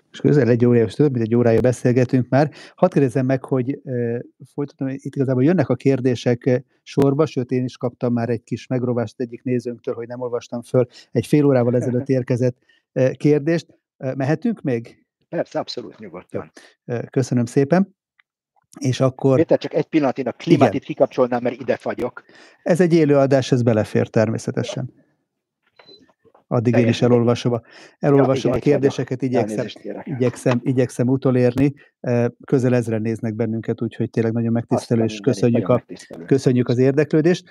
Most 0.10 0.22
közel 0.22 0.50
egy 0.50 0.66
órája, 0.66 0.86
és 0.86 0.94
több 0.94 1.12
mint 1.12 1.26
egy 1.26 1.36
órája 1.36 1.62
beszélgetünk 1.62 2.30
már. 2.30 2.52
Hadd 2.76 2.90
kérdezzem 2.90 3.26
meg, 3.26 3.46
hogy 3.46 3.80
e, 3.86 4.22
folytatom, 4.54 4.88
itt 4.88 5.16
igazából 5.16 5.44
jönnek 5.44 5.70
a 5.70 5.76
kérdések 5.76 6.64
sorba, 6.84 7.26
sőt 7.26 7.52
én 7.52 7.64
is 7.64 7.78
kaptam 7.78 8.14
már 8.14 8.30
egy 8.30 8.44
kis 8.44 8.68
megrovást 8.68 9.20
egyik 9.20 9.44
nézőnktől, 9.44 9.96
hogy 9.96 10.08
nem 10.08 10.22
olvastam 10.22 10.62
föl 10.62 10.88
egy 11.12 11.26
fél 11.26 11.46
órával 11.46 11.76
ezelőtt 11.76 12.10
érkezett 12.20 12.58
e, 12.94 13.12
kérdést. 13.14 13.68
E, 13.98 14.16
mehetünk 14.16 14.62
még? 14.62 15.06
Persze, 15.30 15.60
abszolút 15.60 16.00
nyugodtan. 16.00 16.52
Köszönöm 17.10 17.46
szépen. 17.46 17.96
És 18.80 19.00
akkor... 19.00 19.36
Péter, 19.36 19.58
csak 19.58 19.74
egy 19.74 19.86
pillanat, 19.86 20.18
én 20.18 20.28
a 20.28 20.32
klímát 20.32 20.74
itt 20.74 20.84
kikapcsolnám, 20.84 21.44
mert 21.44 21.60
ide 21.60 21.78
fagyok. 21.78 22.24
Ez 22.64 22.80
egy 22.80 22.94
élő 22.94 23.16
adás, 23.16 23.52
ez 23.52 23.62
belefér 23.62 24.08
természetesen 24.08 24.94
addig 26.52 26.76
én 26.76 26.88
is 26.88 27.02
elolvasom 27.02 27.54
a, 27.54 27.62
elolvasom 28.00 28.52
ja, 28.52 28.58
a 28.58 28.62
kérdéseket, 28.62 29.22
igyekszem, 29.22 29.66
igyekszem, 30.04 30.60
igyekszem 30.64 31.08
utolérni. 31.08 31.74
Közel 32.46 32.76
ezre 32.76 32.98
néznek 32.98 33.36
bennünket, 33.36 33.82
úgyhogy 33.82 34.10
tényleg 34.10 34.34
nagyon 34.34 34.52
megtisztelő, 34.52 35.04
és 35.04 35.20
köszönjük, 35.20 35.68
a, 35.68 35.86
köszönjük 36.26 36.68
az 36.68 36.78
érdeklődést. 36.78 37.50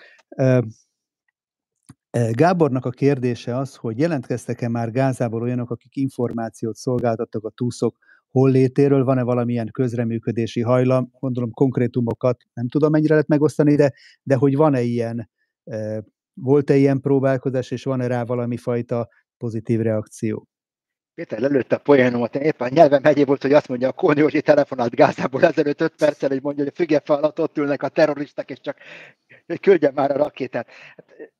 Gábornak 2.30 2.84
a 2.84 2.90
kérdése 2.90 3.56
az, 3.56 3.74
hogy 3.74 3.98
jelentkeztek-e 3.98 4.68
már 4.68 4.90
Gázából 4.90 5.42
olyanok, 5.42 5.70
akik 5.70 5.96
információt 5.96 6.76
szolgáltattak 6.76 7.44
a 7.44 7.50
túszok 7.50 7.96
hollétéről, 8.28 9.04
van-e 9.04 9.22
valamilyen 9.22 9.70
közreműködési 9.72 10.60
hajlam, 10.60 11.10
gondolom 11.18 11.50
konkrétumokat 11.50 12.42
nem 12.52 12.68
tudom 12.68 12.90
mennyire 12.90 13.12
lehet 13.12 13.28
megosztani, 13.28 13.74
de, 13.74 13.92
de 14.22 14.34
hogy 14.34 14.56
van-e 14.56 14.80
ilyen 14.80 15.30
volt-e 16.40 16.76
ilyen 16.76 17.00
próbálkozás, 17.00 17.70
és 17.70 17.84
van-e 17.84 18.06
rá 18.06 18.24
valami 18.24 18.56
fajta 18.56 19.08
pozitív 19.36 19.80
reakció? 19.80 20.46
Péter 21.14 21.38
lelőtte 21.38 21.76
a 21.76 21.78
poénomat, 21.78 22.34
én 22.34 22.42
éppen 22.42 22.70
nyelvem 22.72 23.02
hegyé 23.02 23.24
volt, 23.24 23.42
hogy 23.42 23.52
azt 23.52 23.68
mondja, 23.68 23.88
a 23.88 23.92
Kóni 23.92 24.20
Józsi 24.20 24.40
telefonált 24.40 24.94
Gázából 24.94 25.44
ezelőtt 25.44 25.80
5 25.80 25.94
perccel, 25.96 26.28
hogy 26.28 26.42
mondja, 26.42 26.64
hogy 26.64 26.72
a 26.72 26.76
függe 26.76 27.02
alatt 27.06 27.40
ott 27.40 27.58
ülnek 27.58 27.82
a 27.82 27.88
terroristák, 27.88 28.50
és 28.50 28.60
csak 28.60 28.76
küldje 29.60 29.90
már 29.94 30.10
a 30.10 30.16
rakétát. 30.16 30.68
Hát, 30.96 31.32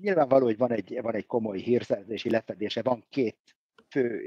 nyilvánvaló, 0.00 0.44
hogy 0.44 0.56
van 0.56 0.72
egy, 0.72 0.98
van 1.02 1.14
egy 1.14 1.26
komoly 1.26 1.58
hírszerzési 1.58 2.30
lefedése, 2.30 2.82
van 2.82 3.04
két 3.08 3.38
fő 3.88 4.20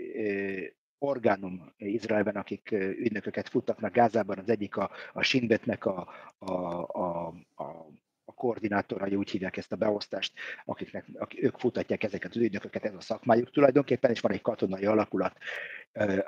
orgánum 0.97 1.73
Izraelben, 1.77 2.35
akik 2.35 2.71
ügynököket 2.71 3.49
futtatnak 3.49 3.93
Gázában, 3.93 4.37
az 4.37 4.49
egyik 4.49 4.77
a, 4.77 4.89
a 5.13 5.21
Sinbetnek 5.21 5.85
a, 5.85 6.07
a, 6.37 6.53
a 7.53 7.54
koordinátorai, 8.45 9.15
úgy 9.15 9.29
hívják 9.29 9.57
ezt 9.57 9.71
a 9.71 9.75
beosztást, 9.75 10.33
akiknek, 10.65 11.05
akik, 11.13 11.43
ők 11.43 11.57
futatják 11.57 12.03
ezeket 12.03 12.31
az 12.35 12.41
ügynököket, 12.41 12.85
ez 12.85 12.93
a 12.93 13.01
szakmájuk 13.01 13.51
tulajdonképpen, 13.51 14.11
és 14.11 14.19
van 14.19 14.31
egy 14.31 14.41
katonai 14.41 14.85
alakulat, 14.85 15.37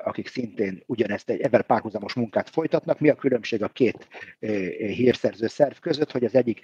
akik 0.03 0.27
szintén 0.27 0.83
ugyanezt 0.85 1.29
egy 1.29 1.41
ebben 1.41 1.63
párhuzamos 1.67 2.13
munkát 2.13 2.49
folytatnak. 2.49 2.99
Mi 2.99 3.09
a 3.09 3.15
különbség 3.15 3.63
a 3.63 3.67
két 3.67 4.07
hírszerző 4.77 5.47
szerv 5.47 5.77
között, 5.79 6.11
hogy 6.11 6.23
az 6.23 6.35
egyik, 6.35 6.61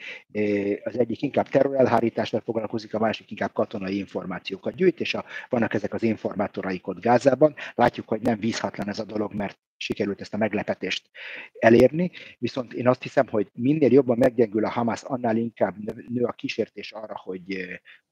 az 0.83 0.99
egyik 0.99 1.21
inkább 1.21 1.49
terrorelhárítással 1.49 2.41
foglalkozik, 2.41 2.93
a 2.93 2.99
másik 2.99 3.31
inkább 3.31 3.53
katonai 3.53 3.97
információkat 3.97 4.75
gyűjt, 4.75 4.99
és 4.99 5.13
a, 5.13 5.25
vannak 5.49 5.73
ezek 5.73 5.93
az 5.93 6.03
informátoraik 6.03 6.87
ott 6.87 6.99
Gázában. 6.99 7.55
Látjuk, 7.75 8.07
hogy 8.07 8.21
nem 8.21 8.39
vízhatlan 8.39 8.89
ez 8.89 8.99
a 8.99 9.05
dolog, 9.05 9.33
mert 9.33 9.59
sikerült 9.77 10.21
ezt 10.21 10.33
a 10.33 10.37
meglepetést 10.37 11.09
elérni, 11.59 12.11
viszont 12.39 12.73
én 12.73 12.87
azt 12.87 13.01
hiszem, 13.01 13.27
hogy 13.27 13.49
minél 13.53 13.91
jobban 13.91 14.17
meggyengül 14.17 14.65
a 14.65 14.69
Hamas, 14.69 15.03
annál 15.03 15.37
inkább 15.37 15.75
nő 16.09 16.23
a 16.23 16.31
kísértés 16.31 16.91
arra, 16.91 17.17
hogy, 17.17 17.65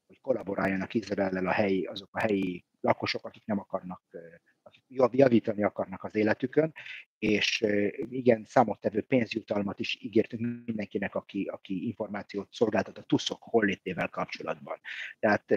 hogy 0.06 0.20
kollaboráljanak 0.20 0.94
Izraellel 0.94 1.46
a 1.46 1.52
helyi, 1.52 1.84
azok 1.84 2.08
a 2.12 2.20
helyi 2.20 2.64
lakosok, 2.80 3.24
akik 3.24 3.46
nem 3.46 3.58
akarnak, 3.58 4.02
javítani 5.10 5.62
akarnak 5.62 6.04
az 6.04 6.14
életükön, 6.14 6.72
és 7.18 7.64
igen, 8.08 8.44
számottevő 8.44 9.00
pénzjutalmat 9.00 9.80
is 9.80 9.98
ígértünk 10.00 10.64
mindenkinek, 10.66 11.14
aki, 11.14 11.44
aki 11.52 11.86
információt 11.86 12.52
szolgáltat 12.52 12.98
a 12.98 13.02
tuszok 13.02 13.42
hollétével 13.42 14.08
kapcsolatban. 14.08 14.80
Tehát 15.18 15.50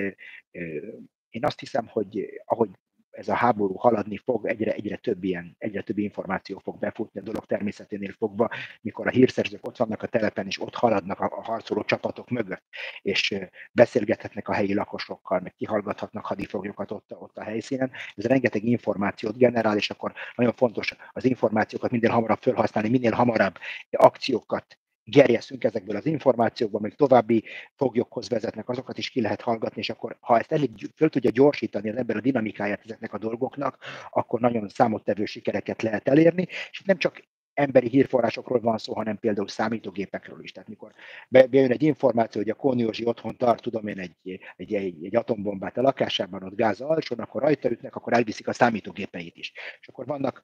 én 1.30 1.45
azt 1.45 1.59
hiszem, 1.59 1.88
hogy 1.88 2.41
ahogy 2.45 2.70
ez 3.16 3.28
a 3.28 3.36
háború 3.36 3.76
haladni 3.76 4.18
fog, 4.18 4.45
egyre, 4.45 4.72
egyre 4.72 4.95
több 4.95 5.24
ilyen, 5.24 5.55
egyre 5.57 5.82
több 5.82 5.97
információ 5.97 6.59
fog 6.59 6.80
befutni 6.80 7.20
a 7.20 7.24
dolog 7.24 7.45
természeténél 7.45 8.11
fogva, 8.11 8.49
mikor 8.82 9.07
a 9.07 9.09
hírszerzők 9.09 9.68
ott 9.68 9.78
vannak 9.78 10.03
a 10.03 10.07
telepen, 10.07 10.45
és 10.45 10.61
ott 10.61 10.76
haladnak 10.76 11.20
a, 11.20 11.25
a 11.25 11.43
harcoló 11.43 11.83
csapatok 11.83 12.29
mögött, 12.29 12.63
és 13.01 13.36
beszélgethetnek 13.71 14.47
a 14.47 14.54
helyi 14.54 14.74
lakosokkal, 14.74 15.39
meg 15.39 15.54
kihallgathatnak 15.54 16.25
hadifoglyokat 16.25 16.92
ott, 16.92 17.16
ott 17.20 17.37
a 17.37 17.43
helyszínen. 17.43 17.92
Ez 18.16 18.25
rengeteg 18.25 18.63
információt 18.63 19.37
generál, 19.37 19.78
és 19.78 19.89
akkor 19.89 20.13
nagyon 20.36 20.54
fontos 20.54 20.96
az 21.12 21.25
információkat 21.25 21.92
minél 21.92 22.12
hamarabb 22.12 22.42
felhasználni, 22.42 22.89
minél 22.89 23.12
hamarabb 23.12 23.58
akciókat 23.92 24.78
gerjeszünk 25.06 25.64
ezekből 25.64 25.96
az 25.96 26.06
információkból, 26.06 26.82
még 26.82 26.96
további 26.96 27.44
foglyokhoz 27.76 28.30
vezetnek, 28.30 28.70
azokat 28.70 28.98
is 28.98 29.10
ki 29.10 29.22
lehet 29.22 29.42
hallgatni, 29.42 29.82
és 29.82 29.90
akkor 29.90 30.18
ha 30.20 30.40
ezt 30.40 30.52
elég 30.52 30.72
föl 30.96 31.10
tudja 31.10 31.30
gyorsítani 31.30 31.90
az 31.90 31.96
ember 31.96 32.16
a 32.16 32.22
dinamikáját 32.22 32.82
ezeknek 32.84 33.14
a 33.14 33.18
dolgoknak, 33.18 33.78
akkor 34.10 34.40
nagyon 34.40 34.70
számottevő 34.70 35.26
sikereket 35.26 35.82
lehet 35.82 36.08
elérni, 36.08 36.48
és 36.72 36.80
itt 36.80 36.86
nem 36.86 36.98
csak 36.98 37.24
emberi 37.56 37.90
hírforrásokról 37.90 38.60
van 38.60 38.78
szó, 38.78 38.94
hanem 38.94 39.18
például 39.18 39.48
számítógépekről 39.48 40.44
is. 40.44 40.52
Tehát 40.52 40.70
mikor 40.70 40.92
bejön 41.30 41.72
egy 41.72 41.84
információ, 41.84 42.42
hogy 42.42 42.50
a 42.50 42.56
Kóniózsi 42.56 43.06
otthon 43.06 43.38
tart, 43.38 43.62
tudom 43.62 43.88
én, 43.88 44.00
egy, 44.00 44.40
egy, 44.56 44.74
egy, 44.74 45.06
egy 45.06 45.16
atombombát 45.16 45.78
a 45.78 45.82
lakásában, 45.82 46.44
ott 46.44 46.56
gáz 46.56 46.82
alsón, 46.82 47.20
akkor 47.20 47.42
rajta 47.42 47.72
ütnek, 47.72 47.96
akkor 47.96 48.14
elviszik 48.14 48.48
a 48.48 48.54
számítógépeit 48.54 49.38
is. 49.38 49.54
És 49.80 49.88
akkor 49.88 50.06
vannak 50.06 50.42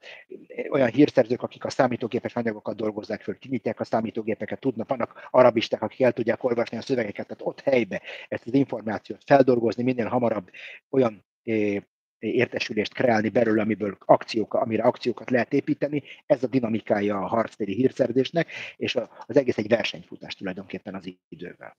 olyan 0.70 0.90
hírszerzők, 0.90 1.42
akik 1.42 1.66
a 1.66 1.70
számítógépes 1.70 2.36
anyagokat 2.36 2.76
dolgozzák 2.76 3.22
föl, 3.22 3.38
kinyitják 3.38 3.80
a 3.80 3.84
számítógépeket, 3.84 4.60
tudnak, 4.60 4.90
vannak 4.90 5.28
arabisták, 5.32 5.82
akik 5.82 6.02
el 6.02 6.12
tudják 6.12 6.44
olvasni 6.44 6.78
a 6.78 6.82
szövegeket, 6.82 7.28
tehát 7.28 7.46
ott 7.46 7.60
helybe 7.60 8.02
ezt 8.28 8.48
az 8.48 8.54
információt 8.54 9.24
feldolgozni, 9.26 9.84
minél 9.84 10.08
hamarabb 10.08 10.50
olyan 10.90 11.26
eh, 11.44 11.78
értesülést 12.22 12.93
kreálni 12.93 13.30
belőle, 13.30 13.61
amiből 13.61 13.98
akciók, 13.99 14.53
amire 14.53 14.84
akciókat 14.84 15.30
lehet 15.30 15.53
építeni. 15.53 16.03
Ez 16.26 16.43
a 16.43 16.48
dinamikája 16.48 17.18
a 17.18 17.27
harctéri 17.27 17.73
hírszerzésnek, 17.73 18.48
és 18.77 18.95
az 19.27 19.38
egész 19.38 19.57
egy 19.57 19.68
versenyfutás 19.68 20.35
tulajdonképpen 20.35 20.95
az 20.95 21.14
idővel. 21.30 21.77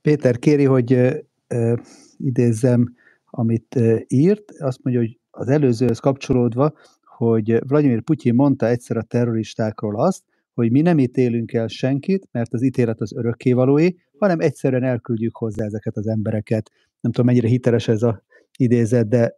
Péter 0.00 0.38
kéri, 0.38 0.64
hogy 0.64 0.92
uh, 0.92 1.78
idézzem, 2.16 2.94
amit 3.24 3.78
írt. 4.06 4.50
Azt 4.58 4.82
mondja, 4.82 5.02
hogy 5.02 5.18
az 5.30 5.48
előzőhöz 5.48 5.98
kapcsolódva, 5.98 6.72
hogy 7.04 7.58
Vladimir 7.66 8.02
Putyin 8.02 8.34
mondta 8.34 8.66
egyszer 8.66 8.96
a 8.96 9.02
terroristákról 9.02 10.00
azt, 10.00 10.22
hogy 10.54 10.70
mi 10.70 10.80
nem 10.80 10.98
ítélünk 10.98 11.52
el 11.52 11.68
senkit, 11.68 12.28
mert 12.30 12.52
az 12.52 12.62
ítélet 12.62 13.00
az 13.00 13.14
örökkévalói, 13.14 13.88
hanem 14.18 14.40
egyszerűen 14.40 14.82
elküldjük 14.82 15.36
hozzá 15.36 15.64
ezeket 15.64 15.96
az 15.96 16.06
embereket. 16.06 16.70
Nem 17.00 17.12
tudom, 17.12 17.26
mennyire 17.26 17.48
hiteles 17.48 17.88
ez 17.88 18.02
a 18.02 18.22
idézet, 18.56 19.08
de 19.08 19.36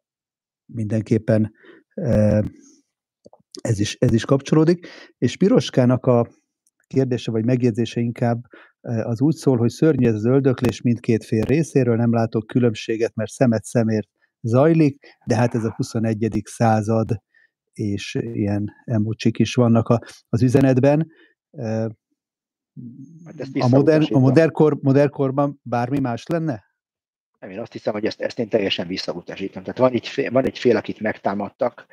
mindenképpen 0.73 1.53
ez 3.63 3.81
is, 3.81 3.97
ez 3.99 4.13
is 4.13 4.25
kapcsolódik. 4.25 4.87
És 5.19 5.37
Piroskának 5.37 6.07
a 6.07 6.29
kérdése 6.87 7.31
vagy 7.31 7.45
megjegyzése 7.45 8.01
inkább 8.01 8.43
az 8.81 9.21
úgy 9.21 9.35
szól, 9.35 9.57
hogy 9.57 9.71
szörnyű 9.71 10.07
ez 10.07 10.15
az 10.15 10.25
öldöklés 10.25 10.81
mindkét 10.81 11.25
fél 11.25 11.43
részéről, 11.43 11.97
nem 11.97 12.13
látok 12.13 12.47
különbséget, 12.47 13.15
mert 13.15 13.31
szemet 13.31 13.65
szemért 13.65 14.09
zajlik, 14.41 15.07
de 15.27 15.37
hát 15.37 15.55
ez 15.55 15.65
a 15.65 15.73
21. 15.77 16.41
század, 16.45 17.23
és 17.73 18.19
ilyen 18.33 18.71
emocik 18.85 19.39
is 19.39 19.55
vannak 19.55 19.89
a, 19.89 20.01
az 20.29 20.43
üzenetben. 20.43 21.07
A 23.59 23.69
modern, 23.69 24.15
a 24.15 24.19
modern, 24.19 24.51
kor, 24.53 24.79
modern 24.83 25.11
korban 25.11 25.61
bármi 25.63 25.99
más 25.99 26.27
lenne? 26.27 26.64
Nem, 27.45 27.53
én 27.53 27.61
azt 27.61 27.73
hiszem, 27.73 27.93
hogy 27.93 28.07
ezt, 28.07 28.21
ezt 28.21 28.39
én 28.39 28.49
teljesen 28.49 28.87
visszautasítom. 28.87 29.63
Tehát 29.63 29.79
van 29.79 30.01
fél, 30.01 30.31
van 30.31 30.45
egy 30.45 30.59
fél, 30.59 30.77
akit 30.77 31.01
megtámadtak, 31.01 31.87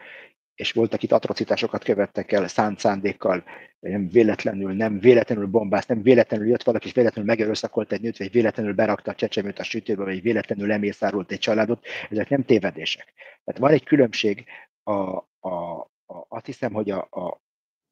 és 0.55 0.71
voltak 0.71 1.03
itt 1.03 1.11
atrocitásokat 1.11 1.83
követtek 1.83 2.31
el 2.31 2.47
szánt 2.47 2.79
szándékkal, 2.79 3.43
nem 3.79 4.09
véletlenül, 4.09 4.73
nem 4.73 4.99
véletlenül 4.99 5.45
bombázt, 5.45 5.87
nem 5.87 6.01
véletlenül 6.01 6.47
jött 6.47 6.63
valaki, 6.63 6.87
és 6.87 6.93
véletlenül 6.93 7.29
megerőszakolt 7.29 7.91
egy 7.91 8.01
nőt, 8.01 8.17
vagy 8.17 8.31
véletlenül 8.31 8.73
berakta 8.73 9.11
a 9.11 9.15
csecsemőt 9.15 9.59
a 9.59 9.63
sütőbe, 9.63 10.03
vagy 10.03 10.21
véletlenül 10.21 10.67
lemészárult 10.67 11.31
egy 11.31 11.39
családot, 11.39 11.85
ezek 12.09 12.29
nem 12.29 12.43
tévedések. 12.43 13.13
Tehát 13.43 13.61
van 13.61 13.71
egy 13.71 13.83
különbség, 13.83 14.45
a, 14.83 14.91
a, 15.39 15.79
a, 16.05 16.25
azt 16.27 16.45
hiszem, 16.45 16.73
hogy 16.73 16.91
a, 16.91 17.07
a 17.09 17.41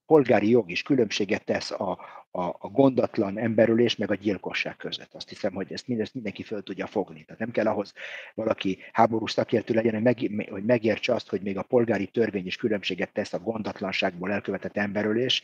polgári 0.06 0.50
jog 0.50 0.72
is 0.72 0.82
különbséget 0.82 1.46
tesz 1.46 1.72
a, 1.72 2.00
a, 2.32 2.42
a 2.42 2.68
gondatlan 2.72 3.40
emberülés 3.40 3.96
meg 3.96 4.12
a 4.12 4.16
gyilkosság 4.16 4.76
között. 4.76 5.14
Azt 5.14 5.30
hiszem, 5.30 5.54
hogy 5.54 5.74
ezt 5.74 5.88
mindezt 5.88 6.14
mindenki 6.14 6.44
föl 6.44 6.64
tudja 6.64 6.88
fogni. 6.88 7.24
Tehát 7.24 7.40
nem 7.40 7.52
kell 7.52 7.66
ahhoz 7.66 7.94
valaki 8.34 8.78
háborús 8.92 9.32
szakértő 9.32 9.74
legyen, 9.74 9.94
hogy, 9.94 10.30
meg, 10.32 10.50
hogy 10.50 10.64
megértse 10.64 11.14
azt, 11.14 11.30
hogy 11.30 11.42
még 11.42 11.58
a 11.58 11.64
polgári 11.64 12.06
törvény 12.06 12.46
is 12.46 12.56
különbséget 12.56 13.14
tesz 13.14 13.34
a 13.34 13.40
gondatlanságból 13.40 14.32
elkövetett 14.32 14.78
emberülés 14.78 15.44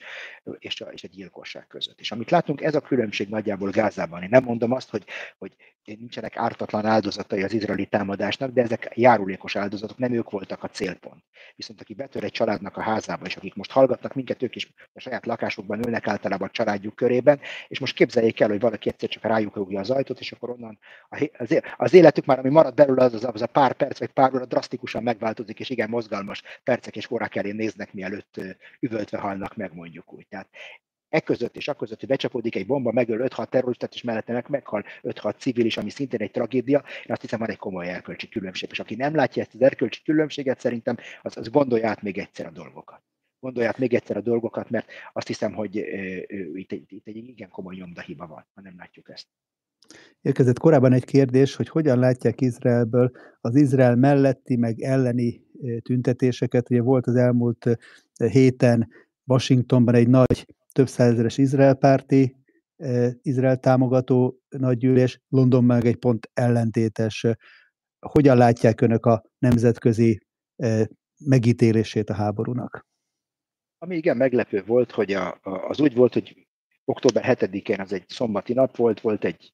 és 0.60 0.82
a, 0.82 0.86
és 0.86 1.04
a 1.04 1.08
gyilkosság 1.08 1.68
között. 1.68 2.00
És 2.00 2.12
amit 2.12 2.32
látunk, 2.32 2.62
ez 2.62 2.76
a 2.76 2.82
különbség 2.82 3.30
nagyjából 3.30 3.70
Gázában. 3.70 4.24
Én 4.24 4.30
nem 4.32 4.44
mondom 4.44 4.72
azt, 4.72 4.90
hogy, 4.90 5.04
hogy 5.38 5.56
nincsenek 5.86 6.38
ártatlan 6.38 6.86
áldozatai 6.86 7.44
az 7.44 7.54
izraeli 7.54 7.86
támadásnak, 7.86 8.52
de 8.52 8.62
ezek 8.62 8.92
járulékos 8.94 9.56
áldozatok, 9.56 9.98
nem 9.98 10.14
ők 10.14 10.30
voltak 10.30 10.64
a 10.64 10.68
célpont. 10.68 11.24
Viszont 11.56 11.82
aki 11.82 11.94
betör 11.94 12.24
egy 12.24 12.32
családnak 12.32 12.78
a 12.78 12.82
házába, 12.82 13.26
és 13.26 13.36
akik 13.36 13.56
most 13.56 13.72
hallgatnak 13.72 14.14
minket, 14.14 14.44
ők 14.44 14.56
is 14.56 14.74
a 14.94 15.00
saját 15.00 15.26
lakásukban 15.26 15.86
ülnek 15.86 16.08
általában 16.08 16.48
a 16.48 16.52
családjuk 16.76 16.96
körében, 16.96 17.40
és 17.68 17.80
most 17.80 17.96
képzeljék 17.96 18.40
el, 18.40 18.50
hogy 18.50 18.60
valaki 18.60 18.90
egyszer 18.90 19.10
csak 19.10 19.24
rájuk 19.24 19.56
rúgja 19.56 19.80
az 19.80 19.90
ajtót, 19.90 20.20
és 20.20 20.32
akkor 20.32 20.50
onnan 20.50 20.80
az 21.78 21.94
életük 21.94 22.26
már, 22.26 22.40
ami 22.40 22.50
marad 22.50 22.74
belőle, 22.74 23.04
az, 23.04 23.24
az, 23.24 23.42
a 23.42 23.48
pár 23.48 23.74
perc 23.74 24.00
vagy 24.00 24.12
pár 24.12 24.34
óra 24.34 24.46
drasztikusan 24.46 25.04
megváltozik, 25.04 25.60
és 25.60 25.70
igen, 25.70 25.90
mozgalmas 25.90 26.44
percek 26.64 26.96
és 26.96 27.12
órák 27.12 27.36
elé 27.36 27.52
néznek, 27.52 27.94
mielőtt 27.94 28.42
üvöltve 28.80 29.18
halnak 29.18 29.56
meg, 29.56 29.74
mondjuk 29.74 30.14
úgy. 30.14 30.28
Tehát 30.28 30.48
e 31.10 31.20
között 31.20 31.56
és 31.56 31.68
a 31.68 31.74
között, 31.74 32.00
hogy 32.00 32.10
becsapódik 32.10 32.56
egy 32.56 32.66
bomba, 32.66 32.92
megöl 32.92 33.28
5-6 33.30 33.46
terroristát, 33.50 33.94
és 33.94 34.04
mellette 34.04 34.34
meg 34.34 34.46
meghal 34.50 34.84
5-6 35.04 35.38
civil 35.38 35.66
is, 35.66 35.78
ami 35.78 35.90
szintén 35.90 36.22
egy 36.22 36.32
tragédia, 36.32 36.84
én 37.06 37.12
azt 37.12 37.22
hiszem 37.22 37.40
van 37.40 37.50
egy 37.50 37.58
komoly 37.58 37.90
erkölcsi 37.90 38.30
különbség. 38.30 38.70
És 38.72 38.80
aki 38.80 38.96
nem 38.96 39.16
látja 39.16 39.42
ezt 39.42 39.54
az 39.54 39.62
erkölcsi 39.62 40.02
különbséget, 40.04 40.60
szerintem 40.60 40.98
az, 41.22 41.38
az 41.38 41.50
gondolja 41.50 41.90
át 41.90 42.02
még 42.02 42.18
egyszer 42.18 42.46
a 42.46 42.52
dolgokat 42.52 43.02
gondolják 43.46 43.78
még 43.78 43.94
egyszer 43.94 44.18
a 44.18 44.22
dolgokat, 44.22 44.70
mert 44.70 44.88
azt 45.14 45.28
hiszem, 45.28 45.54
hogy 45.54 45.76
itt 46.54 46.72
egy, 46.72 46.86
itt 46.88 47.08
egy 47.08 47.16
igen 47.16 47.50
komoly 47.50 47.76
nyomdahiba 47.76 48.28
van, 48.28 48.46
ha 48.54 48.62
nem 48.62 48.74
látjuk 48.78 49.10
ezt. 49.10 49.28
Érkezett 50.22 50.60
korábban 50.60 50.94
egy 50.94 51.06
kérdés, 51.06 51.56
hogy 51.56 51.70
hogyan 51.70 52.00
látják 52.00 52.42
Izraelből 52.42 53.12
az 53.42 53.56
Izrael 53.56 53.96
melletti, 53.96 54.56
meg 54.56 54.82
elleni 54.82 55.42
tüntetéseket. 55.82 56.70
Ugye 56.70 56.82
volt 56.82 57.08
az 57.08 57.16
elmúlt 57.16 57.78
héten 58.32 58.90
Washingtonban 59.24 59.96
egy 59.96 60.08
nagy, 60.08 60.46
több 60.72 60.88
százezeres 60.88 61.38
Izrael 61.38 61.76
párti, 61.76 62.36
Izrael 63.22 63.58
támogató 63.58 64.40
nagygyűlés, 64.50 65.22
London 65.30 65.64
meg 65.64 65.86
egy 65.86 65.98
pont 65.98 66.30
ellentétes. 66.34 67.26
Hogyan 68.00 68.38
látják 68.38 68.82
önök 68.82 69.06
a 69.06 69.24
nemzetközi 69.38 70.20
megítélését 71.26 72.10
a 72.10 72.14
háborúnak? 72.14 72.86
Ami 73.86 73.96
igen 73.96 74.18
meglepő 74.18 74.64
volt, 74.66 74.92
hogy 74.92 75.14
a, 75.14 75.40
a, 75.42 75.50
az 75.50 75.80
úgy 75.80 75.96
volt, 75.96 76.14
hogy 76.14 76.48
október 76.86 77.24
7-én, 77.28 77.80
az 77.80 77.94
egy 77.94 78.04
szombati 78.08 78.54
nap 78.54 78.76
volt, 78.76 79.02
volt 79.02 79.24
egy 79.24 79.54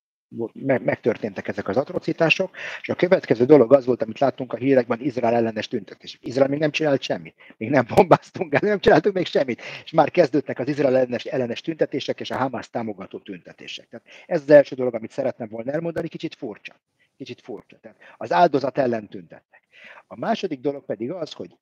megtörténtek 0.63 1.47
ezek 1.47 1.67
az 1.67 1.77
atrocitások, 1.77 2.55
és 2.81 2.89
a 2.89 2.95
következő 2.95 3.45
dolog 3.45 3.73
az 3.73 3.85
volt, 3.85 4.01
amit 4.01 4.19
láttunk 4.19 4.53
a 4.53 4.57
hírekben, 4.57 4.99
Izrael 5.01 5.35
ellenes 5.35 5.67
tüntetés. 5.67 6.17
Izrael 6.21 6.49
még 6.49 6.59
nem 6.59 6.71
csinált 6.71 7.01
semmit, 7.01 7.35
még 7.57 7.69
nem 7.69 7.85
bombáztunk, 7.95 8.59
nem 8.59 8.79
csináltunk 8.79 9.15
még 9.15 9.25
semmit, 9.25 9.61
és 9.83 9.91
már 9.91 10.11
kezdődtek 10.11 10.59
az 10.59 10.67
Izrael 10.67 10.95
ellenes, 10.95 11.25
ellenes 11.25 11.61
tüntetések 11.61 12.19
és 12.19 12.31
a 12.31 12.37
Hamas 12.37 12.69
támogató 12.69 13.19
tüntetések. 13.19 13.87
Tehát 13.89 14.05
ez 14.25 14.41
az 14.41 14.49
első 14.49 14.75
dolog, 14.75 14.93
amit 14.93 15.11
szeretném 15.11 15.47
volna 15.47 15.71
elmondani, 15.71 16.07
kicsit 16.07 16.35
furcsa. 16.35 16.75
Kicsit 17.17 17.41
furcsa. 17.41 17.77
Tehát 17.81 17.97
az 18.17 18.31
áldozat 18.31 18.77
ellen 18.77 19.07
tüntettek. 19.07 19.61
A 20.07 20.17
második 20.19 20.59
dolog 20.59 20.85
pedig 20.85 21.11
az, 21.11 21.31
hogy 21.31 21.57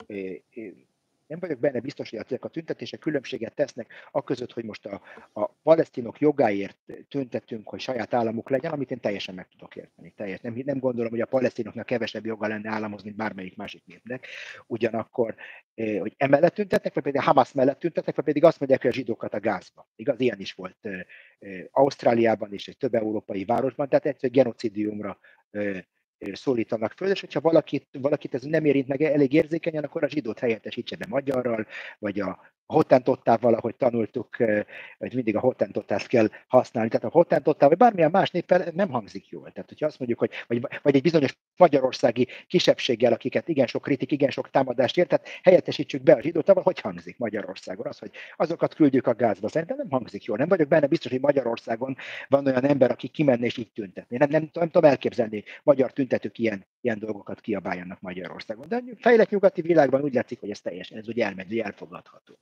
nem 1.29 1.39
vagyok 1.39 1.59
benne 1.59 1.79
biztos, 1.79 2.09
hogy 2.09 2.19
ezek 2.19 2.45
a 2.45 2.49
tüntetések 2.49 2.99
különbséget 2.99 3.55
tesznek 3.55 3.91
a 4.11 4.23
között, 4.23 4.53
hogy 4.53 4.63
most 4.63 4.85
a, 4.85 5.01
a 5.33 5.45
palesztinok 5.45 6.19
jogáért 6.19 6.77
tüntetünk, 7.09 7.69
hogy 7.69 7.79
saját 7.79 8.13
államuk 8.13 8.49
legyen, 8.49 8.71
amit 8.71 8.91
én 8.91 8.99
teljesen 8.99 9.35
meg 9.35 9.47
tudok 9.47 9.75
érteni. 9.75 10.13
Teljes. 10.15 10.39
Nem, 10.39 10.61
nem 10.65 10.79
gondolom, 10.79 11.11
hogy 11.11 11.21
a 11.21 11.25
palesztinoknak 11.25 11.85
kevesebb 11.85 12.25
joga 12.25 12.47
lenne 12.47 12.69
államhoz, 12.69 13.03
mint 13.03 13.15
bármelyik 13.15 13.55
másik 13.55 13.85
népnek. 13.85 14.27
Ugyanakkor, 14.67 15.35
eh, 15.73 15.99
hogy 15.99 16.13
emellett 16.17 16.53
tüntetnek, 16.53 16.93
vagy 16.93 17.03
pedig 17.03 17.19
a 17.19 17.23
Hamas 17.23 17.51
mellett 17.51 17.79
tüntetnek, 17.79 18.15
vagy 18.15 18.25
pedig 18.25 18.43
azt 18.43 18.59
mondják, 18.59 18.81
hogy 18.81 18.91
a 18.91 18.93
zsidókat 18.93 19.33
a 19.33 19.39
gázba. 19.39 19.87
Igaz, 19.95 20.19
ilyen 20.19 20.39
is 20.39 20.53
volt 20.53 20.77
eh, 20.81 20.99
eh, 21.39 21.65
Ausztráliában 21.71 22.53
és 22.53 22.67
egy 22.67 22.77
több 22.77 22.93
európai 22.93 23.45
városban, 23.45 23.89
tehát 23.89 24.05
egyszerűen 24.05 24.43
genocidiumra 24.43 25.19
szólítanak 26.33 26.91
föl, 26.91 27.09
és 27.09 27.19
hogyha 27.19 27.41
valakit, 27.41 27.87
valakit 27.91 28.33
ez 28.33 28.43
nem 28.43 28.65
érint 28.65 28.87
meg 28.87 29.01
elég 29.01 29.33
érzékenyen, 29.33 29.83
akkor 29.83 30.03
a 30.03 30.09
zsidót 30.09 30.39
helyettesítse 30.39 30.95
be 30.95 31.05
magyarral, 31.09 31.67
vagy 31.99 32.19
a 32.19 32.39
a 32.71 32.73
hotentottával, 32.73 33.49
valahogy 33.49 33.75
tanultuk, 33.75 34.35
hogy 34.97 35.13
mindig 35.13 35.35
a 35.35 35.39
hotentotát 35.39 36.07
kell 36.07 36.29
használni. 36.47 36.89
Tehát 36.89 37.05
a 37.05 37.09
hotentottával, 37.09 37.69
vagy 37.69 37.77
bármilyen 37.77 38.11
más 38.11 38.31
néppel 38.31 38.71
nem 38.73 38.89
hangzik 38.89 39.29
jól. 39.29 39.51
Tehát, 39.51 39.69
hogyha 39.69 39.85
azt 39.85 39.99
mondjuk, 39.99 40.19
hogy 40.19 40.31
vagy, 40.47 40.67
vagy 40.81 40.95
egy 40.95 41.01
bizonyos 41.01 41.37
magyarországi 41.57 42.27
kisebbséggel, 42.47 43.13
akiket 43.13 43.47
igen 43.47 43.67
sok 43.67 43.81
kritik, 43.81 44.11
igen 44.11 44.29
sok 44.29 44.49
támadást 44.49 44.97
ért, 44.97 45.07
tehát 45.07 45.27
helyettesítsük 45.43 46.03
be 46.03 46.13
a 46.13 46.21
zsidótával, 46.21 46.63
hogy 46.63 46.79
hangzik 46.79 47.17
Magyarországon. 47.17 47.87
Az, 47.87 47.99
hogy 47.99 48.11
azokat 48.35 48.73
küldjük 48.75 49.07
a 49.07 49.13
gázba, 49.13 49.47
szerintem 49.47 49.77
nem 49.77 49.89
hangzik 49.89 50.23
jól. 50.23 50.37
Nem 50.37 50.47
vagyok 50.47 50.67
benne 50.67 50.87
biztos, 50.87 51.11
hogy 51.11 51.21
Magyarországon 51.21 51.97
van 52.27 52.45
olyan 52.45 52.65
ember, 52.65 52.91
aki 52.91 53.07
kimenne 53.07 53.45
és 53.45 53.57
így 53.57 53.71
tüntetni. 53.71 54.17
Nem, 54.17 54.29
nem, 54.29 54.49
nem 54.53 54.69
tudom 54.69 54.89
elképzelni, 54.89 55.43
magyar 55.63 55.93
tüntetők 55.93 56.37
ilyen, 56.37 56.65
ilyen 56.81 56.99
dolgokat 56.99 57.41
kiabáljanak 57.41 58.01
Magyarországon. 58.01 58.67
De 58.67 58.83
fejlett 58.97 59.29
nyugati 59.29 59.61
világban 59.61 60.01
úgy 60.01 60.13
látszik, 60.13 60.39
hogy 60.39 60.49
ez 60.49 60.61
teljesen, 60.61 60.97
ez 60.97 61.07
úgy 61.07 61.19
elmegy, 61.19 61.59
elfogadható. 61.59 62.39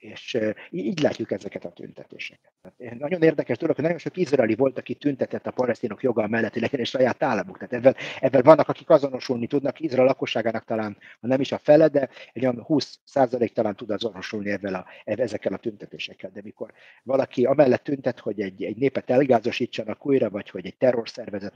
És 0.00 0.38
így 0.70 1.00
látjuk 1.00 1.30
ezeket 1.30 1.64
a 1.64 1.70
tüntetéseket. 1.70 2.52
Tehát 2.62 2.98
nagyon 2.98 3.22
érdekes 3.22 3.58
dolog, 3.58 3.74
hogy 3.74 3.84
nagyon 3.84 3.98
sok 3.98 4.16
izraeli 4.16 4.54
volt, 4.54 4.78
aki 4.78 4.94
tüntetett 4.94 5.46
a 5.46 5.50
palesztinok 5.50 6.02
joga 6.02 6.26
mellett, 6.26 6.52
hogy 6.52 6.62
legyen 6.62 6.80
egy 6.80 6.86
saját 6.86 7.22
államuk. 7.22 7.58
Tehát 7.58 7.72
ebben, 7.72 7.94
ebben 8.20 8.42
vannak, 8.42 8.68
akik 8.68 8.90
azonosulni 8.90 9.46
tudnak, 9.46 9.80
Izrael 9.80 10.06
lakosságának 10.06 10.64
talán, 10.64 10.96
ha 11.20 11.26
nem 11.26 11.40
is 11.40 11.52
a 11.52 11.58
fele, 11.58 11.88
de 11.88 12.08
egy 12.32 12.42
olyan 12.42 12.62
20 12.62 12.98
százalék 13.04 13.52
talán 13.52 13.76
tud 13.76 13.90
azonosulni 13.90 14.50
ebben 14.50 14.74
a, 14.74 14.84
ezekkel 15.04 15.52
a 15.52 15.58
tüntetésekkel. 15.58 16.30
De 16.30 16.40
mikor 16.44 16.72
valaki 17.02 17.44
amellett 17.44 17.82
tüntet, 17.82 18.18
hogy 18.18 18.40
egy, 18.40 18.64
egy 18.64 18.76
népet 18.76 19.10
elgázosítsanak 19.10 20.06
újra, 20.06 20.30
vagy 20.30 20.50
hogy 20.50 20.66
egy 20.66 20.76
terrorszervezet, 20.76 21.54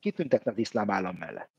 ki 0.00 0.10
tüntetne 0.10 0.50
az 0.50 0.58
iszlám 0.58 0.90
állam 0.90 1.16
mellett? 1.18 1.50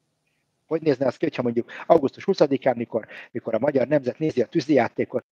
Hogy 0.66 0.82
nézne 0.82 1.06
az 1.06 1.18
ki, 1.18 1.26
hogyha 1.26 1.42
mondjuk 1.42 1.72
augusztus 1.86 2.24
20-án, 2.28 2.76
mikor, 2.76 3.08
mikor 3.32 3.54
a 3.54 3.60
magyar 3.60 3.88
nemzet 3.88 4.20
nézi 4.20 4.42
a 4.42 4.48
tűzijátékot, 4.48 5.26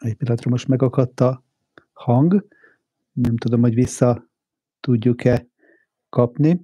Egy 0.00 0.14
pillanatra 0.14 0.50
most 0.50 0.68
megakadt 0.68 1.20
a 1.20 1.44
hang. 1.92 2.46
Nem 3.12 3.36
tudom, 3.36 3.60
hogy 3.60 3.74
vissza 3.74 4.30
tudjuk-e 4.80 5.46
kapni. 6.08 6.60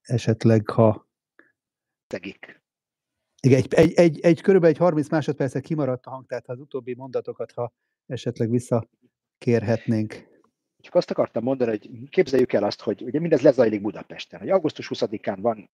Esetleg, 0.00 0.68
ha... 0.68 1.08
Szegik. 2.06 2.62
Igen, 3.40 3.58
egy, 3.58 3.74
egy, 3.74 3.92
egy, 3.92 4.20
egy 4.20 4.40
körülbelül 4.40 4.74
egy 4.74 4.80
30 4.82 5.08
másodpercet 5.08 5.62
kimaradt 5.62 6.06
a 6.06 6.10
hang, 6.10 6.26
tehát 6.26 6.48
az 6.48 6.58
utóbbi 6.58 6.94
mondatokat, 6.94 7.52
ha 7.52 7.72
esetleg 8.06 8.50
visszakérhetnénk. 8.50 10.26
Csak 10.80 10.94
azt 10.94 11.10
akartam 11.10 11.42
mondani, 11.42 11.70
hogy 11.70 12.08
képzeljük 12.08 12.52
el 12.52 12.64
azt, 12.64 12.80
hogy 12.80 13.02
ugye 13.02 13.20
mindez 13.20 13.40
lezajlik 13.40 13.80
Budapesten, 13.80 14.40
hogy 14.40 14.50
augusztus 14.50 14.90
20-án 14.94 15.38
van 15.40 15.70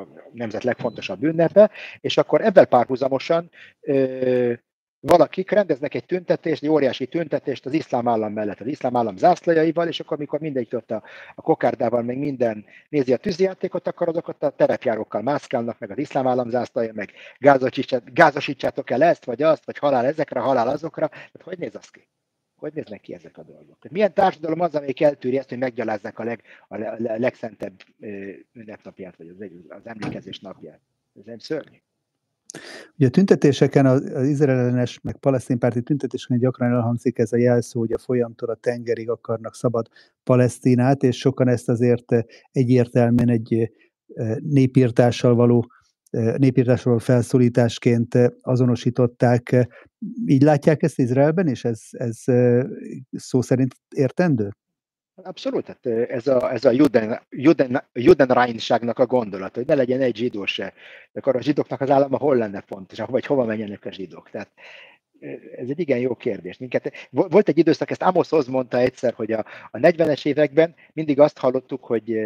a 0.00 0.30
nemzet 0.32 0.64
legfontosabb 0.64 1.22
ünnepe, 1.22 1.70
és 2.00 2.16
akkor 2.16 2.40
ebben 2.40 2.68
párhuzamosan 2.68 3.50
ö, 3.80 4.52
valakik 5.00 5.50
rendeznek 5.50 5.94
egy 5.94 6.04
tüntetést, 6.04 6.62
egy 6.62 6.68
óriási 6.68 7.06
tüntetést 7.06 7.66
az 7.66 7.72
iszlám 7.72 8.08
állam 8.08 8.32
mellett, 8.32 8.60
az 8.60 8.66
iszlám 8.66 8.96
állam 8.96 9.16
zászlajaival, 9.16 9.88
és 9.88 10.00
akkor, 10.00 10.16
amikor 10.16 10.40
mindegyik 10.40 10.74
ott 10.74 10.90
a, 10.90 11.02
a 11.34 11.42
kokárdával, 11.42 12.02
meg 12.02 12.18
minden 12.18 12.64
nézi 12.88 13.12
a 13.12 13.16
tűzijátékot, 13.16 13.86
akkor 13.86 14.08
azokat 14.08 14.42
a 14.42 14.50
terepjárókkal 14.50 15.22
mászkálnak, 15.22 15.78
meg 15.78 15.90
az 15.90 15.98
iszlám 15.98 16.26
állam 16.26 16.50
zászlaja, 16.50 16.92
meg 16.92 17.12
gázosítsátok 18.12 18.90
el 18.90 19.02
ezt, 19.02 19.24
vagy 19.24 19.42
azt, 19.42 19.64
vagy 19.64 19.78
halál 19.78 20.06
ezekre, 20.06 20.40
halál 20.40 20.68
azokra. 20.68 21.08
Tehát 21.08 21.42
hogy 21.42 21.58
néz 21.58 21.74
az 21.74 21.88
ki? 21.88 22.08
Hogy 22.60 22.72
néznek 22.74 23.00
ki 23.00 23.14
ezek 23.14 23.38
a 23.38 23.42
dolgok? 23.42 23.90
Milyen 23.90 24.14
társadalom 24.14 24.60
az, 24.60 24.74
amelyik 24.74 25.00
eltűri 25.00 25.38
ezt, 25.38 25.48
hogy 25.48 25.58
meggyalázzák 25.58 26.18
a, 26.18 26.24
leg, 26.24 26.42
a 26.68 26.76
legszentebb 27.18 27.74
ünnepnapját, 28.52 29.16
vagy 29.16 29.28
az, 29.28 29.36
az 29.68 29.86
emlékezés 29.86 30.40
napját? 30.40 30.80
Ez 31.18 31.24
nem 31.24 31.38
szörnyű. 31.38 31.76
Ugye 32.96 33.06
a 33.06 33.10
tüntetéseken, 33.10 33.86
az, 33.86 34.10
az 34.14 34.28
izraelenes, 34.28 35.00
meg 35.00 35.16
palesztinpárti 35.16 35.82
tüntetéseken 35.82 36.38
gyakran 36.38 36.72
elhangzik 36.72 37.18
ez 37.18 37.32
a 37.32 37.36
jelszó, 37.36 37.80
hogy 37.80 37.92
a 37.92 37.98
folyamtól 37.98 38.48
a 38.48 38.54
tengerig 38.54 39.10
akarnak 39.10 39.54
szabad 39.54 39.88
Palesztinát, 40.24 41.02
és 41.02 41.18
sokan 41.18 41.48
ezt 41.48 41.68
azért 41.68 42.12
egyértelműen 42.52 43.28
egy 43.28 43.70
népírtással 44.38 45.34
való 45.34 45.66
népírtásról 46.36 46.98
felszólításként 46.98 48.18
azonosították. 48.40 49.68
Így 50.26 50.42
látják 50.42 50.82
ezt 50.82 50.98
Izraelben, 50.98 51.48
és 51.48 51.64
ez, 51.64 51.80
ez 51.90 52.22
szó 53.10 53.40
szerint 53.40 53.74
értendő? 53.94 54.50
Abszolút, 55.22 55.64
tehát 55.64 56.10
ez 56.10 56.26
a, 56.26 56.52
ez 56.52 56.64
a 56.64 56.70
Juden, 56.70 57.20
Juden, 57.28 57.82
Judenreinságnak 57.92 58.98
a 58.98 59.06
gondolat, 59.06 59.54
hogy 59.54 59.66
ne 59.66 59.74
legyen 59.74 60.00
egy 60.00 60.16
zsidó 60.16 60.46
se. 60.46 60.72
De 61.12 61.20
akkor 61.20 61.36
a 61.36 61.42
zsidóknak 61.42 61.80
az 61.80 61.90
állama 61.90 62.18
hol 62.18 62.36
lenne 62.36 62.60
fontos, 62.66 62.98
vagy 62.98 63.26
hova 63.26 63.44
menjenek 63.44 63.84
a 63.84 63.92
zsidók. 63.92 64.30
Tehát 64.30 64.50
ez 65.56 65.68
egy 65.68 65.80
igen 65.80 65.98
jó 65.98 66.14
kérdés. 66.14 66.58
Minket, 66.58 66.92
volt 67.10 67.48
egy 67.48 67.58
időszak, 67.58 67.90
ezt 67.90 68.02
Amos 68.02 68.32
Oz 68.32 68.46
mondta 68.46 68.78
egyszer, 68.78 69.12
hogy 69.12 69.32
a, 69.32 69.44
a 69.70 69.78
40-es 69.78 70.26
években 70.26 70.74
mindig 70.92 71.20
azt 71.20 71.38
hallottuk, 71.38 71.84
hogy, 71.84 72.18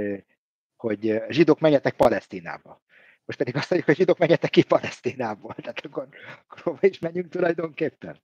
hogy 0.77 1.23
zsidók 1.29 1.61
menjetek 1.61 1.95
Palesztinába. 1.95 2.83
Most 3.27 3.39
pedig 3.39 3.57
azt 3.57 3.71
mondjuk, 3.71 3.91
hogy 3.91 3.99
zsidók 3.99 4.19
menjetek 4.19 4.51
ki 4.51 4.63
Palesztinából. 4.63 5.55
Tehát 5.55 5.85
akkor, 5.85 6.09
akkor 6.49 6.79
is 6.81 6.99
menjünk 6.99 7.29
tulajdonképpen? 7.29 8.17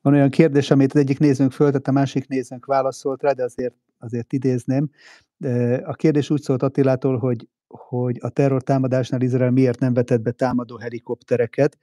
Van 0.00 0.14
olyan 0.14 0.30
kérdés, 0.30 0.70
amit 0.70 0.94
az 0.94 1.00
egyik 1.00 1.18
nézőnk 1.18 1.52
föltett, 1.52 1.86
a 1.86 1.92
másik 1.92 2.28
nézőnk 2.28 2.66
válaszolt 2.66 3.22
rá, 3.22 3.32
de 3.32 3.42
azért, 3.42 3.74
azért 3.98 4.32
idézném. 4.32 4.90
A 5.82 5.94
kérdés 5.94 6.30
úgy 6.30 6.40
szólt 6.40 6.62
Attilától, 6.62 7.18
hogy, 7.18 7.48
hogy 7.66 8.16
a 8.20 8.28
terrortámadásnál 8.28 9.20
Izrael 9.20 9.50
miért 9.50 9.78
nem 9.78 9.94
vetett 9.94 10.20
be 10.20 10.30
támadó 10.30 10.78
helikoptereket, 10.78 11.78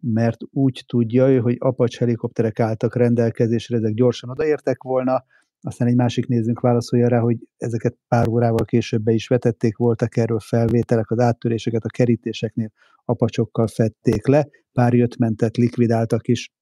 mert 0.00 0.36
úgy 0.50 0.84
tudja, 0.86 1.42
hogy 1.42 1.56
Apacs 1.58 1.98
helikopterek 1.98 2.60
álltak 2.60 2.96
rendelkezésre, 2.96 3.76
ezek 3.76 3.94
gyorsan 3.94 4.30
odaértek 4.30 4.82
volna, 4.82 5.24
aztán 5.60 5.88
egy 5.88 5.94
másik 5.94 6.26
nézőnk 6.26 6.60
válaszolja 6.60 7.08
rá, 7.08 7.18
hogy 7.18 7.36
ezeket 7.56 7.96
pár 8.08 8.28
órával 8.28 8.64
később 8.64 9.02
be 9.02 9.12
is 9.12 9.28
vetették, 9.28 9.76
voltak 9.76 10.16
erről 10.16 10.40
felvételek, 10.40 11.10
az 11.10 11.18
áttöréseket 11.18 11.84
a 11.84 11.88
kerítéseknél 11.88 12.70
apacsokkal 13.04 13.66
fették 13.66 14.26
le, 14.26 14.48
pár 14.72 14.94
jött 14.94 15.16
mentet, 15.16 15.56
likvidáltak 15.56 16.28
is. 16.28 16.52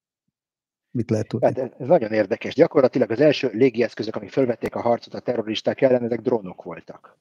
Mit 0.91 1.09
lehet 1.09 1.27
tudni? 1.27 1.45
Hát 1.45 1.57
ez 1.79 1.87
nagyon 1.87 2.11
érdekes. 2.11 2.53
Gyakorlatilag 2.53 3.11
az 3.11 3.19
első 3.19 3.49
légieszközök, 3.53 4.15
amik 4.15 4.29
felvették 4.29 4.75
a 4.75 4.81
harcot 4.81 5.13
a 5.13 5.19
terroristák 5.19 5.81
ellen, 5.81 6.03
ezek 6.03 6.21
drónok 6.21 6.63
voltak 6.63 7.17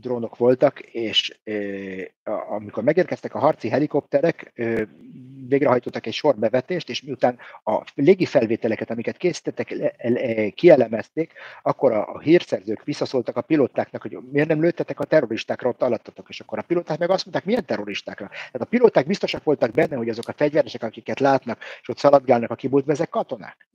drónok 0.00 0.36
voltak, 0.36 0.80
és 0.80 1.38
amikor 2.48 2.82
megérkeztek 2.82 3.34
a 3.34 3.38
harci 3.38 3.68
helikopterek, 3.68 4.52
végrehajtottak 5.48 6.06
egy 6.06 6.12
sor 6.12 6.36
bevetést, 6.36 6.88
és 6.88 7.02
miután 7.02 7.38
a 7.64 7.84
légi 7.94 8.24
felvételeket, 8.24 8.90
amiket 8.90 9.16
készítettek, 9.16 9.74
kielemezték, 10.54 11.32
akkor 11.62 11.92
a, 11.92 12.18
hírszerzők 12.18 12.84
visszaszóltak 12.84 13.36
a 13.36 13.40
pilótáknak, 13.40 14.02
hogy 14.02 14.18
miért 14.30 14.48
nem 14.48 14.60
lőttetek 14.60 15.00
a 15.00 15.04
terroristákra, 15.04 15.68
ott 15.68 15.82
alattatok, 15.82 16.28
és 16.28 16.40
akkor 16.40 16.58
a 16.58 16.62
pilóták 16.62 16.98
meg 16.98 17.10
azt 17.10 17.24
mondták, 17.24 17.46
milyen 17.46 17.64
terroristákra. 17.64 18.28
Tehát 18.28 18.60
a 18.60 18.64
pilóták 18.64 19.06
biztosak 19.06 19.44
voltak 19.44 19.70
benne, 19.70 19.96
hogy 19.96 20.08
azok 20.08 20.28
a 20.28 20.34
fegyveresek, 20.36 20.82
akiket 20.82 21.20
látnak, 21.20 21.58
és 21.80 21.88
ott 21.88 21.98
szaladgálnak 21.98 22.50
a 22.50 22.54
kibútba, 22.54 22.92
ezek 22.92 23.08
katonák. 23.08 23.68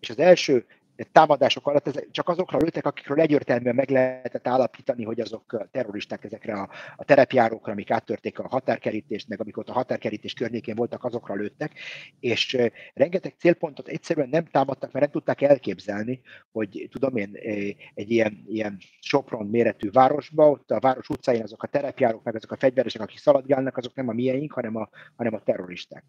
És 0.00 0.10
az 0.10 0.18
első 0.18 0.66
támadások 1.12 1.66
alatt 1.66 1.86
ez 1.86 1.94
csak 2.10 2.28
azokra 2.28 2.58
lőttek, 2.58 2.86
akikről 2.86 3.20
egyértelműen 3.20 3.74
meg 3.74 3.90
lehetett 3.90 4.48
állapítani, 4.48 5.04
hogy 5.04 5.20
azok 5.20 5.68
terroristák 5.70 6.24
ezekre 6.24 6.52
a, 6.52 6.68
a 6.96 7.04
terepjárókra, 7.04 7.72
amik 7.72 7.90
áttörték 7.90 8.38
a 8.38 8.48
határkerítést, 8.48 9.28
meg 9.28 9.40
amikor 9.40 9.64
a 9.66 9.72
határkerítés 9.72 10.32
környékén 10.32 10.74
voltak, 10.74 11.04
azokra 11.04 11.34
lőttek, 11.34 11.72
és 12.20 12.56
rengeteg 12.94 13.34
célpontot 13.38 13.88
egyszerűen 13.88 14.28
nem 14.28 14.44
támadtak, 14.44 14.92
mert 14.92 15.04
nem 15.04 15.14
tudták 15.14 15.42
elképzelni, 15.42 16.20
hogy 16.52 16.88
tudom 16.90 17.16
én, 17.16 17.30
egy 17.94 18.10
ilyen, 18.10 18.44
ilyen 18.48 18.78
Sopron 19.00 19.46
méretű 19.46 19.90
városba, 19.90 20.50
ott 20.50 20.70
a 20.70 20.80
város 20.80 21.08
utcáin 21.08 21.42
azok 21.42 21.62
a 21.62 21.66
terepjárók, 21.66 22.22
meg 22.22 22.34
azok 22.34 22.52
a 22.52 22.56
fegyveresek, 22.56 23.02
akik 23.02 23.18
szaladgálnak, 23.18 23.76
azok 23.76 23.94
nem 23.94 24.08
a 24.08 24.12
miénk, 24.12 24.52
hanem 24.52 24.76
a, 24.76 24.88
hanem 25.16 25.34
a 25.34 25.42
terroristák. 25.42 26.04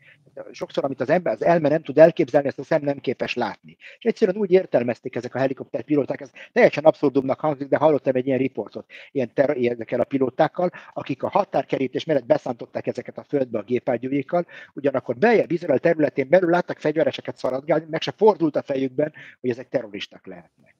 Sokszor, 0.52 0.84
amit 0.84 1.02
az 1.02 1.10
ember, 1.10 1.34
az 1.34 1.44
elme 1.44 1.70
nem 1.70 1.82
tud 1.82 1.98
elképzelni, 1.98 2.48
ezt 2.48 2.60
a 2.60 2.64
szem 2.64 2.82
nem 2.82 3.00
képes 3.00 3.34
látni. 3.34 3.78
És 3.98 4.06
egyszerűen 4.06 4.38
úgy 4.38 4.52
értem, 4.52 4.79
értelmezték 4.80 5.16
ezek 5.16 5.36
a 5.36 5.40
helikopterpilóták. 5.40 6.22
Ez 6.22 6.32
teljesen 6.52 6.84
abszurdumnak 6.84 7.40
hangzik, 7.40 7.68
de 7.68 7.78
hallottam 7.78 8.16
egy 8.16 8.28
ilyen 8.28 8.38
riportot 8.38 8.86
ilyen 9.12 9.34
ter- 9.34 9.58
ezekkel 9.66 10.00
a 10.00 10.04
pilótákkal, 10.04 10.70
akik 10.94 11.24
a 11.24 11.30
határkerítés 11.30 12.06
mellett 12.06 12.26
beszántották 12.26 12.88
ezeket 12.88 13.18
a 13.18 13.24
földbe 13.24 13.60
a 13.60 13.64
gépágyújékkal, 13.64 14.46
ugyanakkor 14.74 15.18
bejebb 15.18 15.52
Izrael 15.52 15.80
területén 15.80 16.30
belül 16.30 16.50
láttak 16.50 16.80
fegyvereseket 16.80 17.38
szaladgálni, 17.38 17.86
meg 17.90 18.02
se 18.02 18.12
fordult 18.12 18.56
a 18.56 18.62
fejükben, 18.62 19.14
hogy 19.42 19.50
ezek 19.50 19.70
terroristák 19.70 20.26
lehetnek. 20.26 20.76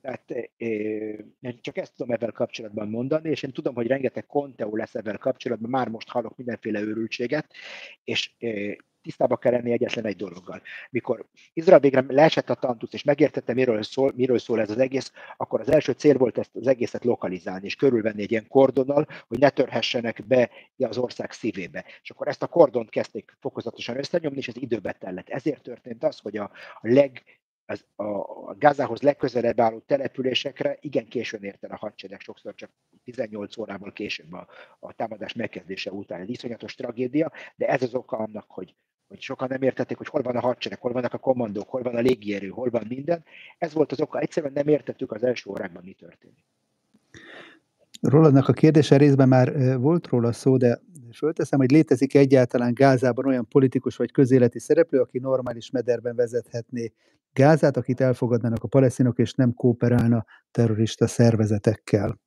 Tehát 0.00 0.50
én 0.56 1.58
csak 1.60 1.76
ezt 1.76 1.96
tudom 1.96 2.12
ebben 2.12 2.32
kapcsolatban 2.32 2.88
mondani, 2.88 3.30
és 3.30 3.42
én 3.42 3.52
tudom, 3.52 3.74
hogy 3.74 3.86
rengeteg 3.86 4.26
konteó 4.26 4.76
lesz 4.76 4.94
ebben 4.94 5.18
kapcsolatban, 5.18 5.70
már 5.70 5.88
most 5.88 6.08
hallok 6.08 6.36
mindenféle 6.36 6.80
őrültséget, 6.80 7.46
és 8.04 8.30
tisztába 9.02 9.36
kell 9.36 9.52
lenni 9.52 9.72
egyetlen 9.72 10.04
egy 10.04 10.16
dologgal. 10.16 10.62
Mikor 10.90 11.26
Izrael 11.52 11.80
végre 11.80 12.04
leesett 12.08 12.50
a 12.50 12.54
tantusz, 12.54 12.92
és 12.92 13.02
megértette, 13.02 13.54
miről 13.54 13.82
szól, 13.82 14.12
miről 14.16 14.38
szól 14.38 14.60
ez 14.60 14.70
az 14.70 14.78
egész, 14.78 15.12
akkor 15.36 15.60
az 15.60 15.70
első 15.70 15.92
cél 15.92 16.16
volt 16.16 16.38
ezt 16.38 16.56
az 16.56 16.66
egészet 16.66 17.04
lokalizálni, 17.04 17.64
és 17.64 17.74
körülvenni 17.74 18.22
egy 18.22 18.30
ilyen 18.30 18.48
kordonnal, 18.48 19.06
hogy 19.28 19.38
ne 19.38 19.50
törhessenek 19.50 20.26
be 20.26 20.50
az 20.78 20.98
ország 20.98 21.32
szívébe. 21.32 21.84
És 22.02 22.10
akkor 22.10 22.28
ezt 22.28 22.42
a 22.42 22.46
kordont 22.46 22.90
kezdték 22.90 23.36
fokozatosan 23.40 23.98
összenyomni, 23.98 24.38
és 24.38 24.48
ez 24.48 24.56
időbe 24.56 24.92
tellett. 24.92 25.28
Ezért 25.28 25.62
történt 25.62 26.04
az, 26.04 26.18
hogy 26.18 26.36
a, 26.36 26.50
a 26.80 26.88
leg 26.88 27.22
az, 27.66 27.84
a, 27.96 28.54
Gázához 28.54 29.00
legközelebb 29.00 29.60
álló 29.60 29.78
településekre 29.78 30.76
igen 30.80 31.06
későn 31.06 31.42
ért 31.42 31.64
el 31.64 31.70
a 31.70 31.76
hadsereg, 31.76 32.20
sokszor 32.20 32.54
csak 32.54 32.70
18 33.04 33.56
órával 33.56 33.92
később 33.92 34.32
a, 34.32 34.46
a 34.78 34.92
támadás 34.92 35.32
megkezdése 35.32 35.90
után. 35.92 36.20
Ez 36.20 36.28
iszonyatos 36.28 36.74
tragédia, 36.74 37.32
de 37.56 37.68
ez 37.68 37.82
az 37.82 37.94
oka 37.94 38.16
annak, 38.16 38.44
hogy, 38.48 38.74
hogy 39.12 39.20
sokan 39.20 39.48
nem 39.48 39.62
értették, 39.62 39.96
hogy 39.96 40.06
hol 40.06 40.22
van 40.22 40.36
a 40.36 40.40
hadsereg, 40.40 40.80
hol 40.80 40.92
vannak 40.92 41.12
a 41.12 41.18
kommandók, 41.18 41.68
hol 41.68 41.82
van 41.82 41.94
a 41.94 42.00
légierő, 42.00 42.48
hol 42.48 42.70
van 42.70 42.84
minden. 42.88 43.24
Ez 43.58 43.72
volt 43.72 43.92
az 43.92 44.00
oka. 44.00 44.18
Egyszerűen 44.18 44.52
nem 44.52 44.68
értettük 44.68 45.12
az 45.12 45.22
első 45.22 45.50
órákban, 45.50 45.82
mi 45.84 45.92
történik. 45.92 46.44
Rolandnak 48.00 48.48
a 48.48 48.52
kérdése 48.52 48.96
részben 48.96 49.28
már 49.28 49.78
volt 49.78 50.06
róla 50.06 50.32
szó, 50.32 50.56
de 50.56 50.80
fölteszem, 51.14 51.58
hogy 51.58 51.70
létezik 51.70 52.14
egyáltalán 52.14 52.74
Gázában 52.74 53.26
olyan 53.26 53.48
politikus 53.48 53.96
vagy 53.96 54.12
közéleti 54.12 54.58
szereplő, 54.58 55.00
aki 55.00 55.18
normális 55.18 55.70
mederben 55.70 56.16
vezethetné 56.16 56.92
Gázát, 57.32 57.76
akit 57.76 58.00
elfogadnának 58.00 58.62
a 58.62 58.68
palesztinok, 58.68 59.18
és 59.18 59.34
nem 59.34 59.54
kooperálna 59.54 60.24
terrorista 60.50 61.06
szervezetekkel? 61.06 62.20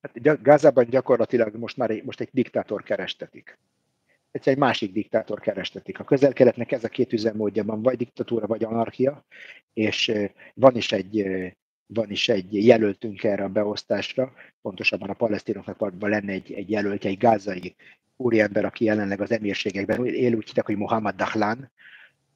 Hát 0.00 0.42
Gázában 0.42 0.84
gyakorlatilag 0.88 1.54
most 1.54 1.76
már 1.76 1.90
egy, 1.90 2.04
most 2.04 2.20
egy 2.20 2.28
diktátor 2.32 2.82
kerestetik. 2.82 3.58
Egyszer 4.36 4.52
egy 4.52 4.58
másik 4.58 4.92
diktátor 4.92 5.40
kerestetik. 5.40 5.98
A 5.98 6.04
közel-keletnek 6.04 6.72
ez 6.72 6.84
a 6.84 6.88
két 6.88 7.12
üzemmódja 7.12 7.64
van, 7.64 7.82
vagy 7.82 7.96
diktatúra, 7.96 8.46
vagy 8.46 8.64
anarchia, 8.64 9.24
és 9.72 10.12
van 10.54 10.76
is 10.76 10.92
egy 10.92 11.26
van 11.86 12.10
is 12.10 12.28
egy 12.28 12.66
jelöltünk 12.66 13.24
erre 13.24 13.44
a 13.44 13.48
beosztásra, 13.48 14.32
pontosabban 14.62 15.10
a 15.10 15.14
palesztinoknak 15.14 15.92
lenne 16.00 16.32
egy, 16.32 16.52
egy 16.52 16.70
jelöltje, 16.70 17.10
egy 17.10 17.18
gázai 17.18 17.76
úriember, 18.16 18.64
aki 18.64 18.84
jelenleg 18.84 19.20
az 19.20 19.30
emírségekben 19.30 20.06
él, 20.06 20.34
úgy 20.34 20.46
hívják, 20.46 20.66
hogy 20.66 20.76
Mohamed 20.76 21.14
Dahlan, 21.14 21.70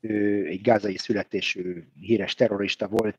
ő 0.00 0.46
egy 0.46 0.60
gázai 0.60 0.96
születésű 0.96 1.84
híres 1.94 2.34
terrorista 2.34 2.88
volt, 2.88 3.18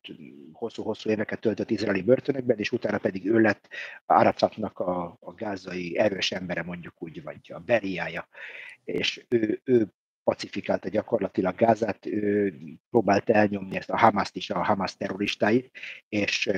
hosszú-hosszú 0.53 1.09
éveket 1.09 1.39
töltött 1.39 1.69
izraeli 1.69 2.01
börtönökben, 2.01 2.57
és 2.57 2.71
utána 2.71 2.97
pedig 2.97 3.25
ő 3.25 3.39
lett 3.39 3.67
Arafatnak 4.05 4.79
a, 4.79 5.17
a 5.19 5.33
gázai 5.33 5.97
erős 5.97 6.31
embere, 6.31 6.63
mondjuk 6.63 6.93
úgy, 6.97 7.23
vagy 7.23 7.51
a 7.53 7.59
beriája. 7.59 8.27
És 8.83 9.25
ő, 9.29 9.61
ő 9.63 9.87
pacifikálta 10.23 10.89
gyakorlatilag 10.89 11.55
Gázát, 11.55 12.05
ő 12.05 12.53
próbált 12.89 13.29
elnyomni 13.29 13.75
ezt 13.77 13.89
a 13.89 13.97
Hamaszt 13.97 14.35
is, 14.35 14.49
a 14.49 14.63
Hamas 14.63 14.97
terroristáit, 14.97 15.71
és 16.09 16.49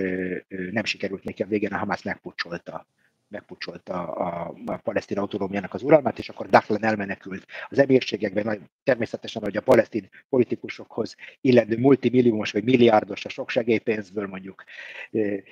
nem 0.47 0.83
sikerült 0.83 1.23
neki 1.23 1.43
a 1.43 1.47
végén, 1.47 1.73
a 1.73 1.77
Hamas 1.77 2.01
megpucsolta 2.01 2.87
megpucsolta 3.33 4.13
a, 4.13 4.53
a 4.65 4.77
palesztin 4.77 5.17
autonómiának 5.17 5.73
az 5.73 5.83
uralmát, 5.83 6.19
és 6.19 6.29
akkor 6.29 6.49
Daflan 6.49 6.83
elmenekült 6.83 7.45
az 7.69 7.79
emírségekben, 7.79 8.69
természetesen, 8.83 9.41
hogy 9.41 9.57
a 9.57 9.61
palesztin 9.61 10.09
politikusokhoz 10.29 11.15
illendő 11.41 11.77
multimilliómos 11.77 12.51
vagy 12.51 12.63
milliárdos 12.63 13.25
a 13.25 13.29
sok 13.29 13.49
segélypénzből 13.49 14.27
mondjuk 14.27 14.63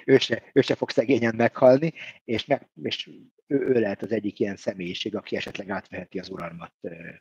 ő 0.05 0.17
se, 0.17 0.43
ő 0.53 0.61
se 0.61 0.75
fog 0.75 0.89
szegényen 0.89 1.35
meghalni, 1.35 1.93
és, 2.25 2.45
meg, 2.45 2.69
és 2.83 3.09
ő, 3.47 3.67
ő 3.67 3.79
lehet 3.79 4.01
az 4.01 4.11
egyik 4.11 4.39
ilyen 4.39 4.55
személyiség, 4.55 5.15
aki 5.15 5.35
esetleg 5.35 5.69
átveheti 5.69 6.19
az 6.19 6.29
uralmat 6.29 6.71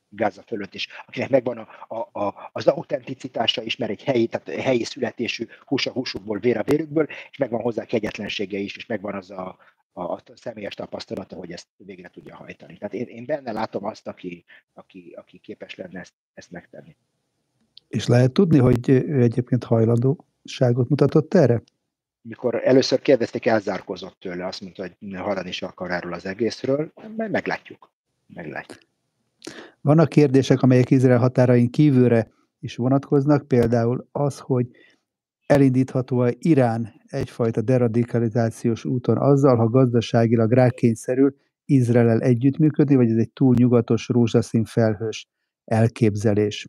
Gáza 0.08 0.42
fölött 0.42 0.74
is, 0.74 0.88
akinek 1.06 1.28
megvan 1.28 1.58
a, 1.58 1.94
a, 1.94 2.20
a, 2.20 2.50
az 2.52 2.66
autenticitása 2.66 3.62
is, 3.62 3.76
mert 3.76 3.90
egy 3.90 4.02
helyi, 4.02 4.26
tehát 4.26 4.60
helyi 4.60 4.84
születésű 4.84 5.46
hús 5.64 5.86
a 5.86 5.92
húsukból, 5.92 6.38
vér 6.38 6.56
a 6.56 6.62
vérükből, 6.62 7.06
és 7.30 7.36
megvan 7.38 7.60
hozzá 7.60 7.84
kegyetlensége 7.84 8.58
is, 8.58 8.76
és 8.76 8.86
megvan 8.86 9.14
az 9.14 9.30
a, 9.30 9.58
a, 9.92 10.02
a 10.02 10.22
személyes 10.34 10.74
tapasztalata, 10.74 11.36
hogy 11.36 11.52
ezt 11.52 11.66
végre 11.76 12.08
tudja 12.08 12.36
hajtani. 12.36 12.76
Tehát 12.76 12.94
én, 12.94 13.06
én 13.06 13.24
benne 13.24 13.52
látom 13.52 13.84
azt, 13.84 14.06
aki, 14.06 14.44
aki, 14.72 15.14
aki 15.16 15.38
képes 15.38 15.74
lenne 15.74 16.00
ezt, 16.00 16.14
ezt 16.34 16.50
megtenni. 16.50 16.96
És 17.88 18.06
lehet 18.06 18.32
tudni, 18.32 18.58
hogy 18.58 18.88
ő 18.88 19.22
egyébként 19.22 19.64
hajlandóságot 19.64 20.88
mutatott 20.88 21.34
erre? 21.34 21.62
Mikor 22.22 22.60
először 22.64 23.00
kérdezték, 23.00 23.46
elzárkozott 23.46 24.16
tőle, 24.18 24.46
azt 24.46 24.60
mondta, 24.60 24.82
hogy 24.82 25.18
hallani 25.18 25.48
is 25.48 25.62
akar 25.62 25.90
erről 25.90 26.12
az 26.12 26.26
egészről, 26.26 26.92
majd 27.16 27.30
meglátjuk. 27.30 27.92
meglátjuk. 28.26 28.80
Vannak 29.80 30.08
kérdések, 30.08 30.62
amelyek 30.62 30.90
Izrael 30.90 31.18
határain 31.18 31.70
kívülre 31.70 32.30
is 32.60 32.76
vonatkoznak, 32.76 33.48
például 33.48 34.08
az, 34.12 34.38
hogy 34.38 34.66
elindítható 35.50 36.18
a 36.18 36.30
Irán 36.38 36.92
egyfajta 37.06 37.60
deradikalizációs 37.60 38.84
úton 38.84 39.16
azzal, 39.16 39.56
ha 39.56 39.68
gazdaságilag 39.68 40.52
rákényszerül 40.52 41.36
Izrael 41.64 42.20
együttműködni, 42.20 42.94
vagy 42.94 43.10
ez 43.10 43.16
egy 43.16 43.30
túl 43.32 43.54
nyugatos, 43.58 44.08
rózsaszín 44.08 44.64
felhős 44.64 45.26
elképzelés? 45.64 46.68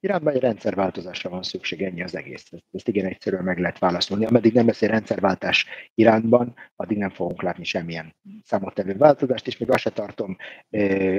Iránban 0.00 0.34
egy 0.34 0.40
rendszerváltozásra 0.40 1.30
van 1.30 1.42
szükség, 1.42 1.82
ennyi 1.82 2.02
az 2.02 2.16
egész. 2.16 2.50
Ezt 2.72 2.88
igen 2.88 3.06
egyszerűen 3.06 3.44
meg 3.44 3.58
lehet 3.58 3.78
válaszolni. 3.78 4.24
Ameddig 4.24 4.52
nem 4.52 4.66
lesz 4.66 4.82
egy 4.82 4.88
rendszerváltás 4.88 5.66
Iránban, 5.94 6.54
addig 6.76 6.98
nem 6.98 7.10
fogunk 7.10 7.42
látni 7.42 7.64
semmilyen 7.64 8.14
számottevő 8.44 8.96
változást, 8.96 9.46
és 9.46 9.58
még 9.58 9.70
azt 9.70 9.78
se 9.78 9.90
tartom 9.90 10.36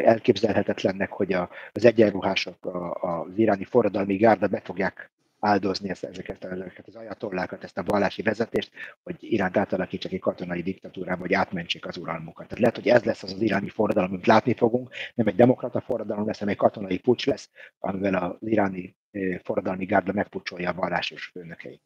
elképzelhetetlennek, 0.04 1.12
hogy 1.12 1.34
az 1.72 1.86
egyenruhások, 1.86 2.66
az 3.02 3.38
iráni 3.38 3.64
forradalmi 3.64 4.16
gárda 4.16 4.48
be 4.48 4.62
fogják 4.64 5.12
áldozni 5.40 5.90
ezt, 5.90 6.04
ezeket, 6.04 6.44
ezeket 6.44 6.88
az 6.88 6.96
ajatollákat, 6.96 7.64
ezt 7.64 7.78
a 7.78 7.84
vallási 7.84 8.22
vezetést, 8.22 8.72
hogy 9.04 9.16
Iránt 9.20 9.58
átalakítsak 9.58 10.12
egy 10.12 10.20
katonai 10.20 10.62
diktatúrába, 10.62 11.22
hogy 11.22 11.34
átmentsék 11.34 11.86
az 11.86 11.98
uralmukat. 11.98 12.48
Tehát 12.48 12.60
lehet, 12.60 12.76
hogy 12.76 12.88
ez 12.88 13.04
lesz 13.04 13.24
az 13.24 13.34
az 13.34 13.42
iráni 13.42 13.70
forradalom, 13.70 14.12
amit 14.12 14.26
látni 14.26 14.54
fogunk, 14.54 14.90
nem 15.16 15.28
egy 15.28 15.36
demokrata 15.36 15.82
forradalom 15.82 16.26
lesz, 16.26 16.40
hanem 16.40 16.54
egy 16.54 16.60
katonai 16.60 17.00
pucs 17.00 17.26
lesz, 17.26 17.50
amivel 17.80 18.16
az 18.16 18.48
iráni 18.48 18.96
forradalmi 19.44 19.86
gárda 19.86 20.14
megpucsolja 20.14 20.70
a 20.70 20.74
vallásos 20.74 21.26
főnökeit. 21.26 21.82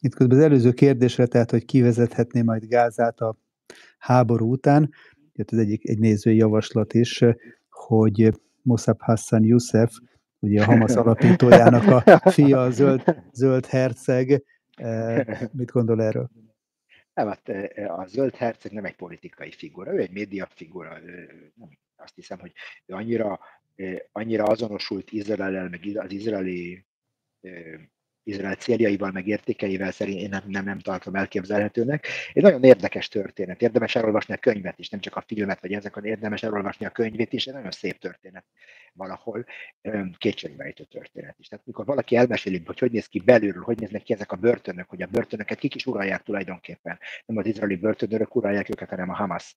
Itt 0.00 0.14
közben 0.14 0.38
az 0.38 0.44
előző 0.44 0.72
kérdésre, 0.72 1.26
tehát, 1.26 1.50
hogy 1.50 1.64
kivezethetné 1.64 2.42
majd 2.42 2.64
Gázát 2.64 3.20
a 3.20 3.36
háború 3.98 4.50
után, 4.52 4.90
az 5.46 5.58
egyik 5.58 5.88
egy 5.88 5.98
nézői 5.98 6.36
javaslat 6.36 6.94
is, 6.94 7.24
hogy 7.70 8.32
Mossab 8.62 9.00
Hassan 9.00 9.44
Youssef 9.44 9.92
ugye 10.38 10.62
a 10.62 10.64
Hamas 10.64 10.94
alapítójának 10.94 11.86
a 11.86 12.30
fia, 12.30 12.62
a 12.62 12.70
zöld, 12.70 13.22
zöld 13.32 13.66
herceg. 13.66 14.44
E, 14.76 15.50
mit 15.52 15.70
gondol 15.70 16.02
erről? 16.02 16.30
Nem, 17.14 17.26
hát 17.26 17.48
e, 17.48 17.92
a 17.92 18.06
zöld 18.06 18.34
herceg 18.34 18.72
nem 18.72 18.84
egy 18.84 18.96
politikai 18.96 19.50
figura, 19.50 19.94
ő 19.94 20.00
egy 20.00 20.12
média 20.12 20.48
figura. 20.54 20.98
Azt 21.96 22.14
hiszem, 22.14 22.38
hogy 22.38 22.52
ő 22.86 22.94
annyira, 22.94 23.40
e, 23.76 24.08
annyira 24.12 24.44
azonosult 24.44 25.10
Izrael, 25.10 25.68
meg 25.68 25.80
az 25.94 26.12
izraeli 26.12 26.86
Izrael 28.26 28.54
céljaival, 28.54 29.10
meg 29.10 29.26
értékeivel 29.26 29.92
szerint 29.92 30.20
én 30.20 30.28
nem, 30.28 30.42
nem, 30.46 30.64
nem 30.64 30.78
tartom 30.78 31.14
elképzelhetőnek. 31.14 32.06
Egy 32.32 32.42
nagyon 32.42 32.62
érdekes 32.62 33.08
történet. 33.08 33.62
Érdemes 33.62 33.94
elolvasni 33.94 34.34
a 34.34 34.36
könyvet 34.36 34.78
is, 34.78 34.88
nem 34.88 35.00
csak 35.00 35.16
a 35.16 35.24
filmet, 35.26 35.60
vagy 35.60 35.72
ezekon 35.72 36.04
érdemes 36.04 36.42
elolvasni 36.42 36.86
a 36.86 36.90
könyvét 36.90 37.32
is. 37.32 37.46
Egy 37.46 37.54
nagyon 37.54 37.70
szép 37.70 37.98
történet 37.98 38.44
valahol, 38.92 39.44
kétségbejtő 40.18 40.84
történet 40.84 41.38
is. 41.38 41.48
Tehát 41.48 41.66
mikor 41.66 41.84
valaki 41.84 42.16
elmeséli, 42.16 42.62
hogy 42.64 42.78
hogy 42.78 42.90
néz 42.90 43.06
ki 43.06 43.18
belülről, 43.18 43.62
hogy 43.62 43.78
néznek 43.78 44.02
ki 44.02 44.12
ezek 44.12 44.32
a 44.32 44.36
börtönök, 44.36 44.88
hogy 44.88 45.02
a 45.02 45.06
börtönöket 45.06 45.58
kik 45.58 45.74
is 45.74 45.86
uralják 45.86 46.22
tulajdonképpen. 46.22 46.98
Nem 47.26 47.36
az 47.36 47.46
izraeli 47.46 47.76
börtönörök 47.76 48.34
uralják 48.34 48.70
őket, 48.70 48.88
hanem 48.88 49.10
a 49.10 49.14
Hamas 49.14 49.54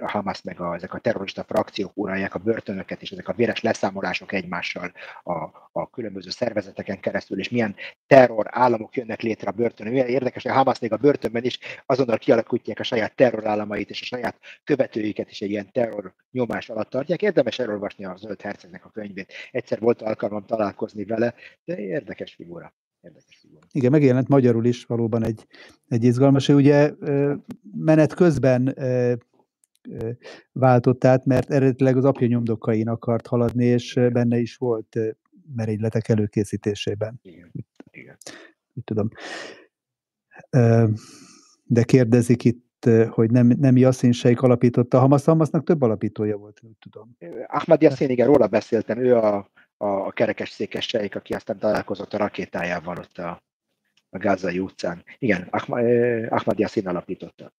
a 0.00 0.10
Hamas 0.10 0.42
meg 0.42 0.60
a, 0.60 0.74
ezek 0.74 0.94
a 0.94 0.98
terrorista 0.98 1.44
frakciók 1.44 1.92
uralják 1.94 2.34
a 2.34 2.38
börtönöket, 2.38 3.02
és 3.02 3.10
ezek 3.10 3.28
a 3.28 3.32
véres 3.32 3.60
leszámolások 3.60 4.32
egymással 4.32 4.92
a, 5.22 5.32
a 5.72 5.90
különböző 5.90 6.30
szervezeteken 6.30 7.00
keresztül, 7.00 7.38
és 7.38 7.48
milyen 7.48 7.74
terror 8.06 8.46
államok 8.50 8.96
jönnek 8.96 9.20
létre 9.20 9.48
a 9.48 9.52
börtönön. 9.52 9.92
Milyen 9.92 10.08
érdekes, 10.08 10.42
hogy 10.42 10.52
a 10.52 10.54
Hamas 10.54 10.78
még 10.78 10.92
a 10.92 10.96
börtönben 10.96 11.44
is 11.44 11.58
azonnal 11.86 12.18
kialakítják 12.18 12.78
a 12.78 12.82
saját 12.82 13.14
terrorállamait, 13.16 13.90
és 13.90 14.02
a 14.02 14.04
saját 14.04 14.38
követőiket 14.64 15.30
is 15.30 15.40
egy 15.40 15.50
ilyen 15.50 15.72
terror 15.72 16.14
nyomás 16.30 16.68
alatt 16.68 16.90
tartják. 16.90 17.22
Érdemes 17.22 17.58
elolvasni 17.58 18.04
a 18.04 18.16
Zöld 18.16 18.40
Hercegnek 18.40 18.84
a 18.84 18.90
könyvét. 18.90 19.32
Egyszer 19.50 19.80
volt 19.80 20.02
alkalmam 20.02 20.46
találkozni 20.46 21.04
vele, 21.04 21.34
de 21.64 21.78
érdekes 21.78 22.34
figura. 22.34 22.74
Érdekes. 23.00 23.46
Igen, 23.72 23.90
megjelent 23.90 24.28
magyarul 24.28 24.64
is 24.64 24.84
valóban 24.84 25.24
egy, 25.24 25.46
egy 25.88 26.04
izgalmas. 26.04 26.48
Ugye 26.48 26.92
menet 27.76 28.14
közben 28.14 28.74
váltott 30.52 31.04
át, 31.04 31.24
mert 31.24 31.50
eredetileg 31.50 31.96
az 31.96 32.04
apja 32.04 32.26
nyomdokain 32.26 32.88
akart 32.88 33.26
haladni, 33.26 33.64
és 33.64 33.94
benne 33.94 34.38
is 34.38 34.56
volt 34.56 34.98
merényletek 35.54 36.08
előkészítésében. 36.08 37.18
Igen. 37.22 37.52
Igen. 37.90 38.16
Úgy 38.74 38.84
tudom. 38.84 39.08
De 41.64 41.82
kérdezik 41.84 42.44
itt 42.44 42.66
hogy 43.08 43.30
nem, 43.30 43.46
nem 43.46 43.76
Yassin 43.76 44.12
Sheikh 44.12 44.44
alapította 44.44 44.96
a 44.96 45.00
Hamas. 45.00 45.24
Hamasnak 45.24 45.64
több 45.64 45.82
alapítója 45.82 46.36
volt, 46.36 46.60
úgy 46.62 46.76
tudom. 46.78 47.16
Ahmad 47.46 47.82
Yassin, 47.82 48.10
igen, 48.10 48.26
róla 48.26 48.46
beszéltem, 48.46 48.98
ő 48.98 49.16
a, 49.16 49.50
a 49.76 50.12
kerekes 50.12 50.50
székes 50.50 50.86
Sheikh, 50.86 51.16
aki 51.16 51.34
aztán 51.34 51.58
találkozott 51.58 52.14
a 52.14 52.18
rakétájával 52.18 52.96
ott 52.96 53.18
a, 53.18 53.42
a 54.10 54.18
Gázai 54.18 54.58
utcán. 54.58 55.04
Igen, 55.18 55.46
Ahmad, 55.50 55.84
Ahmad 56.28 56.58
Yassin 56.58 56.86
alapította. 56.88 57.52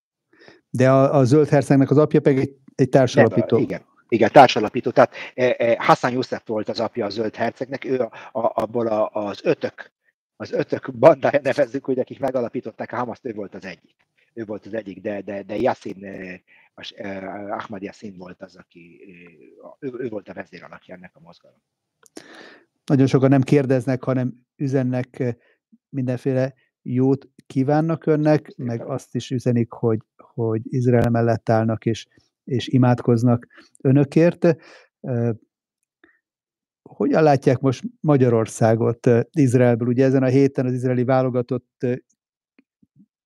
De 0.69 0.89
a, 0.89 1.15
a 1.15 1.23
zöld 1.23 1.47
hercegnek 1.47 1.89
az 1.89 1.97
apja 1.97 2.19
pedig 2.19 2.39
egy, 2.39 2.55
egy 2.75 2.89
társalapító. 2.89 3.55
Nem, 3.55 3.65
igen, 3.65 3.81
igen, 4.07 4.31
társalapító. 4.31 4.91
Tehát 4.91 5.13
e, 5.33 5.55
e, 5.57 5.75
Hassan 5.79 6.11
Youssef 6.11 6.41
volt 6.45 6.69
az 6.69 6.79
apja 6.79 7.05
a 7.05 7.09
zöld 7.09 7.35
hercegnek, 7.35 7.85
ő 7.85 7.99
a, 7.99 8.11
a, 8.31 8.61
abból 8.61 8.87
a, 8.87 9.09
az 9.09 9.39
ötök, 9.43 9.91
az 10.35 10.51
ötök 10.51 10.93
bandája 10.93 11.39
nevezzük, 11.49 11.85
hogy 11.85 11.99
akik 11.99 12.19
megalapították 12.19 12.91
a 12.91 12.95
Hamaszt, 12.95 13.25
ő 13.25 13.33
volt 13.33 13.55
az 13.55 13.65
egyik. 13.65 13.95
Ő 14.33 14.45
volt 14.45 14.65
az 14.65 14.73
egyik, 14.73 15.01
de, 15.01 15.21
de, 15.21 15.43
de 15.43 15.55
Yassin, 15.55 16.05
e, 16.05 16.41
Ahmad 17.49 17.81
Yassin 17.81 18.17
volt 18.17 18.41
az, 18.41 18.55
aki, 18.55 19.01
ő, 19.79 19.91
ő 19.97 20.09
volt 20.09 20.29
a 20.29 20.33
vezér 20.33 20.63
alakja 20.63 20.95
ennek 20.95 21.11
a 21.15 21.19
mozgalom. 21.19 21.61
Nagyon 22.85 23.07
sokan 23.07 23.29
nem 23.29 23.41
kérdeznek, 23.41 24.03
hanem 24.03 24.33
üzennek 24.55 25.37
mindenféle 25.89 26.53
jót 26.81 27.27
kívánnak 27.47 28.05
önnek, 28.05 28.53
meg 28.57 28.85
azt 28.85 29.15
is 29.15 29.31
üzenik, 29.31 29.71
hogy, 29.71 29.99
hogy 30.17 30.61
Izrael 30.63 31.09
mellett 31.09 31.49
állnak, 31.49 31.85
és 31.85 32.07
és 32.49 32.67
imádkoznak 32.67 33.47
önökért. 33.81 34.55
Hogyan 36.81 37.23
látják 37.23 37.59
most 37.59 37.83
Magyarországot 37.99 39.07
Izraelből? 39.31 39.87
Ugye 39.87 40.05
ezen 40.05 40.23
a 40.23 40.27
héten 40.27 40.65
az 40.65 40.73
izraeli 40.73 41.03
válogatott 41.03 41.85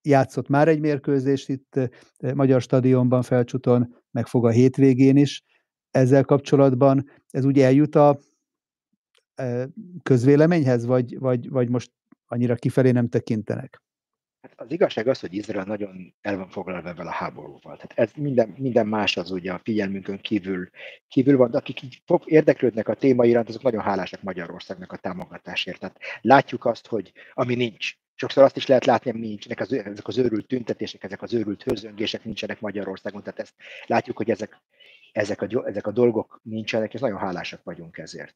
játszott 0.02 0.48
már 0.48 0.68
egy 0.68 0.80
mérkőzést 0.80 1.50
itt 1.50 1.80
Magyar 2.34 2.62
Stadionban 2.62 3.22
felcsuton, 3.22 3.96
meg 4.12 4.28
fog 4.28 4.46
a 4.46 4.50
hétvégén 4.50 5.18
is. 5.18 5.44
Ezzel 5.92 6.24
kapcsolatban 6.24 7.10
ez 7.30 7.46
úgy 7.46 7.60
eljut 7.60 7.96
a 7.96 8.20
közvéleményhez, 10.04 10.86
vagy, 10.86 11.20
vagy, 11.20 11.50
vagy 11.50 11.70
most 11.70 11.92
annyira 12.34 12.56
kifelé 12.56 12.92
nem 12.92 13.10
tekintenek? 13.10 13.82
Hát 14.42 14.62
az 14.62 14.72
igazság 14.72 15.08
az, 15.08 15.20
hogy 15.20 15.34
Izrael 15.34 15.66
nagyon 15.66 16.16
el 16.22 16.38
van 16.38 16.50
foglalva 16.50 16.90
ebben 16.90 17.08
a 17.08 17.12
háborúval. 17.12 17.76
Tehát 17.76 17.92
ez 17.96 18.12
minden, 18.16 18.54
minden 18.58 18.88
más 18.88 19.18
az 19.18 19.32
ugye 19.32 19.52
a 19.52 19.62
figyelmünkön 19.64 20.20
kívül, 20.20 20.70
kívül 21.08 21.38
van, 21.38 21.52
de 21.52 21.58
akik 21.58 21.82
így 21.82 22.02
érdeklődnek 22.26 22.88
a 22.88 22.94
téma 22.94 23.26
iránt, 23.26 23.50
azok 23.50 23.62
nagyon 23.62 23.82
hálásak 23.82 24.22
Magyarországnak 24.22 24.92
a 24.92 24.98
támogatásért. 24.98 25.80
Tehát 25.80 25.98
látjuk 26.22 26.66
azt, 26.66 26.88
hogy 26.88 27.12
ami 27.34 27.56
nincs, 27.56 27.94
sokszor 28.16 28.44
azt 28.44 28.58
is 28.58 28.66
lehet 28.66 28.86
látni, 28.86 29.12
hogy 29.12 29.20
nincsenek 29.20 29.60
az, 29.60 29.74
ezek 29.74 30.08
az 30.08 30.18
őrült 30.18 30.48
tüntetések, 30.48 31.04
ezek 31.04 31.22
az 31.22 31.34
őrült 31.34 31.64
hőzöngések 31.64 32.24
nincsenek 32.24 32.60
Magyarországon, 32.60 33.24
tehát 33.24 33.40
ezt 33.40 33.54
látjuk, 33.86 34.18
hogy 34.18 34.30
ezek, 34.30 34.62
ezek, 35.12 35.42
a, 35.42 35.68
ezek 35.68 35.88
a 35.88 35.92
dolgok 35.92 36.40
nincsenek, 36.44 36.94
és 36.94 37.00
nagyon 37.00 37.20
hálásak 37.20 37.64
vagyunk 37.64 37.98
ezért. 37.98 38.36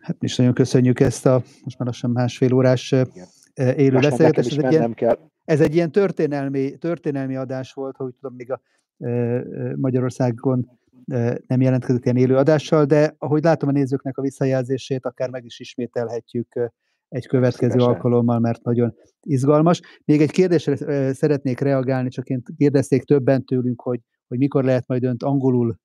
Hát 0.00 0.16
mi 0.20 0.26
is 0.26 0.36
nagyon 0.36 0.54
köszönjük 0.54 1.00
ezt 1.00 1.26
a 1.26 1.42
most 1.64 1.78
már 1.78 1.88
lassan 1.88 2.10
másfél 2.10 2.52
órás 2.52 2.92
Igen 2.92 3.26
élő 3.54 3.98
beszélgetés. 3.98 4.56
Ez 4.56 4.64
egy, 4.64 4.72
ilyen, 4.72 4.94
kell. 4.94 5.18
ez 5.44 5.60
egy 5.60 5.74
ilyen 5.74 5.92
történelmi, 5.92 6.76
történelmi 6.76 7.36
adás 7.36 7.72
volt, 7.72 7.96
hogy 7.96 8.14
tudom, 8.14 8.34
még 8.36 8.50
a 8.52 8.60
Magyarországon 9.76 10.78
nem 11.46 11.60
jelentkezett 11.60 12.04
ilyen 12.04 12.16
élő 12.16 12.36
adással, 12.36 12.84
de 12.84 13.14
ahogy 13.18 13.42
látom 13.42 13.68
a 13.68 13.72
nézőknek 13.72 14.18
a 14.18 14.22
visszajelzését, 14.22 15.06
akár 15.06 15.30
meg 15.30 15.44
is 15.44 15.60
ismételhetjük 15.60 16.70
egy 17.08 17.26
következő 17.26 17.70
Szívesen. 17.70 17.94
alkalommal, 17.94 18.38
mert 18.38 18.62
nagyon 18.62 18.94
izgalmas. 19.22 19.80
Még 20.04 20.20
egy 20.20 20.30
kérdésre 20.30 20.76
szeretnék 21.12 21.60
reagálni, 21.60 22.08
csak 22.08 22.28
én 22.28 22.42
kérdezték 22.56 23.04
többen 23.04 23.44
tőlünk, 23.44 23.80
hogy, 23.80 24.00
hogy 24.28 24.38
mikor 24.38 24.64
lehet 24.64 24.86
majd 24.86 25.04
önt 25.04 25.22
angolul 25.22 25.78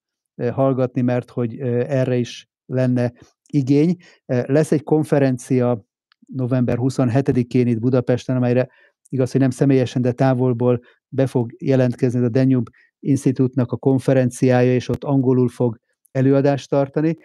hallgatni, 0.51 1.01
mert 1.01 1.29
hogy 1.29 1.59
erre 1.59 2.15
is 2.15 2.49
lenne 2.65 3.13
igény. 3.55 3.95
Lesz 4.25 4.71
egy 4.71 4.83
konferencia 4.83 5.85
november 6.25 6.77
27-én 6.79 7.67
itt 7.67 7.79
Budapesten, 7.79 8.35
amelyre 8.35 8.69
igaz, 9.09 9.31
hogy 9.31 9.41
nem 9.41 9.49
személyesen, 9.49 10.01
de 10.01 10.11
távolból 10.11 10.81
be 11.07 11.27
fog 11.27 11.51
jelentkezni 11.57 12.23
a 12.23 12.29
Danube 12.29 12.71
Institute-nak 12.99 13.71
a 13.71 13.77
konferenciája, 13.77 14.73
és 14.73 14.89
ott 14.89 15.03
angolul 15.03 15.47
fog 15.47 15.77
előadást 16.11 16.69
tartani. 16.69 17.17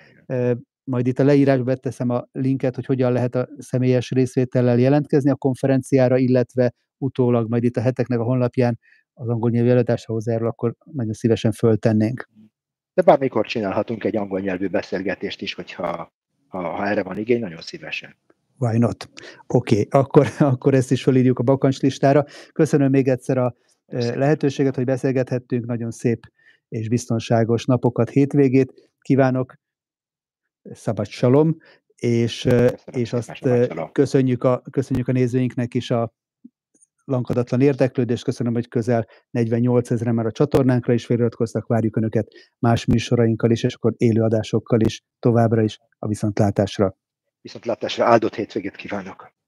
Majd 0.84 1.06
itt 1.06 1.18
a 1.18 1.24
leírásba 1.24 1.64
beteszem 1.64 2.10
a 2.10 2.24
linket, 2.32 2.74
hogy 2.74 2.86
hogyan 2.86 3.12
lehet 3.12 3.34
a 3.34 3.48
személyes 3.58 4.10
részvétellel 4.10 4.78
jelentkezni 4.78 5.30
a 5.30 5.36
konferenciára, 5.36 6.18
illetve 6.18 6.72
utólag 6.98 7.48
majd 7.48 7.64
itt 7.64 7.76
a 7.76 7.80
heteknek 7.80 8.18
a 8.18 8.24
honlapján 8.24 8.78
az 9.12 9.28
angol 9.28 9.50
nyelvű 9.50 9.68
előadást, 9.68 10.06
ha 10.06 10.12
hozzájárul, 10.12 10.48
akkor 10.48 10.74
nagyon 10.92 11.12
szívesen 11.12 11.52
föltennénk. 11.52 12.28
De 12.94 13.02
bármikor 13.02 13.46
csinálhatunk 13.46 14.04
egy 14.04 14.16
angol 14.16 14.40
nyelvű 14.40 14.68
beszélgetést 14.68 15.42
is, 15.42 15.54
hogyha 15.54 16.12
ha, 16.58 16.86
erre 16.86 17.02
van 17.02 17.18
igény, 17.18 17.40
nagyon 17.40 17.60
szívesen. 17.60 18.16
Why 18.58 18.78
not? 18.78 19.10
Oké, 19.46 19.74
okay, 19.74 20.00
akkor, 20.00 20.26
akkor 20.38 20.74
ezt 20.74 20.90
is 20.90 21.02
felírjuk 21.02 21.38
a 21.38 21.42
bakancs 21.42 21.80
listára. 21.80 22.24
Köszönöm 22.52 22.90
még 22.90 23.08
egyszer 23.08 23.38
a 23.38 23.54
Köszönöm. 23.86 24.18
lehetőséget, 24.18 24.74
hogy 24.74 24.84
beszélgethettünk. 24.84 25.66
Nagyon 25.66 25.90
szép 25.90 26.32
és 26.68 26.88
biztonságos 26.88 27.64
napokat, 27.64 28.10
hétvégét 28.10 28.90
kívánok. 29.00 29.54
Szabad 30.62 31.06
salom, 31.06 31.56
és, 31.96 32.48
és 32.92 33.12
azt 33.12 33.48
köszönjük 33.92 34.44
a, 34.44 34.62
köszönjük 34.70 35.08
a 35.08 35.12
nézőinknek 35.12 35.74
is 35.74 35.90
a 35.90 36.12
lankadatlan 37.04 37.60
érdeklődést. 37.60 38.24
Köszönöm, 38.24 38.52
hogy 38.52 38.68
közel 38.68 39.06
48 39.30 39.90
ezeren 39.90 40.14
már 40.14 40.26
a 40.26 40.32
csatornánkra 40.32 40.92
is 40.92 41.06
feliratkoztak. 41.06 41.66
Várjuk 41.66 41.96
Önöket 41.96 42.28
más 42.58 42.84
műsorainkkal 42.84 43.50
is, 43.50 43.62
és 43.62 43.74
akkor 43.74 43.94
élőadásokkal 43.96 44.80
is 44.80 45.02
továbbra 45.18 45.62
is 45.62 45.78
a 45.98 46.06
viszontlátásra. 46.06 46.96
Viszontlátásra 47.40 48.04
áldott 48.04 48.34
hétvégét 48.34 48.76
kívánok! 48.76 49.39